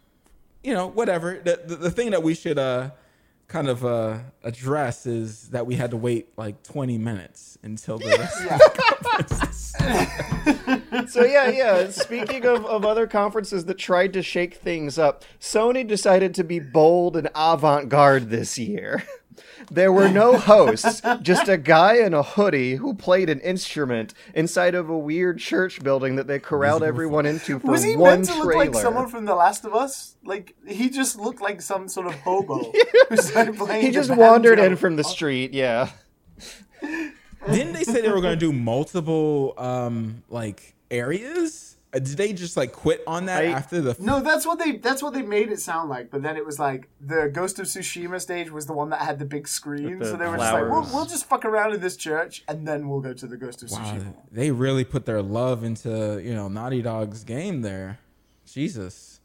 You 0.62 0.74
know, 0.74 0.87
whatever. 0.89 1.41
The, 1.43 1.61
the 1.66 1.76
the 1.76 1.91
thing 1.91 2.11
that 2.11 2.22
we 2.22 2.34
should 2.34 2.59
uh 2.59 2.91
kind 3.49 3.68
of 3.68 3.84
uh 3.84 4.18
address 4.42 5.07
is 5.07 5.51
that 5.51 5.66
we 5.66 5.76
had 5.76 5.90
to 5.90 5.97
wait 5.97 6.28
like 6.36 6.62
20 6.64 6.99
minutes 6.99 7.59
until 7.62 7.99
the 7.99 8.07
rest. 8.07 8.40
of 8.40 8.49
the 8.59 8.82
conference. 8.82 9.72
so 11.12 11.24
yeah, 11.24 11.49
yeah. 11.49 11.90
Speaking 11.90 12.44
of, 12.47 12.64
of 12.66 12.84
other 12.84 13.07
conferences 13.07 13.64
that 13.66 13.78
tried 13.78 14.12
to 14.14 14.22
shake 14.22 14.55
things 14.55 14.99
up, 14.99 15.24
Sony 15.40 15.86
decided 15.86 16.34
to 16.34 16.44
be 16.44 16.59
bold 16.59 17.16
and 17.16 17.28
avant-garde 17.34 18.30
this 18.30 18.59
year. 18.59 19.05
There 19.70 19.93
were 19.93 20.09
no 20.09 20.37
hosts, 20.39 21.03
just 21.22 21.49
a 21.49 21.57
guy 21.57 21.97
in 21.97 22.14
a 22.14 22.22
hoodie 22.22 22.76
who 22.76 22.95
played 22.95 23.28
an 23.30 23.41
instrument 23.41 24.14
inside 24.34 24.74
of 24.74 24.89
a 24.89 24.99
weird 24.99 25.39
church 25.39 25.82
building 25.82 26.16
that 26.16 26.26
they 26.26 26.39
corralled 26.39 26.82
everyone 26.82 27.26
into 27.26 27.59
for 27.59 27.68
one 27.68 27.72
trailer. 27.72 27.72
Was 27.72 27.84
he 27.84 27.97
meant 27.97 28.24
to 28.26 28.32
trailer. 28.32 28.64
look 28.64 28.74
like 28.74 28.82
someone 28.82 29.09
from 29.09 29.24
The 29.24 29.34
Last 29.34 29.64
of 29.64 29.74
Us? 29.74 30.16
Like 30.24 30.55
he 30.66 30.91
just 30.91 31.18
looked 31.18 31.41
like 31.41 31.61
some 31.62 31.89
sort 31.89 32.07
of 32.07 32.14
hobo. 32.14 32.72
who 33.09 33.16
started 33.16 33.57
playing 33.57 33.84
he 33.84 33.91
just 33.91 34.14
wandered 34.14 34.59
in 34.59 34.76
from 34.76 34.97
the 34.97 35.05
street, 35.05 35.53
yeah. 35.53 35.91
Didn't 36.82 37.72
they 37.72 37.84
say 37.84 38.01
they 38.01 38.11
were 38.11 38.20
going 38.20 38.39
to 38.39 38.47
do 38.47 38.53
multiple 38.53 39.55
um 39.57 40.22
like 40.28 40.74
areas? 40.91 41.76
Uh, 41.97 41.99
Did 41.99 42.16
they 42.18 42.32
just 42.34 42.57
like 42.57 42.72
quit 42.72 43.03
on 43.07 43.24
that 43.26 43.42
I- 43.44 43.49
after 43.49 43.80
the? 43.80 43.97
No, 43.99 44.20
that's 44.20 44.47
what 44.47 44.59
they 44.59 44.76
that's 44.76 45.03
what 45.03 45.14
they 45.14 45.22
made 45.22 45.51
it 45.51 45.61
sound 45.61 45.88
like. 45.88 46.11
But 46.11 46.22
then 46.22 46.36
it 46.36 46.44
was 46.44 46.59
like 46.59 46.88
the 47.01 47.30
Ghost 47.32 47.59
of 47.59 47.66
Tsushima 47.66 48.20
stage 48.20 48.51
was 48.51 48.66
the 48.66 48.74
one 48.74 48.90
that 48.90 49.01
had 49.01 49.18
the 49.18 49.24
big 49.24 49.49
screen. 49.49 49.99
The 49.99 50.05
So 50.05 50.16
they 50.16 50.26
were 50.26 50.36
just 50.36 50.53
like, 50.53 50.70
we'll, 50.70 50.86
we'll 50.92 51.07
just 51.07 51.26
fuck 51.26 51.44
around 51.47 51.72
in 51.74 51.80
this 51.80 51.97
church 51.97 52.44
and 52.49 52.68
then 52.68 52.88
we'll 52.88 53.01
go 53.01 53.14
to 53.14 53.26
the 53.26 53.36
Ghost 53.38 53.62
of 53.62 53.70
Wow, 53.70 53.78
Tsushima. 53.78 54.14
they 54.30 54.51
really 54.51 54.84
put 54.84 55.07
their 55.07 55.22
love 55.22 55.64
into 55.64 56.20
you 56.22 56.34
know 56.34 56.49
Naughty 56.49 56.82
Dog's 56.82 57.24
game 57.24 57.62
there. 57.62 57.99
Jesus, 58.47 59.20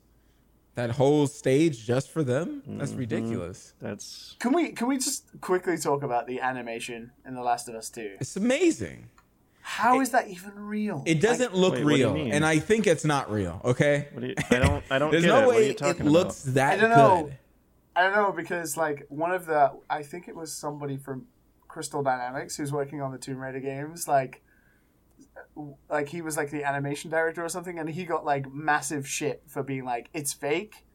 that 0.75 0.91
whole 0.91 1.27
stage 1.27 1.85
just 1.85 2.09
for 2.09 2.23
them? 2.23 2.63
That's 2.65 2.93
ridiculous. 2.93 3.73
That's 3.81 4.35
Can 4.39 4.53
we 4.53 4.69
can 4.71 4.87
we 4.87 4.97
just 4.97 5.25
quickly 5.41 5.77
talk 5.77 6.03
about 6.03 6.25
the 6.25 6.39
animation 6.39 7.11
in 7.25 7.35
The 7.35 7.41
Last 7.41 7.67
of 7.67 7.75
Us 7.75 7.89
2? 7.89 8.17
It's 8.21 8.35
amazing. 8.37 9.09
How 9.61 10.01
is 10.01 10.09
that 10.11 10.27
even 10.27 10.53
real? 10.55 11.03
It 11.05 11.21
doesn't 11.21 11.53
look 11.53 11.73
Wait, 11.73 11.83
what 11.83 11.91
do 11.91 11.97
you 11.97 12.13
real, 12.13 12.33
and 12.33 12.45
I 12.45 12.59
think 12.59 12.87
it's 12.87 13.05
not 13.05 13.31
real. 13.31 13.61
Okay, 13.63 14.07
what 14.13 14.23
you, 14.23 14.35
I 14.49 14.59
don't 14.59 14.83
I 14.89 14.99
don't 14.99 15.11
there's 15.11 15.23
get 15.23 15.29
no 15.29 15.41
it. 15.41 15.45
What 15.45 15.55
are 15.55 15.59
way 15.59 15.65
you 15.65 15.71
it 15.71 15.77
talking 15.77 16.09
looks 16.09 16.43
about? 16.43 16.55
that 16.55 16.73
I 16.73 16.81
don't 16.81 16.89
know. 16.89 17.23
good. 17.23 17.37
I 17.95 18.01
don't 18.03 18.13
know 18.15 18.31
because 18.31 18.77
like 18.77 19.05
one 19.09 19.31
of 19.31 19.45
the 19.45 19.73
I 19.89 20.03
think 20.03 20.27
it 20.27 20.35
was 20.35 20.53
somebody 20.53 20.97
from 20.97 21.27
Crystal 21.67 22.01
Dynamics 22.03 22.55
who's 22.57 22.71
working 22.71 23.01
on 23.01 23.11
the 23.11 23.17
Tomb 23.17 23.37
Raider 23.37 23.59
games 23.59 24.07
like 24.07 24.41
like 25.89 26.09
he 26.09 26.21
was 26.21 26.37
like 26.37 26.51
the 26.51 26.63
animation 26.63 27.11
director 27.11 27.43
or 27.43 27.49
something 27.49 27.79
and 27.79 27.89
he 27.89 28.05
got 28.05 28.25
like 28.25 28.51
massive 28.51 29.07
shit 29.07 29.43
for 29.47 29.63
being 29.63 29.85
like 29.85 30.09
it's 30.13 30.33
fake 30.33 30.85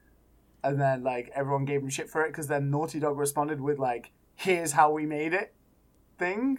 and 0.65 0.81
then 0.81 1.03
like 1.03 1.31
everyone 1.35 1.65
gave 1.65 1.83
him 1.83 1.89
shit 1.89 2.11
for 2.11 2.25
it 2.25 2.29
because 2.29 2.49
then 2.49 2.71
Naughty 2.71 2.99
Dog 2.99 3.19
responded 3.19 3.61
with 3.61 3.79
like 3.79 4.11
here's 4.35 4.73
how 4.73 4.91
we 4.91 5.07
made 5.07 5.33
it 5.33 5.55
thing 6.19 6.59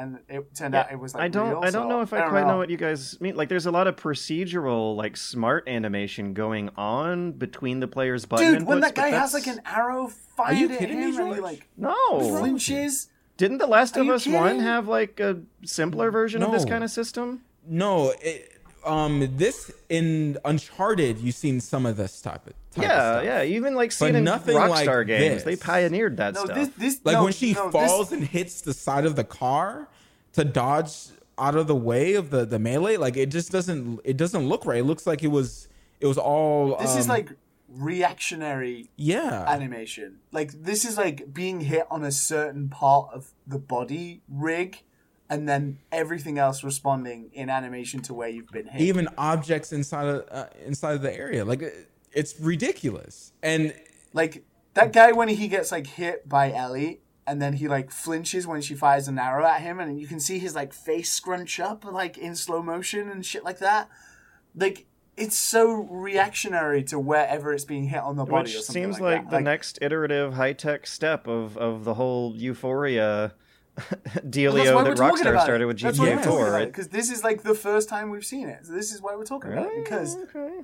and 0.00 0.18
it 0.28 0.54
turned 0.54 0.74
out 0.74 0.90
it 0.90 0.98
was 0.98 1.14
like 1.14 1.24
I 1.24 1.28
don't 1.28 1.50
real, 1.50 1.58
I 1.58 1.70
don't 1.70 1.72
so 1.72 1.88
know 1.88 2.00
if 2.00 2.12
I, 2.12 2.20
don't 2.20 2.30
quite 2.30 2.46
know. 2.46 2.56
what 2.56 2.70
you 2.70 2.76
guys 2.76 3.20
mean. 3.20 3.36
Like 3.36 3.48
there's 3.48 3.66
a 3.66 3.70
lot 3.70 3.86
of 3.86 3.96
procedural 3.96 4.96
like 4.96 5.16
smart 5.16 5.68
animation 5.68 6.32
going 6.34 6.70
on 6.76 7.32
between 7.32 7.80
the 7.80 7.88
players' 7.88 8.24
button 8.24 8.54
Dude, 8.54 8.62
when 8.66 8.80
that 8.80 8.94
guy 8.94 9.08
has 9.08 9.34
like 9.34 9.46
an 9.46 9.60
arrow 9.66 10.08
fired 10.08 10.58
you 10.58 10.70
at 10.70 10.78
kidding 10.78 11.00
me, 11.00 11.14
him 11.14 11.20
and 11.20 11.34
he 11.34 11.40
like 11.40 11.68
No. 11.76 12.20
flinches 12.38 13.08
Didn't 13.36 13.58
The 13.58 13.66
Last 13.66 13.96
of 13.96 14.06
you 14.06 14.14
Us 14.14 14.26
1 14.26 14.60
have 14.60 14.88
like 14.88 15.20
a 15.20 15.40
simpler 15.64 16.10
version 16.10 16.42
of 16.42 16.50
this 16.52 16.64
kind 16.64 16.82
of 16.82 16.90
system? 16.90 17.42
No, 17.66 18.14
it, 18.22 18.52
um, 18.84 19.28
this 19.36 19.70
in 19.88 20.38
Uncharted, 20.44 21.18
you've 21.18 21.34
seen 21.34 21.60
some 21.60 21.84
of 21.86 21.96
this 21.96 22.20
type 22.20 22.44
type 22.44 22.46
of 22.46 22.54
Yeah, 22.76 22.88
stuff. 22.88 23.24
yeah. 23.24 23.42
Even 23.42 23.74
like 23.74 23.92
seeing 23.92 24.14
in 24.14 24.24
nothing 24.24 24.54
like 24.54 24.86
Rockstar 24.86 25.06
games, 25.06 25.36
this. 25.36 25.42
they 25.44 25.56
pioneered 25.56 26.16
that 26.18 26.34
no 26.34 26.44
stuff. 26.44 26.56
this 26.56 26.68
this 26.76 27.00
Like 27.04 27.14
no, 27.14 27.24
when 27.24 27.32
she 27.32 27.52
no, 27.52 27.64
this- 27.64 27.72
falls 27.72 28.12
and 28.12 28.22
hits 28.24 28.60
the 28.60 28.72
side 28.74 29.04
of 29.04 29.16
the 29.16 29.24
car 29.24 29.88
to 30.34 30.44
dodge 30.44 30.92
out 31.38 31.56
of 31.56 31.66
the 31.66 31.74
way 31.74 32.14
of 32.14 32.30
the 32.30 32.44
the 32.44 32.58
melee, 32.58 32.96
like 32.96 33.16
it 33.16 33.30
just 33.30 33.50
doesn't 33.50 34.00
it 34.04 34.16
doesn't 34.16 34.46
look 34.48 34.64
right. 34.66 34.78
It 34.80 34.84
looks 34.84 35.06
like 35.06 35.22
it 35.24 35.28
was 35.28 35.68
it 36.00 36.06
was 36.06 36.18
all. 36.18 36.76
This 36.76 36.96
is 36.96 37.06
um, 37.06 37.16
like 37.16 37.30
reactionary 37.68 38.88
yeah, 38.96 39.44
animation. 39.48 40.18
Like 40.32 40.52
this 40.52 40.84
is 40.84 40.96
like 40.96 41.32
being 41.34 41.60
hit 41.60 41.86
on 41.90 42.04
a 42.04 42.12
certain 42.12 42.68
part 42.68 43.10
of 43.12 43.32
the 43.46 43.58
body 43.58 44.22
rig, 44.28 44.82
and 45.28 45.48
then 45.48 45.78
everything 45.90 46.38
else 46.38 46.62
responding 46.62 47.30
in 47.32 47.50
animation 47.50 48.00
to 48.02 48.14
where 48.14 48.28
you've 48.28 48.50
been 48.50 48.66
hit. 48.66 48.80
even 48.80 49.08
objects 49.18 49.72
inside 49.72 50.06
of 50.06 50.24
uh, 50.30 50.46
inside 50.64 50.94
of 50.94 51.02
the 51.02 51.14
area, 51.14 51.44
like 51.44 51.62
it- 51.62 51.89
it's 52.12 52.38
ridiculous. 52.40 53.32
And 53.42 53.74
like 54.12 54.44
that 54.74 54.92
guy 54.92 55.12
when 55.12 55.28
he 55.28 55.48
gets 55.48 55.70
like 55.72 55.86
hit 55.86 56.28
by 56.28 56.52
Ellie, 56.52 57.00
and 57.26 57.40
then 57.40 57.54
he 57.54 57.68
like 57.68 57.90
flinches 57.90 58.46
when 58.46 58.60
she 58.60 58.74
fires 58.74 59.06
an 59.08 59.18
arrow 59.18 59.44
at 59.46 59.60
him, 59.60 59.78
and 59.80 60.00
you 60.00 60.06
can 60.06 60.18
see 60.20 60.38
his 60.38 60.54
like 60.54 60.72
face 60.72 61.12
scrunch 61.12 61.60
up 61.60 61.84
like 61.84 62.18
in 62.18 62.34
slow 62.34 62.62
motion 62.62 63.08
and 63.08 63.24
shit 63.24 63.44
like 63.44 63.58
that. 63.58 63.88
Like 64.56 64.86
it's 65.16 65.36
so 65.36 65.72
reactionary 65.74 66.82
to 66.84 66.98
wherever 66.98 67.52
it's 67.52 67.64
being 67.66 67.84
hit 67.88 68.00
on 68.00 68.16
the 68.16 68.24
body. 68.24 68.50
or 68.52 68.54
Which 68.56 68.62
something 68.64 68.84
seems 68.84 69.00
like, 69.00 69.16
like, 69.22 69.30
that. 69.30 69.36
the 69.36 69.40
next 69.42 69.78
iterative 69.82 70.34
high 70.34 70.54
tech 70.54 70.86
step 70.86 71.26
of, 71.26 71.58
of 71.58 71.84
the 71.84 71.94
whole 71.94 72.34
Euphoria 72.36 73.34
dealio 74.26 74.82
that 74.84 74.96
Rockstar 74.96 75.40
started 75.42 75.66
with 75.66 75.78
That's 75.78 75.98
why 75.98 76.06
we're 76.06 76.12
GTA 76.16 76.22
talking 76.24 76.30
4. 76.30 76.48
about 76.48 76.60
it, 76.60 76.64
It- 76.64 76.66
because 76.68 76.88
this 76.88 77.10
is 77.10 77.22
like 77.22 77.42
the 77.42 77.54
first 77.54 77.88
time 77.88 78.10
we've 78.10 78.24
seen 78.24 78.48
it. 78.48 78.66
So 78.66 78.72
this 78.72 78.92
is 78.92 79.02
why 79.02 79.14
we're 79.14 79.24
talking 79.24 79.52
about 79.52 79.66
it. 79.66 79.84
Because 79.84 80.16
Okay. 80.16 80.60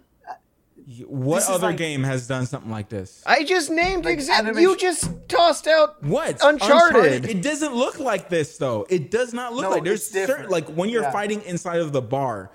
What 1.09 1.41
This 1.41 1.49
other 1.49 1.69
like- 1.69 1.77
game 1.79 2.05
has 2.05 2.27
done 2.29 2.47
something 2.47 2.71
like 2.71 2.89
this? 2.89 3.23
I 3.27 3.43
just 3.43 3.71
named 3.71 4.05
Like 4.05 4.19
exa- 4.19 4.31
animation- 4.39 4.63
You 4.63 4.77
just 4.77 5.11
tossed 5.29 5.67
out 5.67 6.03
What 6.05 6.39
Uncharted. 6.43 7.25
It 7.27 7.43
doesn't 7.43 7.75
look 7.75 7.99
like 7.99 8.29
this 8.29 8.57
though. 8.57 8.87
It 8.89 9.11
does 9.11 9.33
not 9.35 9.53
look 9.53 9.65
No, 9.65 9.71
like 9.71 9.85
there's 9.85 10.09
certain 10.09 10.49
like 10.49 10.69
when 10.69 10.89
you're 10.89 11.03
Yeah. 11.03 11.11
fighting 11.11 11.43
inside 11.43 11.81
of 11.81 11.93
the 11.93 12.03
bar 12.03 12.51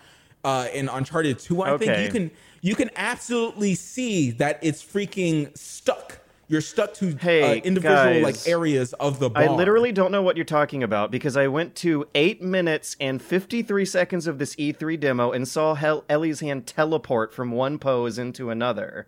uh, 0.45 0.67
in 0.73 0.87
Uncharted 0.89 1.39
Two. 1.39 1.61
I 1.61 1.77
think 1.77 1.99
you 1.99 2.09
can 2.09 2.31
you 2.61 2.75
can 2.75 2.89
absolutely 2.95 3.75
see 3.75 4.31
that 4.31 4.59
it's 4.61 4.81
freaking 4.83 5.55
stuck. 5.57 6.19
You're 6.51 6.59
stuck 6.59 6.93
to 6.95 7.15
Hey, 7.15 7.59
uh, 7.59 7.61
individual 7.63 8.21
like 8.23 8.35
areas 8.45 8.91
of 8.93 9.19
the 9.19 9.29
bar. 9.29 9.43
I 9.43 9.47
literally 9.47 9.93
don't 9.93 10.11
know 10.11 10.21
what 10.21 10.35
you're 10.35 10.43
talking 10.43 10.83
about 10.83 11.09
because 11.09 11.37
I 11.37 11.47
went 11.47 11.75
to 11.77 12.05
8 12.13 12.41
minutes 12.41 12.97
and 12.99 13.21
53 13.21 13.85
seconds 13.85 14.27
of 14.27 14.37
this 14.37 14.53
E3 14.57 14.99
demo 14.99 15.31
and 15.31 15.47
saw 15.47 15.75
Hel- 15.75 16.03
Ellie's 16.09 16.41
hand 16.41 16.67
teleport 16.67 17.33
from 17.33 17.51
one 17.51 17.79
pose 17.79 18.17
into 18.17 18.49
another. 18.49 19.07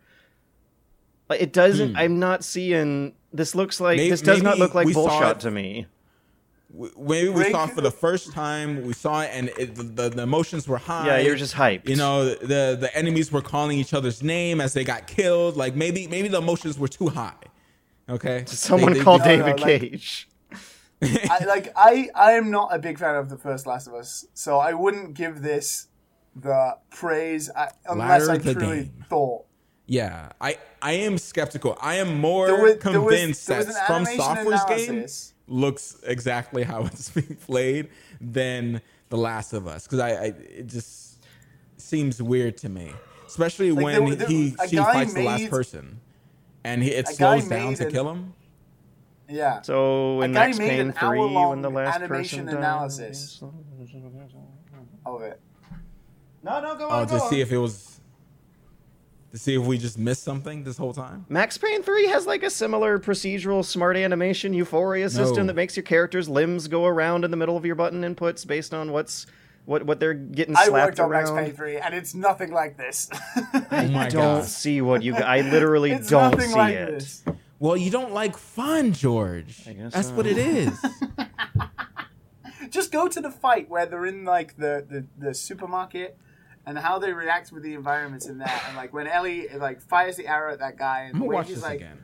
Like, 1.28 1.42
It 1.42 1.52
doesn't. 1.52 1.98
I'm 1.98 2.18
not 2.18 2.46
seeing. 2.46 3.12
This 3.34 3.54
looks 3.56 3.82
like. 3.82 3.98
May- 3.98 4.10
this 4.10 4.22
does 4.22 4.42
not 4.42 4.58
look 4.58 4.74
like 4.74 4.88
bullshot 4.88 5.40
to 5.40 5.52
me. 5.52 5.88
W- 6.74 6.92
maybe 6.98 7.30
we 7.30 7.42
Rick- 7.44 7.52
saw 7.52 7.66
it 7.66 7.72
for 7.72 7.82
the 7.82 7.92
first 7.92 8.32
time. 8.34 8.84
We 8.84 8.94
saw 8.94 9.22
it, 9.22 9.30
and 9.34 9.50
it, 9.58 9.76
the, 9.76 9.84
the 9.84 10.10
the 10.10 10.24
emotions 10.24 10.68
were 10.68 10.78
high. 10.80 11.06
Yeah, 11.08 11.18
you're 11.20 11.36
just 11.36 11.54
hyped. 11.56 11.88
You 11.88 11.96
know, 11.96 12.26
the 12.34 12.76
the 12.80 12.90
enemies 12.96 13.32
were 13.32 13.42
calling 13.42 13.78
each 13.78 13.94
other's 13.94 14.24
name 14.24 14.60
as 14.60 14.74
they 14.74 14.84
got 14.84 15.06
killed. 15.08 15.56
Like 15.56 15.76
maybe 15.76 16.08
maybe 16.08 16.28
the 16.28 16.40
emotions 16.40 16.78
were 16.80 16.88
too 16.88 17.10
high. 17.10 17.34
Okay, 18.10 18.44
Someone 18.48 18.94
They- 18.94 19.00
they- 19.00 19.04
called 19.06 19.22
no, 19.22 19.28
no, 19.28 19.38
David 19.46 19.60
like- 19.62 19.82
Cage. 19.82 20.28
I, 21.02 21.44
like 21.46 21.72
I, 21.76 22.10
I 22.16 22.32
am 22.34 22.50
not 22.50 22.74
a 22.74 22.80
big 22.80 22.98
fan 22.98 23.16
of 23.16 23.30
the 23.30 23.38
first 23.38 23.68
Last 23.68 23.88
of 23.88 23.94
Us, 23.94 24.26
so 24.34 24.58
I 24.60 24.74
wouldn't 24.74 25.14
give 25.16 25.42
this 25.42 25.88
the 26.36 26.78
praise 26.92 27.50
I, 27.56 27.70
unless 27.86 28.28
Ladder 28.28 28.50
I 28.50 28.54
truly 28.54 28.76
game. 28.86 29.04
thought. 29.10 29.46
Yeah, 29.86 30.30
I 30.40 30.58
I 30.82 30.94
am 30.94 31.18
skeptical. 31.18 31.78
I 31.82 31.96
am 31.96 32.20
more 32.20 32.48
There 32.48 32.56
was- 32.56 32.78
there 32.84 33.00
was- 33.02 33.10
convinced 33.12 33.48
there 33.48 33.58
was 33.58 33.68
that 33.68 33.76
an 33.82 33.86
From 33.86 33.96
animation 34.08 34.20
Software's 34.22 34.64
game 34.66 34.90
analysis. 34.92 35.33
Looks 35.48 35.98
exactly 36.04 36.64
how 36.64 36.86
it's 36.86 37.10
being 37.10 37.36
played 37.36 37.90
than 38.22 38.82
The 39.10 39.18
Last 39.18 39.54
of 39.54 39.68
Us 39.68 39.84
because 39.86 40.00
I, 40.00 40.10
I 40.12 40.24
it 40.26 40.68
just 40.68 41.24
seems 41.78 42.22
weird 42.22 42.58
to 42.58 42.70
me, 42.70 42.92
especially 43.28 43.72
Like, 43.72 43.84
when 43.84 44.06
there- 44.06 44.16
there- 44.16 44.28
he 44.28 44.56
she 44.70 44.76
guy 44.78 44.94
fights 44.94 45.14
the 45.14 45.24
last 45.24 45.50
person 45.50 46.00
and 46.64 46.82
he, 46.82 46.92
it 46.92 47.08
slows 47.08 47.48
down 47.48 47.74
to 47.76 47.86
an- 47.88 47.92
kill 47.92 48.10
him. 48.12 48.34
Yeah, 49.30 49.62
So 49.62 50.22
A 50.22 50.26
in 50.26 50.34
guy 50.34 50.48
Max 50.48 50.60
made 50.60 50.70
Payne 50.70 50.80
an 50.82 50.94
3, 50.94 51.20
when 51.48 51.62
the 51.62 51.70
last 51.70 51.96
animation 51.96 52.46
person 52.46 52.58
analysis. 52.58 53.40
dies- 53.40 53.50
of 55.06 55.22
it. 55.22 55.40
No, 56.44 56.62
no, 56.62 56.76
go 56.76 56.90
on. 56.90 56.92
Oh, 56.92 57.02
on, 57.02 57.08
to 57.08 57.20
see 57.30 57.42
if 57.42 57.52
it 57.52 57.58
was 57.58 57.93
to 59.34 59.40
see 59.40 59.56
if 59.56 59.64
we 59.66 59.80
just 59.80 59.98
missed 59.98 60.22
something 60.24 60.64
this 60.64 60.78
whole 60.78 60.94
time. 60.94 61.26
Max 61.28 61.58
Payne 61.58 61.82
3 61.82 62.06
has 62.08 62.28
like 62.28 62.44
a 62.44 62.52
similar 62.52 63.00
procedural 63.00 63.66
smart 63.66 63.98
animation 63.98 64.54
euphoria 64.54 65.10
system 65.10 65.38
No. 65.40 65.48
that 65.48 65.56
makes 65.56 65.76
your 65.76 65.84
character's 65.84 66.30
limbs 66.30 66.68
go 66.68 66.86
around 66.86 67.26
in 67.26 67.32
the 67.32 67.38
middle 67.38 67.58
of 67.58 67.66
your 67.66 67.74
button 67.76 68.04
inputs 68.04 68.46
based 68.46 68.74
on 68.76 68.92
what's 68.92 69.26
what 69.66 69.86
what 69.88 70.00
they're 70.00 70.14
getting 70.14 70.54
slapped 70.56 70.70
I 70.70 70.86
worked 70.86 71.00
on 71.00 71.10
Max 71.10 71.30
around. 71.32 71.46
Payne 71.46 71.56
3, 71.56 71.78
and 71.78 71.96
it's 71.96 72.14
nothing 72.14 72.52
like 72.52 72.78
this. 72.78 73.10
Oh 73.56 74.10
don't 74.10 74.12
god! 74.12 74.46
see 74.46 74.82
what 74.82 75.02
you 75.04 75.16
I 75.16 75.42
literally 75.42 75.92
it's 75.92 76.10
don't 76.10 76.40
see 76.40 76.54
like 76.54 76.76
it. 76.76 76.92
this. 77.00 77.24
Well, 77.60 77.76
you 77.78 77.90
don't 77.90 78.12
like 78.14 78.38
fun, 78.38 78.94
George. 78.94 79.64
guess 79.66 79.94
That's 79.94 80.08
so. 80.10 80.14
what 80.16 80.28
it 80.28 80.38
is. 80.38 80.78
Just 82.70 82.92
go 82.92 83.08
to 83.08 83.20
the 83.22 83.32
fight 83.32 83.70
where 83.70 83.86
they're 83.86 84.06
in 84.06 84.26
like 84.26 84.58
the, 84.58 84.86
the, 84.88 85.06
the 85.18 85.34
supermarket 85.34 86.18
and 86.66 86.78
how 86.78 87.00
they 87.00 87.12
react 87.14 87.52
with 87.52 87.64
the 87.64 87.74
environments 87.74 88.28
in 88.28 88.38
there. 88.38 88.62
And 88.68 88.78
like 88.78 88.94
when 88.94 89.08
Ellie 89.08 89.48
like 89.56 89.82
fires 89.82 90.16
the 90.16 90.28
arrow 90.28 90.54
at 90.54 90.60
that 90.60 90.78
guy 90.78 91.02
and 91.04 91.16
I'm 91.16 91.22
the 91.22 91.28
way 91.28 91.36
watch 91.36 91.48
his 91.48 91.62
like 91.62 91.82
again. 91.82 91.98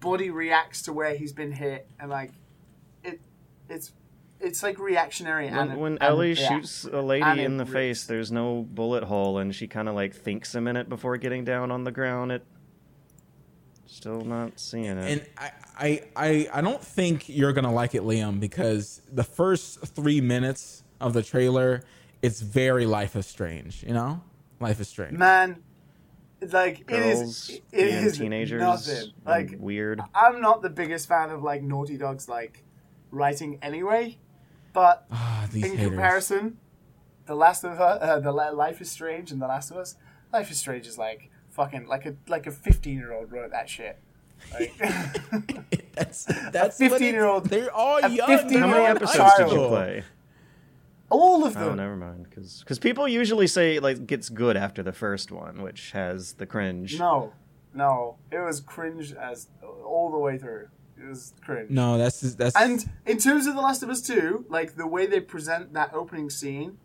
body 0.00 0.30
reacts 0.30 0.82
to 0.82 0.92
where 0.92 1.14
he's 1.14 1.32
been 1.32 1.52
hit 1.52 1.88
and 1.98 2.10
like 2.10 2.32
it 3.02 3.20
it's 3.68 3.92
it's 4.40 4.62
like 4.62 4.78
reactionary. 4.78 5.46
When, 5.46 5.58
and, 5.70 5.80
when 5.80 5.92
and- 5.92 6.02
Ellie 6.02 6.32
yeah. 6.32 6.48
shoots 6.48 6.84
a 6.84 7.00
lady 7.00 7.22
And 7.24 7.40
in 7.40 7.56
the 7.58 7.64
it 7.64 7.68
face, 7.68 8.04
there's 8.04 8.32
no 8.32 8.66
bullet 8.68 9.04
hole, 9.04 9.38
and 9.38 9.54
she 9.54 9.68
kind 9.68 9.88
of 9.88 9.94
like 9.94 10.14
thinks 10.14 10.54
a 10.54 10.60
minute 10.60 10.88
before 10.88 11.16
getting 11.16 11.44
down 11.44 11.70
on 11.70 11.84
the 11.84 11.92
ground. 11.92 12.32
It 12.32 12.44
still 13.86 14.22
not 14.22 14.58
seeing 14.58 14.84
it. 14.86 14.98
And 15.12 15.26
I, 15.38 15.50
I, 15.78 16.02
I, 16.16 16.48
I 16.54 16.60
don't 16.60 16.82
think 16.82 17.28
you're 17.28 17.52
gonna 17.52 17.72
like 17.72 17.94
it, 17.94 18.02
Liam, 18.02 18.40
because 18.40 19.00
the 19.12 19.24
first 19.24 19.80
three 19.86 20.20
minutes 20.20 20.82
of 21.00 21.12
the 21.12 21.22
trailer, 21.22 21.82
it's 22.22 22.40
very 22.40 22.86
Life 22.86 23.16
is 23.16 23.26
Strange. 23.26 23.82
You 23.82 23.94
know, 23.94 24.22
Life 24.60 24.80
is 24.80 24.88
Strange. 24.88 25.18
man, 25.18 25.62
like 26.50 26.86
Girls 26.86 27.50
it 27.50 27.52
is, 27.52 27.60
it 27.72 27.84
being 27.84 28.04
is 28.04 28.18
teenagers, 28.18 28.60
nothing. 28.60 29.12
Like 29.26 29.56
weird. 29.58 30.00
I'm 30.14 30.40
not 30.40 30.62
the 30.62 30.70
biggest 30.70 31.08
fan 31.08 31.30
of 31.30 31.42
like 31.42 31.62
Naughty 31.62 31.96
Dog's 31.96 32.28
like 32.28 32.64
writing 33.10 33.58
anyway, 33.62 34.18
but 34.72 35.06
these 35.52 35.64
in 35.64 35.76
haters. 35.76 35.88
comparison, 35.88 36.58
The 37.26 37.34
Last 37.34 37.64
of 37.64 37.80
Us, 37.80 37.98
uh, 38.02 38.20
the 38.20 38.32
La- 38.32 38.50
Life 38.50 38.80
is 38.80 38.90
Strange, 38.90 39.30
and 39.30 39.40
The 39.40 39.46
Last 39.46 39.70
of 39.70 39.76
Us, 39.76 39.96
Life 40.32 40.50
is 40.50 40.58
Strange 40.58 40.86
is 40.86 40.96
like 40.98 41.30
fucking 41.50 41.86
like 41.86 42.06
a 42.06 42.16
like 42.28 42.46
a 42.46 42.50
15 42.50 42.96
year 42.96 43.12
old 43.12 43.30
wrote 43.30 43.50
that 43.50 43.68
shit. 43.68 43.98
Like, 44.52 44.76
that's 45.94 46.24
that's 46.50 46.78
15-year-old 46.80 47.46
They're 47.46 47.72
all 47.72 48.00
young. 48.00 48.26
15 48.26 48.48
they're 48.48 48.60
How 48.60 48.66
How 48.66 48.66
many 48.66 48.72
many 48.72 48.86
all 48.90 48.96
episodes 48.96 49.18
high 49.18 49.42
did 49.44 49.52
you 49.52 49.68
play? 49.68 50.02
All 51.12 51.44
of 51.44 51.56
oh, 51.56 51.60
them. 51.60 51.68
Oh, 51.70 51.74
never 51.74 51.96
mind. 51.96 52.26
Because 52.30 52.78
people 52.78 53.06
usually 53.06 53.46
say 53.46 53.78
like 53.78 54.06
gets 54.06 54.28
good 54.28 54.56
after 54.56 54.82
the 54.82 54.92
first 54.92 55.30
one, 55.30 55.62
which 55.62 55.92
has 55.92 56.34
the 56.34 56.46
cringe. 56.46 56.98
No, 56.98 57.32
no, 57.74 58.16
it 58.30 58.38
was 58.38 58.60
cringe 58.60 59.12
as 59.12 59.48
all 59.62 60.10
the 60.10 60.18
way 60.18 60.38
through. 60.38 60.68
It 60.98 61.08
was 61.08 61.34
cringe. 61.44 61.70
No, 61.70 61.98
that's 61.98 62.20
that's 62.34 62.56
And 62.56 62.88
in 63.06 63.18
terms 63.18 63.46
of 63.46 63.54
The 63.54 63.60
Last 63.60 63.82
of 63.82 63.90
Us 63.90 64.00
2, 64.02 64.46
like 64.48 64.76
the 64.76 64.86
way 64.86 65.06
they 65.06 65.20
present 65.20 65.72
that 65.74 65.92
opening 65.94 66.30
scene, 66.30 66.78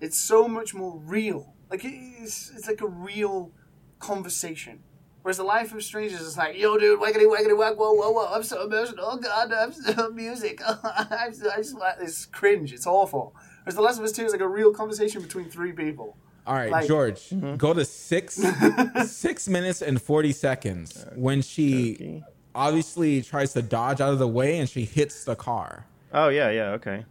it's 0.00 0.16
so 0.16 0.48
much 0.48 0.74
more 0.74 0.98
real. 1.04 1.54
Like 1.70 1.82
it's, 1.84 2.50
it's 2.54 2.68
like 2.68 2.80
a 2.80 2.88
real 2.88 3.50
conversation. 3.98 4.80
Whereas 5.22 5.38
The 5.38 5.44
Life 5.44 5.72
of 5.72 5.82
Strangers 5.82 6.20
is 6.20 6.36
like, 6.36 6.54
yo, 6.58 6.76
dude, 6.76 7.00
waggity 7.00 7.24
waggity 7.24 7.56
wag, 7.56 7.78
whoa, 7.78 7.94
whoa, 7.94 8.10
whoa, 8.10 8.26
I'm 8.26 8.42
so 8.42 8.66
emotional. 8.66 9.06
Oh, 9.08 9.16
God, 9.16 9.54
I'm 9.54 9.72
so 9.72 10.10
music. 10.14 10.60
I'm 10.66 11.32
so, 11.32 11.50
I 11.50 11.56
just 11.56 11.74
like 11.74 11.96
it's 12.02 12.26
cringe. 12.26 12.74
It's 12.74 12.86
awful. 12.86 13.34
Whereas 13.64 13.76
The 13.76 13.82
Last 13.82 13.98
of 13.98 14.04
Us 14.04 14.12
2 14.12 14.26
is 14.26 14.32
like 14.32 14.40
a 14.42 14.48
real 14.48 14.72
conversation 14.72 15.22
between 15.22 15.46
three 15.48 15.72
people. 15.72 16.16
All 16.46 16.54
right, 16.54 16.70
Like- 16.70 16.86
George, 16.86 17.30
Mm-hmm. 17.30 17.56
go 17.56 17.72
to 17.72 17.84
six 17.84 18.34
six 19.06 19.48
minutes 19.48 19.80
and 19.80 20.00
forty 20.00 20.32
seconds 20.32 21.06
when 21.14 21.40
she 21.40 21.94
Okay. 21.94 22.24
obviously 22.54 23.22
tries 23.22 23.54
to 23.54 23.62
dodge 23.62 24.02
out 24.02 24.12
of 24.12 24.18
the 24.18 24.28
way 24.28 24.58
and 24.58 24.68
she 24.68 24.84
hits 24.84 25.24
the 25.24 25.34
car. 25.36 25.86
Oh 26.12 26.28
yeah, 26.28 26.50
yeah, 26.50 26.70
okay. 26.72 27.06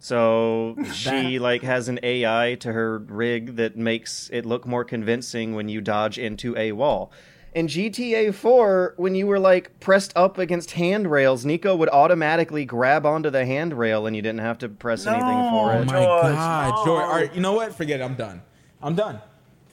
So 0.00 0.76
she 0.92 1.38
like 1.38 1.62
has 1.62 1.88
an 1.88 2.00
AI 2.02 2.56
to 2.60 2.72
her 2.72 2.98
rig 2.98 3.56
that 3.56 3.76
makes 3.76 4.28
it 4.32 4.44
look 4.44 4.66
more 4.66 4.84
convincing 4.84 5.54
when 5.54 5.68
you 5.68 5.80
dodge 5.80 6.18
into 6.18 6.56
a 6.56 6.72
wall. 6.72 7.12
In 7.56 7.68
GTA 7.68 8.34
4, 8.34 8.94
when 8.98 9.14
you 9.14 9.26
were 9.26 9.38
like 9.38 9.80
pressed 9.80 10.12
up 10.14 10.36
against 10.36 10.72
handrails, 10.72 11.42
Niko 11.46 11.76
would 11.78 11.88
automatically 11.88 12.66
grab 12.66 13.06
onto 13.06 13.30
the 13.30 13.46
handrail 13.46 14.06
and 14.06 14.14
you 14.14 14.20
didn't 14.20 14.40
have 14.42 14.58
to 14.58 14.68
press 14.68 15.06
anything 15.06 15.22
for 15.24 15.72
No. 15.72 15.78
Oh 15.80 15.84
my 15.86 15.92
George, 15.94 16.34
god, 16.34 16.68
no. 16.76 16.84
George! 16.84 17.02
All 17.04 17.10
right, 17.12 17.34
you 17.34 17.40
know 17.40 17.54
what? 17.54 17.74
Forget 17.74 18.00
it. 18.00 18.02
I'm 18.04 18.14
done. 18.14 18.42
I'm 18.82 18.94
done. 18.94 19.20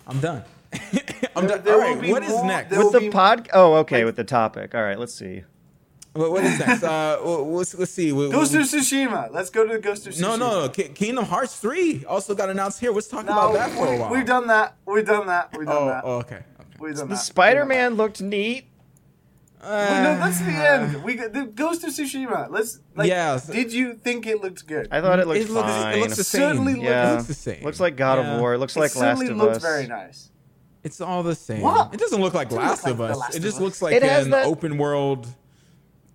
I'm 0.07 0.21
done. 0.21 0.43
I'm 1.35 1.45
There- 1.45 1.57
done. 1.57 1.65
there 1.65 1.73
All 1.73 1.79
will 1.81 1.93
right, 1.95 2.01
be 2.01 2.11
what 2.13 2.23
is 2.23 2.41
next? 2.43 2.73
With 2.77 2.93
the 2.93 2.99
be- 3.01 3.09
pod 3.09 3.49
Oh, 3.53 3.73
okay, 3.79 3.97
like- 3.97 4.05
with 4.05 4.15
the 4.15 4.23
topic. 4.23 4.73
All 4.73 4.81
right, 4.81 4.97
let's 4.97 5.13
see. 5.13 5.43
what- 6.13 6.31
what 6.31 6.45
is 6.45 6.57
next? 6.59 6.83
Uh, 6.83 7.19
let's, 7.25 7.75
let's 7.75 7.91
see. 7.91 8.13
We- 8.13 8.29
Ghost 8.31 8.53
we- 8.53 8.59
of 8.61 8.65
Tsushima. 8.65 9.29
Let's 9.33 9.49
go 9.49 9.67
to 9.67 9.73
the 9.73 9.79
Ghost 9.79 10.07
of 10.07 10.13
Tsushima. 10.13 10.21
no, 10.21 10.35
no, 10.37 10.61
no. 10.61 10.69
Ki- 10.69 10.87
Kingdom 10.87 11.25
Hearts 11.25 11.57
three 11.57 12.05
also 12.05 12.33
got 12.33 12.49
announced 12.49 12.79
here. 12.79 12.93
Let's 12.93 13.09
talk 13.09 13.25
No, 13.25 13.33
about 13.33 13.53
that 13.55 13.71
for 13.71 13.87
a 13.93 13.97
while. 13.99 14.09
We've 14.09 14.25
done 14.25 14.47
that. 14.47 14.75
We've 14.85 15.05
done 15.05 15.27
that. 15.27 15.53
We've 15.57 15.67
done 15.67 15.75
Oh, 15.83 15.87
that. 15.87 16.01
oh, 16.05 16.11
okay. 16.19 16.43
Okay. 16.83 16.89
We've 16.89 16.97
The 16.97 17.05
that. 17.05 17.17
Spider 17.17 17.65
Man 17.65 17.95
looked 17.95 18.21
neat. 18.21 18.65
Well, 19.61 20.03
no, 20.03 20.09
uh, 20.11 20.25
that's 20.25 20.39
the 20.39 20.51
end. 20.51 21.03
We 21.03 21.15
got 21.15 21.31
the 21.31 21.45
Ghost 21.45 21.85
of 21.85 21.91
Tsushima. 21.91 22.49
Let's 22.49 22.79
like. 22.95 23.07
Yeah. 23.07 23.39
Did 23.49 23.71
you 23.71 23.93
think 23.93 24.27
it 24.27 24.41
looked 24.41 24.67
good? 24.67 24.89
I 24.91 24.99
thought 24.99 25.19
it 25.19 25.27
looked 25.27 25.39
it 25.39 25.49
looks, 25.49 25.69
fine. 25.69 25.97
it 25.97 26.01
looks 26.01 26.17
the 26.17 26.23
same. 26.25 26.41
Certainly 26.41 26.73
look- 26.75 26.83
yeah, 26.83 27.11
It 27.11 27.15
looks 27.15 27.27
the 27.27 27.33
same. 27.33 27.63
Looks 27.63 27.79
like 27.79 27.95
God 27.95 28.19
Yeah. 28.19 28.33
of 28.35 28.39
War. 28.41 28.53
It 28.55 28.57
looks 28.57 28.75
it 28.75 28.79
like 28.81 28.93
Last 28.95 28.99
certainly 29.19 29.27
of 29.29 29.37
looked 29.37 29.55
Us. 29.57 29.61
very 29.61 29.87
nice. 29.87 30.29
It's 30.83 30.99
all 30.99 31.23
the 31.23 31.33
same. 31.35 31.61
What? 31.61 31.93
It 31.93 31.99
doesn't 32.01 32.19
look 32.19 32.33
like 32.33 32.49
doesn't 32.49 32.61
Last 32.61 32.83
look 32.83 32.93
of 32.95 32.99
like 32.99 33.11
Us. 33.11 33.17
Last 33.19 33.35
it 33.35 33.39
just 33.39 33.61
looks 33.61 33.81
like 33.81 33.93
It 33.95 34.03
an 34.03 34.31
that- 34.31 34.45
open 34.47 34.77
world 34.77 35.27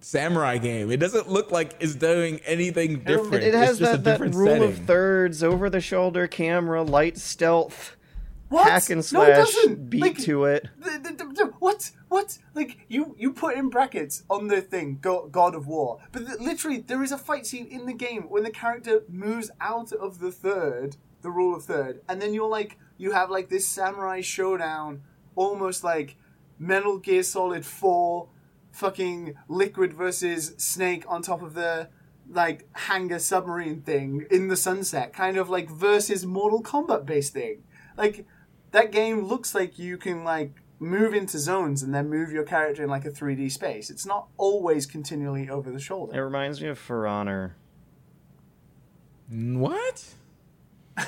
samurai 0.00 0.58
game. 0.58 0.90
It 0.90 0.98
doesn't 0.98 1.30
look 1.30 1.50
like 1.50 1.74
it's 1.80 1.94
doing 1.94 2.40
anything 2.44 3.00
different. 3.00 3.44
It, 3.44 3.48
it 3.48 3.54
has 3.54 3.70
it's 3.70 3.78
just 3.80 3.92
that, 3.92 3.98
a 4.00 4.02
that 4.02 4.10
different 4.12 4.34
rule 4.34 4.46
setting. 4.48 4.68
of 4.68 4.78
thirds, 4.80 5.42
over 5.42 5.70
the 5.70 5.80
shoulder 5.80 6.26
camera, 6.26 6.82
light 6.82 7.16
stealth, 7.16 7.96
What? 8.48 8.68
hack 8.70 8.88
and 8.90 8.96
No, 9.12 9.22
it 9.22 9.34
slash, 9.34 9.54
doesn't. 9.54 9.90
beat 9.90 10.00
Like, 10.00 10.18
to 10.18 10.44
it. 10.44 10.68
the- 10.78 10.98
the- 11.16 11.24
the- 11.34 11.52
what? 11.58 11.90
What? 12.08 12.38
Like 12.54 12.78
you? 12.88 13.14
You 13.18 13.32
put 13.32 13.56
in 13.56 13.68
brackets 13.68 14.22
on 14.30 14.48
the 14.48 14.60
thing, 14.62 14.98
Go- 15.02 15.28
God 15.28 15.54
of 15.54 15.66
War, 15.66 15.98
but 16.12 16.22
literally 16.40 16.78
there 16.78 17.02
is 17.02 17.12
a 17.12 17.18
fight 17.18 17.46
scene 17.46 17.66
in 17.66 17.84
the 17.86 17.92
game 17.92 18.22
when 18.28 18.44
the 18.44 18.50
character 18.50 19.02
moves 19.08 19.50
out 19.60 19.92
of 19.92 20.18
the 20.20 20.32
third, 20.32 20.96
the 21.22 21.30
rule 21.30 21.54
of 21.54 21.64
third, 21.64 22.00
and 22.08 22.22
then 22.22 22.32
you're 22.32 22.48
like, 22.48 22.78
you 22.96 23.12
have 23.12 23.28
like 23.30 23.48
this 23.50 23.68
samurai 23.68 24.20
showdown, 24.22 25.02
almost 25.36 25.84
like 25.84 26.16
Metal 26.58 26.98
Gear 26.98 27.22
Solid 27.22 27.66
Four, 27.66 28.28
fucking 28.72 29.34
Liquid 29.48 29.92
versus 29.92 30.54
Snake 30.56 31.04
on 31.06 31.20
top 31.22 31.42
of 31.42 31.54
the 31.54 31.88
like 32.30 32.66
hangar 32.72 33.18
submarine 33.18 33.82
thing 33.82 34.26
in 34.30 34.48
the 34.48 34.56
sunset, 34.56 35.12
kind 35.12 35.36
of 35.36 35.48
like 35.50 35.68
versus 35.70 36.24
Mortal 36.26 36.62
Kombat 36.62 37.04
based 37.06 37.32
thing. 37.34 37.62
Like 37.96 38.26
that 38.72 38.92
game 38.92 39.24
looks 39.24 39.54
like 39.54 39.78
you 39.78 39.96
can 39.96 40.24
like 40.24 40.52
move 40.80 41.12
into 41.14 41.38
zones 41.38 41.82
and 41.82 41.92
then 41.94 42.08
move 42.08 42.30
your 42.30 42.44
character 42.44 42.84
in 42.84 42.90
like 42.90 43.04
a 43.04 43.10
3D 43.10 43.50
space. 43.50 43.90
It's 43.90 44.06
not 44.06 44.28
always 44.36 44.86
continually 44.86 45.48
over 45.50 45.70
the 45.70 45.80
shoulder. 45.80 46.16
It 46.16 46.20
reminds 46.22 46.60
me 46.60 46.68
of 46.68 46.78
For 46.78 47.06
Honor. 47.06 47.56
what? 49.30 50.04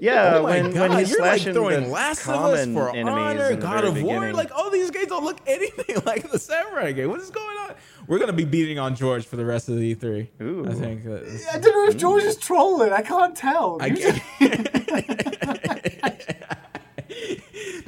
Yeah, 0.00 0.38
oh 0.38 0.44
when, 0.44 0.72
god! 0.72 0.90
when 0.90 0.98
he's 0.98 1.10
You're 1.12 1.20
like 1.20 1.36
slashing 1.38 1.52
throwing 1.54 1.84
the 1.84 1.88
Last 1.90 2.26
of 2.26 2.34
Us 2.34 2.64
for 2.72 2.88
enemies 2.90 3.12
Honor, 3.14 3.50
in 3.50 3.60
the 3.60 3.66
God 3.66 3.84
very 3.84 3.88
of 3.88 4.02
War. 4.02 4.14
beginning. 4.20 4.34
Like 4.34 4.50
all 4.50 4.68
these 4.70 4.90
games 4.90 5.06
don't 5.08 5.22
look 5.24 5.38
anything 5.46 5.96
like 6.06 6.28
the 6.30 6.38
samurai 6.40 6.90
game. 6.92 7.08
What 7.10 7.20
is 7.20 7.30
going 7.30 7.56
on? 7.58 7.74
We're 8.08 8.18
gonna 8.18 8.32
be 8.32 8.44
beating 8.46 8.78
on 8.80 8.96
George 8.96 9.26
for 9.26 9.36
the 9.36 9.44
rest 9.44 9.68
of 9.68 9.76
the 9.76 9.94
E3. 9.94 10.28
Ooh. 10.42 10.66
I 10.68 10.72
think. 10.74 11.04
that 11.04 11.22
is- 11.24 11.46
I 11.52 11.58
don't 11.58 11.72
know 11.72 11.86
if 11.88 11.96
George 11.98 12.22
is 12.24 12.36
trolling. 12.36 12.92
I 12.92 13.02
can't 13.02 13.36
tell. 13.36 13.76
I 13.80 13.90
can't- 13.90 14.22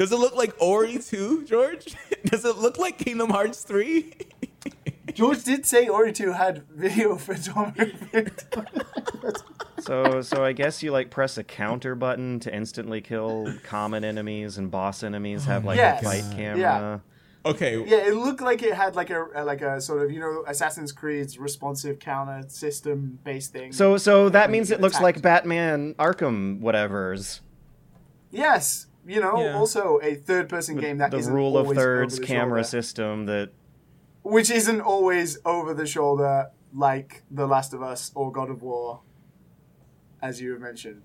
Does 0.03 0.11
it 0.11 0.17
look 0.19 0.35
like 0.35 0.53
Ori 0.61 0.99
2, 0.99 1.45
George? 1.45 1.95
Does 2.25 2.45
it 2.45 2.57
look 2.57 2.77
like 2.77 2.99
Kingdom 2.99 3.31
Hearts 3.31 3.63
3? 3.63 4.13
George 5.15 5.45
did 5.45 5.65
say 5.65 5.87
Ori 5.87 6.13
2 6.13 6.33
had 6.33 6.65
video 6.71 7.15
photography. 7.15 8.27
So, 9.79 10.21
so 10.23 10.45
I 10.45 10.53
guess 10.55 10.83
you 10.83 10.91
like 10.91 11.11
press 11.11 11.39
a 11.39 11.45
counter 11.45 11.95
button 11.95 12.41
to 12.41 12.53
instantly 12.53 13.01
kill 13.01 13.53
common 13.63 14.03
enemies 14.05 14.59
and 14.59 14.73
boss 14.73 15.05
enemies. 15.05 15.45
Have 15.45 15.65
like 15.65 15.77
Yes. 15.77 16.01
a 16.03 16.05
fight 16.05 16.25
camera. 16.37 16.59
Yeah. 16.59 16.99
Okay. 17.51 17.85
yeah, 17.87 17.99
it 18.09 18.15
looked 18.15 18.41
like 18.41 18.65
it 18.65 18.75
had 18.75 18.97
like 18.97 19.11
a 19.11 19.27
like 19.45 19.63
a 19.63 19.81
sort 19.81 20.03
of 20.03 20.11
you 20.11 20.19
know 20.19 20.43
Assassin's 20.49 20.91
Creed's 20.91 21.39
responsive 21.39 22.01
counter 22.01 22.43
system 22.49 23.21
based 23.23 23.53
thing. 23.53 23.71
So, 23.73 23.97
so 23.99 24.29
that 24.31 24.51
means 24.51 24.69
you 24.71 24.75
it 24.77 24.81
looks 24.81 25.01
like 25.01 25.23
Batman 25.23 25.95
Arkham 25.95 26.61
whatever's. 26.61 27.41
yes, 28.31 28.87
you 29.07 29.21
know, 29.21 29.39
Yeah. 29.43 29.57
also 29.59 29.99
a 30.03 30.15
third 30.15 30.49
person 30.49 30.77
game 30.77 30.99
that 30.99 31.11
the 31.11 31.19
isn't 31.19 31.33
rule 31.35 31.57
of 31.59 31.75
thirds 31.75 32.19
camera 32.19 32.61
shoulder. 32.61 32.65
system 32.65 33.27
that 33.27 33.51
which 34.23 34.51
isn't 34.51 34.81
always 34.81 35.39
over 35.45 35.75
the 35.75 35.87
shoulder 35.87 36.51
like 36.75 37.23
The 37.31 37.47
Last 37.47 37.75
of 37.75 37.83
Us 37.83 38.13
or 38.15 38.31
God 38.31 38.49
of 38.51 38.63
War, 38.63 39.01
as 40.23 40.41
you 40.41 40.53
have 40.53 40.61
mentioned. 40.61 41.03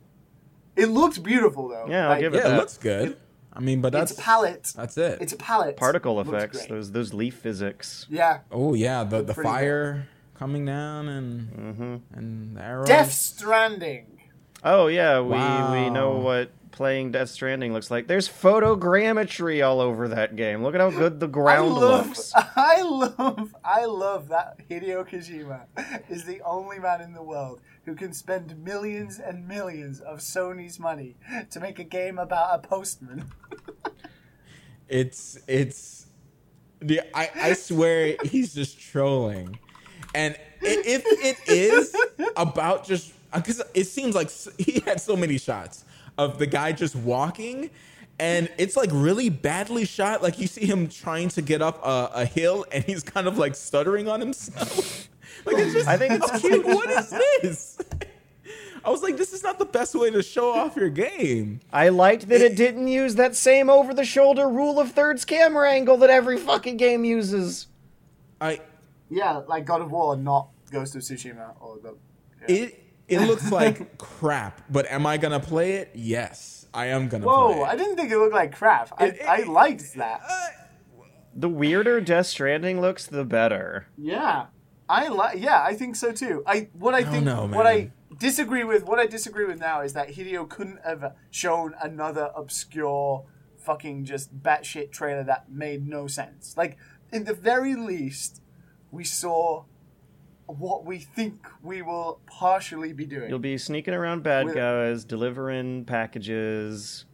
It 0.76 0.88
looked 0.90 1.24
beautiful 1.24 1.68
though. 1.68 1.88
Yeah, 1.90 2.04
I'll 2.04 2.10
Like, 2.12 2.20
give 2.22 2.34
it 2.36 2.44
Yeah, 2.44 2.54
it 2.54 2.58
looks 2.58 2.78
good. 2.78 3.18
I 3.52 3.60
mean, 3.60 3.82
but 3.82 3.92
that's 3.92 4.12
It's 4.12 4.22
palette. 4.22 4.74
That's 4.76 4.98
it. 5.00 5.18
It's 5.20 5.34
a 5.34 5.38
palette. 5.38 5.78
particle 5.78 6.22
effects, 6.22 6.68
those 6.68 6.92
those 6.92 7.14
leaf 7.14 7.36
physics. 7.36 8.06
Yeah. 8.10 8.40
oh 8.52 8.76
yeah, 8.76 9.04
the 9.04 9.24
the 9.24 9.34
pretty 9.34 9.50
fire 9.50 10.08
coming 10.36 10.64
down 10.66 11.08
and 11.10 11.50
hmm 11.50 11.96
and 12.16 12.56
the 12.56 12.62
arrows. 12.62 12.88
Death 12.88 13.12
Stranding. 13.12 14.22
Oh 14.64 14.86
yeah, 14.86 15.20
we 15.22 15.30
Wow. 15.32 15.72
we 15.72 15.90
know 15.90 16.12
what 16.20 16.52
playing 16.78 17.12
Death 17.12 17.30
Stranding 17.30 17.74
looks 17.74 17.90
like. 17.90 18.06
There's 18.06 18.30
photogrammetry 18.30 19.68
all 19.68 19.82
over 19.82 20.08
that 20.10 20.36
game. 20.36 20.62
Look 20.62 20.76
at 20.76 20.80
how 20.80 20.92
good 20.92 21.20
the 21.20 21.28
ground 21.28 21.74
I 21.74 21.80
love, 21.80 22.08
looks. 22.08 22.32
I 22.56 22.82
love, 22.84 23.56
I 23.66 23.86
love 23.86 24.28
that 24.30 24.60
Hideo 24.70 25.10
Kojima 25.10 25.66
is 26.08 26.24
the 26.24 26.40
only 26.42 26.78
man 26.78 27.02
in 27.02 27.14
the 27.14 27.24
world 27.24 27.62
who 27.86 27.96
can 27.96 28.14
spend 28.14 28.64
millions 28.64 29.18
and 29.18 29.48
millions 29.48 30.00
of 30.02 30.20
Sony's 30.20 30.80
money 30.80 31.18
to 31.50 31.60
make 31.60 31.80
a 31.80 31.84
game 31.84 32.20
about 32.20 32.64
a 32.64 32.68
postman. 32.68 33.32
It's 34.90 35.38
it's 35.50 36.08
the 36.80 37.02
I 37.14 37.30
I 37.36 37.54
swear 37.56 38.16
he's 38.24 38.54
just 38.54 38.80
trolling. 38.80 39.60
And 40.16 40.38
if 40.62 41.04
it 41.06 41.38
is 41.46 41.94
about 42.38 42.86
just 42.86 43.12
because 43.34 43.62
it 43.74 43.84
seems 43.84 44.16
like 44.16 44.32
he 44.58 44.80
had 44.80 45.02
so 45.02 45.18
many 45.18 45.38
shots 45.38 45.84
of 46.18 46.40
the 46.40 46.46
guy 46.48 46.72
just 46.72 46.96
walking 46.96 47.70
and 48.20 48.50
it's 48.58 48.76
like 48.76 48.90
really 48.92 49.30
badly 49.30 49.86
shot 49.86 50.24
like 50.24 50.40
you 50.40 50.48
see 50.48 50.66
him 50.66 50.88
trying 50.88 51.30
to 51.30 51.42
get 51.42 51.62
up 51.62 51.84
a, 51.86 52.10
a 52.14 52.26
hill 52.26 52.66
and 52.72 52.84
he's 52.84 53.04
kind 53.04 53.28
of 53.28 53.38
like 53.38 53.56
stuttering 53.56 54.08
on 54.08 54.20
himself 54.20 55.10
like 55.46 55.58
it's 55.58 55.74
just 55.74 55.88
I 55.88 55.98
think 55.98 56.14
it's 56.14 56.46
I'm 56.46 56.52
like, 56.52 56.66
what 56.66 56.90
is 56.90 57.10
this 57.10 57.78
i 58.86 58.90
was 58.90 59.02
like 59.02 59.18
this 59.18 59.34
is 59.34 59.44
not 59.44 59.60
the 59.60 59.66
best 59.66 59.94
way 59.96 60.10
to 60.12 60.24
show 60.24 60.54
off 60.54 60.76
your 60.76 60.90
game 60.90 61.60
I 61.72 61.90
liked 61.90 62.30
that 62.30 62.42
it 62.42 62.56
didn't 62.56 62.88
use 62.88 63.16
that 63.16 63.36
same 63.36 63.70
over 63.70 63.94
the 63.94 64.06
shoulder 64.06 64.48
rule 64.48 64.80
of 64.80 64.92
thirds 64.92 65.26
camera 65.26 65.70
angle 65.72 65.98
that 65.98 66.10
every 66.10 66.38
fucking 66.38 66.78
game 66.78 67.04
uses. 67.04 67.68
i 68.40 68.60
Yeah, 69.10 69.42
like 69.48 69.66
God 69.66 69.82
of 69.82 69.92
War, 69.92 70.16
not 70.16 70.50
Ghost 70.72 70.96
of 70.96 71.02
Tsushima 71.02 71.54
or 71.60 71.78
the. 71.82 71.96
yeah. 72.48 72.56
it 72.56 72.84
it 73.08 73.20
looks 73.22 73.52
like 73.60 73.98
crap 73.98 74.62
but 74.70 74.86
am 74.92 75.06
i 75.06 75.18
gonna 75.18 75.40
play 75.40 75.74
it 75.74 75.92
yes 75.94 76.68
i 76.74 76.88
am 76.88 77.08
gonna 77.08 77.24
play 77.24 77.34
Whoa! 77.34 77.64
it. 77.64 77.68
I 77.68 77.76
didn't 77.76 77.96
think 77.96 78.12
it 78.12 78.18
looked 78.18 78.34
like 78.34 78.56
crap. 78.56 78.92
I, 78.98 79.06
It- 79.06 79.22
I 79.28 79.38
it- 79.42 79.48
liked 79.48 79.94
that. 79.96 80.22
Uh, 80.30 80.48
the 81.36 81.50
weirder 81.50 82.02
Death 82.02 82.26
Stranding 82.26 82.82
looks, 82.82 83.06
the 83.06 83.24
better. 83.24 83.88
Yeah, 83.96 84.48
I 84.90 85.08
like. 85.10 85.40
Yeah, 85.40 85.62
I 85.62 85.76
think 85.76 85.96
so 85.96 86.12
too. 86.12 86.44
I 86.48 86.70
what 86.74 86.96
I 86.96 87.02
oh, 87.04 87.12
think 87.12 87.26
know, 87.26 87.46
what 87.48 87.68
I 87.68 87.92
disagree 88.20 88.64
with 88.64 88.84
what 88.86 88.98
I 89.00 89.06
disagree 89.06 89.46
with 89.46 89.60
now 89.60 89.82
is 89.82 89.94
that 89.94 90.10
Hideo 90.10 90.50
couldn't 90.50 90.80
have 90.84 91.14
shown 91.30 91.76
another 91.82 92.32
obscure 92.36 93.26
fucking 93.60 94.06
just 94.06 94.42
batshit 94.42 94.92
trailer 94.92 95.24
that 95.24 95.52
made 95.52 95.88
no 95.88 96.08
sense. 96.08 96.56
Like 96.58 96.78
in 97.14 97.26
the 97.26 97.34
very 97.36 97.76
least, 97.76 98.42
we 98.90 99.04
saw 99.04 99.66
what 100.48 100.86
we 100.86 101.00
think 101.00 101.46
we 101.62 101.82
will 101.82 102.20
partially 102.26 102.94
be 102.94 103.06
doing, 103.06 103.30
You'll 103.30 103.40
be 103.40 103.58
sneaking 103.58 103.94
around 103.94 104.24
bad 104.24 104.46
With- 104.48 104.56
guys, 104.56 105.04
delivering 105.04 105.86
packages, 105.86 107.06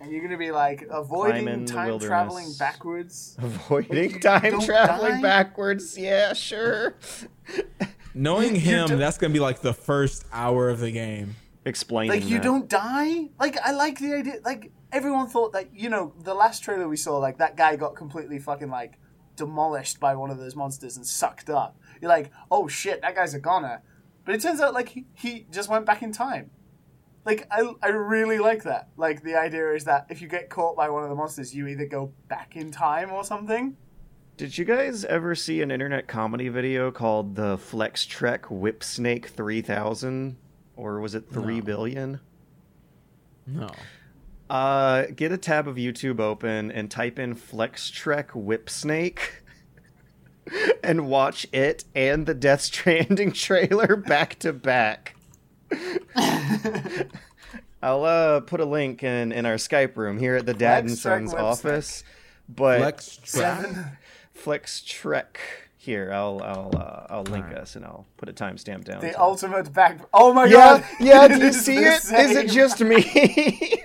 and 0.00 0.10
you're 0.12 0.22
gonna 0.22 0.36
be 0.36 0.50
like 0.50 0.86
avoiding 0.90 1.64
time 1.64 1.98
traveling 1.98 2.52
backwards. 2.58 3.36
avoiding 3.40 4.10
you 4.12 4.20
time 4.20 4.60
traveling 4.60 5.12
die? 5.16 5.22
backwards. 5.22 5.96
Yeah, 5.96 6.34
sure. 6.34 6.94
Knowing 8.14 8.48
You- 8.56 8.60
you 8.60 8.60
him, 8.60 8.88
don't- 8.88 8.98
that's 8.98 9.18
gonna 9.18 9.32
be 9.32 9.40
like 9.40 9.60
the 9.60 9.72
first 9.74 10.26
hour 10.32 10.68
of 10.68 10.80
the 10.80 10.90
game. 10.90 11.36
Explaining 11.66 12.10
like 12.20 12.28
you 12.28 12.36
that. 12.36 12.42
don't 12.42 12.68
die 12.68 13.30
like 13.40 13.56
i 13.64 13.70
like 13.72 13.98
the 13.98 14.12
idea 14.12 14.34
like 14.44 14.70
everyone 14.92 15.26
thought 15.28 15.54
that 15.54 15.74
you 15.74 15.88
know 15.88 16.12
the 16.22 16.34
last 16.34 16.62
trailer 16.62 16.86
we 16.86 16.96
saw 16.98 17.16
like 17.16 17.38
that 17.38 17.56
guy 17.56 17.74
got 17.74 17.96
completely 17.96 18.38
fucking 18.38 18.68
like 18.68 18.98
demolished 19.34 19.98
by 19.98 20.14
one 20.14 20.28
of 20.30 20.36
those 20.36 20.54
monsters 20.54 20.98
and 20.98 21.06
sucked 21.06 21.48
up 21.48 21.78
you're 22.04 22.10
like 22.12 22.30
oh 22.50 22.68
shit 22.68 23.00
that 23.00 23.14
guy's 23.14 23.32
a 23.34 23.40
goner 23.40 23.80
but 24.26 24.34
it 24.34 24.40
turns 24.42 24.60
out 24.60 24.74
like 24.74 24.90
he, 24.90 25.06
he 25.14 25.46
just 25.50 25.68
went 25.70 25.86
back 25.86 26.02
in 26.02 26.12
time 26.12 26.50
like 27.24 27.46
I, 27.50 27.72
I 27.82 27.88
really 27.88 28.38
like 28.38 28.64
that 28.64 28.88
like 28.98 29.22
the 29.22 29.34
idea 29.34 29.72
is 29.72 29.84
that 29.84 30.06
if 30.10 30.20
you 30.20 30.28
get 30.28 30.50
caught 30.50 30.76
by 30.76 30.90
one 30.90 31.02
of 31.02 31.08
the 31.08 31.14
monsters 31.14 31.54
you 31.54 31.66
either 31.66 31.86
go 31.86 32.12
back 32.28 32.56
in 32.56 32.70
time 32.70 33.10
or 33.10 33.24
something 33.24 33.76
Did 34.36 34.58
you 34.58 34.64
guys 34.66 35.04
ever 35.06 35.34
see 35.34 35.62
an 35.62 35.70
internet 35.70 36.06
comedy 36.08 36.48
video 36.50 36.90
called 36.90 37.36
the 37.36 37.56
Flextrek 37.56 38.50
Whipsnake 38.50 39.26
3000? 39.26 40.36
Or 40.76 41.00
was 41.00 41.14
it 41.14 41.30
three 41.30 41.60
No. 41.60 41.64
billion? 41.64 42.20
No. 43.46 43.70
Uh, 44.50 45.06
get 45.14 45.30
a 45.32 45.38
tab 45.38 45.68
of 45.68 45.76
YouTube 45.76 46.18
open 46.20 46.70
and 46.72 46.90
type 46.90 47.18
in 47.18 47.34
Flex 47.34 47.90
Trek 47.90 48.30
Whip 48.34 48.68
Snake 48.68 49.43
and 50.82 51.06
watch 51.08 51.46
it 51.52 51.84
and 51.94 52.26
the 52.26 52.34
Death 52.34 52.60
Stranding 52.62 53.32
trailer 53.34 53.96
back 53.96 54.38
to 54.40 54.52
back. 54.52 55.16
I'll 57.82 58.04
uh, 58.04 58.40
put 58.40 58.60
a 58.60 58.64
link 58.64 59.02
in, 59.02 59.32
in 59.32 59.44
our 59.46 59.56
Skype 59.56 59.96
room 59.96 60.18
here 60.18 60.36
at 60.36 60.46
the 60.46 60.54
Dad 60.54 60.84
and 60.84 60.98
Trek 60.98 61.20
Sons 61.20 61.32
Whip 61.32 61.42
office. 61.42 62.04
But 62.48 62.78
Flex 62.80 63.16
trap. 63.18 63.60
seven 63.62 63.86
Flex 64.32 64.82
Trek. 64.82 65.40
Here, 65.76 66.10
I'll 66.12 66.40
I'll 66.42 66.70
uh, 66.74 67.06
I'll 67.10 67.22
link 67.24 67.44
Alright. 67.44 67.58
us 67.60 67.76
and 67.76 67.84
I'll 67.84 68.06
put 68.16 68.30
a 68.30 68.32
timestamp 68.32 68.84
down. 68.84 69.02
the 69.02 69.12
so- 69.12 69.20
ultimate 69.20 69.70
back 69.70 70.00
oh 70.14 70.32
my 70.32 70.46
yeah, 70.46 70.52
god 70.52 70.84
yeah. 70.98 71.28
Do 71.28 71.36
you 71.36 71.44
is 71.48 71.62
see 71.62 71.74
the 71.76 71.86
it? 71.86 72.04
Is 72.04 72.36
it 72.36 72.48
just 72.48 72.80
me? 72.80 73.82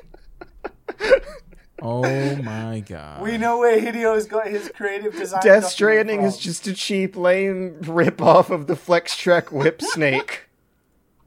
Oh 1.82 2.36
my 2.38 2.80
god. 2.88 3.22
we 3.22 3.38
know 3.38 3.60
where 3.60 3.80
hideo's 3.80 4.26
got 4.28 4.48
his 4.48 4.70
creative 4.76 5.14
design 5.14 5.42
Death 5.42 5.64
document 5.64 5.72
Stranding 5.72 6.22
is 6.24 6.38
just 6.38 6.68
a 6.68 6.74
cheap, 6.74 7.16
lame 7.16 7.78
rip 7.82 8.22
off 8.22 8.50
of 8.50 8.68
the 8.68 8.76
Flextrek 8.76 9.46
Whipsnake. 9.46 10.40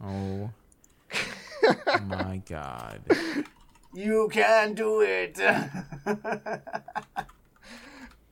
Oh 0.05 0.51
my 2.07 2.43
god. 2.49 3.01
You 3.95 4.29
can 4.33 4.75
do 4.75 5.01
it. 5.03 5.39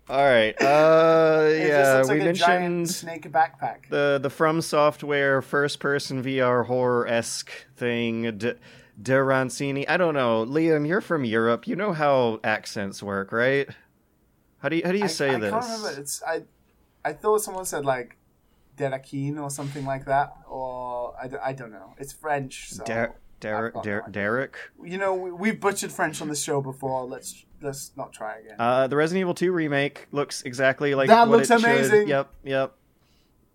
All 0.08 0.24
right. 0.24 0.60
Uh, 0.60 1.42
It 1.50 1.58
just 1.58 1.68
yeah, 1.68 1.94
looks 1.98 2.08
we 2.08 2.14
like 2.14 2.22
a 2.22 2.24
mentioned 2.24 2.90
snake 2.90 3.30
backpack. 3.30 3.88
the 3.90 4.18
the 4.20 4.30
From 4.30 4.60
Software 4.60 5.40
first-person 5.40 6.24
VR 6.24 6.66
horror 6.66 7.06
esque 7.06 7.52
thing. 7.76 8.36
D- 8.38 8.54
Déraciné. 9.00 9.84
I 9.88 9.96
don't 9.96 10.14
know, 10.14 10.44
Liam. 10.44 10.86
You're 10.86 11.00
from 11.00 11.24
Europe. 11.24 11.66
You 11.66 11.76
know 11.76 11.92
how 11.92 12.40
accents 12.44 13.02
work, 13.02 13.32
right? 13.32 13.68
How 14.58 14.68
do 14.68 14.76
you 14.76 14.82
how 14.84 14.92
do 14.92 14.98
you 14.98 15.04
I, 15.04 15.08
say 15.08 15.30
I 15.30 15.38
this? 15.38 15.50
can't 15.50 15.64
remember. 15.64 16.00
It's 16.00 16.22
I. 16.22 16.42
I 17.02 17.12
thought 17.14 17.40
someone 17.42 17.64
said 17.64 17.84
like 17.86 18.18
Derakin 18.76 19.40
or 19.40 19.48
something 19.50 19.86
like 19.86 20.04
that, 20.04 20.34
or 20.48 21.14
I 21.42 21.52
don't 21.54 21.72
know. 21.72 21.94
It's 21.98 22.12
French. 22.12 22.70
So 22.70 22.84
Der- 22.84 23.14
no 23.42 23.80
Der- 23.82 24.04
Derek. 24.10 24.56
you 24.84 24.98
know 24.98 25.14
we, 25.14 25.32
we've 25.32 25.58
butchered 25.60 25.92
French 25.92 26.20
on 26.20 26.28
the 26.28 26.36
show 26.36 26.60
before. 26.60 27.04
Let's 27.06 27.46
let's 27.62 27.92
not 27.96 28.12
try 28.12 28.38
again. 28.40 28.56
Uh, 28.58 28.86
the 28.86 28.96
Resident 28.96 29.22
Evil 29.22 29.32
2 29.34 29.50
remake 29.50 30.08
looks 30.12 30.42
exactly 30.42 30.94
like 30.94 31.08
That 31.08 31.26
what 31.28 31.38
looks 31.38 31.50
it 31.50 31.60
should. 31.60 31.70
amazing. 31.70 32.08
Yep, 32.08 32.30
yep. 32.44 32.74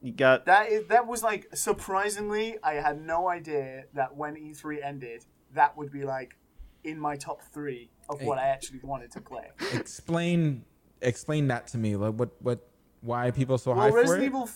You 0.02 0.12
got 0.12 0.46
that 0.48 0.72
is 0.72 0.88
that 0.88 1.06
was 1.06 1.22
like 1.22 1.50
surprisingly. 1.56 2.58
I 2.64 2.74
had 2.76 3.00
no 3.00 3.28
idea 3.30 3.84
that 3.94 4.16
when 4.16 4.36
E3 4.36 4.84
ended, 4.84 5.26
that 5.56 5.76
would 5.76 5.92
be 5.92 6.04
like 6.04 6.38
in 6.84 7.00
my 7.00 7.16
top 7.16 7.42
three 7.42 7.90
of 8.10 8.22
what 8.22 8.38
I 8.38 8.48
actually 8.50 8.80
wanted 8.84 9.12
to 9.12 9.22
play. 9.22 9.48
Explain 9.74 10.64
explain 11.02 11.48
that 11.48 11.68
to 11.68 11.78
me. 11.78 11.96
Like 11.96 12.14
what 12.14 12.30
what 12.42 12.68
why 13.02 13.28
are 13.28 13.32
people 13.32 13.58
so 13.58 13.72
well, 13.72 13.82
high 13.82 13.92
for 13.92 14.16
it? 14.18 14.24
Evil, 14.24 14.50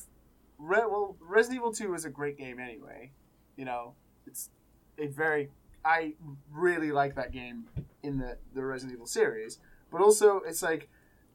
Re- 0.58 0.80
well, 0.80 1.16
Resident 1.20 1.58
Evil 1.62 1.74
Two 1.74 1.94
is 1.94 2.06
a 2.06 2.10
great 2.10 2.38
game 2.38 2.60
anyway. 2.60 3.12
You 3.56 3.66
know, 3.66 3.96
it's 4.26 4.50
a 4.98 5.08
very 5.08 5.50
I 5.84 6.14
really 6.52 6.92
like 6.92 7.16
that 7.16 7.32
game 7.32 7.66
in 8.04 8.18
the 8.18 8.38
the 8.54 8.64
Resident 8.64 8.96
Evil 8.96 9.08
series, 9.08 9.60
but 9.92 10.02
also 10.02 10.42
it's 10.46 10.62
like 10.62 10.90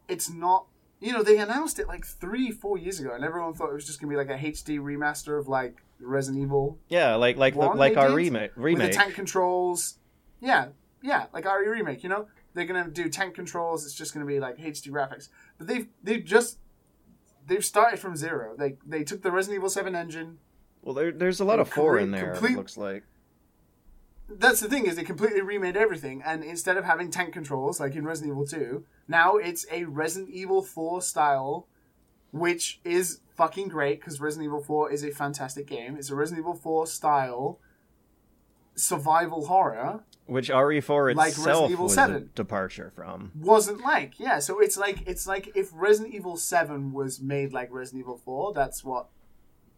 it's 0.09 0.31
not. 0.31 0.66
You 1.05 1.12
know, 1.12 1.22
they 1.22 1.36
announced 1.39 1.78
it 1.78 1.86
like 1.86 2.06
three, 2.06 2.51
four 2.51 2.78
years 2.78 2.98
ago, 2.98 3.12
and 3.14 3.22
everyone 3.22 3.52
thought 3.52 3.68
it 3.68 3.74
was 3.74 3.85
just 3.86 4.01
gonna 4.01 4.10
be 4.10 4.16
like 4.16 4.31
a 4.31 4.39
HD 4.39 4.78
remaster 4.81 5.39
of 5.39 5.48
like 5.48 5.82
Resident 6.01 6.43
Evil 6.43 6.78
yeah, 6.89 7.14
like 7.16 7.36
like 7.36 7.55
the, 7.55 7.60
like 7.60 7.97
our 7.98 8.09
did 8.09 8.14
remake 8.14 8.56
with 8.56 8.64
remake. 8.64 8.93
the 8.93 8.97
tank 8.97 9.14
controls. 9.14 9.98
Yeah, 10.40 10.68
yeah, 11.02 11.26
like 11.35 11.44
our 11.44 11.62
remake. 11.62 12.02
You 12.02 12.09
know, 12.09 12.26
they're 12.55 12.64
gonna 12.64 12.89
do 12.89 13.10
tank 13.10 13.35
controls. 13.35 13.85
It's 13.85 13.94
just 13.94 14.14
gonna 14.14 14.24
be 14.24 14.40
like 14.40 14.56
HD 14.56 14.89
graphics. 14.90 15.28
But 15.59 15.66
they've 15.66 15.89
they've 16.02 16.24
just 16.24 16.59
they've 17.47 17.64
started 17.64 17.98
from 17.98 18.16
zero. 18.16 18.55
They 18.56 18.76
they 18.86 19.05
took 19.05 19.20
the 19.20 19.31
Resident 19.31 19.59
Evil 19.59 19.68
Seven 19.68 19.94
engine. 19.94 20.39
Well, 20.81 20.94
there, 20.94 21.12
there's 21.12 21.40
a 21.40 21.44
lot 21.44 21.60
of 21.60 21.68
four 21.68 21.98
in 21.98 22.10
there. 22.12 22.32
complete- 22.32 22.52
It 22.52 22.56
looks 22.56 22.76
like. 22.76 23.05
That's 24.28 24.60
the 24.60 24.68
thing 24.68 24.86
is 24.86 24.96
they 24.96 25.05
completely 25.05 25.42
remade 25.42 25.76
everything, 25.76 26.22
and 26.24 26.42
instead 26.42 26.76
of 26.76 26.84
having 26.84 27.10
tank 27.10 27.32
controls 27.32 27.78
like 27.80 27.94
in 27.94 28.05
Resident 28.05 28.32
Evil 28.32 28.46
Two, 28.46 28.84
now 29.06 29.36
it's 29.36 29.66
a 29.70 29.84
Resident 29.84 30.30
Evil 30.30 30.62
Four 30.62 31.02
style, 31.02 31.66
which 32.32 32.80
is 32.84 33.20
fucking 33.36 33.68
great 33.68 34.01
because 34.01 34.20
Resident 34.20 34.46
Evil 34.46 34.62
Four 34.62 34.90
is 34.90 35.05
a 35.05 35.10
fantastic 35.10 35.66
game. 35.66 35.96
It's 35.96 36.10
a 36.10 36.14
Resident 36.14 36.40
Evil 36.42 36.55
Four 36.55 36.86
style 36.86 37.59
survival 38.76 39.46
horror 39.46 40.01
Which 40.26 40.48
RE4 40.48 41.14
Like 41.14 41.28
itself 41.28 41.46
Resident 41.46 41.70
Evil 41.72 41.84
was 41.84 41.94
7. 41.94 42.16
a 42.16 42.20
departure 42.20 42.92
from. 42.96 43.30
wasn't 43.38 43.82
like. 43.82 44.18
Yeah, 44.18 44.38
so 44.40 44.59
it's 44.59 44.76
like 44.76 45.06
it's 45.06 45.26
like 45.26 45.55
if 45.55 45.70
Resident 45.74 46.14
Evil 46.14 46.36
Seven 46.36 46.92
was 46.92 47.20
made 47.20 47.52
like 47.52 47.68
Resident 47.72 48.01
Evil 48.01 48.16
Four, 48.16 48.52
that's 48.55 48.82
what 48.82 49.09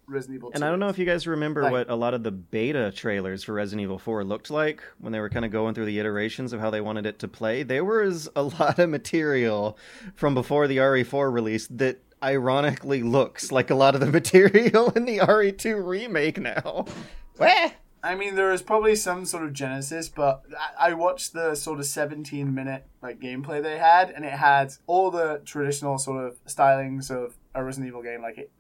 Resident 0.09 0.37
Evil. 0.37 0.51
2 0.51 0.55
And 0.57 0.65
I 0.65 0.71
don't 0.71 0.79
know 0.79 0.89
if 0.89 0.99
you 0.99 1.05
guys 1.05 1.27
remember 1.27 1.63
Like- 1.63 1.73
what 1.73 1.91
a 1.91 1.95
lot 1.95 2.15
of 2.15 2.23
the 2.23 2.31
beta 2.33 2.93
trailers 2.95 3.43
for 3.45 3.53
Resident 3.55 3.83
Evil 3.83 3.99
4 3.99 4.25
looked 4.25 4.51
like 4.51 4.83
when 4.99 5.13
they 5.13 5.21
were 5.21 5.29
kind 5.31 5.45
of 5.45 5.51
going 5.51 5.75
through 5.75 5.87
the 5.87 5.99
iterations 5.99 6.53
of 6.53 6.61
how 6.61 6.71
they 6.71 6.81
wanted 6.81 7.07
it 7.07 7.19
to 7.21 7.29
play. 7.29 7.63
There 7.63 7.85
was 7.85 8.29
a 8.37 8.43
lot 8.61 8.79
of 8.79 8.89
material 8.91 9.77
from 10.15 10.35
before 10.35 10.69
the 10.69 10.77
RE4 10.79 11.33
release 11.33 11.67
that 11.69 12.01
ironically 12.23 13.03
looks 13.03 13.53
like 13.53 13.71
a 13.71 13.75
lot 13.75 13.95
of 13.95 14.01
the 14.01 14.07
material 14.21 14.91
in 14.91 15.05
the 15.05 15.19
RE2 15.19 15.85
remake 15.87 16.39
now. 16.41 16.87
Wah! 17.39 17.71
I 18.03 18.15
mean, 18.15 18.37
there 18.37 18.53
is 18.53 18.63
probably 18.63 18.95
some 18.95 19.25
sort 19.27 19.43
of 19.45 19.53
genesis, 19.53 20.09
but 20.09 20.45
I- 20.79 20.91
I 20.91 20.95
watched 20.95 21.33
the 21.33 21.55
sort 21.57 21.81
of 21.81 21.87
17 21.87 22.55
minute 22.55 22.87
like 23.03 23.19
gameplay 23.21 23.63
they 23.63 23.79
had, 23.79 24.11
and 24.11 24.25
it 24.25 24.33
had 24.33 24.73
all 24.87 25.11
the 25.11 25.43
traditional 25.45 25.99
sort 25.99 26.25
of 26.25 26.43
stylings 26.45 27.11
of 27.11 27.37
a 27.55 27.65
Resident 27.65 27.89
Evil 27.89 28.03
game, 28.03 28.23
like 28.23 28.39
it, 28.39 28.53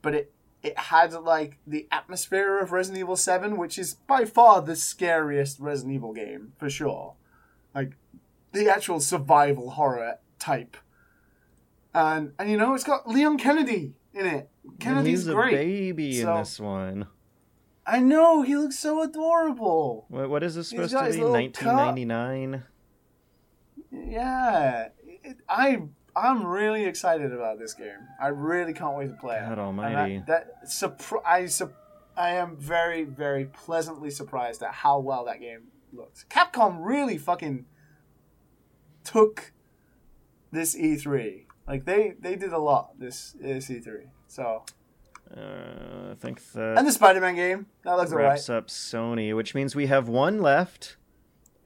but 0.00 0.14
it 0.14 0.32
it 0.64 0.78
had 0.78 1.12
like 1.12 1.58
the 1.66 1.86
atmosphere 1.92 2.58
of 2.58 2.72
Resident 2.72 3.00
Evil 3.00 3.16
7, 3.16 3.56
which 3.58 3.78
is 3.78 3.94
by 3.94 4.24
far 4.24 4.62
the 4.62 4.74
scariest 4.74 5.60
Resident 5.60 5.94
Evil 5.94 6.12
game 6.14 6.54
for 6.58 6.70
sure. 6.70 7.14
Like 7.74 7.92
the 8.52 8.68
actual 8.68 8.98
survival 9.00 9.70
horror 9.70 10.18
type. 10.38 10.76
And 11.92 12.32
and 12.38 12.50
you 12.50 12.56
know, 12.56 12.74
it's 12.74 12.82
got 12.82 13.06
Leon 13.08 13.36
Kennedy 13.38 13.92
in 14.14 14.26
it. 14.26 14.48
And 14.64 14.80
Kennedy's 14.80 15.20
he's 15.20 15.28
a 15.28 15.34
great. 15.34 15.52
baby 15.52 16.20
So- 16.20 16.32
in 16.32 16.38
this 16.40 16.58
one. 16.58 17.06
I 17.86 18.00
know, 18.00 18.40
he 18.40 18.56
looks 18.56 18.78
so 18.78 19.02
adorable. 19.02 20.06
What, 20.08 20.30
what 20.30 20.42
is 20.42 20.54
this 20.54 20.70
supposed 20.70 20.92
to 20.94 21.04
be? 21.04 21.10
little 21.18 21.32
1999. 21.32 22.62
Yeah. 23.92 24.88
It, 25.06 25.36
I 25.46 25.82
I'm 26.16 26.44
really 26.46 26.84
excited 26.84 27.32
about 27.32 27.58
this 27.58 27.74
game. 27.74 27.98
I 28.20 28.28
really 28.28 28.72
can't 28.72 28.96
wait 28.96 29.08
to 29.08 29.14
play 29.16 29.36
it. 29.36 29.40
God 29.40 29.52
And 29.52 29.60
almighty. 29.60 30.22
That, 30.26 30.64
surpri- 30.66 31.22
I, 31.26 31.46
sup- 31.46 31.74
I 32.16 32.30
am 32.30 32.56
very, 32.56 33.04
very 33.04 33.46
pleasantly 33.46 34.10
surprised 34.10 34.62
at 34.62 34.72
how 34.72 34.98
well 35.00 35.24
that 35.24 35.40
game 35.40 35.64
looks. 35.92 36.24
Capcom 36.30 36.78
really 36.80 37.18
fucking 37.18 37.66
took 39.04 39.52
this 40.52 40.76
E3. 40.76 41.46
Like 41.66 41.84
they, 41.84 42.14
they 42.20 42.36
did 42.36 42.52
a 42.52 42.58
lot 42.58 42.98
this 42.98 43.34
this 43.40 43.68
E3. 43.68 44.08
So 44.28 44.64
Uh, 45.34 46.10
I 46.12 46.14
think 46.14 46.40
that 46.52 46.76
and 46.78 46.86
the 46.86 46.92
Spider-Man 46.92 47.34
game 47.34 47.66
that 47.82 47.96
looks 47.96 48.12
alright. 48.12 48.28
wraps 48.28 48.48
up 48.50 48.68
Sony, 48.68 49.34
which 49.34 49.54
means 49.54 49.74
we 49.74 49.86
have 49.86 50.08
one 50.08 50.40
left. 50.40 50.96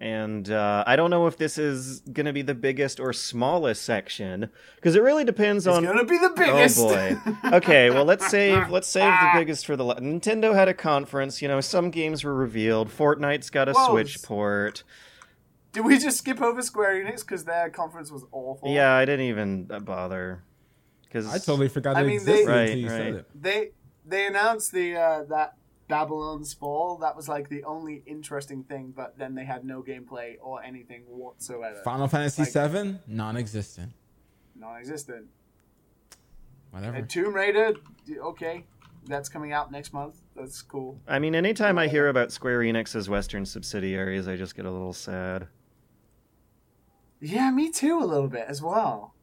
And 0.00 0.48
uh, 0.48 0.84
I 0.86 0.94
don't 0.94 1.10
know 1.10 1.26
if 1.26 1.36
this 1.38 1.58
is 1.58 2.00
going 2.00 2.26
to 2.26 2.32
be 2.32 2.42
the 2.42 2.54
biggest 2.54 3.00
or 3.00 3.12
smallest 3.12 3.82
section 3.82 4.48
because 4.76 4.94
it 4.94 5.02
really 5.02 5.24
depends 5.24 5.66
It's 5.66 5.76
on. 5.76 5.82
It's 5.84 5.92
gonna 5.92 6.04
be 6.04 6.18
the 6.18 6.32
biggest. 6.36 6.78
Oh 6.78 6.88
boy. 6.88 7.56
Okay, 7.56 7.90
well 7.90 8.04
let's 8.04 8.28
save 8.28 8.70
let's 8.70 8.86
save 8.86 9.10
the 9.12 9.30
biggest 9.34 9.66
for 9.66 9.74
the 9.74 9.84
la- 9.84 9.96
Nintendo 9.96 10.54
had 10.54 10.68
a 10.68 10.74
conference. 10.74 11.42
You 11.42 11.48
know, 11.48 11.60
some 11.60 11.90
games 11.90 12.22
were 12.22 12.34
revealed. 12.34 12.90
Fortnite's 12.90 13.50
got 13.50 13.68
a 13.68 13.72
Whoa. 13.72 13.90
Switch 13.90 14.22
port. 14.22 14.84
Did 15.72 15.84
we 15.84 15.98
just 15.98 16.18
skip 16.18 16.40
over 16.40 16.62
Square 16.62 17.04
Enix 17.04 17.20
because 17.20 17.44
their 17.44 17.68
conference 17.68 18.12
was 18.12 18.24
awful? 18.30 18.72
Yeah, 18.72 18.94
I 18.94 19.04
didn't 19.04 19.26
even 19.26 19.66
uh, 19.68 19.80
bother 19.80 20.44
because 21.02 21.26
I 21.26 21.38
totally 21.38 21.68
forgot 21.68 21.96
I 21.96 22.04
mean, 22.04 22.24
they- 22.24 22.42
existed 22.42 22.48
Right, 22.48 22.60
until 22.68 22.78
you 22.78 22.88
said 22.88 23.14
right. 23.16 23.24
they 23.34 23.70
they 24.06 24.26
announced 24.28 24.70
the 24.70 24.94
uh, 24.96 25.24
that 25.24 25.54
Babylon's 25.88 26.52
Fall. 26.54 26.98
That 26.98 27.16
was 27.16 27.28
like 27.28 27.48
the 27.48 27.64
only 27.64 28.02
interesting 28.06 28.62
thing, 28.64 28.92
but 28.94 29.18
then 29.18 29.34
they 29.34 29.44
had 29.44 29.64
no 29.64 29.82
gameplay 29.82 30.36
or 30.40 30.62
anything 30.62 31.02
whatsoever. 31.08 31.80
Final 31.84 32.06
Fantasy 32.08 32.42
Like- 32.42 32.70
VII, 32.72 32.98
non-existent. 33.06 33.92
Non-existent. 34.54 35.26
Whatever. 36.70 36.96
And 36.96 37.08
Tomb 37.08 37.34
Raider, 37.34 37.72
okay, 38.20 38.64
that's 39.06 39.28
coming 39.30 39.52
out 39.52 39.72
next 39.72 39.92
month. 39.94 40.20
That's 40.36 40.60
cool. 40.60 41.00
I 41.08 41.18
mean, 41.18 41.34
anytime 41.34 41.78
I 41.78 41.88
hear 41.88 42.08
about 42.08 42.30
Square 42.32 42.60
Enix's 42.60 43.08
Western 43.08 43.46
subsidiaries, 43.46 44.28
I 44.28 44.36
just 44.36 44.54
get 44.54 44.66
a 44.66 44.70
little 44.70 44.92
sad. 44.92 45.48
Yeah, 47.20 47.50
me 47.50 47.70
too, 47.70 47.98
a 47.98 48.04
little 48.04 48.28
bit 48.28 48.44
as 48.48 48.62
well. 48.62 49.14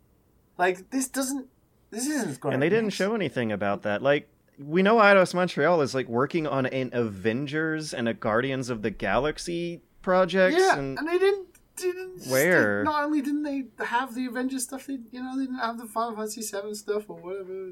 Like 0.58 0.90
this 0.90 1.08
doesn't. 1.08 1.48
This 1.92 2.08
isn't 2.08 2.36
Square. 2.36 2.54
and 2.54 2.62
they 2.62 2.70
didn't 2.70 2.90
show 2.90 3.14
anything 3.14 3.52
about 3.52 3.84
that. 3.84 4.02
Like 4.02 4.28
we 4.60 4.82
know 4.84 4.96
Eidos 4.98 5.34
Montreal 5.34 5.82
is 5.82 5.94
like 5.96 6.08
working 6.08 6.48
on 6.48 6.66
an 6.68 6.90
Avengers 6.94 7.94
and 7.94 8.08
a 8.08 8.14
Guardians 8.14 8.70
of 8.70 8.82
the 8.82 8.92
Galaxy 8.92 9.82
project. 10.02 10.58
Yeah, 10.58 10.78
and 10.78 10.98
and 10.98 11.08
they 11.08 11.18
didn't. 11.18 11.48
Didn't 11.78 12.28
Where? 12.28 12.78
they- 12.80 12.84
not 12.86 13.04
only 13.04 13.22
didn't 13.22 13.44
they 13.44 13.66
have 13.84 14.16
the 14.16 14.26
Avengers 14.28 14.64
stuff, 14.64 14.88
they 14.88 15.00
you 15.12 15.22
know 15.22 15.36
they 15.38 15.44
didn't 15.46 15.60
have 15.60 15.78
the 15.78 15.86
Final 15.86 16.16
Fantasy 16.16 16.42
Seven 16.42 16.74
stuff 16.74 17.10
or 17.10 17.18
whatever. 17.18 17.72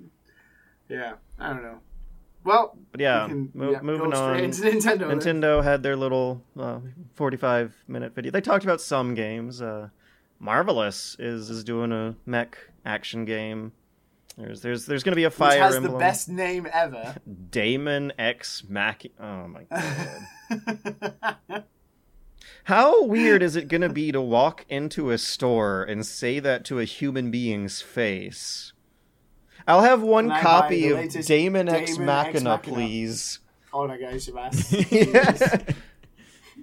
Yeah, 0.90 1.14
I 1.40 1.54
don't 1.54 1.64
know. 1.64 1.80
Well, 2.44 2.78
but 2.92 3.00
yeah, 3.00 3.24
we 3.28 3.30
can, 3.30 3.52
mo- 3.54 3.72
yeah, 3.72 3.82
moving 3.82 4.12
on. 4.14 4.38
Nintendo. 4.42 5.04
Nintendo 5.10 5.64
had 5.64 5.82
their 5.84 5.96
little 5.96 6.44
uh, 6.60 6.80
45 7.14 7.74
minute 7.88 8.14
video. 8.14 8.34
They 8.34 8.42
talked 8.42 8.66
about 8.66 8.82
some 8.82 9.14
games. 9.14 9.62
Uh, 9.62 9.88
Marvelous 10.40 11.16
is 11.20 11.50
is 11.50 11.64
doing 11.64 11.94
a 11.94 12.16
mech 12.26 12.58
action 12.86 13.24
game. 13.24 13.72
There's 14.38 14.62
there's 14.62 14.86
there's 14.88 15.04
going 15.04 15.12
to 15.12 15.16
be 15.16 15.26
a 15.26 15.28
which 15.28 15.36
Fire 15.36 15.60
has 15.60 15.76
Emblem. 15.76 15.94
the 15.94 16.00
best 16.00 16.28
name 16.30 16.68
ever. 16.72 17.16
Damon 17.52 18.12
X 18.18 18.64
Mac. 18.68 19.04
Oh 19.20 19.48
my 19.48 19.64
god. 21.50 21.64
How 22.66 23.04
weird 23.04 23.44
is 23.44 23.56
it 23.56 23.68
going 23.68 23.82
to 23.82 23.90
be 23.90 24.12
to 24.12 24.22
walk 24.22 24.66
into 24.70 25.12
a 25.12 25.18
store 25.18 25.84
and 25.84 26.06
say 26.06 26.40
that 26.40 26.64
to 26.66 26.80
a 26.80 26.86
human 26.86 27.30
being's 27.30 27.82
face? 27.82 28.72
I'll 29.68 29.82
have 29.84 30.02
one 30.02 30.30
Can 30.30 30.42
copy 30.42 30.90
of 30.90 30.98
Damon 30.98 31.16
X 31.16 31.28
Damon 31.28 31.70
X 31.70 31.98
Machina, 31.98 32.58
please. 32.58 33.40
oh 33.74 33.88
my 33.88 33.98
gosh. 33.98 34.30
Yeah. 34.92 35.58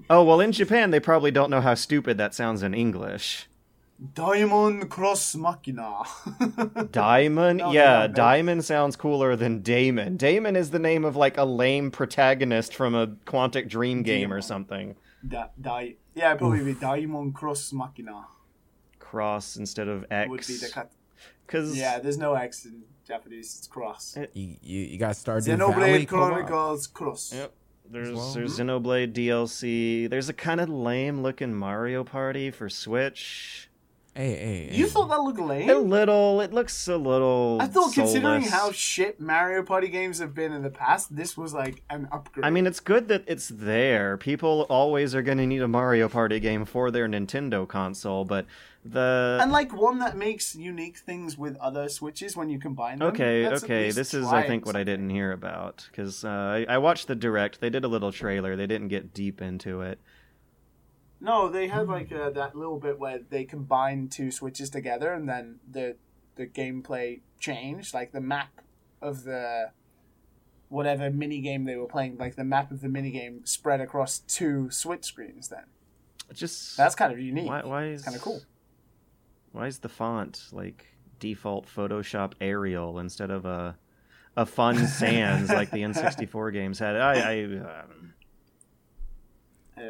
Oh, 0.08 0.24
well, 0.24 0.40
in 0.40 0.50
Japan, 0.50 0.90
they 0.90 0.98
probably 0.98 1.30
don't 1.30 1.50
know 1.50 1.60
how 1.60 1.74
stupid 1.74 2.18
that 2.18 2.34
sounds 2.34 2.64
in 2.64 2.74
English. 2.74 3.46
Diamond 4.14 4.88
Cross 4.88 5.34
Machina. 5.34 6.02
Diamond? 6.90 7.58
No, 7.58 7.72
yeah, 7.72 8.00
no, 8.00 8.06
no. 8.06 8.12
Diamond 8.12 8.64
sounds 8.64 8.96
cooler 8.96 9.36
than 9.36 9.60
Damon. 9.60 10.16
Damon 10.16 10.56
is 10.56 10.70
the 10.70 10.78
name 10.78 11.04
of 11.04 11.16
like 11.16 11.36
a 11.36 11.44
lame 11.44 11.90
protagonist 11.90 12.74
from 12.74 12.94
a 12.94 13.08
Quantic 13.26 13.68
Dream 13.68 14.02
game 14.02 14.32
or 14.32 14.40
something. 14.40 14.96
Di- 15.26 15.50
di- 15.60 15.96
yeah, 16.14 16.34
probably 16.34 16.64
be 16.64 16.74
Diamond 16.74 17.34
Cross 17.34 17.72
Machina 17.74 18.26
Cross 18.98 19.56
instead 19.56 19.88
of 19.88 20.06
X. 20.10 20.30
would 20.30 20.46
be 20.46 20.56
the 20.56 20.70
cut. 20.72 20.90
Because 21.46 21.76
Yeah, 21.76 21.98
there's 21.98 22.16
no 22.18 22.34
X 22.34 22.64
in 22.64 22.82
Japanese. 23.06 23.56
It's 23.58 23.66
cross. 23.66 24.16
Eh, 24.16 24.26
you, 24.32 24.56
you, 24.62 24.80
you 24.82 24.98
got 24.98 25.16
Stardew 25.16 25.44
Valley 25.58 25.72
Xenoblade 26.04 26.08
co-op. 26.08 26.28
Chronicles 26.32 26.86
Cross. 26.86 27.32
Yep. 27.34 27.52
There's 27.90 28.12
well. 28.12 28.32
there's 28.32 28.58
Xenoblade 28.58 29.12
DLC. 29.12 30.08
There's 30.08 30.28
a 30.28 30.32
kind 30.32 30.60
of 30.60 30.68
lame 30.68 31.22
looking 31.22 31.52
Mario 31.52 32.04
Party 32.04 32.50
for 32.52 32.68
Switch. 32.68 33.68
Hey, 34.14 34.30
hey, 34.30 34.68
hey. 34.70 34.76
You 34.76 34.88
thought 34.88 35.08
that 35.08 35.22
looked 35.22 35.38
lame? 35.38 35.70
A 35.70 35.74
little. 35.74 36.40
It 36.40 36.52
looks 36.52 36.88
a 36.88 36.96
little. 36.96 37.58
I 37.60 37.66
thought, 37.66 37.94
considering 37.94 38.42
how 38.42 38.72
shit 38.72 39.20
Mario 39.20 39.62
Party 39.62 39.88
games 39.88 40.18
have 40.18 40.34
been 40.34 40.52
in 40.52 40.62
the 40.62 40.70
past, 40.70 41.14
this 41.14 41.36
was 41.36 41.54
like 41.54 41.82
an 41.90 42.08
upgrade. 42.10 42.44
I 42.44 42.50
mean, 42.50 42.66
it's 42.66 42.80
good 42.80 43.06
that 43.08 43.22
it's 43.28 43.48
there. 43.48 44.16
People 44.16 44.66
always 44.68 45.14
are 45.14 45.22
going 45.22 45.38
to 45.38 45.46
need 45.46 45.62
a 45.62 45.68
Mario 45.68 46.08
Party 46.08 46.40
game 46.40 46.64
for 46.64 46.90
their 46.90 47.06
Nintendo 47.06 47.68
console, 47.68 48.24
but 48.24 48.46
the 48.84 49.38
and 49.40 49.52
like 49.52 49.72
one 49.74 49.98
that 50.00 50.16
makes 50.16 50.56
unique 50.56 50.98
things 50.98 51.38
with 51.38 51.56
other 51.58 51.88
Switches 51.88 52.36
when 52.36 52.48
you 52.48 52.58
combine 52.58 52.98
them. 52.98 53.08
okay, 53.08 53.46
Let's 53.46 53.62
okay, 53.62 53.90
this 53.90 54.12
is 54.12 54.26
I 54.26 54.42
think 54.46 54.66
what 54.66 54.74
I 54.74 54.84
didn't 54.84 55.10
hear 55.10 55.32
about 55.32 55.86
because 55.90 56.24
uh, 56.24 56.28
I, 56.28 56.66
I 56.68 56.78
watched 56.78 57.06
the 57.06 57.14
direct. 57.14 57.60
They 57.60 57.70
did 57.70 57.84
a 57.84 57.88
little 57.88 58.10
trailer. 58.10 58.56
They 58.56 58.66
didn't 58.66 58.88
get 58.88 59.14
deep 59.14 59.40
into 59.40 59.82
it. 59.82 60.00
No, 61.20 61.48
they 61.48 61.68
had 61.68 61.86
like 61.88 62.10
uh, 62.12 62.30
that 62.30 62.56
little 62.56 62.78
bit 62.78 62.98
where 62.98 63.18
they 63.18 63.44
combined 63.44 64.10
two 64.10 64.30
Switches 64.30 64.70
together, 64.70 65.12
and 65.12 65.28
then 65.28 65.60
the 65.70 65.96
the 66.36 66.46
gameplay 66.46 67.20
changed. 67.38 67.92
Like 67.92 68.12
the 68.12 68.20
map 68.20 68.62
of 69.02 69.24
the 69.24 69.72
whatever 70.68 71.10
mini 71.10 71.40
game 71.40 71.64
they 71.64 71.76
were 71.76 71.86
playing, 71.86 72.16
like 72.16 72.36
the 72.36 72.44
map 72.44 72.70
of 72.70 72.80
the 72.80 72.88
mini 72.88 73.10
game 73.10 73.44
spread 73.44 73.80
across 73.80 74.20
two 74.20 74.70
Switch 74.70 75.04
screens. 75.04 75.48
Then 75.48 75.64
just 76.32 76.76
that's 76.76 76.94
kind 76.94 77.12
of 77.12 77.18
unique. 77.18 77.48
why 77.48 77.62
why 77.64 77.86
is 77.86 78.02
kind 78.02 78.16
of 78.16 78.22
cool. 78.22 78.40
Why 79.52 79.66
is 79.66 79.78
the 79.78 79.88
font 79.88 80.44
like 80.52 80.86
default 81.18 81.66
Photoshop 81.66 82.32
Arial 82.40 82.98
instead 82.98 83.30
of 83.30 83.44
a 83.44 83.76
a 84.36 84.46
fun 84.46 84.86
sans 84.86 85.50
like 85.50 85.70
the 85.70 85.82
N64 85.82 86.52
games 86.52 86.78
had? 86.78 86.96
I, 86.96 87.14
I 87.14 87.42
um, 87.44 88.14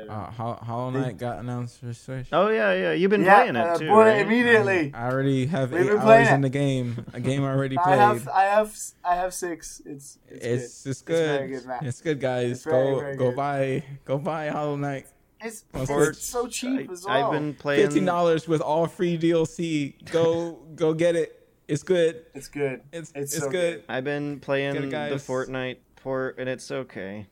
Uh, 0.09 0.31
Hollow 0.31 0.91
Knight 0.91 1.19
got 1.19 1.39
announced 1.39 1.81
for 1.81 1.93
Switch. 1.93 2.29
oh 2.33 2.49
yeah 2.49 2.73
yeah 2.73 2.93
you've 2.93 3.11
been 3.11 3.23
yeah, 3.25 3.37
playing 3.41 3.57
it 3.57 3.67
uh, 3.67 3.79
too. 3.79 3.89
boy, 3.89 4.05
right? 4.07 4.21
immediately. 4.21 4.93
I 4.95 5.11
already 5.11 5.47
have 5.47 5.73
We've 5.73 5.83
eight 5.83 5.87
been 5.89 5.97
hours 5.99 6.05
playing 6.05 6.35
in 6.35 6.41
the 6.41 6.49
game. 6.49 7.07
A 7.13 7.21
game 7.21 7.45
I 7.45 7.49
already 7.55 7.79
I 7.79 7.83
played. 7.83 7.99
have, 7.99 8.29
I 8.29 8.43
have, 8.45 8.77
I 9.05 9.15
have 9.17 9.35
six. 9.35 9.83
It's 9.85 10.19
it's, 10.29 10.45
it's 10.45 10.83
good. 10.85 10.91
it's 10.91 11.03
good. 11.03 11.39
very 11.39 11.49
good, 11.49 11.67
Matt. 11.67 11.83
It's 11.85 12.01
good, 12.01 12.21
guys. 12.21 12.51
It's 12.53 12.65
very, 12.65 12.95
go 12.95 13.01
very 13.01 13.17
go 13.17 13.29
good. 13.31 13.37
buy 13.37 13.85
go 14.05 14.19
buy 14.19 14.49
Hollow 14.49 14.77
Knight. 14.77 15.07
It's, 15.43 15.65
it's 15.73 15.91
for- 15.91 16.13
so 16.13 16.47
cheap 16.49 16.91
as 16.91 17.05
well. 17.05 17.27
I've 17.27 17.33
been 17.33 17.55
playing. 17.55 17.83
Fifteen 17.87 18.05
dollars 18.05 18.47
with 18.47 18.61
all 18.61 18.87
free 18.87 19.19
DLC. 19.19 19.95
Go 20.11 20.53
go 20.75 20.93
get 20.95 21.17
it. 21.17 21.37
It's 21.69 21.83
good. 21.83 22.25
It's 22.35 22.49
good. 22.49 22.83
It's 22.93 23.13
It's 23.15 23.33
it's, 23.35 23.45
so 23.45 23.51
good. 23.51 23.85
I've 23.89 24.05
been 24.05 24.41
playing 24.41 24.75
Get 24.75 24.83
it, 24.83 24.87
the 24.87 24.91
guys. 24.93 25.27
Fortnite 25.27 25.77
port, 25.97 26.37
and 26.39 26.49
it's 26.49 26.71
okay. 26.71 27.27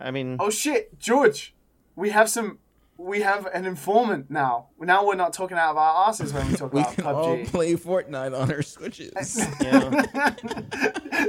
I 0.00 0.10
mean, 0.10 0.36
Oh 0.40 0.50
shit, 0.50 0.98
George, 0.98 1.54
we 1.96 2.10
have 2.10 2.28
some. 2.30 2.58
We 2.96 3.22
have 3.22 3.46
an 3.46 3.64
informant 3.64 4.30
now. 4.30 4.68
Now 4.78 5.06
we're 5.06 5.14
not 5.14 5.32
talking 5.32 5.56
out 5.56 5.70
of 5.70 5.76
our 5.78 6.08
asses 6.08 6.34
when 6.34 6.48
we 6.48 6.54
talk 6.56 6.72
We 6.74 6.80
about 6.80 6.94
can 6.96 7.06
all 7.06 7.38
play 7.46 7.72
Fortnite 7.74 8.38
on 8.38 8.52
our 8.52 8.60
switches. 8.62 9.38
yeah. 9.60 10.34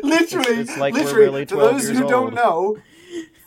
literally, 0.04 0.52
It's- 0.60 0.70
it's 0.70 0.78
like 0.78 0.94
we're 0.94 1.04
literally, 1.04 1.26
really 1.26 1.46
for 1.46 1.56
those 1.58 1.86
years 1.86 1.98
who 1.98 2.08
don't 2.10 2.34
know, 2.34 2.78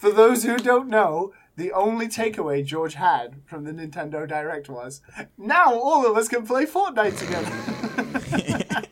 for 0.01 0.10
those 0.10 0.42
who 0.44 0.56
don't 0.56 0.88
know, 0.88 1.32
the 1.56 1.72
only 1.72 2.09
takeaway 2.09 2.64
George 2.64 2.94
had 2.94 3.36
from 3.44 3.64
the 3.64 3.72
Nintendo 3.72 4.26
Direct 4.28 4.68
was, 4.68 5.01
now 5.39 5.74
all 5.74 6.06
of 6.10 6.16
us 6.16 6.28
can 6.28 6.47
play 6.47 6.66
Fortnite 6.66 7.18
together. 7.18 8.70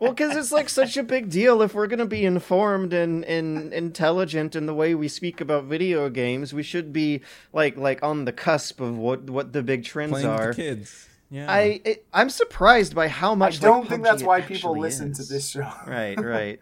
Well, 0.00 0.12
because 0.12 0.34
it's 0.34 0.50
like 0.50 0.70
such 0.70 0.96
a 0.96 1.02
big 1.02 1.28
deal. 1.28 1.60
If 1.60 1.74
we're 1.74 1.86
gonna 1.86 2.06
be 2.06 2.24
informed 2.24 2.94
and, 2.94 3.22
and 3.26 3.70
intelligent 3.72 4.56
in 4.56 4.64
the 4.64 4.72
way 4.72 4.94
we 4.94 5.08
speak 5.08 5.42
about 5.42 5.64
video 5.64 6.08
games, 6.08 6.54
we 6.54 6.62
should 6.62 6.90
be 6.90 7.20
like 7.52 7.76
like 7.76 8.02
on 8.02 8.24
the 8.24 8.32
cusp 8.32 8.80
of 8.80 8.96
what 8.96 9.28
what 9.28 9.52
the 9.52 9.62
big 9.62 9.84
trends 9.84 10.12
Playing 10.12 10.30
with 10.30 10.40
are. 10.40 10.48
the 10.48 10.54
kids. 10.54 11.08
Yeah. 11.30 11.52
I 11.52 11.80
it, 11.84 12.06
I'm 12.14 12.30
surprised 12.30 12.94
by 12.94 13.08
how 13.08 13.34
much. 13.34 13.58
I 13.58 13.60
don't 13.60 13.80
like, 13.80 13.88
think 13.90 14.02
PUBG 14.02 14.04
that's 14.04 14.22
why 14.22 14.40
people 14.40 14.78
listen 14.78 15.10
is. 15.10 15.18
to 15.18 15.32
this 15.32 15.50
show. 15.50 15.70
Right, 15.86 16.18
right. 16.18 16.60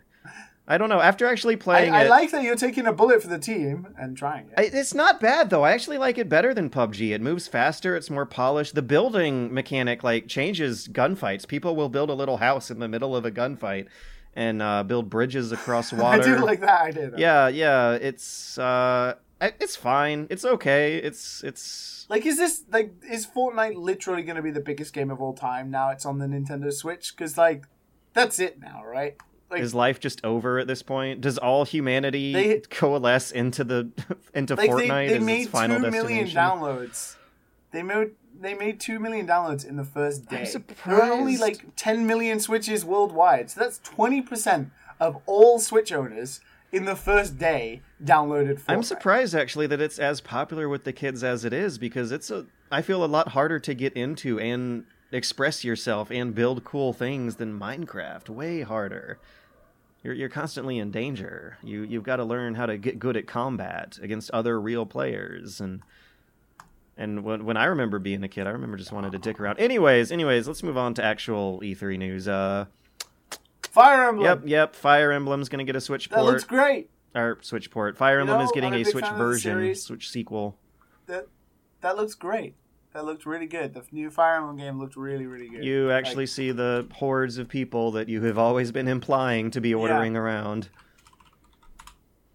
I 0.70 0.76
don't 0.76 0.90
know. 0.90 1.00
After 1.00 1.26
actually 1.26 1.56
playing 1.56 1.94
I 1.94 2.04
it, 2.04 2.10
like 2.10 2.30
that 2.32 2.42
you're 2.42 2.54
taking 2.54 2.86
a 2.86 2.92
bullet 2.92 3.22
for 3.22 3.28
the 3.28 3.38
team 3.38 3.88
and 3.98 4.14
trying 4.14 4.48
it. 4.48 4.54
I, 4.58 4.62
it's 4.64 4.92
not 4.92 5.18
bad 5.18 5.48
though. 5.48 5.64
I 5.64 5.72
actually 5.72 5.96
like 5.96 6.18
it 6.18 6.28
better 6.28 6.52
than 6.52 6.68
PUBG. 6.68 7.14
It 7.14 7.22
moves 7.22 7.48
faster. 7.48 7.96
It's 7.96 8.10
more 8.10 8.26
polished. 8.26 8.74
The 8.74 8.82
building 8.82 9.52
mechanic 9.52 10.04
like 10.04 10.28
changes 10.28 10.86
gunfights. 10.86 11.48
People 11.48 11.74
will 11.74 11.88
build 11.88 12.10
a 12.10 12.14
little 12.14 12.36
house 12.36 12.70
in 12.70 12.80
the 12.80 12.88
middle 12.88 13.16
of 13.16 13.24
a 13.24 13.30
gunfight 13.30 13.86
and 14.34 14.60
uh, 14.60 14.82
build 14.82 15.08
bridges 15.08 15.52
across 15.52 15.90
water. 15.90 16.22
I 16.34 16.36
do 16.36 16.44
like 16.44 16.60
that 16.60 16.82
idea. 16.82 17.10
Though. 17.10 17.16
Yeah, 17.16 17.48
yeah. 17.48 17.92
It's 17.92 18.58
uh, 18.58 19.14
it's 19.40 19.74
fine. 19.74 20.26
It's 20.28 20.44
okay. 20.44 20.96
It's 20.96 21.42
it's. 21.42 22.06
Like, 22.10 22.26
is 22.26 22.36
this 22.36 22.64
like 22.70 22.92
is 23.08 23.26
Fortnite 23.26 23.76
literally 23.76 24.22
going 24.22 24.36
to 24.36 24.42
be 24.42 24.50
the 24.50 24.60
biggest 24.60 24.92
game 24.92 25.10
of 25.10 25.22
all 25.22 25.32
time 25.32 25.70
now? 25.70 25.90
It's 25.90 26.04
on 26.04 26.18
the 26.18 26.26
Nintendo 26.26 26.70
Switch 26.72 27.16
because 27.16 27.38
like 27.38 27.66
that's 28.12 28.38
it 28.38 28.60
now, 28.60 28.84
right? 28.84 29.16
Like, 29.50 29.62
Is 29.62 29.74
life 29.74 29.98
just 29.98 30.22
over 30.24 30.58
at 30.58 30.66
this 30.66 30.82
point? 30.82 31.22
Does 31.22 31.38
all 31.38 31.64
humanity 31.64 32.32
They- 32.34 32.60
coalesce 32.68 33.30
into 33.30 33.64
the 33.64 33.90
into 34.34 34.54
like 34.54 34.70
Fortnite 34.70 34.88
they, 34.88 35.08
they 35.08 35.16
as 35.16 35.24
made 35.24 35.40
its 35.42 35.50
final 35.50 35.76
two 35.80 35.90
million 35.90 36.24
destination? 36.24 36.36
downloads. 36.38 37.16
They 37.72 37.82
made 37.82 38.10
they 38.40 38.54
made 38.54 38.78
two 38.78 38.98
million 38.98 39.26
downloads 39.26 39.66
in 39.66 39.76
the 39.76 39.84
first 39.84 40.28
day. 40.28 40.46
I'm 40.54 40.64
There 40.86 41.02
are 41.02 41.12
only 41.12 41.36
like 41.38 41.64
ten 41.76 42.06
million 42.06 42.40
Switches 42.40 42.84
worldwide, 42.84 43.50
so 43.50 43.60
that's 43.60 43.78
twenty 43.78 44.20
percent 44.20 44.70
of 45.00 45.20
all 45.26 45.58
Switch 45.58 45.92
owners 45.92 46.40
in 46.70 46.84
the 46.84 46.96
first 46.96 47.38
day 47.38 47.80
downloaded. 48.04 48.60
Fortnite. 48.60 48.68
I'm 48.68 48.82
surprised 48.82 49.34
actually 49.34 49.66
that 49.68 49.80
it's 49.80 49.98
as 49.98 50.20
popular 50.20 50.68
with 50.68 50.84
the 50.84 50.92
kids 50.92 51.24
as 51.24 51.44
it 51.46 51.52
is 51.54 51.78
because 51.78 52.12
it's 52.12 52.30
a 52.30 52.46
I 52.70 52.82
feel 52.82 53.02
a 53.02 53.06
lot 53.06 53.28
harder 53.28 53.58
to 53.60 53.72
get 53.74 53.94
into 53.94 54.38
and 54.38 54.84
express 55.12 55.64
yourself 55.64 56.10
and 56.10 56.34
build 56.34 56.64
cool 56.64 56.92
things 56.92 57.36
than 57.36 57.58
Minecraft. 57.58 58.28
Way 58.28 58.62
harder. 58.62 59.18
You're 60.02 60.14
you're 60.14 60.28
constantly 60.28 60.78
in 60.78 60.90
danger. 60.90 61.58
You 61.62 61.82
you've 61.82 62.04
got 62.04 62.16
to 62.16 62.24
learn 62.24 62.54
how 62.54 62.66
to 62.66 62.78
get 62.78 62.98
good 62.98 63.16
at 63.16 63.26
combat 63.26 63.98
against 64.00 64.30
other 64.30 64.60
real 64.60 64.86
players 64.86 65.60
and 65.60 65.80
and 66.96 67.22
when 67.24 67.44
when 67.44 67.56
I 67.56 67.64
remember 67.66 67.98
being 67.98 68.22
a 68.24 68.28
kid, 68.28 68.46
I 68.46 68.50
remember 68.50 68.76
just 68.76 68.92
wanted 68.92 69.12
to 69.12 69.18
dick 69.18 69.40
around. 69.40 69.58
Anyways, 69.58 70.10
anyways, 70.12 70.46
let's 70.48 70.62
move 70.62 70.76
on 70.76 70.94
to 70.94 71.04
actual 71.04 71.60
E3 71.60 71.98
news. 71.98 72.28
Uh 72.28 72.66
Fire 73.62 74.08
Emblem. 74.08 74.24
yep, 74.24 74.42
yep, 74.44 74.74
Fire 74.74 75.12
Emblem's 75.12 75.48
going 75.48 75.58
to 75.58 75.64
get 75.64 75.76
a 75.76 75.80
Switch 75.80 76.10
port. 76.10 76.18
that 76.20 76.24
looks 76.24 76.44
great. 76.44 76.90
or 77.14 77.38
Switch 77.42 77.70
port. 77.70 77.96
Fire 77.96 78.18
Emblem 78.18 78.38
know, 78.38 78.44
is 78.44 78.50
getting 78.52 78.74
a 78.74 78.82
Switch 78.84 79.04
fan 79.04 79.12
of 79.12 79.18
the 79.18 79.24
version. 79.24 79.74
Switch 79.74 80.10
sequel. 80.10 80.56
That 81.06 81.26
that 81.80 81.96
looks 81.96 82.14
great. 82.14 82.54
That 82.98 83.04
looked 83.04 83.26
really 83.26 83.46
good. 83.46 83.74
The 83.74 83.84
new 83.92 84.10
Fire 84.10 84.38
Emblem 84.38 84.56
game 84.56 84.76
looked 84.76 84.96
really 84.96 85.26
really 85.26 85.48
good. 85.48 85.64
You 85.64 85.92
actually 85.92 86.24
Like, 86.24 86.30
see 86.30 86.50
the 86.50 86.88
hordes 86.94 87.38
of 87.38 87.48
people 87.48 87.92
that 87.92 88.08
you 88.08 88.20
have 88.24 88.38
always 88.38 88.72
been 88.72 88.88
implying 88.88 89.52
to 89.52 89.60
be 89.60 89.72
ordering 89.72 90.16
around. 90.16 90.68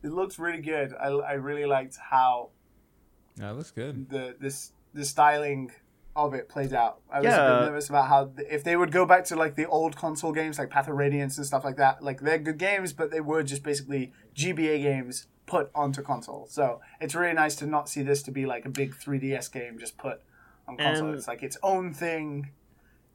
it 0.04 0.08
looks 0.14 0.40
really 0.40 0.62
good. 0.62 0.94
I, 0.98 1.08
I 1.08 1.34
really 1.34 1.66
liked 1.66 1.98
how 1.98 2.52
Yeah, 3.38 3.52
looks 3.52 3.72
good. 3.72 4.10
the 4.10 4.38
this 4.40 4.72
the 4.94 5.04
styling 5.04 5.72
of 6.16 6.34
it 6.34 6.48
plays 6.48 6.72
out. 6.72 7.02
I 7.12 7.20
was 7.20 7.34
a 7.34 7.38
bit 7.38 7.66
nervous 7.70 7.90
about 7.90 8.08
how 8.08 8.26
th- 8.28 8.48
if 8.50 8.64
they 8.64 8.78
would 8.78 8.94
go 8.94 9.06
back 9.06 9.26
to 9.26 9.36
like 9.36 9.56
the 9.56 9.66
old 9.66 9.98
console 9.98 10.32
games 10.32 10.58
like 10.60 10.70
Path 10.70 10.88
of 10.88 10.96
Radiance 10.96 11.38
and 11.38 11.46
stuff 11.46 11.66
like 11.66 11.76
that. 11.76 12.02
Like 12.02 12.22
they're 12.22 12.38
good 12.38 12.58
games, 12.58 12.94
but 12.94 13.12
they 13.12 13.20
were 13.20 13.44
just 13.44 13.64
basically 13.64 14.14
GBA 14.34 14.82
games 14.82 15.28
put 15.46 15.72
onto 15.76 16.02
console. 16.02 16.48
So 16.50 16.80
it's 17.02 17.16
really 17.16 17.34
nice 17.34 17.56
to 17.58 17.66
not 17.66 17.90
see 17.90 18.02
this 18.02 18.24
to 18.24 18.32
be 18.32 18.46
like 18.46 18.64
a 18.66 18.70
big 18.70 18.96
3DS 18.96 19.52
game 19.52 19.78
just 19.78 19.98
put 19.98 20.22
on 20.68 20.78
console. 20.78 21.08
And- 21.08 21.16
it's 21.16 21.28
like 21.28 21.44
its 21.44 21.58
own 21.64 21.94
thing, 21.94 22.50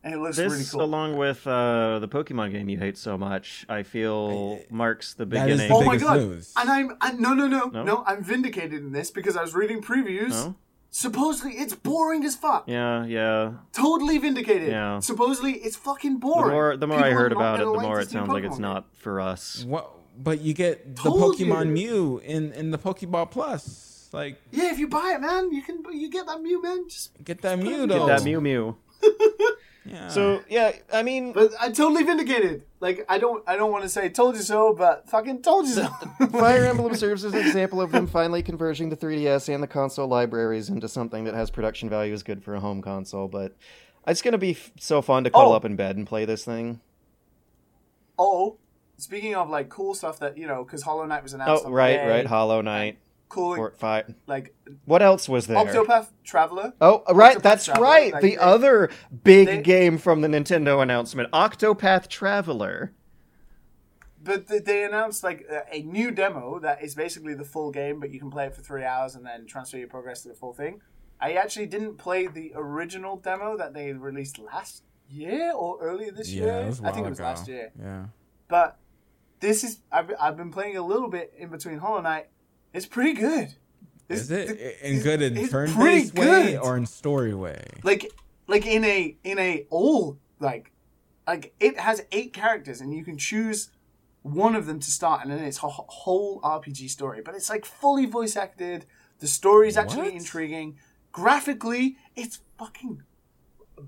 and 0.04 0.14
it 0.14 0.18
looks 0.18 0.36
This, 0.36 0.52
really 0.52 0.64
cool. 0.70 0.82
along 0.82 1.16
with 1.16 1.46
uh, 1.46 1.98
the 1.98 2.08
Pokemon 2.08 2.52
game 2.52 2.68
you 2.68 2.78
hate 2.78 2.96
so 2.98 3.18
much, 3.18 3.66
I 3.68 3.82
feel 3.82 4.60
marks 4.70 5.14
the 5.14 5.24
That 5.26 5.48
is 5.50 5.58
beginning. 5.60 5.68
the 5.68 5.74
oh 5.74 5.86
my 5.86 5.96
god! 5.96 6.18
news. 6.20 6.52
And 6.56 6.70
I'm 6.70 6.96
I, 7.00 7.12
no 7.12 7.34
no 7.34 7.46
no 7.48 7.66
No? 7.66 7.82
no 7.82 8.04
I'm 8.06 8.22
vindicated 8.22 8.74
in 8.80 8.92
this 8.92 9.10
because 9.10 9.36
I 9.36 9.42
was 9.42 9.54
reading 9.54 9.80
previews. 9.82 10.30
No? 10.30 10.54
Supposedly 10.90 11.52
it's 11.52 11.74
boring 11.74 12.24
as 12.24 12.34
fuck. 12.34 12.64
Yeah, 12.66 13.04
yeah. 13.04 13.52
Totally 13.72 14.16
vindicated. 14.18 14.68
Yeah. 14.68 15.00
Supposedly 15.00 15.52
it's 15.52 15.76
fucking 15.76 16.14
The 16.14 16.18
boring. 16.20 16.50
more 16.52 16.76
the 16.78 16.86
more 16.86 16.98
I 17.04 17.10
heard 17.10 17.32
about 17.32 17.60
it, 17.60 17.64
the 17.64 17.70
like 17.70 17.82
more 17.82 18.00
it 18.00 18.04
new 18.06 18.10
sounds 18.12 18.30
like 18.30 18.44
it's 18.44 18.58
not 18.58 18.86
for 18.96 19.20
us. 19.20 19.64
What? 19.66 19.90
But 20.20 20.40
you 20.40 20.54
get 20.54 20.96
the 20.96 21.02
Pokemon 21.10 21.66
you. 21.66 21.72
Mew 21.72 22.18
in 22.24 22.52
in 22.52 22.70
the 22.70 22.78
Pokeball 22.78 23.30
Plus. 23.30 23.87
Like. 24.12 24.40
Yeah, 24.52 24.70
if 24.72 24.78
you 24.78 24.88
buy 24.88 25.12
it, 25.16 25.20
man, 25.20 25.52
you 25.52 25.62
can 25.62 25.82
you 25.92 26.10
get 26.10 26.26
that 26.26 26.40
Mew, 26.40 26.62
man. 26.62 26.88
Just 26.88 27.12
get 27.24 27.42
that 27.42 27.58
Mew 27.58 27.86
Get. 27.86 28.06
That 28.06 28.24
Mew 28.24 28.40
Mew. 28.40 28.76
Yeah. 29.84 30.08
So 30.08 30.42
yeah, 30.50 30.72
I 30.92 31.02
mean, 31.02 31.32
but 31.32 31.50
I 31.58 31.70
totally 31.70 32.02
vindicated. 32.02 32.64
Like 32.78 33.06
I 33.08 33.16
don't 33.16 33.42
I 33.48 33.56
don't 33.56 33.72
want 33.72 33.84
to 33.84 33.88
say 33.88 34.10
told 34.10 34.36
you 34.36 34.42
so, 34.42 34.74
but 34.74 35.08
fucking 35.08 35.40
told 35.40 35.66
you 35.66 35.72
so. 35.72 35.86
Fire 36.30 36.66
Emblem 36.66 36.94
serves 36.94 37.24
as 37.24 37.32
an 37.32 37.40
example 37.40 37.80
of 37.80 37.90
them 37.90 38.06
finally 38.06 38.42
converging 38.42 38.90
the 38.90 38.98
3DS 38.98 39.48
and 39.52 39.62
the 39.62 39.66
console 39.66 40.06
libraries 40.06 40.68
into 40.68 40.88
something 40.88 41.24
that 41.24 41.32
has 41.32 41.48
production 41.50 41.88
value 41.88 42.12
is 42.12 42.22
good 42.22 42.44
for 42.44 42.54
a 42.54 42.60
home 42.60 42.82
console. 42.82 43.28
But 43.28 43.56
it's 44.06 44.20
gonna 44.20 44.36
be 44.36 44.50
f- 44.50 44.72
so 44.78 45.00
fun 45.00 45.24
to 45.24 45.30
cuddle 45.30 45.52
Oh. 45.52 45.56
up 45.56 45.64
in 45.64 45.74
bed 45.74 45.96
and 45.96 46.06
play 46.06 46.26
this 46.26 46.44
thing. 46.44 46.82
oh, 48.18 48.58
speaking 48.98 49.34
of 49.36 49.48
like 49.48 49.70
cool 49.70 49.94
stuff 49.94 50.18
that 50.18 50.36
you 50.36 50.46
know, 50.46 50.64
because 50.64 50.82
Hollow 50.82 51.06
Knight 51.06 51.22
was 51.22 51.32
announced. 51.32 51.64
Oh, 51.66 51.70
right, 51.70 51.96
Monday, 51.96 52.10
right. 52.12 52.26
Hollow 52.26 52.60
Knight, 52.60 52.98
Cool, 53.28 53.56
Fortnite. 53.56 54.14
like 54.26 54.54
What 54.86 55.02
else 55.02 55.28
was 55.28 55.46
there? 55.46 55.56
Octopath 55.58 56.08
Traveler. 56.24 56.72
Oh, 56.80 57.02
right, 57.12 57.36
Octopath 57.36 57.42
that's 57.42 57.64
Traveler, 57.66 57.84
right. 57.86 58.12
like, 58.14 58.22
the 58.22 58.30
they- 58.30 58.36
other 58.38 58.90
big 59.22 59.46
they- 59.46 59.62
game 59.62 59.98
from 59.98 60.22
the 60.22 60.28
Nintendo 60.28 60.82
announcement, 60.82 61.30
Octopath 61.32 62.08
Traveler. 62.08 62.92
But 64.22 64.46
they 64.48 64.84
announced 64.84 65.22
like 65.22 65.42
a- 65.48 65.64
a 65.76 65.82
new 65.82 66.10
demo 66.10 66.58
that 66.60 66.82
is 66.82 66.94
basically 66.94 67.34
the 67.34 67.44
full 67.44 67.70
game, 67.70 68.00
but 68.00 68.10
you 68.10 68.18
can 68.18 68.30
play 68.30 68.46
it 68.46 68.54
for 68.54 68.62
three 68.62 68.84
hours 68.84 69.14
and 69.14 69.24
then 69.24 69.46
transfer 69.46 69.76
your 69.78 69.88
progress 69.88 70.22
to 70.22 70.28
the 70.28 70.34
full 70.34 70.52
thing. 70.52 70.80
I 71.20 71.32
actually 71.34 71.66
didn't 71.66 71.96
play 71.96 72.26
the 72.26 72.52
original 72.54 73.16
demo 73.16 73.56
that 73.56 73.74
they 73.74 73.92
released 73.92 74.38
last 74.38 74.82
year 75.08 75.52
or 75.52 75.78
earlier 75.80 76.10
this 76.12 76.32
yeah, 76.32 76.44
year. 76.44 76.54
it 76.62 76.66
was 76.66 76.80
a 76.80 76.82
I 76.82 76.86
think 76.86 76.96
while 76.96 77.06
it 77.06 77.10
was 77.10 77.18
ago. 77.18 77.28
last 77.28 77.48
year. 77.48 77.72
Yeah. 77.78 78.04
But 78.48 78.78
this 79.40 79.62
is 79.64 79.80
I've, 79.92 80.12
I've 80.20 80.36
been 80.36 80.50
playing 80.50 80.76
a 80.76 80.82
little 80.82 81.08
bit 81.08 81.32
in 81.36 81.48
between 81.50 81.78
Hollow 81.78 82.00
Knight. 82.00 82.28
It's 82.78 82.86
pretty 82.86 83.12
good. 83.14 83.48
It's- 84.08 84.20
Is 84.22 84.30
it 84.30 84.48
the- 84.48 84.88
in 84.88 85.00
good 85.02 85.20
in 85.20 85.48
turn 85.48 85.70
pretty 85.72 86.02
based 86.10 86.14
way 86.14 86.56
or 86.56 86.76
in 86.76 86.86
story 86.86 87.34
way? 87.34 87.62
like 87.82 88.10
like 88.46 88.64
in 88.66 88.82
a 88.84 89.16
in 89.24 89.38
a 89.38 89.66
all 89.68 90.18
like 90.40 90.72
like 91.26 91.52
it 91.60 91.78
has 91.78 92.02
eight 92.12 92.32
characters 92.32 92.80
and 92.80 92.94
you 92.94 93.04
can 93.04 93.18
choose 93.18 93.70
one 94.22 94.54
of 94.54 94.64
them 94.66 94.78
to 94.80 94.90
start 94.90 95.22
and 95.22 95.30
then 95.30 95.44
it's 95.44 95.58
a 95.62 95.68
whole 95.68 96.40
RPG 96.42 96.88
story 96.88 97.20
but 97.24 97.34
it's 97.34 97.50
like 97.50 97.64
fully 97.66 98.06
voice 98.06 98.34
acted 98.36 98.86
the 99.18 99.26
story's 99.26 99.76
actually 99.76 100.04
What? 100.12 100.20
intriguing 100.22 100.78
graphically 101.12 101.96
it's 102.16 102.40
fucking 102.58 103.02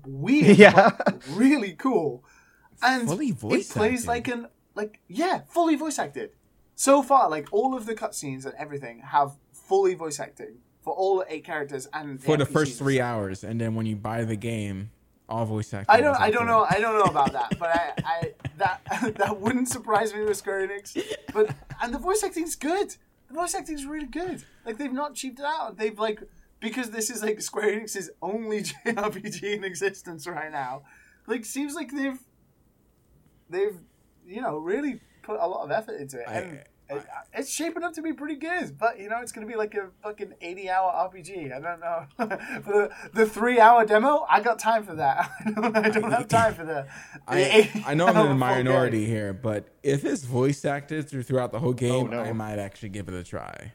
weird 0.05 0.57
Yeah. 0.65 0.91
really 1.29 1.73
cool 1.73 2.23
and 2.83 3.07
Fully 3.07 3.31
voice 3.31 3.71
it 3.71 3.73
plays 3.77 4.07
acted? 4.07 4.07
like 4.07 4.27
an 4.27 4.47
like 4.75 4.99
yeah 5.07 5.41
fully 5.49 5.75
voice 5.75 5.97
acted 5.99 6.31
so 6.81 7.03
far 7.03 7.29
like 7.29 7.47
all 7.51 7.75
of 7.75 7.85
the 7.85 7.93
cutscenes 7.93 8.43
and 8.45 8.53
everything 8.57 8.99
have 9.15 9.29
fully 9.51 9.93
voice 9.93 10.19
acting 10.19 10.53
for 10.83 10.93
all 10.93 11.23
eight 11.29 11.43
characters 11.43 11.87
and 11.93 12.21
For 12.23 12.37
the 12.37 12.45
NPCs. 12.45 12.51
first 12.53 12.77
three 12.79 12.99
hours, 12.99 13.43
and 13.43 13.61
then 13.61 13.75
when 13.75 13.85
you 13.85 13.95
buy 13.95 14.23
the 14.23 14.35
game, 14.35 14.89
all 15.29 15.45
voice 15.45 15.71
acting. 15.75 15.95
I 15.95 16.01
don't. 16.01 16.19
I 16.19 16.31
don't 16.31 16.47
know. 16.47 16.65
I 16.67 16.79
don't 16.79 16.97
know 16.97 17.09
about 17.15 17.33
that, 17.33 17.59
but 17.59 17.69
I, 17.69 17.93
I 18.15 18.33
that 18.57 18.81
that 19.19 19.39
wouldn't 19.39 19.69
surprise 19.69 20.11
me 20.13 20.21
with 20.23 20.37
Square 20.37 20.67
Enix. 20.69 20.97
But 21.33 21.53
and 21.81 21.93
the 21.93 21.99
voice 21.99 22.23
acting's 22.23 22.55
good. 22.55 22.95
The 23.27 23.35
voice 23.35 23.53
acting's 23.53 23.85
really 23.85 24.07
good. 24.07 24.43
Like 24.65 24.77
they've 24.79 24.91
not 24.91 25.13
cheaped 25.13 25.39
it 25.39 25.45
out. 25.45 25.77
They've 25.77 25.97
like 25.99 26.19
because 26.59 26.89
this 26.89 27.09
is 27.11 27.21
like 27.21 27.41
Square 27.41 27.79
Enix's 27.79 28.09
only 28.21 28.63
JRPG 28.85 29.43
in 29.57 29.63
existence 29.63 30.25
right 30.27 30.51
now. 30.51 30.81
Like 31.27 31.45
seems 31.45 31.75
like 31.75 31.91
they've 31.95 32.19
they've 33.49 33.77
you 34.25 34.41
know 34.41 34.57
really 34.57 34.99
put 35.21 35.39
a 35.39 35.45
lot 35.47 35.63
of 35.63 35.69
effort 35.71 36.01
into 36.01 36.19
it. 36.19 36.25
I- 36.27 36.33
and 36.39 36.63
it- 36.97 37.05
it's 37.33 37.49
shaping 37.51 37.83
up 37.83 37.93
to 37.93 38.01
be 38.01 38.13
pretty 38.13 38.35
good, 38.35 38.77
but 38.77 38.99
you 38.99 39.07
know 39.09 39.19
it's 39.21 39.31
going 39.31 39.45
to 39.47 39.51
be 39.51 39.57
like 39.57 39.73
a 39.75 39.89
fucking 40.03 40.33
eighty-hour 40.41 40.91
RPG. 41.11 41.53
I 41.55 41.59
don't 41.59 41.79
know 41.79 42.05
for 42.17 42.25
the, 42.71 42.91
the 43.13 43.25
three-hour 43.25 43.85
demo. 43.85 44.25
I 44.29 44.41
got 44.41 44.59
time 44.59 44.83
for 44.83 44.95
that. 44.95 45.29
I 45.45 45.51
don't, 45.51 45.77
I 45.77 45.89
don't 45.89 46.11
have 46.11 46.27
time 46.27 46.53
for 46.53 46.65
the. 46.65 46.85
the 46.85 46.87
I, 47.27 47.83
I 47.87 47.93
know 47.93 48.07
I'm 48.07 48.17
in 48.17 48.29
the 48.29 48.35
minority 48.35 48.99
game. 49.01 49.07
here, 49.09 49.33
but 49.33 49.67
if 49.83 50.03
it's 50.05 50.23
voice 50.23 50.65
acted 50.65 51.09
through 51.09 51.23
throughout 51.23 51.51
the 51.51 51.59
whole 51.59 51.73
game, 51.73 52.09
no. 52.09 52.19
I 52.19 52.33
might 52.33 52.59
actually 52.59 52.89
give 52.89 53.07
it 53.07 53.13
a 53.13 53.23
try. 53.23 53.71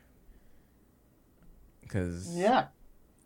because 1.83 2.37
Yeah. 2.37 2.67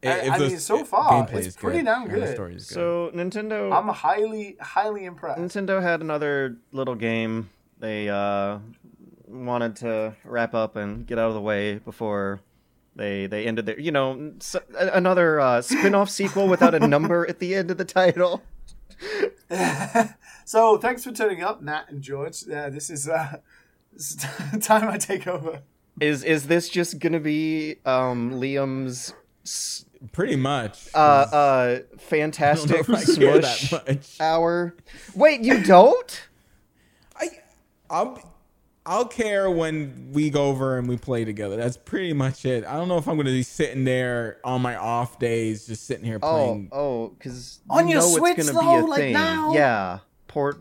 I- 0.03 0.31
I 0.31 0.39
mean, 0.39 0.59
so 0.59 0.83
far, 0.85 1.29
it's 1.33 1.57
pretty 1.57 1.83
damn 1.83 2.05
and 2.05 2.11
the 2.11 2.21
good. 2.21 2.35
story 2.35 2.55
is 2.55 2.67
good. 2.69 2.75
So 2.75 3.11
Nintendo 3.15 3.71
I'm 3.77 3.89
highly, 3.89 4.57
highly 4.59 5.05
impressed. 5.05 5.41
Nintendo 5.41 5.83
had 5.83 6.01
another 6.01 6.57
little 6.73 6.95
game 6.95 7.51
they 7.79 8.09
uh, 8.09 8.61
wanted 9.31 9.77
to 9.77 10.15
wrap 10.25 10.55
up 10.55 10.77
and 10.77 11.07
get 11.07 11.19
out 11.19 11.29
of 11.29 11.35
the 11.35 11.41
way 11.41 11.77
before 11.79 12.41
they 12.97 13.27
they 13.27 13.47
ended 13.47 13.67
their 13.67 13.79
you 13.79 13.93
know 13.93 14.33
s- 14.41 14.57
a- 14.79 14.91
another 14.93 15.41
uh, 15.41 15.63
spin-off 15.63 16.11
sequel 16.19 16.49
without 16.49 16.75
a 16.75 16.81
number 16.87 17.27
at 17.29 17.39
the 17.39 17.55
end 17.55 17.71
of 17.71 17.79
the 17.79 17.85
title. 17.85 18.43
so 20.45 20.79
thanks 20.79 21.05
for 21.05 21.13
turning 21.13 21.43
up, 21.43 21.63
Matt 21.63 21.91
and 21.91 22.03
George. 22.03 22.49
Uh, 22.49 22.71
this 22.71 22.91
is 22.91 23.09
uh, 23.09 23.39
this 23.93 24.13
is 24.13 24.65
time 24.67 24.89
I 24.89 24.99
take 24.99 25.27
over. 25.27 25.63
Is 26.01 26.23
is 26.25 26.47
this 26.47 26.69
just 26.69 26.99
gonna 26.99 27.21
be 27.21 27.77
um, 27.85 28.33
Liam's 28.33 29.13
s- 29.45 29.85
pretty 30.13 30.37
much. 30.37 30.89
uh, 30.95 30.99
uh, 30.99 31.33
I 31.33 31.69
don't 31.69 31.91
know 31.93 31.97
fantastic 31.99 32.81
if 32.81 32.87
smush 32.87 33.71
that 33.71 33.87
much. 33.89 34.21
hour? 34.21 34.75
Wait, 35.15 35.41
you 35.43 35.63
don't? 35.63 36.29
I, 37.17 37.29
I'll, 37.91 38.30
I'll 38.87 39.07
care 39.07 39.51
when 39.51 40.09
we 40.13 40.31
go 40.31 40.47
over 40.47 40.79
and 40.79 40.89
we 40.89 40.97
play 40.97 41.25
together. 41.25 41.57
That's 41.57 41.77
pretty 41.77 42.13
much 42.15 42.45
it. 42.47 42.65
I 42.65 42.75
don't 42.77 42.89
know 42.89 42.97
if 42.99 43.07
I'm 43.09 43.17
going 43.17 43.27
to 43.27 43.33
be 43.33 43.43
sitting 43.43 43.85
there 43.85 44.39
on 44.43 44.63
my 44.63 44.77
off 44.77 45.19
days, 45.19 45.67
just 45.67 45.87
sitting 45.87 46.05
here 46.05 46.19
Oh, 46.23 46.31
playing. 46.33 46.69
oh, 46.73 47.09
because 47.09 47.61
On 47.69 47.87
you 47.87 47.95
your 47.95 48.01
know 48.03 48.17
Switch, 48.17 48.39
it's 48.39 48.51
gonna 48.51 48.65
though, 48.67 48.81
be 48.81 48.87
a 48.87 48.87
like 48.89 48.99
thing. 48.99 49.13
now? 49.13 49.53
Yeah, 49.53 49.99
port 50.29 50.61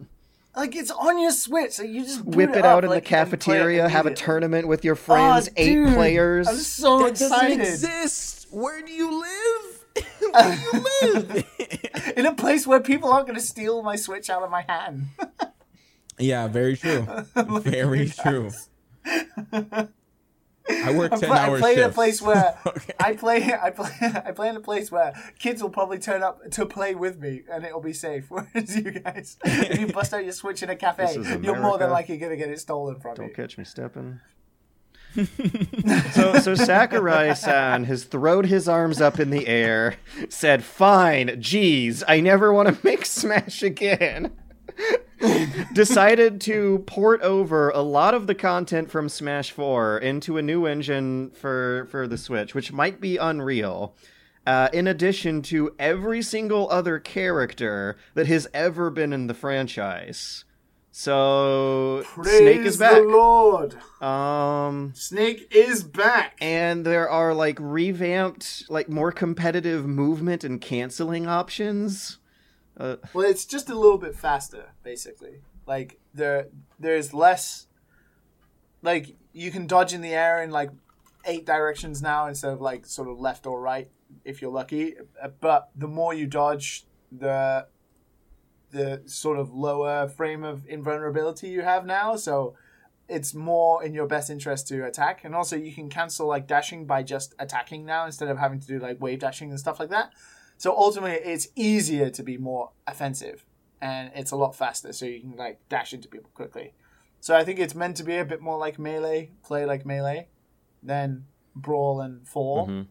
Like 0.55 0.75
it's 0.75 0.91
on 0.91 1.17
your 1.17 1.31
Switch, 1.31 1.71
so 1.71 1.83
you 1.83 2.03
just 2.03 2.25
whip 2.25 2.51
it 2.51 2.57
up, 2.57 2.65
out 2.65 2.83
in 2.83 2.89
like, 2.89 3.07
the 3.07 3.15
and 3.17 3.29
play 3.29 3.55
it 3.55 3.55
cafeteria, 3.55 3.89
have 3.89 4.05
a 4.05 4.13
tournament 4.13 4.67
with 4.67 4.83
your 4.83 4.95
friends, 4.95 5.47
Oh, 5.49 5.53
eight 5.55 5.65
dude, 5.73 5.93
players. 5.95 6.47
I'm 6.47 6.55
so 6.57 6.99
that 6.99 7.11
doesn't 7.15 7.31
excited. 7.33 7.59
exist. 7.61 8.47
Where 8.51 8.81
do 8.81 8.91
you 8.91 9.21
live? 9.21 9.85
Where 10.33 10.55
do 10.55 10.61
you 10.61 10.83
live? 11.01 12.13
In 12.17 12.25
a 12.25 12.33
place 12.33 12.67
where 12.67 12.79
people 12.81 13.11
aren't 13.11 13.27
going 13.27 13.39
to 13.39 13.45
steal 13.45 13.81
my 13.81 13.95
Switch 13.95 14.29
out 14.29 14.43
of 14.43 14.51
my 14.51 14.65
hand. 14.67 15.05
yeah, 16.19 16.47
very 16.47 16.75
true. 16.77 17.07
Very 17.35 18.09
true. 18.09 18.51
I 20.71 20.91
work 20.93 21.11
I 21.13 21.17
ten 21.17 21.29
play, 21.29 21.37
I 21.39 21.47
hours. 21.47 21.61
play 21.61 21.73
in 21.73 21.79
a 21.79 21.89
place 21.89 22.21
where 22.21 22.55
Okay. 22.65 22.93
I 22.99 23.13
play. 23.13 23.53
I 23.59 23.71
play. 23.71 23.89
I 24.01 24.31
play 24.33 24.49
in 24.49 24.55
a 24.55 24.59
place 24.61 24.91
where 24.91 25.13
kids 25.39 25.63
will 25.63 25.71
probably 25.71 25.97
turn 25.97 26.21
up 26.21 26.51
to 26.51 26.65
play 26.67 26.93
with 26.93 27.19
me, 27.19 27.41
and 27.51 27.65
it'll 27.65 27.81
be 27.81 27.93
safe. 27.93 28.25
Whereas 28.29 28.75
you 28.75 28.91
guys, 28.91 29.37
if 29.43 29.79
you 29.79 29.87
bust 29.87 30.13
out 30.13 30.23
your 30.23 30.33
Switch 30.33 30.61
in 30.61 30.69
a 30.69 30.75
cafe, 30.75 31.15
you're 31.41 31.59
more 31.59 31.79
than 31.79 31.89
likely 31.89 32.17
going 32.17 32.31
to 32.31 32.37
get 32.37 32.49
it 32.49 32.59
stolen 32.59 32.99
from 32.99 33.11
you. 33.11 33.15
Don't 33.23 33.33
catch 33.35 33.57
me 33.57 33.63
stepping. 33.63 34.19
so 36.13 36.35
so 36.39 36.53
Sakurai-san 36.53 37.85
has 37.85 38.03
throwed 38.03 38.45
his 38.45 38.67
arms 38.69 39.01
up 39.01 39.19
in 39.19 39.31
the 39.31 39.47
air, 39.47 39.95
said, 40.29 40.63
"Fine, 40.63 41.41
geez, 41.41 42.03
I 42.07 42.19
never 42.19 42.53
want 42.53 42.67
to 42.69 42.77
make 42.85 43.07
Smash 43.07 43.63
again." 43.63 44.33
Decided 45.73 46.41
to 46.41 46.83
port 46.87 47.21
over 47.21 47.69
a 47.69 47.81
lot 47.81 48.13
of 48.13 48.27
the 48.27 48.35
content 48.35 48.89
from 48.89 49.09
Smash 49.09 49.51
4 49.51 49.97
into 49.99 50.37
a 50.37 50.41
new 50.41 50.65
engine 50.65 51.31
for 51.31 51.87
for 51.91 52.07
the 52.07 52.17
Switch, 52.17 52.55
which 52.55 52.71
might 52.71 53.01
be 53.01 53.17
Unreal. 53.17 53.95
Uh, 54.47 54.69
in 54.73 54.87
addition 54.87 55.41
to 55.43 55.75
every 55.77 56.21
single 56.21 56.69
other 56.71 56.97
character 56.97 57.97
that 58.15 58.25
has 58.27 58.47
ever 58.53 58.89
been 58.89 59.13
in 59.13 59.27
the 59.27 59.33
franchise. 59.33 60.45
So 60.91 62.03
Praise 62.05 62.37
Snake 62.37 62.61
is 62.61 62.77
back. 62.77 63.01
Lord. 63.03 63.75
Um, 64.01 64.93
Snake 64.95 65.47
is 65.51 65.83
back. 65.83 66.37
and 66.41 66.85
there 66.85 67.09
are 67.09 67.33
like 67.33 67.57
revamped, 67.59 68.65
like 68.69 68.89
more 68.89 69.11
competitive 69.11 69.85
movement 69.85 70.43
and 70.43 70.59
canceling 70.59 71.27
options. 71.27 72.18
Uh, 72.79 72.95
Well, 73.13 73.29
it's 73.29 73.45
just 73.45 73.69
a 73.69 73.75
little 73.75 73.97
bit 73.97 74.15
faster, 74.15 74.69
basically. 74.83 75.41
Like 75.65 75.99
there, 76.13 76.47
there's 76.79 77.13
less. 77.13 77.67
Like 78.81 79.17
you 79.33 79.51
can 79.51 79.67
dodge 79.67 79.93
in 79.93 80.01
the 80.01 80.13
air 80.13 80.41
in 80.41 80.51
like 80.51 80.71
eight 81.25 81.45
directions 81.45 82.01
now 82.01 82.27
instead 82.27 82.53
of 82.53 82.61
like 82.61 82.85
sort 82.85 83.09
of 83.09 83.19
left 83.19 83.45
or 83.45 83.59
right 83.61 83.89
if 84.23 84.41
you're 84.41 84.51
lucky. 84.51 84.95
Uh, 85.21 85.27
But 85.41 85.69
the 85.75 85.87
more 85.87 86.13
you 86.13 86.25
dodge, 86.27 86.85
the 87.11 87.67
the 88.71 89.01
sort 89.05 89.37
of 89.39 89.51
lower 89.51 90.07
frame 90.07 90.43
of 90.43 90.65
invulnerability 90.67 91.49
you 91.49 91.61
have 91.61 91.85
now. 91.85 92.15
So 92.15 92.55
it's 93.07 93.33
more 93.33 93.83
in 93.83 93.93
your 93.95 94.05
best 94.05 94.29
interest 94.29 94.67
to 94.67 94.85
attack, 94.85 95.23
and 95.25 95.35
also 95.35 95.55
you 95.55 95.73
can 95.73 95.89
cancel 95.89 96.27
like 96.27 96.47
dashing 96.47 96.85
by 96.85 97.03
just 97.03 97.33
attacking 97.39 97.85
now 97.85 98.05
instead 98.05 98.29
of 98.29 98.37
having 98.37 98.59
to 98.59 98.67
do 98.67 98.79
like 98.79 99.01
wave 99.01 99.19
dashing 99.19 99.49
and 99.49 99.59
stuff 99.59 99.79
like 99.79 99.89
that. 99.89 100.13
So 100.59 100.75
ultimately, 100.77 101.17
it's 101.17 101.47
easier 101.55 102.09
to 102.11 102.21
be 102.21 102.37
more 102.37 102.71
offensive, 102.85 103.45
and 103.81 104.11
it's 104.13 104.31
a 104.31 104.35
lot 104.35 104.55
faster. 104.55 104.93
So 104.93 105.05
you 105.05 105.21
can 105.21 105.35
like 105.35 105.59
dash 105.69 105.93
into 105.93 106.07
people 106.09 106.29
quickly. 106.33 106.73
So 107.21 107.35
I 107.35 107.43
think 107.45 107.59
it's 107.59 107.73
meant 107.73 107.97
to 107.97 108.03
be 108.03 108.17
a 108.17 108.25
bit 108.25 108.41
more 108.41 108.57
like 108.57 108.77
melee, 108.77 109.31
play 109.43 109.65
like 109.65 109.85
melee, 109.85 110.27
than 110.83 111.25
brawl 111.55 112.01
and 112.01 112.27
fall. 112.27 112.67
mhm. 112.67 112.87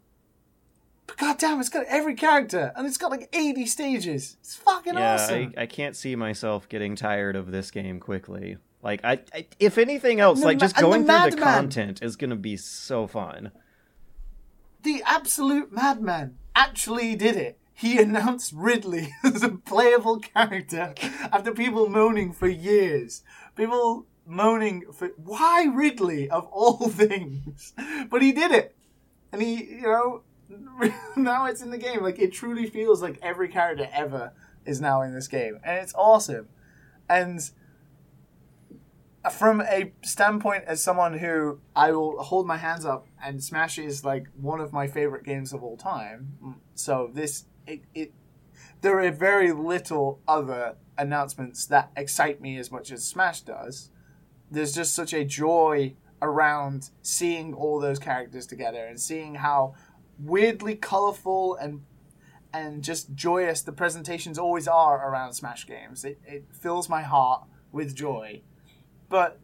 But 1.07 1.16
goddamn, 1.19 1.61
it's 1.61 1.69
got 1.69 1.85
every 1.89 2.15
character, 2.15 2.73
and 2.74 2.86
it's 2.86 2.97
got 2.99 3.11
like 3.11 3.28
eighty 3.35 3.66
stages. 3.66 4.36
It's 4.40 4.57
fucking 4.57 4.95
Yeah, 4.95 5.15
awesome. 5.15 5.53
I, 5.57 5.62
I 5.62 5.66
can't 5.66 5.95
see 5.95 6.16
myself 6.16 6.69
getting 6.69 6.97
tired 6.97 7.36
of 7.36 7.51
this 7.51 7.70
game 7.70 8.01
quickly. 8.01 8.57
Like, 8.82 9.01
I, 9.05 9.20
I 9.35 9.47
if 9.59 9.77
anything 9.77 10.20
else, 10.20 10.43
like 10.43 10.57
ma- 10.57 10.61
just 10.61 10.77
and 10.77 10.85
the 10.85 10.89
going 10.89 11.05
through 11.07 11.31
the 11.32 11.36
content 11.36 12.03
is 12.03 12.16
gonna 12.16 12.36
be 12.36 12.57
so 12.57 13.07
fun. 13.07 13.53
the 14.82 15.03
absolute 15.05 15.73
madman 15.73 16.39
actually 16.55 17.15
did 17.16 17.36
it. 17.36 17.57
He 17.78 18.02
announced 18.02 18.52
Ridley 18.56 19.14
as 19.24 19.44
a 19.44 19.50
playable 19.50 20.18
character 20.18 20.94
after 21.30 21.52
people 21.52 21.88
moaning 21.88 22.32
for 22.32 22.48
years. 22.48 23.22
People 23.55 24.06
moaning 24.26 24.82
for 24.92 25.10
why 25.16 25.64
Ridley 25.72 26.28
of 26.28 26.46
all 26.46 26.88
things, 26.88 27.74
but 28.10 28.20
he 28.20 28.32
did 28.32 28.50
it, 28.50 28.74
and 29.30 29.40
he, 29.40 29.64
you 29.64 29.82
know, 29.82 30.22
now 31.16 31.46
it's 31.46 31.62
in 31.62 31.70
the 31.70 31.78
game. 31.78 32.02
Like 32.02 32.18
it 32.18 32.32
truly 32.32 32.66
feels 32.66 33.00
like 33.00 33.16
every 33.22 33.48
character 33.48 33.88
ever 33.92 34.32
is 34.66 34.80
now 34.80 35.02
in 35.02 35.14
this 35.14 35.28
game, 35.28 35.60
and 35.62 35.78
it's 35.78 35.94
awesome. 35.94 36.48
And 37.09 37.48
from 39.30 39.60
a 39.60 39.92
standpoint 40.02 40.64
as 40.66 40.82
someone 40.82 41.16
who 41.16 41.60
I 41.76 41.92
will 41.92 42.20
hold 42.24 42.44
my 42.44 42.56
hands 42.56 42.84
up 42.84 43.06
and 43.22 43.42
Smash 43.42 43.78
is 43.78 44.05
like 44.05 44.26
one 44.34 44.59
of 44.59 44.72
my 44.72 44.88
favorite 44.88 45.24
games 45.24 45.52
of 45.52 45.62
all 45.62 45.76
time. 45.76 46.56
So 46.74 47.10
this 47.12 47.44
it, 47.69 47.82
it 47.95 48.12
there 48.81 48.99
are 49.01 49.11
very 49.11 49.53
little 49.53 50.20
other 50.27 50.77
announcements 50.97 51.66
that 51.66 51.90
excite 51.97 52.40
me 52.40 52.59
as 52.59 52.70
much 52.70 52.90
as 52.90 53.05
Smash 53.05 53.43
does. 53.43 53.90
There's 54.51 54.74
just 54.74 54.95
such 54.95 55.12
a 55.12 55.24
joy 55.24 55.95
around 56.20 56.90
seeing 57.03 57.55
all 57.55 57.78
those 57.78 57.99
characters 57.99 58.47
together 58.47 58.85
and 58.85 58.99
seeing 59.01 59.36
how 59.36 59.74
weirdly 60.19 60.74
colorful 60.74 61.55
and 61.57 61.82
and 62.53 62.82
just 62.82 63.15
joyous 63.15 63.61
the 63.62 63.73
presentations 63.73 64.39
always 64.39 64.66
are 64.66 65.09
around 65.09 65.35
Smash 65.35 65.66
games. 65.66 66.05
It, 66.05 66.19
it 66.27 66.45
fills 66.51 66.89
my 66.89 67.03
heart 67.03 67.45
with 67.70 67.95
joy 67.95 68.43
but 69.09 69.40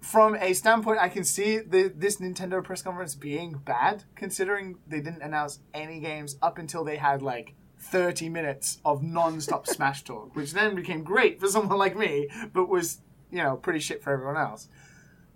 from 0.00 0.34
a 0.36 0.54
standpoint, 0.54 0.98
I 0.98 1.08
can 1.08 1.24
see 1.24 1.58
the, 1.58 1.92
this 1.94 2.16
Nintendo 2.16 2.62
press 2.64 2.82
conference 2.82 3.14
being 3.14 3.60
bad, 3.64 4.04
considering 4.14 4.78
they 4.86 5.00
didn't 5.00 5.22
announce 5.22 5.60
any 5.74 6.00
games 6.00 6.36
up 6.40 6.58
until 6.58 6.84
they 6.84 6.96
had 6.96 7.22
like 7.22 7.54
30 7.78 8.28
minutes 8.28 8.78
of 8.84 9.02
non-stop 9.02 9.66
Smash 9.66 10.04
talk, 10.04 10.34
which 10.34 10.52
then 10.52 10.74
became 10.74 11.02
great 11.02 11.40
for 11.40 11.48
someone 11.48 11.78
like 11.78 11.96
me, 11.96 12.28
but 12.52 12.68
was, 12.68 13.00
you 13.30 13.38
know, 13.38 13.56
pretty 13.56 13.78
shit 13.78 14.02
for 14.02 14.12
everyone 14.12 14.36
else. 14.36 14.68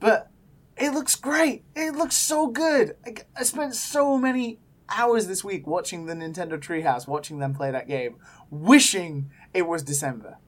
But 0.00 0.30
it 0.76 0.90
looks 0.90 1.14
great. 1.14 1.64
It 1.76 1.94
looks 1.94 2.16
so 2.16 2.48
good. 2.48 2.96
I, 3.06 3.14
I 3.36 3.42
spent 3.44 3.74
so 3.74 4.18
many 4.18 4.58
hours 4.88 5.26
this 5.26 5.44
week 5.44 5.66
watching 5.66 6.06
the 6.06 6.14
Nintendo 6.14 6.58
Treehouse, 6.58 7.06
watching 7.06 7.38
them 7.38 7.54
play 7.54 7.70
that 7.70 7.88
game, 7.88 8.16
wishing 8.50 9.30
it 9.52 9.66
was 9.66 9.82
December. 9.82 10.38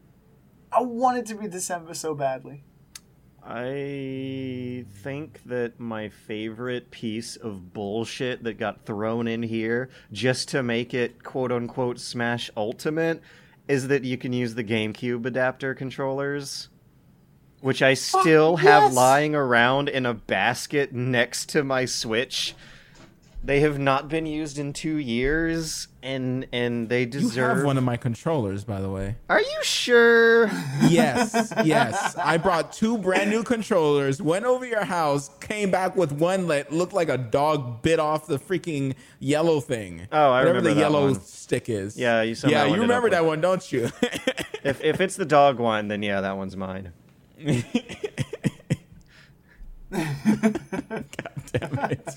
I 0.73 0.83
wanted 0.83 1.27
to 1.27 1.35
be 1.37 1.49
December 1.49 1.95
so 1.95 2.15
badly. 2.15 2.65
I 3.49 4.85
think 5.03 5.41
that 5.45 5.79
my 5.79 6.09
favorite 6.09 6.91
piece 6.91 7.37
of 7.37 7.73
bullshit 7.73 8.43
that 8.43 8.59
got 8.59 8.85
thrown 8.85 9.29
in 9.29 9.45
here 9.45 9.89
just 10.11 10.49
to 10.49 10.65
make 10.65 10.93
it 10.93 11.23
quote 11.23 11.53
unquote 11.53 12.01
Smash 12.01 12.51
Ultimate 12.57 13.23
is 13.69 13.87
that 13.87 14.03
you 14.03 14.19
can 14.19 14.33
use 14.33 14.57
the 14.57 14.65
GameCube 14.65 15.27
adapter 15.27 15.75
controllers, 15.75 16.71
which 17.61 17.83
I 17.83 17.95
still 17.95 18.57
have 18.57 18.85
yes! 18.85 18.95
lying 18.95 19.37
around 19.37 19.89
in 19.89 20.07
a 20.07 20.15
basket 20.15 20.93
next 20.93 21.49
to 21.51 21.63
my 21.63 21.85
Switch. 21.85 22.55
They 23.45 23.61
have 23.61 23.79
not 23.79 24.09
been 24.09 24.27
used 24.27 24.59
in 24.59 24.73
two 24.73 24.97
years, 24.97 25.87
and 26.07 26.47
and 26.53 26.89
they 26.89 27.05
deserve. 27.05 27.35
You 27.37 27.43
have 27.43 27.65
one 27.65 27.77
of 27.77 27.85
my 27.85 27.97
controllers, 27.97 28.65
by 28.65 28.81
the 28.81 28.89
way. 28.89 29.17
Are 29.29 29.41
you 29.41 29.59
sure? 29.63 30.51
Yes, 30.89 31.53
yes. 31.65 32.17
I 32.17 32.37
brought 32.39 32.73
two 32.73 32.97
brand 32.97 33.29
new 33.31 33.43
controllers, 33.43 34.23
went 34.23 34.45
over 34.45 34.65
your 34.65 34.85
house, 34.85 35.31
came 35.41 35.71
back 35.71 35.97
with 35.97 36.13
one 36.13 36.47
that 36.49 36.73
looked 36.73 36.93
like 36.93 37.09
a 37.09 37.19
dog 37.19 37.83
bit 37.83 37.99
off 37.99 38.27
the 38.27 38.39
freaking 38.39 38.95
yellow 39.19 39.61
thing. 39.61 40.07
Oh, 40.13 40.17
I 40.31 40.39
Whatever 40.41 40.49
remember 40.49 40.69
the 40.69 40.75
that 40.75 40.81
yellow 40.81 41.07
one. 41.11 41.21
stick 41.21 41.69
is. 41.69 41.97
Yeah, 41.99 42.23
you 42.23 42.35
somehow 42.37 42.67
Yeah, 42.67 42.75
you 42.75 42.81
remember 42.83 43.05
with- 43.05 43.13
that 43.13 43.25
one, 43.25 43.41
don't 43.41 43.73
you? 43.73 43.91
if 44.65 44.83
if 44.83 45.01
it's 45.01 45.17
the 45.17 45.27
dog 45.27 45.59
one, 45.59 45.89
then 45.89 46.03
yeah, 46.03 46.21
that 46.21 46.37
one's 46.37 46.57
mine. 46.57 46.93
God 49.91 51.05
damn 51.53 51.79
it. 51.91 52.09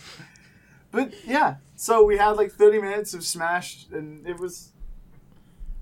But 0.92 1.14
yeah, 1.26 1.56
so 1.76 2.04
we 2.04 2.18
had 2.18 2.32
like 2.32 2.52
30 2.52 2.80
minutes 2.82 3.14
of 3.14 3.24
Smash, 3.24 3.86
and 3.92 4.26
it 4.28 4.40
was 4.40 4.72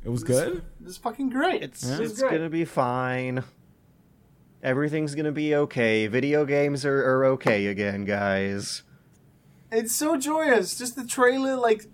It 0.04 0.10
was 0.10 0.24
good. 0.24 0.58
it 0.80 0.86
was 0.86 0.98
fucking 0.98 1.30
great. 1.30 1.64
It's 1.64 1.84
It 1.84 2.00
was 2.00 2.12
it's 2.12 2.22
great. 2.22 2.32
gonna 2.32 2.50
be 2.50 2.66
fine. 2.66 3.44
Everything's 4.64 5.16
gonna 5.16 5.32
be 5.32 5.56
okay. 5.56 6.08
Video 6.08 6.44
games 6.46 6.86
are, 6.86 6.98
are 7.06 7.26
okay 7.26 7.68
again, 7.68 8.06
guys. 8.06 8.84
It's 9.72 9.96
so 9.96 10.18
joyous. 10.18 10.78
Just 10.78 10.96
the 10.96 11.06
trailer, 11.06 11.56
like, 11.56 11.86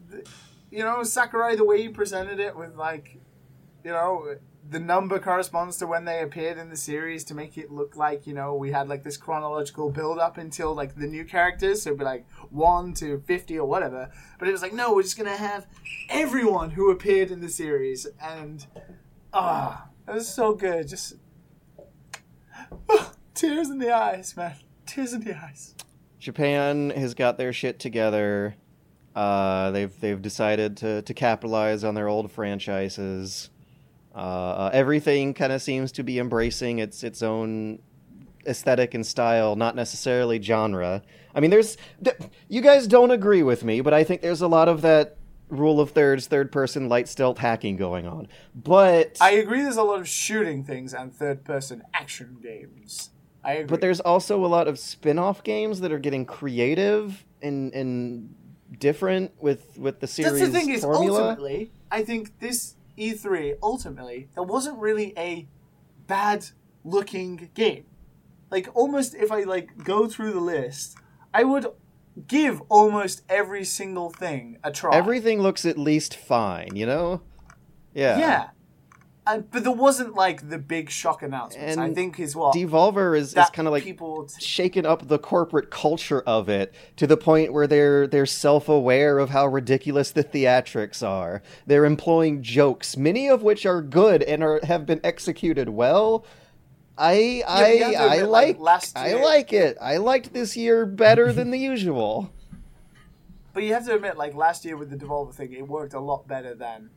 you 0.71 0.79
know, 0.79 1.03
Sakurai, 1.03 1.55
the 1.55 1.65
way 1.65 1.81
he 1.81 1.89
presented 1.89 2.39
it 2.39 2.55
with, 2.55 2.75
like, 2.75 3.17
you 3.83 3.91
know, 3.91 4.35
the 4.69 4.79
number 4.79 5.19
corresponds 5.19 5.77
to 5.77 5.87
when 5.87 6.05
they 6.05 6.21
appeared 6.21 6.57
in 6.57 6.69
the 6.69 6.77
series 6.77 7.23
to 7.25 7.35
make 7.35 7.57
it 7.57 7.69
look 7.69 7.97
like, 7.97 8.25
you 8.25 8.33
know, 8.33 8.55
we 8.55 8.71
had, 8.71 8.87
like, 8.87 9.03
this 9.03 9.17
chronological 9.17 9.89
build 9.89 10.19
up 10.19 10.37
until, 10.37 10.73
like, 10.73 10.95
the 10.95 11.07
new 11.07 11.25
characters. 11.25 11.81
So 11.81 11.89
it'd 11.89 11.99
be, 11.99 12.05
like, 12.05 12.25
1 12.49 12.93
to 12.95 13.19
50 13.19 13.59
or 13.59 13.67
whatever. 13.67 14.09
But 14.39 14.47
it 14.47 14.51
was 14.51 14.61
like, 14.61 14.73
no, 14.73 14.93
we're 14.93 15.03
just 15.03 15.17
to 15.17 15.29
have 15.29 15.67
everyone 16.09 16.71
who 16.71 16.91
appeared 16.91 17.29
in 17.29 17.41
the 17.41 17.49
series. 17.49 18.07
And, 18.21 18.65
ah, 19.33 19.89
it 20.07 20.13
was 20.13 20.27
so 20.27 20.53
good. 20.53 20.87
Just, 20.87 21.15
tears 23.33 23.69
in 23.69 23.79
the 23.79 23.93
eyes, 23.93 24.35
man. 24.37 24.55
Tears 24.85 25.13
in 25.13 25.21
the 25.21 25.37
eyes. 25.37 25.75
Japan 26.19 26.91
has 26.91 27.13
got 27.13 27.37
their 27.37 27.51
shit 27.51 27.79
together. 27.79 28.55
Uh, 29.13 29.71
they've 29.71 29.99
they've 29.99 30.21
decided 30.21 30.77
to 30.77 31.01
to 31.03 31.13
capitalize 31.13 31.83
on 31.83 31.93
their 31.95 32.07
old 32.07 32.31
franchises. 32.31 33.49
Uh, 34.15 34.17
uh, 34.17 34.69
everything 34.73 35.33
kind 35.33 35.51
of 35.51 35.61
seems 35.61 35.91
to 35.93 36.03
be 36.03 36.19
embracing 36.19 36.79
its 36.79 37.03
its 37.03 37.23
own 37.23 37.79
aesthetic 38.45 38.93
and 38.93 39.05
style, 39.05 39.55
not 39.55 39.75
necessarily 39.75 40.41
genre. 40.41 41.01
I 41.33 41.39
mean, 41.39 41.49
there's 41.49 41.77
th- 42.03 42.17
you 42.47 42.61
guys 42.61 42.87
don't 42.87 43.11
agree 43.11 43.43
with 43.43 43.63
me, 43.63 43.81
but 43.81 43.93
I 43.93 44.03
think 44.03 44.21
there's 44.21 44.41
a 44.41 44.47
lot 44.47 44.67
of 44.67 44.81
that 44.81 45.17
rule 45.49 45.79
of 45.79 45.91
thirds, 45.91 46.27
third 46.27 46.51
person 46.51 46.89
light 46.89 47.07
stealth 47.07 47.37
hacking 47.37 47.77
going 47.77 48.07
on. 48.07 48.27
But 48.55 49.17
I 49.21 49.31
agree. 49.31 49.61
There's 49.61 49.77
a 49.77 49.83
lot 49.83 49.99
of 49.99 50.07
shooting 50.07 50.63
things 50.63 50.93
and 50.93 51.13
third-person 51.13 51.83
action 51.93 52.37
games. 52.41 53.11
I 53.43 53.53
agree. 53.53 53.65
But 53.65 53.81
there's 53.81 53.99
also 53.99 54.45
a 54.45 54.47
lot 54.47 54.67
of 54.67 54.79
spin-off 54.79 55.43
games 55.43 55.81
that 55.81 55.91
are 55.91 55.99
getting 55.99 56.25
creative 56.25 57.25
and 57.41 57.73
and 57.73 58.35
different 58.79 59.31
with 59.39 59.77
with 59.77 59.99
the 59.99 60.07
series 60.07 60.39
that's 60.39 60.51
the 60.51 60.59
thing 60.59 60.69
is 60.69 60.83
ultimately, 60.83 61.71
I 61.91 62.03
think 62.03 62.39
this 62.39 62.75
E3 62.97 63.55
ultimately 63.61 64.29
there 64.33 64.43
wasn't 64.43 64.77
really 64.77 65.13
a 65.17 65.47
bad-looking 66.07 67.49
game. 67.53 67.85
Like 68.49 68.69
almost 68.73 69.15
if 69.15 69.31
I 69.31 69.43
like 69.43 69.83
go 69.83 70.07
through 70.07 70.33
the 70.33 70.39
list, 70.39 70.97
I 71.33 71.43
would 71.43 71.67
give 72.27 72.61
almost 72.69 73.23
every 73.27 73.63
single 73.63 74.09
thing 74.09 74.57
a 74.63 74.71
try. 74.71 74.95
Everything 74.95 75.41
looks 75.41 75.65
at 75.65 75.77
least 75.77 76.15
fine, 76.15 76.75
you 76.75 76.85
know? 76.85 77.21
Yeah. 77.93 78.19
yeah. 78.19 78.49
And, 79.25 79.49
but 79.51 79.63
there 79.63 79.71
wasn't 79.71 80.15
like 80.15 80.49
the 80.49 80.57
big 80.57 80.89
shock 80.89 81.23
announcements. 81.23 81.77
I 81.77 81.93
think 81.93 82.19
is 82.19 82.35
what 82.35 82.53
Devolver 82.53 83.17
is, 83.17 83.35
is 83.35 83.49
kind 83.51 83.67
of 83.67 83.71
like 83.71 83.83
people. 83.83 84.27
shaken 84.37 84.85
up 84.85 85.07
the 85.07 85.17
corporate 85.17 85.69
culture 85.69 86.21
of 86.21 86.49
it 86.49 86.73
to 86.97 87.07
the 87.07 87.15
point 87.15 87.53
where 87.53 87.65
they're 87.65 88.05
they're 88.05 88.25
self-aware 88.25 89.19
of 89.19 89.29
how 89.29 89.47
ridiculous 89.47 90.11
the 90.11 90.25
theatrics 90.25 91.07
are. 91.07 91.41
They're 91.65 91.85
employing 91.85 92.43
jokes, 92.43 92.97
many 92.97 93.29
of 93.29 93.43
which 93.43 93.65
are 93.65 93.81
good 93.81 94.23
and 94.23 94.43
are 94.43 94.59
have 94.65 94.85
been 94.85 94.99
executed 95.05 95.69
well. 95.69 96.25
I 96.97 97.43
I 97.47 97.77
to 97.77 97.95
I 97.95 98.21
like, 98.23 98.27
like 98.27 98.59
last 98.59 98.97
I 98.97 99.13
like 99.13 99.53
it. 99.53 99.77
I 99.79 99.97
liked 99.97 100.33
this 100.33 100.57
year 100.57 100.85
better 100.85 101.31
than 101.31 101.51
the 101.51 101.59
usual. 101.59 102.31
But 103.53 103.61
you 103.61 103.73
have 103.75 103.85
to 103.85 103.93
admit, 103.93 104.17
like 104.17 104.33
last 104.33 104.65
year 104.65 104.75
with 104.75 104.89
the 104.89 104.95
Devolver 104.95 105.31
thing, 105.31 105.53
it 105.53 105.67
worked 105.67 105.93
a 105.93 105.99
lot 105.99 106.27
better 106.27 106.55
than 106.55 106.89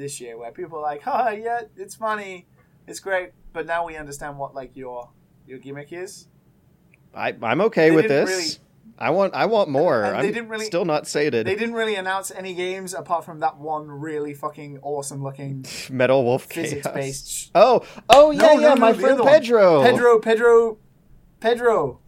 this 0.00 0.20
year, 0.20 0.36
where 0.36 0.50
people 0.50 0.78
are 0.78 0.82
like, 0.82 1.02
"Oh, 1.06 1.28
yeah, 1.30 1.60
it's 1.76 1.94
funny, 1.94 2.46
it's 2.88 2.98
great," 3.00 3.30
but 3.52 3.66
now 3.66 3.86
we 3.86 3.96
understand 3.96 4.36
what 4.38 4.54
like 4.54 4.74
your 4.76 5.10
your 5.46 5.58
gimmick 5.58 5.92
is. 5.92 6.26
I 7.14 7.34
I'm 7.42 7.60
okay 7.62 7.90
They 7.90 7.96
with 7.96 8.08
this. 8.08 8.28
really- 8.28 8.66
I 9.02 9.08
want 9.10 9.32
I 9.34 9.46
want 9.46 9.70
more. 9.70 10.04
I'm 10.04 10.20
they 10.20 10.30
didn't 10.30 10.48
really- 10.50 10.66
still 10.66 10.84
not 10.84 11.06
sated. 11.06 11.46
They 11.46 11.54
didn't 11.56 11.74
really 11.74 11.94
announce 11.94 12.30
any 12.30 12.52
games 12.54 12.92
apart 12.92 13.24
from 13.24 13.40
that 13.40 13.56
one 13.58 13.88
really 13.90 14.34
fucking 14.34 14.78
awesome 14.82 15.22
looking 15.22 15.64
Metal 15.90 16.22
Wolf 16.22 16.44
physics 16.44 16.82
Chaos. 16.82 16.94
based. 16.94 17.50
Oh, 17.54 17.82
oh 18.10 18.30
yeah, 18.30 18.42
No, 18.42 18.52
yeah, 18.60 18.74
no, 18.74 18.76
my 18.76 18.92
friend. 18.92 19.18
Pedro. 19.24 19.82
Pedro, 19.82 20.18
Pedro, 20.18 20.78
Pedro, 21.40 22.00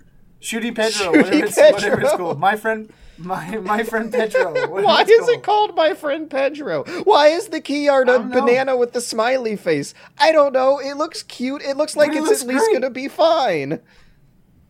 Shooty 0.43 0.74
Pedro, 0.74 1.12
Shooty 1.12 1.16
whatever, 1.23 1.44
it's, 1.47 1.56
whatever 1.56 2.01
it's 2.01 2.10
Pedro. 2.10 2.16
called. 2.19 2.39
My 2.40 2.56
friend, 2.56 2.93
my 3.18 3.56
my 3.59 3.82
friend 3.84 4.12
Pedro. 4.12 4.52
Why 4.82 5.02
it's 5.02 5.10
is 5.10 5.28
it 5.28 5.43
called 5.43 5.74
my 5.76 5.94
friend 5.94 6.28
Pedro? 6.30 6.84
Why 7.05 7.28
is 7.28 7.48
the 7.48 7.60
key 7.60 7.89
art 7.89 8.09
I 8.09 8.14
a 8.14 8.18
don't 8.18 8.30
know. 8.30 8.40
banana 8.40 8.76
with 8.76 8.93
the 8.93 9.01
smiley 9.01 9.56
face? 9.56 9.94
I 10.18 10.32
don't 10.32 10.52
know. 10.52 10.78
It 10.80 10.97
looks 10.97 11.22
cute. 11.22 11.62
It 11.62 11.76
looks 11.76 11.97
like 11.97 12.10
it 12.12 12.16
it's 12.18 12.26
looks 12.28 12.43
at 12.43 12.48
least 12.48 12.64
great. 12.66 12.74
gonna 12.80 12.90
be 12.90 13.09
fine. 13.09 13.80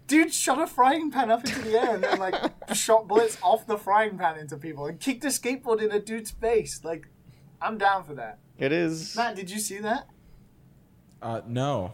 Dude 0.09 0.35
shot 0.35 0.60
a 0.60 0.66
frying 0.66 1.10
pan 1.10 1.31
up 1.31 1.40
into 1.44 1.60
the 1.60 1.81
air 1.81 1.94
and 1.94 2.05
then 2.05 2.19
like 2.19 2.35
shot 2.74 3.09
bullets 3.09 3.39
off 3.43 3.66
the 3.66 3.78
frying 3.78 4.19
pan 4.19 4.39
into 4.39 4.56
people 4.56 4.86
and 4.86 5.01
kicked 5.01 5.24
a 5.24 5.28
skateboard 5.28 5.81
in 5.81 5.90
a 5.90 6.01
dude's 6.01 6.31
face. 6.32 6.81
Like, 6.85 7.09
I'm 7.62 7.78
down 7.78 8.05
for 8.05 8.14
that. 8.14 8.39
It 8.59 8.73
is. 8.73 9.16
Matt, 9.16 9.36
did 9.36 9.51
you 9.51 9.59
see 9.59 9.78
that? 9.78 10.06
Uh, 11.23 11.40
no. 11.47 11.93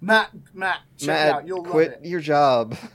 Matt, 0.00 0.30
Matt, 0.52 0.80
check 0.98 1.08
it 1.08 1.32
out. 1.32 1.36
Matt, 1.42 1.46
You'll 1.48 1.62
quit 1.64 1.92
love 1.92 2.04
your 2.04 2.20
job. 2.20 2.76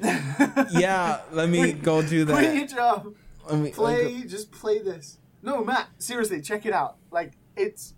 it. 0.00 0.66
Yeah, 0.72 1.20
let 1.32 1.48
me 1.48 1.72
go 1.72 2.02
do 2.02 2.24
that. 2.24 2.32
Quit 2.32 2.54
your 2.54 2.66
job. 2.66 3.14
Let 3.48 3.58
me 3.58 3.70
Play, 3.70 4.22
just 4.22 4.52
play 4.52 4.78
this. 4.78 5.18
No, 5.42 5.64
Matt, 5.64 5.88
seriously, 5.98 6.40
check 6.42 6.66
it 6.66 6.72
out. 6.72 6.96
Like, 7.10 7.32
it's 7.56 7.94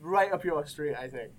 right 0.00 0.32
up 0.32 0.44
your 0.44 0.64
street, 0.66 0.94
I 0.94 1.08
think. 1.08 1.32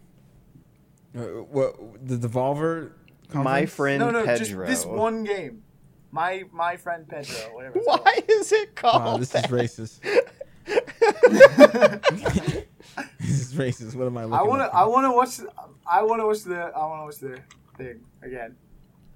Uh, 1.16 1.44
what 1.44 1.76
the 2.06 2.18
Devolver? 2.18 2.92
My 3.34 3.66
friend 3.66 4.00
no, 4.00 4.12
no, 4.12 4.26
Pedro. 4.26 4.38
just 4.38 4.58
this 4.68 4.86
one 4.86 5.24
game. 5.24 5.64
My 6.12 6.44
my 6.52 6.78
friend 6.78 7.08
Pedro, 7.08 7.36
whatever. 7.54 7.80
It's 7.80 7.88
Why 7.88 8.20
is 8.28 8.52
it 8.52 8.76
called 8.76 9.04
Wow, 9.04 9.18
this 9.18 9.34
is 9.34 9.42
racist. 9.44 10.00
this 13.20 13.42
is 13.42 13.54
racist. 13.54 13.96
What 13.96 14.08
am 14.08 14.18
I 14.18 14.26
looking 14.26 14.40
I 14.40 14.44
want 14.44 14.62
to. 14.62 14.76
I 14.76 14.84
want 14.86 15.06
to 15.06 15.12
watch. 15.12 15.40
I 15.86 16.04
want 16.04 16.22
to 16.22 16.28
watch 16.28 16.44
the. 16.44 16.56
I 16.56 16.86
want 16.86 17.02
to 17.02 17.06
watch 17.06 17.18
the 17.18 17.40
thing 17.78 18.02
again. 18.22 18.56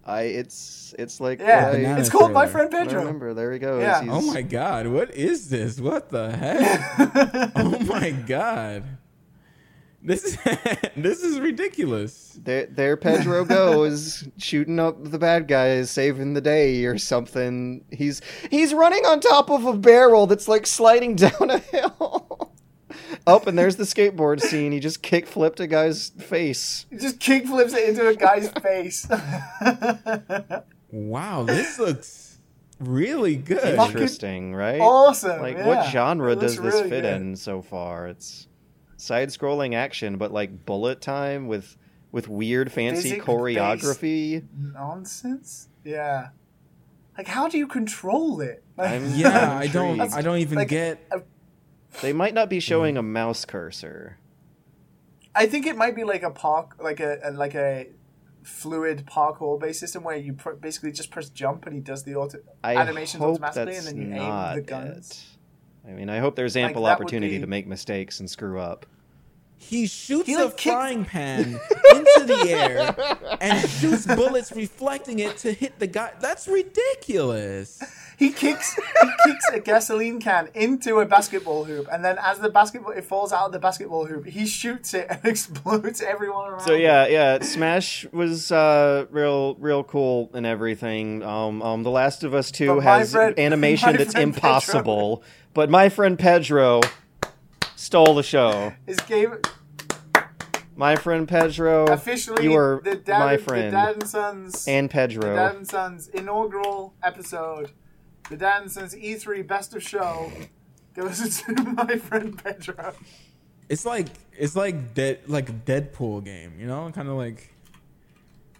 I 0.06 0.22
it's 0.24 0.94
it's 0.98 1.20
like 1.20 1.40
Yeah, 1.40 1.72
I- 1.74 2.00
it's 2.00 2.10
called 2.10 2.32
My. 2.32 2.48
Friend 2.48 2.72
what 2.72 2.82
I 2.82 2.86
Pedro. 2.86 3.00
remember. 3.02 3.34
There 3.34 3.52
he 3.54 3.60
goes. 3.60 3.82
Yeah. 3.82 4.02
He's- 4.02 4.14
Oh 4.16 4.22
my 4.34 4.42
god, 4.42 4.88
what 4.88 5.14
is 5.14 5.50
this? 5.50 5.80
What 5.80 6.10
the 6.10 6.32
heck? 6.32 7.52
oh 7.56 7.80
my 7.86 8.12
god. 8.12 8.84
This 10.02 10.24
is 10.24 10.38
this 10.96 11.24
is 11.24 11.42
ridiculous. 11.42 12.40
There, 12.42 12.68
there 12.68 12.96
Pedro 12.96 13.44
goes, 13.60 14.26
shooting 14.38 14.80
up 14.80 14.96
the 15.04 15.20
bad 15.20 15.50
guys, 15.50 15.92
saving 15.92 16.34
the 16.36 16.42
day 16.42 16.86
or 16.86 16.98
something. 16.98 17.84
He's 17.92 18.22
he's 18.50 18.74
running 18.74 19.06
on 19.06 19.20
top 19.20 19.50
of 19.52 19.66
a 19.66 19.74
barrel 19.74 20.26
that's 20.26 20.48
like 20.48 20.66
sliding 20.66 21.16
down 21.18 21.50
a 21.50 21.58
hill. 21.60 22.09
Up 23.28 23.48
and 23.48 23.58
there's 23.58 23.76
the 23.76 23.84
skateboard 23.84 24.41
scene. 24.41 24.72
He 24.72 24.80
just 24.80 25.02
kick 25.02 25.28
flipped 25.28 25.60
a 25.60 25.68
guy's 25.68 26.10
face. 26.10 26.86
He 26.90 26.98
just 26.98 27.20
kick 27.20 27.46
flips 27.48 27.74
it 27.74 27.90
into 27.90 28.08
a 28.08 28.16
guy's 28.16 28.50
face. 28.50 29.08
Wow, 30.91 31.44
this 31.44 31.78
looks 31.78 32.40
really 32.80 33.36
good. 33.36 33.78
Interesting, 33.80 34.56
right? 34.56 34.82
awesome. 34.82 35.41
Like 35.41 35.58
yeah. 35.58 35.68
what 35.68 35.90
genre 35.91 36.36
does 36.36 36.58
this 36.58 36.74
really 36.74 36.90
fit 36.90 37.02
good. 37.04 37.14
in 37.22 37.36
so 37.36 37.62
far? 37.62 38.08
It's 38.08 38.48
side-scrolling 38.98 39.76
action, 39.76 40.18
but 40.18 40.32
like 40.32 40.66
bullet 40.66 41.02
time 41.02 41.48
with 41.48 41.78
with 42.12 42.28
weird 42.28 42.72
fancy 42.72 43.10
Physics-based. 43.12 43.28
choreography. 43.28 44.44
Nonsense. 44.58 45.70
Yeah. 45.84 46.30
Like, 47.18 47.28
how 47.28 47.48
do 47.48 47.58
you 47.58 47.68
control 47.68 48.41
it? 48.41 48.64
Like, 48.78 48.90
I'm- 48.91 49.12
Yeah, 49.16 49.60
I'm 49.60 49.70
don't. 49.72 50.02
I 50.02 50.22
don't 50.22 50.38
even 50.40 50.58
Like, 50.58 50.70
get 50.70 51.08
They 52.02 52.14
might 52.14 52.34
not 52.34 52.49
be 52.49 52.60
showing 52.60 52.95
Hmm. 52.95 52.99
a 52.99 53.03
mouse 53.03 53.45
cursor. 53.45 54.18
I 55.36 55.45
think 55.45 55.66
it 55.68 55.76
might 55.78 55.95
be 55.95 56.03
like 56.03 56.24
a 56.24 56.32
park, 56.32 56.76
like 56.82 56.99
a, 56.99 57.20
a 57.24 57.32
like 57.32 57.56
a 57.56 57.88
fluid 58.44 59.06
parkour 59.06 59.60
based 59.60 59.80
system 59.80 60.03
where 60.03 60.16
you 60.18 60.34
pr- 60.34 60.52
basically 60.52 60.91
just 60.91 61.11
press 61.11 61.30
jump 61.30 61.66
and 61.66 61.76
he 61.76 61.82
does 61.82 62.03
the 62.03 62.16
auto 62.16 62.40
I 62.64 62.76
animations 62.76 63.22
automatically 63.22 63.76
and 63.76 63.86
then 63.88 63.98
you 63.98 64.06
not 64.07 64.52
aim 64.52 64.56
the 64.56 64.61
guns. 64.61 65.36
it. 65.86 65.90
I 65.90 65.94
mean, 65.94 66.10
I 66.10 66.20
hope 66.20 66.36
there's 66.36 66.56
ample 66.57 66.84
that 66.84 66.98
would 66.99 67.06
opportunity 67.06 67.36
be- 67.38 67.41
to 67.41 67.48
make 67.48 67.68
mistakes 67.68 68.20
and 68.20 68.30
screw 68.30 68.60
up. 68.60 68.86
He 69.61 69.88
shoots 69.88 70.28
He, 70.28 70.36
a 70.36 70.49
kicks- 70.49 70.64
frying 70.64 71.03
pan 71.14 71.60
into 71.91 72.24
the 72.26 72.45
air 72.49 72.95
and 73.41 73.70
shoots 73.70 74.06
bullets 74.07 74.52
reflecting 74.53 75.20
it 75.20 75.38
to 75.40 75.52
hit 75.52 75.80
the 75.80 75.88
guy. 75.88 76.14
That's 76.22 76.48
ridiculous. 76.48 77.82
He 78.20 78.32
kicks 78.32 78.76
he 78.76 79.10
kicks 79.26 79.46
a 79.54 79.62
gasoline 79.62 80.20
can 80.20 80.50
into 80.54 81.00
a 81.00 81.06
basketball 81.06 81.64
hoop, 81.64 81.88
and 81.90 82.04
then 82.04 82.18
as 82.22 82.40
the 82.40 82.50
basketball 82.50 82.91
it 82.91 83.06
falls 83.06 83.32
out 83.32 83.46
of 83.46 83.52
the 83.54 83.60
basketball 83.60 84.06
hoop, 84.06 84.26
he 84.26 84.46
shoots 84.46 84.94
it 84.94 85.08
and 85.10 85.22
explodes 85.24 86.02
everyone 86.02 86.50
around. 86.50 86.60
So 86.60 86.74
yeah, 86.74 87.08
yeah, 87.08 87.40
Smash 87.41 88.06
was 88.12 88.52
uh, 88.52 89.06
real, 89.10 89.56
real 89.56 89.86
cool 89.86 90.30
and 90.34 90.46
everything. 90.46 91.24
Um, 91.24 91.62
um, 91.62 91.84
The 91.84 91.91
Last 91.91 92.26
of 92.26 92.34
Us 92.34 92.52
Two 92.52 92.76
But 92.76 92.84
has 92.84 93.14
friend- 93.14 93.40
animation 93.40 93.96
that's 93.96 94.12
friend 94.12 94.36
impossible, 94.36 95.24
but 95.54 95.70
my 95.70 95.88
friend 95.88 96.20
Pedro 96.20 96.82
stole 97.78 98.16
the 98.16 98.24
show. 98.24 98.74
his 98.86 99.00
game 99.00 99.38
My 100.76 100.98
friend 100.98 101.26
Pedro, 101.26 101.86
officially 101.86 102.44
you 102.44 102.56
are 102.56 102.82
the 102.84 102.96
dad, 102.96 103.20
my 103.20 103.38
the 103.38 103.72
dad 103.72 103.94
and 103.96 104.08
sons 104.08 104.68
and 104.68 104.90
Pedro. 104.90 105.22
the 105.22 105.36
Dad 105.36 105.56
and 105.56 105.68
Sons 105.68 106.08
inaugural 106.10 106.96
episode. 107.02 107.72
The 108.30 108.47
and 108.47 108.72
Sons 108.72 108.95
E3 108.95 109.45
Best 109.47 109.76
of 109.76 109.81
Show 109.81 110.31
goes 110.93 111.41
to 111.41 111.53
my 111.53 111.97
friend 111.97 112.41
Pedro. 112.41 112.93
It's 113.68 113.85
like 113.85 114.07
it's 114.38 114.56
like 114.56 114.93
dead 114.93 115.22
like 115.27 115.65
Deadpool 115.65 116.23
game, 116.23 116.53
you 116.60 116.68
know, 116.68 116.91
kind 116.93 117.07
of 117.07 117.15
like 117.15 117.53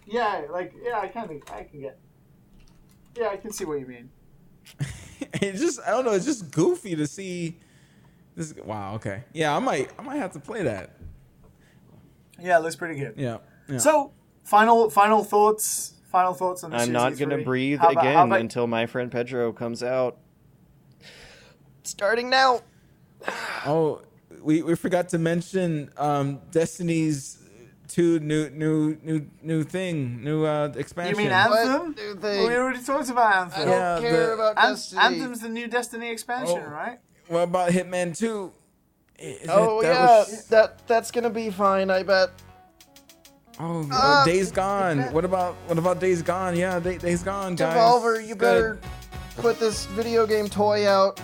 Yeah, 0.06 0.42
like 0.50 0.74
yeah, 0.84 1.00
I 1.00 1.08
kind 1.08 1.30
of 1.30 1.42
I 1.52 1.64
can 1.64 1.80
get. 1.80 1.98
Yeah, 3.16 3.28
I 3.28 3.36
can 3.36 3.52
see 3.52 3.64
what 3.64 3.80
you 3.80 3.86
mean. 3.86 4.10
it's 5.34 5.60
just 5.60 5.80
I 5.80 5.90
don't 5.90 6.04
know. 6.04 6.12
It's 6.12 6.26
just 6.26 6.50
goofy 6.50 6.96
to 6.96 7.06
see. 7.06 7.56
This 8.36 8.54
wow. 8.64 8.94
Okay. 8.94 9.24
Yeah, 9.32 9.54
I 9.54 9.58
might 9.58 9.90
I 9.98 10.02
might 10.02 10.16
have 10.16 10.32
to 10.32 10.40
play 10.40 10.62
that. 10.62 10.90
Yeah, 12.40 12.58
it 12.58 12.62
looks 12.62 12.76
pretty 12.76 12.98
good. 12.98 13.14
Yeah. 13.16 13.38
yeah. 13.68 13.78
So, 13.78 14.12
final 14.44 14.90
final 14.90 15.22
thoughts. 15.24 15.94
Final 16.10 16.34
thoughts 16.34 16.64
on 16.64 16.72
this. 16.72 16.82
I'm 16.82 16.92
not 16.92 17.16
gonna 17.16 17.38
breathe 17.38 17.78
How 17.78 17.90
about- 17.90 18.04
again 18.04 18.26
about- 18.26 18.40
until 18.40 18.66
my 18.66 18.86
friend 18.86 19.10
Pedro 19.12 19.52
comes 19.52 19.82
out. 19.82 20.18
Starting 21.84 22.28
now. 22.30 22.60
oh, 23.66 24.02
we 24.42 24.62
we 24.62 24.74
forgot 24.74 25.08
to 25.10 25.18
mention 25.18 25.90
um 25.96 26.40
Destiny's 26.50 27.38
two 27.88 28.18
new 28.20 28.48
new 28.50 28.96
new 29.02 29.26
new 29.42 29.62
thing 29.62 30.22
new 30.24 30.44
uh 30.44 30.72
expansion. 30.76 31.16
You 31.16 31.24
mean 31.24 31.32
Anthem? 31.32 31.94
new 31.96 32.14
Well, 32.14 32.16
thing? 32.20 32.46
we 32.48 32.54
already 32.56 32.82
talked 32.82 33.08
about 33.10 33.34
Anthem. 33.34 33.62
I 33.62 33.64
don't 33.64 33.74
Yeah, 33.74 34.00
care 34.00 34.26
the- 34.26 34.32
about 34.34 34.54
An- 34.58 34.70
Destiny. 34.72 35.00
Anthem's 35.02 35.40
the 35.40 35.48
new 35.48 35.68
Destiny 35.68 36.10
expansion, 36.10 36.62
Oh. 36.66 36.70
right? 36.70 36.98
What 37.28 37.42
about 37.42 37.70
Hitman 37.70 38.16
two? 38.18 38.52
Is 39.18 39.42
it- 39.42 39.48
Oh 39.50 39.80
that 39.82 39.88
yeah, 39.94 40.18
was- 40.18 40.46
that 40.48 40.86
that's 40.88 41.10
gonna 41.10 41.30
be 41.30 41.50
fine. 41.50 41.90
I 41.90 42.02
bet. 42.02 42.30
Oh, 43.60 43.86
uh, 43.90 43.94
Uh, 43.94 44.24
Days 44.24 44.50
Gone. 44.50 45.00
What 45.12 45.24
about 45.24 45.54
what 45.66 45.78
about 45.78 46.00
Days 46.00 46.22
Gone? 46.22 46.56
Yeah, 46.56 46.80
Day, 46.80 46.98
Days 46.98 47.22
Gone, 47.22 47.54
guys. 47.56 47.76
Devolver, 47.76 48.16
you 48.24 48.32
It's 48.32 48.40
better 48.40 48.74
good. 48.74 49.42
put 49.42 49.58
this 49.60 49.86
video 49.86 50.26
game 50.26 50.48
toy 50.48 50.88
out. 50.88 51.20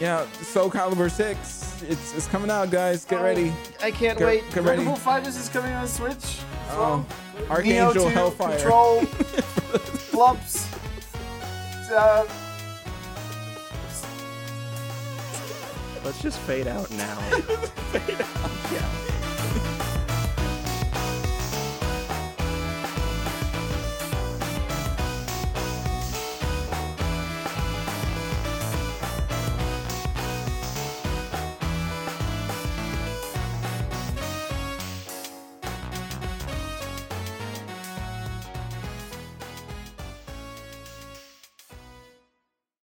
Yeah, 0.00 0.26
Soul 0.42 0.70
Calibur 0.70 1.10
six. 1.10 1.82
It's 1.82 2.14
it's 2.14 2.26
coming 2.26 2.50
out, 2.50 2.70
guys. 2.70 3.04
Get 3.04 3.20
ready. 3.22 3.52
I 3.82 3.90
can't 3.90 4.18
Get, 4.18 4.26
wait. 4.26 4.44
get 4.52 4.62
ready. 4.64 4.80
Rebel 4.82 4.96
Fighters 4.96 5.36
is 5.36 5.48
coming 5.48 5.72
on 5.72 5.86
Switch. 5.88 6.38
Oh, 6.70 7.04
well. 7.38 7.48
Archangel 7.50 7.94
Neo 7.94 8.08
2, 8.08 8.14
Hellfire. 8.14 8.56
Control, 8.58 9.02
Flops. 9.04 10.68
Uh, 11.92 12.26
Let's 16.04 16.22
just 16.22 16.38
fade 16.40 16.66
out 16.66 16.90
now. 16.92 17.18
yeah. 18.72 19.15